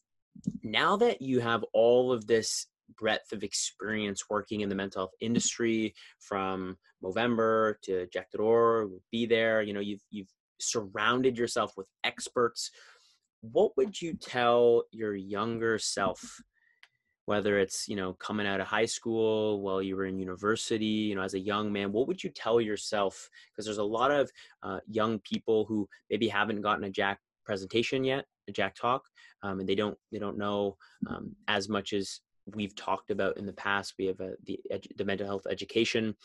now 0.64 0.98
that 0.98 1.22
you 1.22 1.40
have 1.40 1.64
all 1.74 2.12
of 2.12 2.26
this 2.26 2.68
breadth 2.98 3.32
of 3.32 3.44
experience 3.44 4.24
working 4.30 4.62
in 4.62 4.70
the 4.70 4.76
mental 4.76 5.02
health 5.02 5.14
industry 5.20 5.94
from 6.20 6.78
Movember 7.04 7.76
to 7.84 8.08
Jack.org, 8.12 8.92
be 9.12 9.26
there, 9.26 9.62
you 9.62 9.74
know, 9.74 9.80
you've 9.80 10.04
you've 10.10 10.32
surrounded 10.60 11.38
yourself 11.38 11.74
with 11.78 11.88
experts. 12.04 12.72
What 13.42 13.76
would 13.78 14.02
you 14.02 14.16
tell 14.16 14.84
your 14.92 15.16
younger 15.16 15.78
self, 15.78 16.42
whether 17.26 17.58
it's, 17.58 17.88
you 17.88 17.96
know, 17.96 18.14
coming 18.14 18.48
out 18.48 18.62
of 18.62 18.68
high 18.68 18.86
school, 18.86 19.62
while 19.62 19.82
you 19.82 19.96
were 19.96 20.06
in 20.06 20.20
university, 20.20 20.86
you 20.86 21.16
know, 21.16 21.22
as 21.22 21.34
a 21.34 21.40
young 21.40 21.72
man, 21.72 21.92
what 21.92 22.08
would 22.08 22.24
you 22.24 22.30
tell 22.30 22.62
yourself? 22.62 23.30
Because 23.52 23.66
there's 23.66 23.78
a 23.78 23.84
lot 23.84 24.12
of 24.12 24.32
uh, 24.64 24.80
young 24.88 25.20
people 25.20 25.66
who 25.66 25.88
maybe 26.10 26.28
haven't 26.28 26.62
gotten 26.62 26.84
a 26.84 26.90
Jack 26.90 27.20
presentation 27.44 28.04
yet, 28.04 28.26
a 28.48 28.52
Jack 28.52 28.76
talk, 28.76 29.04
um, 29.44 29.60
and 29.60 29.70
they 29.70 29.76
don't 29.76 29.98
they 30.12 30.20
don't 30.20 30.38
know 30.38 30.78
um, 31.08 31.36
as 31.48 31.68
much 31.70 31.94
as 31.94 32.22
we've 32.54 32.76
talked 32.76 33.10
about 33.10 33.38
in 33.38 33.46
the 33.46 33.54
past. 33.54 33.96
We 33.98 34.06
have 34.06 34.20
a, 34.20 34.34
the 34.46 34.60
edu- 34.72 34.96
the 34.98 35.06
mental 35.06 35.28
health 35.28 35.48
education. 35.50 36.16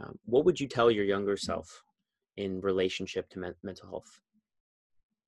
Um, 0.00 0.18
what 0.24 0.44
would 0.44 0.58
you 0.58 0.66
tell 0.66 0.90
your 0.90 1.04
younger 1.04 1.36
self 1.36 1.82
in 2.36 2.60
relationship 2.60 3.28
to 3.30 3.38
men- 3.38 3.54
mental 3.62 3.88
health? 3.88 4.20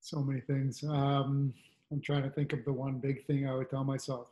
so 0.02 0.20
many 0.20 0.40
things. 0.40 0.82
Um, 0.82 1.54
I'm 1.90 2.00
trying 2.00 2.24
to 2.24 2.30
think 2.30 2.52
of 2.52 2.64
the 2.64 2.72
one 2.72 2.98
big 2.98 3.24
thing 3.26 3.48
I 3.48 3.54
would 3.54 3.70
tell 3.70 3.84
myself. 3.84 4.28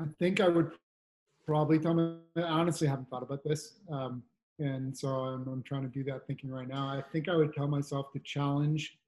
I 0.00 0.04
think 0.18 0.40
I 0.40 0.48
would 0.48 0.72
probably 1.46 1.78
tell 1.78 1.94
me, 1.94 2.16
I 2.36 2.42
honestly 2.42 2.86
haven't 2.86 3.08
thought 3.08 3.22
about 3.22 3.44
this. 3.44 3.78
Um, 3.90 4.22
and 4.58 4.96
so 4.96 5.08
I'm, 5.08 5.46
I'm 5.48 5.62
trying 5.62 5.82
to 5.82 5.88
do 5.88 6.02
that 6.04 6.26
thinking 6.26 6.50
right 6.50 6.68
now. 6.68 6.88
I 6.88 7.02
think 7.12 7.28
I 7.28 7.36
would 7.36 7.54
tell 7.54 7.68
myself 7.68 8.12
to 8.12 8.18
challenge, 8.20 8.98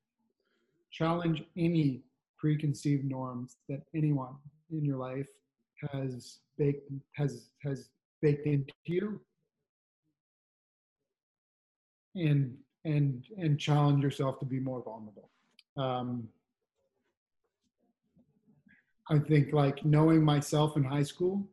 challenge 0.90 1.42
any 1.56 2.02
preconceived 2.38 3.04
norms 3.04 3.56
that 3.68 3.82
anyone 3.94 4.34
in 4.70 4.84
your 4.84 4.98
life 4.98 5.26
has 5.92 6.38
baked, 6.56 6.90
has, 7.12 7.48
has 7.62 7.88
baked 8.20 8.46
into 8.46 8.72
you 8.84 9.20
and 12.16 12.56
and 12.84 13.26
and 13.36 13.58
challenge 13.58 14.02
yourself 14.02 14.38
to 14.40 14.46
be 14.46 14.58
more 14.58 14.82
vulnerable 14.82 15.30
um, 15.76 16.28
i 19.10 19.18
think 19.18 19.52
like 19.52 19.84
knowing 19.84 20.24
myself 20.24 20.76
in 20.76 20.84
high 20.84 21.02
school 21.02 21.46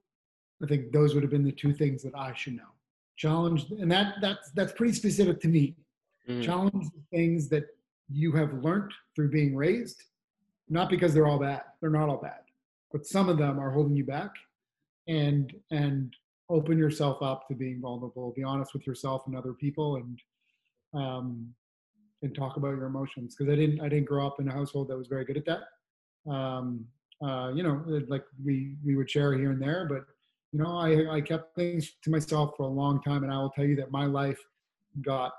i 0.64 0.66
think 0.68 0.92
those 0.92 1.14
would 1.14 1.24
have 1.24 1.32
been 1.32 1.44
the 1.44 1.52
two 1.52 1.74
things 1.74 2.02
that 2.04 2.16
i 2.16 2.34
should 2.34 2.56
know 2.56 2.72
challenge 3.18 3.66
and 3.80 3.92
that 3.92 4.16
that's 4.22 4.52
that's 4.52 4.74
pretty 4.74 4.94
specific 4.94 5.40
to 5.40 5.48
me 5.48 5.76
Mm. 6.28 6.42
challenge 6.42 6.88
the 6.96 7.04
things 7.16 7.50
that 7.50 7.66
you 8.10 8.32
have 8.32 8.52
learned 8.64 8.92
through 9.16 9.30
being 9.30 9.56
raised 9.56 10.06
not 10.70 10.90
because 10.90 11.14
they're 11.14 11.28
all 11.28 11.38
bad 11.38 11.62
they're 11.80 11.92
not 11.92 12.10
all 12.10 12.18
bad 12.18 12.40
but 12.92 13.06
some 13.06 13.30
of 13.30 13.38
them 13.38 13.60
are 13.60 13.70
holding 13.70 13.96
you 13.96 14.04
back 14.04 14.32
and 15.08 15.54
and 15.70 16.16
open 16.50 16.80
yourself 16.80 17.22
up 17.22 17.48
to 17.48 17.54
being 17.54 17.80
vulnerable 17.80 18.34
be 18.36 18.42
honest 18.44 18.74
with 18.74 18.88
yourself 18.88 19.22
and 19.28 19.36
other 19.38 19.54
people 19.54 19.98
and 19.98 20.20
um, 21.00 21.48
and 22.24 22.34
talk 22.34 22.58
about 22.58 22.70
your 22.70 22.86
emotions 22.88 23.36
because 23.36 23.52
I 23.54 23.56
didn't 23.56 23.80
I 23.82 23.88
didn't 23.88 24.06
grow 24.08 24.26
up 24.26 24.40
in 24.40 24.48
a 24.48 24.52
household 24.52 24.88
that 24.88 24.98
was 24.98 25.08
very 25.08 25.26
good 25.26 25.38
at 25.38 25.46
that. 25.46 26.32
Um, 26.32 26.86
uh, 27.24 27.52
you 27.54 27.64
know, 27.64 27.84
like 28.08 28.24
we 28.44 28.76
we 28.86 28.96
would 28.96 29.10
share 29.10 29.34
here 29.34 29.52
and 29.52 29.62
there, 29.62 29.86
but 29.90 30.06
you 30.52 30.60
know, 30.60 30.78
I 30.78 31.16
I 31.16 31.22
kept 31.22 31.56
things 31.56 31.94
to 32.04 32.10
myself 32.10 32.54
for 32.58 32.64
a 32.64 32.68
long 32.68 33.02
time, 33.02 33.24
and 33.24 33.32
I 33.32 33.38
will 33.38 33.52
tell 33.52 33.66
you 33.66 33.76
that 33.78 33.92
my 33.92 34.06
life 34.06 34.40
got 35.02 35.34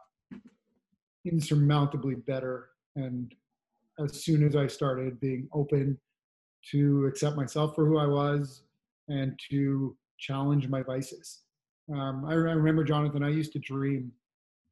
insurmountably 1.24 2.14
better, 2.14 2.68
and 2.94 3.34
as 3.98 4.22
soon 4.22 4.42
as 4.42 4.56
I 4.56 4.66
started 4.66 5.20
being 5.20 5.48
open 5.52 5.98
to 6.70 7.06
accept 7.06 7.36
myself 7.36 7.74
for 7.74 7.86
who 7.86 7.98
I 7.98 8.06
was 8.06 8.62
and 9.08 9.38
to 9.50 9.96
challenge 10.18 10.68
my 10.68 10.82
vices. 10.82 11.42
Um, 11.92 12.24
I, 12.26 12.32
I 12.32 12.34
remember 12.34 12.82
Jonathan. 12.82 13.22
I 13.22 13.28
used 13.28 13.52
to 13.52 13.58
dream 13.60 14.10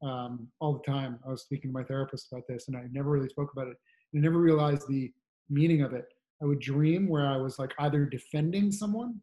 um, 0.03 0.49
all 0.61 0.75
the 0.75 0.91
time. 0.91 1.19
I 1.27 1.31
was 1.31 1.43
speaking 1.43 1.71
to 1.71 1.75
my 1.75 1.85
therapist 1.85 2.33
about 2.33 2.47
this, 2.49 2.69
and 2.69 2.77
I 2.77 2.85
never 2.93 3.11
really 3.11 3.29
spoke 3.29 3.53
about 3.53 3.69
it. 3.69 3.77
And 4.13 4.21
I 4.21 4.27
never 4.27 4.39
realized 4.39 4.89
the 4.89 5.13
meaning 5.49 5.83
of 5.83 5.93
it. 5.93 6.07
I 6.45 6.47
would 6.47 6.61
dream 6.61 7.09
where 7.09 7.27
I 7.27 7.39
was 7.39 7.59
like 7.59 7.73
either 7.79 8.05
defending 8.05 8.71
someone, 8.71 9.21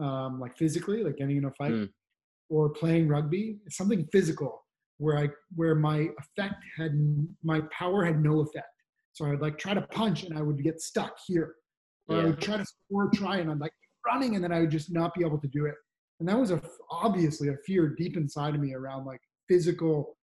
um, 0.00 0.40
like 0.40 0.56
physically, 0.58 1.04
like 1.04 1.16
getting 1.16 1.36
in 1.36 1.44
a 1.44 1.52
fight, 1.52 1.72
Mm. 1.72 1.92
or 2.50 2.70
playing 2.70 3.06
rugby, 3.08 3.60
something 3.68 4.06
physical, 4.10 4.64
where 4.98 5.16
I 5.16 5.28
where 5.54 5.74
my 5.76 6.08
effect 6.18 6.64
had 6.76 6.92
my 7.44 7.60
power 7.70 8.04
had 8.04 8.20
no 8.22 8.40
effect. 8.40 8.66
So 9.12 9.26
I'd 9.26 9.40
like 9.40 9.56
try 9.58 9.74
to 9.74 9.82
punch, 9.82 10.24
and 10.24 10.36
I 10.36 10.42
would 10.42 10.62
get 10.62 10.80
stuck 10.80 11.16
here, 11.26 11.54
or 12.08 12.16
I 12.16 12.24
would 12.24 12.40
try 12.40 12.56
to 12.56 12.64
score, 12.64 13.08
try, 13.10 13.36
and 13.38 13.50
I'm 13.50 13.58
like 13.60 13.72
running, 14.04 14.34
and 14.34 14.42
then 14.42 14.52
I 14.52 14.60
would 14.60 14.70
just 14.70 14.90
not 14.92 15.14
be 15.14 15.24
able 15.24 15.38
to 15.38 15.48
do 15.48 15.66
it. 15.66 15.74
And 16.18 16.28
that 16.28 16.38
was 16.38 16.50
a 16.50 16.60
obviously 16.90 17.48
a 17.48 17.56
fear 17.66 17.94
deep 17.96 18.16
inside 18.16 18.54
of 18.56 18.60
me 18.60 18.74
around 18.74 19.04
like 19.04 19.20
physical 19.48 20.16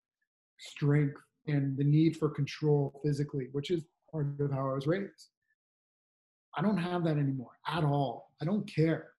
strength 0.59 1.21
and 1.47 1.77
the 1.77 1.83
need 1.83 2.17
for 2.17 2.29
control 2.29 2.99
physically, 3.05 3.47
which 3.53 3.71
is 3.71 3.85
part 4.11 4.39
of 4.41 4.51
how 4.51 4.69
I 4.71 4.73
was 4.73 4.87
raised. 4.87 5.29
I 6.57 6.61
don't 6.61 6.77
have 6.77 7.03
that 7.05 7.17
anymore 7.17 7.51
at 7.67 7.83
all. 7.83 8.31
I 8.41 8.45
don't 8.45 8.69
care. 8.73 9.11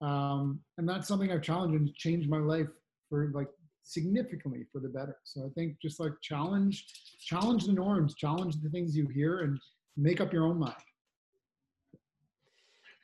Um, 0.00 0.60
and 0.78 0.88
that's 0.88 1.08
something 1.08 1.30
I've 1.30 1.42
challenged 1.42 1.74
and 1.74 1.94
changed 1.94 2.28
my 2.28 2.38
life 2.38 2.68
for 3.08 3.30
like 3.34 3.48
significantly 3.82 4.66
for 4.72 4.80
the 4.80 4.88
better. 4.88 5.16
So 5.24 5.44
I 5.44 5.48
think 5.54 5.76
just 5.80 5.98
like 5.98 6.12
challenge, 6.22 6.86
challenge 7.20 7.66
the 7.66 7.72
norms, 7.72 8.14
challenge 8.14 8.56
the 8.62 8.68
things 8.70 8.96
you 8.96 9.08
hear 9.08 9.40
and 9.40 9.58
make 9.96 10.20
up 10.20 10.32
your 10.32 10.44
own 10.44 10.58
mind. 10.58 10.74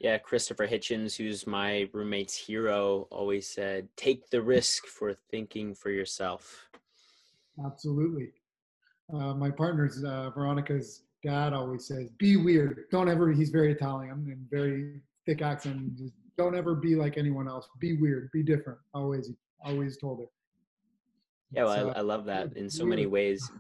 Yeah, 0.01 0.19
Christopher 0.19 0.67
Hitchens, 0.67 1.17
who's 1.17 1.47
my 1.47 1.89
roommate's 1.93 2.37
hero, 2.37 3.09
always 3.11 3.49
said, 3.49 3.89
"Take 3.97 4.29
the 4.29 4.43
risk 4.43 4.87
for 4.87 5.15
thinking 5.31 5.75
for 5.75 5.91
yourself." 5.91 6.69
Absolutely. 7.65 8.33
Uh, 9.13 9.35
my 9.35 9.51
partner's 9.51 10.05
uh, 10.05 10.31
Veronica's 10.35 11.05
dad 11.25 11.53
always 11.53 11.87
says, 11.87 12.11
"Be 12.19 12.37
weird. 12.37 12.85
Don't 12.91 13.09
ever." 13.09 13.33
He's 13.33 13.51
very 13.51 13.73
Italian 13.73 14.27
and 14.31 14.47
very 14.51 15.01
thick 15.27 15.43
accent. 15.43 15.97
Just 15.97 16.15
don't 16.37 16.55
ever 16.55 16.75
be 16.75 16.95
like 16.95 17.17
anyone 17.17 17.49
else. 17.49 17.69
Be 17.81 17.97
weird. 17.97 18.31
Be 18.33 18.43
different. 18.43 18.79
Always, 18.93 19.31
always 19.65 19.97
told 19.97 20.21
her. 20.21 20.27
Yeah, 21.51 21.65
well, 21.65 21.89
It's, 21.89 21.97
I, 21.97 22.01
I 22.01 22.03
love 22.03 22.25
that 22.27 22.57
in 22.57 22.69
so 22.69 22.85
many 22.85 23.07
ways. 23.07 23.51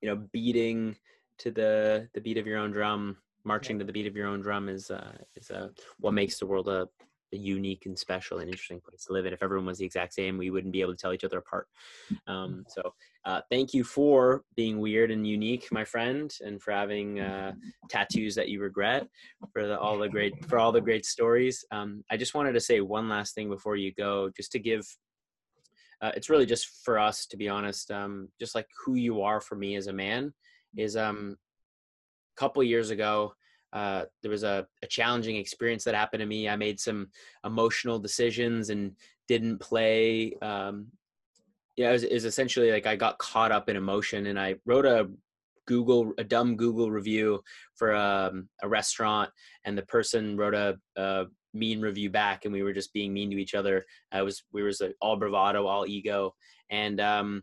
You 0.00 0.08
know, 0.10 0.16
beating 0.32 0.96
to 1.38 1.50
the 1.50 2.08
the 2.14 2.20
beat 2.20 2.38
of 2.38 2.46
your 2.46 2.58
own 2.58 2.72
drum, 2.72 3.16
marching 3.44 3.78
to 3.78 3.84
the 3.84 3.92
beat 3.92 4.06
of 4.06 4.16
your 4.16 4.26
own 4.26 4.40
drum 4.40 4.68
is 4.68 4.90
uh, 4.90 5.12
is 5.36 5.50
uh, 5.50 5.68
what 6.00 6.14
makes 6.14 6.38
the 6.38 6.46
world 6.46 6.68
a 6.68 6.88
unique 7.38 7.86
and 7.86 7.98
special 7.98 8.38
and 8.38 8.48
interesting 8.48 8.80
place 8.80 9.04
to 9.04 9.12
live 9.12 9.26
in. 9.26 9.32
If 9.32 9.42
everyone 9.42 9.66
was 9.66 9.78
the 9.78 9.84
exact 9.84 10.14
same, 10.14 10.38
we 10.38 10.50
wouldn't 10.50 10.72
be 10.72 10.80
able 10.80 10.92
to 10.92 10.98
tell 11.00 11.12
each 11.12 11.24
other 11.24 11.38
apart. 11.38 11.68
Um, 12.26 12.64
so 12.68 12.94
uh, 13.24 13.40
thank 13.50 13.72
you 13.72 13.84
for 13.84 14.44
being 14.54 14.80
weird 14.80 15.10
and 15.10 15.26
unique, 15.26 15.68
my 15.72 15.84
friend, 15.84 16.32
and 16.40 16.60
for 16.60 16.72
having 16.72 17.20
uh, 17.20 17.52
tattoos 17.88 18.34
that 18.34 18.48
you 18.48 18.60
regret 18.60 19.06
for 19.52 19.66
the, 19.66 19.78
all 19.78 19.98
the 19.98 20.08
great 20.08 20.44
for 20.46 20.58
all 20.58 20.72
the 20.72 20.80
great 20.80 21.06
stories. 21.06 21.64
Um, 21.70 22.04
I 22.10 22.16
just 22.16 22.34
wanted 22.34 22.52
to 22.52 22.60
say 22.60 22.80
one 22.80 23.08
last 23.08 23.34
thing 23.34 23.48
before 23.48 23.76
you 23.76 23.92
go, 23.92 24.30
just 24.36 24.52
to 24.52 24.58
give. 24.58 24.86
Uh, 26.02 26.12
it's 26.14 26.28
really 26.28 26.44
just 26.44 26.84
for 26.84 26.98
us, 26.98 27.24
to 27.26 27.36
be 27.36 27.48
honest. 27.48 27.90
Um, 27.90 28.28
just 28.38 28.54
like 28.54 28.66
who 28.84 28.94
you 28.94 29.22
are 29.22 29.40
for 29.40 29.56
me 29.56 29.76
as 29.76 29.86
a 29.86 29.92
man 29.92 30.34
is 30.76 30.96
um, 30.96 31.36
a 32.36 32.40
couple 32.40 32.62
years 32.62 32.90
ago. 32.90 33.32
Uh, 33.74 34.04
there 34.22 34.30
was 34.30 34.44
a, 34.44 34.66
a, 34.82 34.86
challenging 34.86 35.34
experience 35.34 35.82
that 35.82 35.96
happened 35.96 36.20
to 36.20 36.26
me. 36.26 36.48
I 36.48 36.54
made 36.54 36.78
some 36.78 37.08
emotional 37.44 37.98
decisions 37.98 38.70
and 38.70 38.92
didn't 39.26 39.58
play 39.58 40.34
um, 40.40 40.86
yeah, 41.76 41.90
it 41.90 41.92
was, 41.92 42.04
it 42.04 42.12
was 42.12 42.24
essentially 42.24 42.70
like 42.70 42.86
I 42.86 42.96
got 42.96 43.18
caught 43.18 43.52
up 43.52 43.68
in 43.68 43.76
emotion 43.76 44.26
and 44.26 44.38
I 44.38 44.56
wrote 44.64 44.86
a 44.86 45.10
Google, 45.66 46.12
a 46.18 46.24
dumb 46.24 46.56
Google 46.56 46.90
review 46.90 47.42
for 47.74 47.94
um, 47.94 48.48
a 48.62 48.68
restaurant 48.68 49.30
and 49.64 49.76
the 49.76 49.82
person 49.82 50.36
wrote 50.36 50.54
a, 50.54 50.78
a, 50.96 51.26
mean 51.56 51.80
review 51.80 52.10
back 52.10 52.44
and 52.44 52.52
we 52.52 52.64
were 52.64 52.72
just 52.72 52.92
being 52.92 53.12
mean 53.12 53.30
to 53.30 53.36
each 53.36 53.54
other. 53.54 53.84
I 54.10 54.22
was, 54.22 54.42
we 54.52 54.64
was 54.64 54.80
like 54.80 54.96
all 55.00 55.16
bravado, 55.16 55.66
all 55.66 55.86
ego. 55.86 56.34
And, 56.68 57.00
um, 57.00 57.42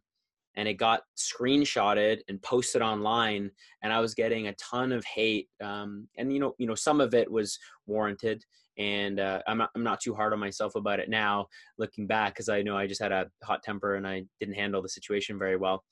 and 0.56 0.68
it 0.68 0.76
got 0.76 1.02
screenshotted 1.18 2.20
and 2.28 2.42
posted 2.42 2.82
online 2.82 3.50
and 3.84 3.94
i 3.94 4.00
was 4.00 4.14
getting 4.14 4.48
a 4.48 4.56
ton 4.56 4.92
of 4.92 5.04
hate 5.06 5.48
um, 5.64 6.08
and 6.18 6.34
you 6.34 6.40
know 6.40 6.54
you 6.58 6.68
know 6.68 6.76
some 6.76 7.02
of 7.02 7.14
it 7.14 7.30
was 7.30 7.58
warranted 7.88 8.44
and 8.78 9.20
uh, 9.20 9.42
I'm, 9.48 9.58
not, 9.58 9.70
I'm 9.76 9.84
not 9.84 10.00
too 10.00 10.16
hard 10.16 10.34
on 10.34 10.40
myself 10.40 10.76
about 10.76 11.00
it 11.00 11.10
now 11.10 11.48
looking 11.78 12.08
back 12.08 12.34
because 12.34 12.50
i 12.50 12.62
know 12.62 12.78
i 12.78 12.88
just 12.88 13.02
had 13.02 13.12
a 13.12 13.30
hot 13.44 13.64
temper 13.64 13.96
and 13.96 14.08
i 14.08 14.24
didn't 14.40 14.56
handle 14.56 14.82
the 14.82 14.90
situation 14.90 15.38
very 15.38 15.58
well 15.58 15.84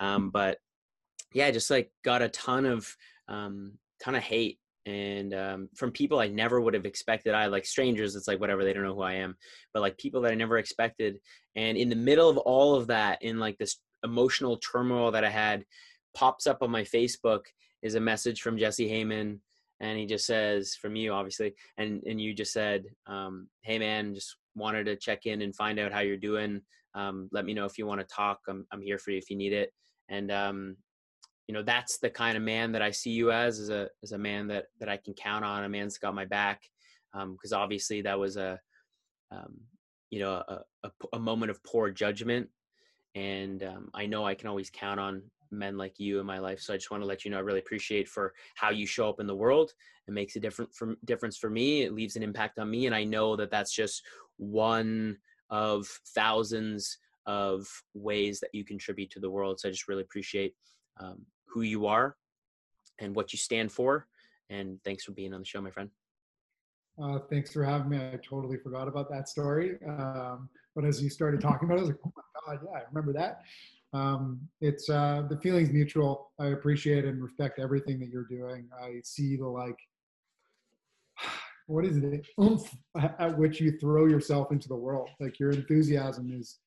um, 0.00 0.30
but 0.30 0.58
yeah 1.32 1.50
just 1.50 1.70
like 1.70 1.90
got 2.04 2.22
a 2.22 2.28
ton 2.28 2.66
of 2.66 2.86
um, 3.28 3.78
ton 4.02 4.14
of 4.14 4.22
hate 4.22 4.58
and 4.86 5.32
um, 5.32 5.68
from 5.74 5.90
people 5.90 6.18
i 6.18 6.28
never 6.28 6.60
would 6.60 6.74
have 6.74 6.84
expected. 6.84 7.34
I 7.34 7.46
like 7.46 7.64
strangers 7.64 8.16
it's 8.16 8.28
like 8.28 8.40
whatever 8.40 8.64
they 8.64 8.72
don't 8.72 8.82
know 8.84 8.94
who 8.94 9.02
i 9.02 9.14
am 9.14 9.36
but 9.72 9.80
like 9.80 9.96
people 9.96 10.20
that 10.22 10.32
i 10.32 10.34
never 10.34 10.58
expected 10.58 11.18
and 11.56 11.78
in 11.78 11.88
the 11.88 11.96
middle 11.96 12.28
of 12.28 12.36
all 12.38 12.74
of 12.74 12.88
that 12.88 13.22
in 13.22 13.38
like 13.38 13.56
this 13.58 13.78
emotional 14.04 14.56
turmoil 14.58 15.10
that 15.10 15.24
i 15.24 15.30
had 15.30 15.64
pops 16.14 16.46
up 16.46 16.62
on 16.62 16.70
my 16.70 16.82
facebook 16.82 17.42
is 17.82 17.94
a 17.94 18.00
message 18.00 18.40
from 18.40 18.58
jesse 18.58 18.88
heyman 18.88 19.38
and 19.80 19.98
he 19.98 20.06
just 20.06 20.26
says 20.26 20.74
from 20.74 20.94
you 20.94 21.12
obviously 21.12 21.52
and 21.78 22.02
and 22.04 22.20
you 22.20 22.32
just 22.32 22.52
said 22.52 22.84
um, 23.06 23.48
hey 23.62 23.78
man 23.78 24.14
just 24.14 24.36
wanted 24.54 24.84
to 24.84 24.96
check 24.96 25.26
in 25.26 25.42
and 25.42 25.54
find 25.54 25.78
out 25.78 25.92
how 25.92 26.00
you're 26.00 26.16
doing. 26.16 26.60
Um, 26.94 27.28
let 27.32 27.44
me 27.44 27.54
know 27.54 27.64
if 27.64 27.76
you 27.76 27.86
want 27.86 28.00
to 28.00 28.14
talk. 28.14 28.40
I'm, 28.48 28.66
I'm 28.70 28.82
here 28.82 28.98
for 28.98 29.10
you 29.10 29.18
if 29.18 29.30
you 29.30 29.36
need 29.36 29.52
it. 29.52 29.72
And 30.08 30.30
um, 30.30 30.76
you 31.48 31.54
know 31.54 31.62
that's 31.62 31.98
the 31.98 32.08
kind 32.08 32.38
of 32.38 32.42
man 32.42 32.72
that 32.72 32.80
i 32.80 32.90
see 32.90 33.10
you 33.10 33.30
as 33.30 33.58
as 33.58 33.68
a 33.68 33.86
as 34.02 34.12
a 34.12 34.18
man 34.18 34.46
that 34.46 34.64
that 34.80 34.88
i 34.88 34.96
can 34.96 35.12
count 35.12 35.44
on 35.44 35.64
a 35.64 35.68
man's 35.68 35.98
got 35.98 36.14
my 36.14 36.24
back 36.24 36.62
because 37.12 37.52
um, 37.52 37.60
obviously 37.60 38.00
that 38.00 38.18
was 38.18 38.38
a 38.38 38.58
um, 39.30 39.60
you 40.08 40.20
know 40.20 40.42
a, 40.48 40.60
a, 40.84 40.90
a, 41.12 41.18
moment 41.18 41.50
of 41.50 41.62
poor 41.62 41.90
judgment 41.90 42.48
and 43.14 43.62
um, 43.62 43.88
i 43.94 44.06
know 44.06 44.24
i 44.24 44.34
can 44.34 44.48
always 44.48 44.70
count 44.70 44.98
on 45.00 45.22
men 45.54 45.76
like 45.76 45.98
you 45.98 46.20
in 46.20 46.26
my 46.26 46.38
life. 46.38 46.60
So 46.60 46.74
I 46.74 46.76
just 46.76 46.90
want 46.90 47.02
to 47.02 47.06
let 47.06 47.24
you 47.24 47.30
know 47.30 47.38
I 47.38 47.40
really 47.40 47.60
appreciate 47.60 48.08
for 48.08 48.34
how 48.54 48.70
you 48.70 48.86
show 48.86 49.08
up 49.08 49.20
in 49.20 49.26
the 49.26 49.34
world. 49.34 49.72
It 50.06 50.12
makes 50.12 50.36
a 50.36 50.40
different 50.40 50.74
from 50.74 50.96
difference 51.04 51.36
for 51.36 51.50
me. 51.50 51.82
It 51.82 51.94
leaves 51.94 52.16
an 52.16 52.22
impact 52.22 52.58
on 52.58 52.70
me, 52.70 52.86
and 52.86 52.94
I 52.94 53.04
know 53.04 53.36
that 53.36 53.50
that's 53.50 53.72
just 53.72 54.02
one 54.36 55.16
of 55.50 55.86
thousands 56.14 56.98
of 57.26 57.66
ways 57.94 58.40
that 58.40 58.50
you 58.52 58.64
contribute 58.64 59.10
to 59.10 59.20
the 59.20 59.30
world. 59.30 59.60
So 59.60 59.68
I 59.68 59.72
just 59.72 59.88
really 59.88 60.02
appreciate 60.02 60.54
um, 61.00 61.24
who 61.46 61.62
you 61.62 61.86
are 61.86 62.16
and 62.98 63.14
what 63.14 63.32
you 63.32 63.38
stand 63.38 63.72
for. 63.72 64.06
And 64.50 64.78
thanks 64.84 65.04
for 65.04 65.12
being 65.12 65.32
on 65.32 65.40
the 65.40 65.46
show, 65.46 65.62
my 65.62 65.70
friend. 65.70 65.88
Uh, 67.02 67.18
thanks 67.30 67.52
for 67.52 67.64
having 67.64 67.88
me. 67.88 67.96
I 67.96 68.18
totally 68.22 68.58
forgot 68.58 68.88
about 68.88 69.10
that 69.10 69.28
story. 69.28 69.78
Um, 69.88 70.48
but 70.74 70.84
as 70.84 71.02
you 71.02 71.10
started 71.10 71.40
talking 71.40 71.66
about 71.66 71.78
it, 71.78 71.80
I 71.80 71.82
was 71.82 71.90
like, 71.90 72.00
oh 72.06 72.12
my 72.16 72.54
God, 72.54 72.64
yeah, 72.64 72.78
I 72.78 72.82
remember 72.90 73.12
that 73.14 73.40
um, 73.94 74.40
it's 74.60 74.90
uh, 74.90 75.22
the 75.30 75.38
feeling's 75.38 75.70
mutual. 75.70 76.32
I 76.40 76.48
appreciate 76.48 77.04
and 77.04 77.22
respect 77.22 77.60
everything 77.60 78.00
that 78.00 78.08
you're 78.08 78.26
doing. 78.28 78.68
I 78.82 79.00
see 79.04 79.36
the 79.36 79.46
like, 79.46 79.78
what 81.68 81.86
is 81.86 81.96
it, 81.98 82.26
oomph 82.42 82.68
at 83.20 83.38
which 83.38 83.60
you 83.60 83.78
throw 83.78 84.06
yourself 84.06 84.50
into 84.50 84.68
the 84.68 84.76
world. 84.76 85.08
Like 85.20 85.38
your 85.38 85.52
enthusiasm 85.52 86.32
is 86.36 86.58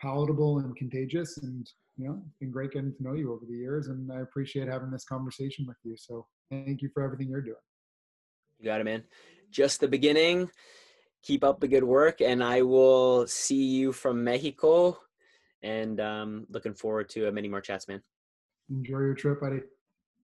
palatable 0.00 0.60
and 0.60 0.76
contagious, 0.76 1.38
and 1.38 1.68
you 1.96 2.06
know, 2.06 2.22
it's 2.24 2.38
been 2.38 2.52
great 2.52 2.70
getting 2.70 2.94
to 2.94 3.02
know 3.02 3.14
you 3.14 3.32
over 3.32 3.44
the 3.44 3.56
years. 3.56 3.88
And 3.88 4.12
I 4.12 4.20
appreciate 4.20 4.68
having 4.68 4.90
this 4.90 5.04
conversation 5.04 5.66
with 5.66 5.78
you. 5.82 5.96
So 5.96 6.26
thank 6.50 6.82
you 6.82 6.90
for 6.94 7.02
everything 7.02 7.28
you're 7.28 7.40
doing. 7.40 7.56
You 8.60 8.66
got 8.66 8.80
it, 8.80 8.84
man. 8.84 9.02
Just 9.50 9.80
the 9.80 9.88
beginning. 9.88 10.50
Keep 11.22 11.44
up 11.44 11.60
the 11.60 11.68
good 11.68 11.84
work, 11.84 12.20
and 12.20 12.42
I 12.42 12.62
will 12.62 13.26
see 13.26 13.64
you 13.64 13.92
from 13.92 14.22
Mexico 14.22 14.98
and 15.62 16.00
um, 16.00 16.46
looking 16.48 16.74
forward 16.74 17.08
to 17.10 17.30
many 17.32 17.48
more 17.48 17.60
chats, 17.60 17.88
man. 17.88 18.02
Enjoy 18.70 18.98
your 18.98 19.14
trip, 19.14 19.40
buddy. 19.40 19.60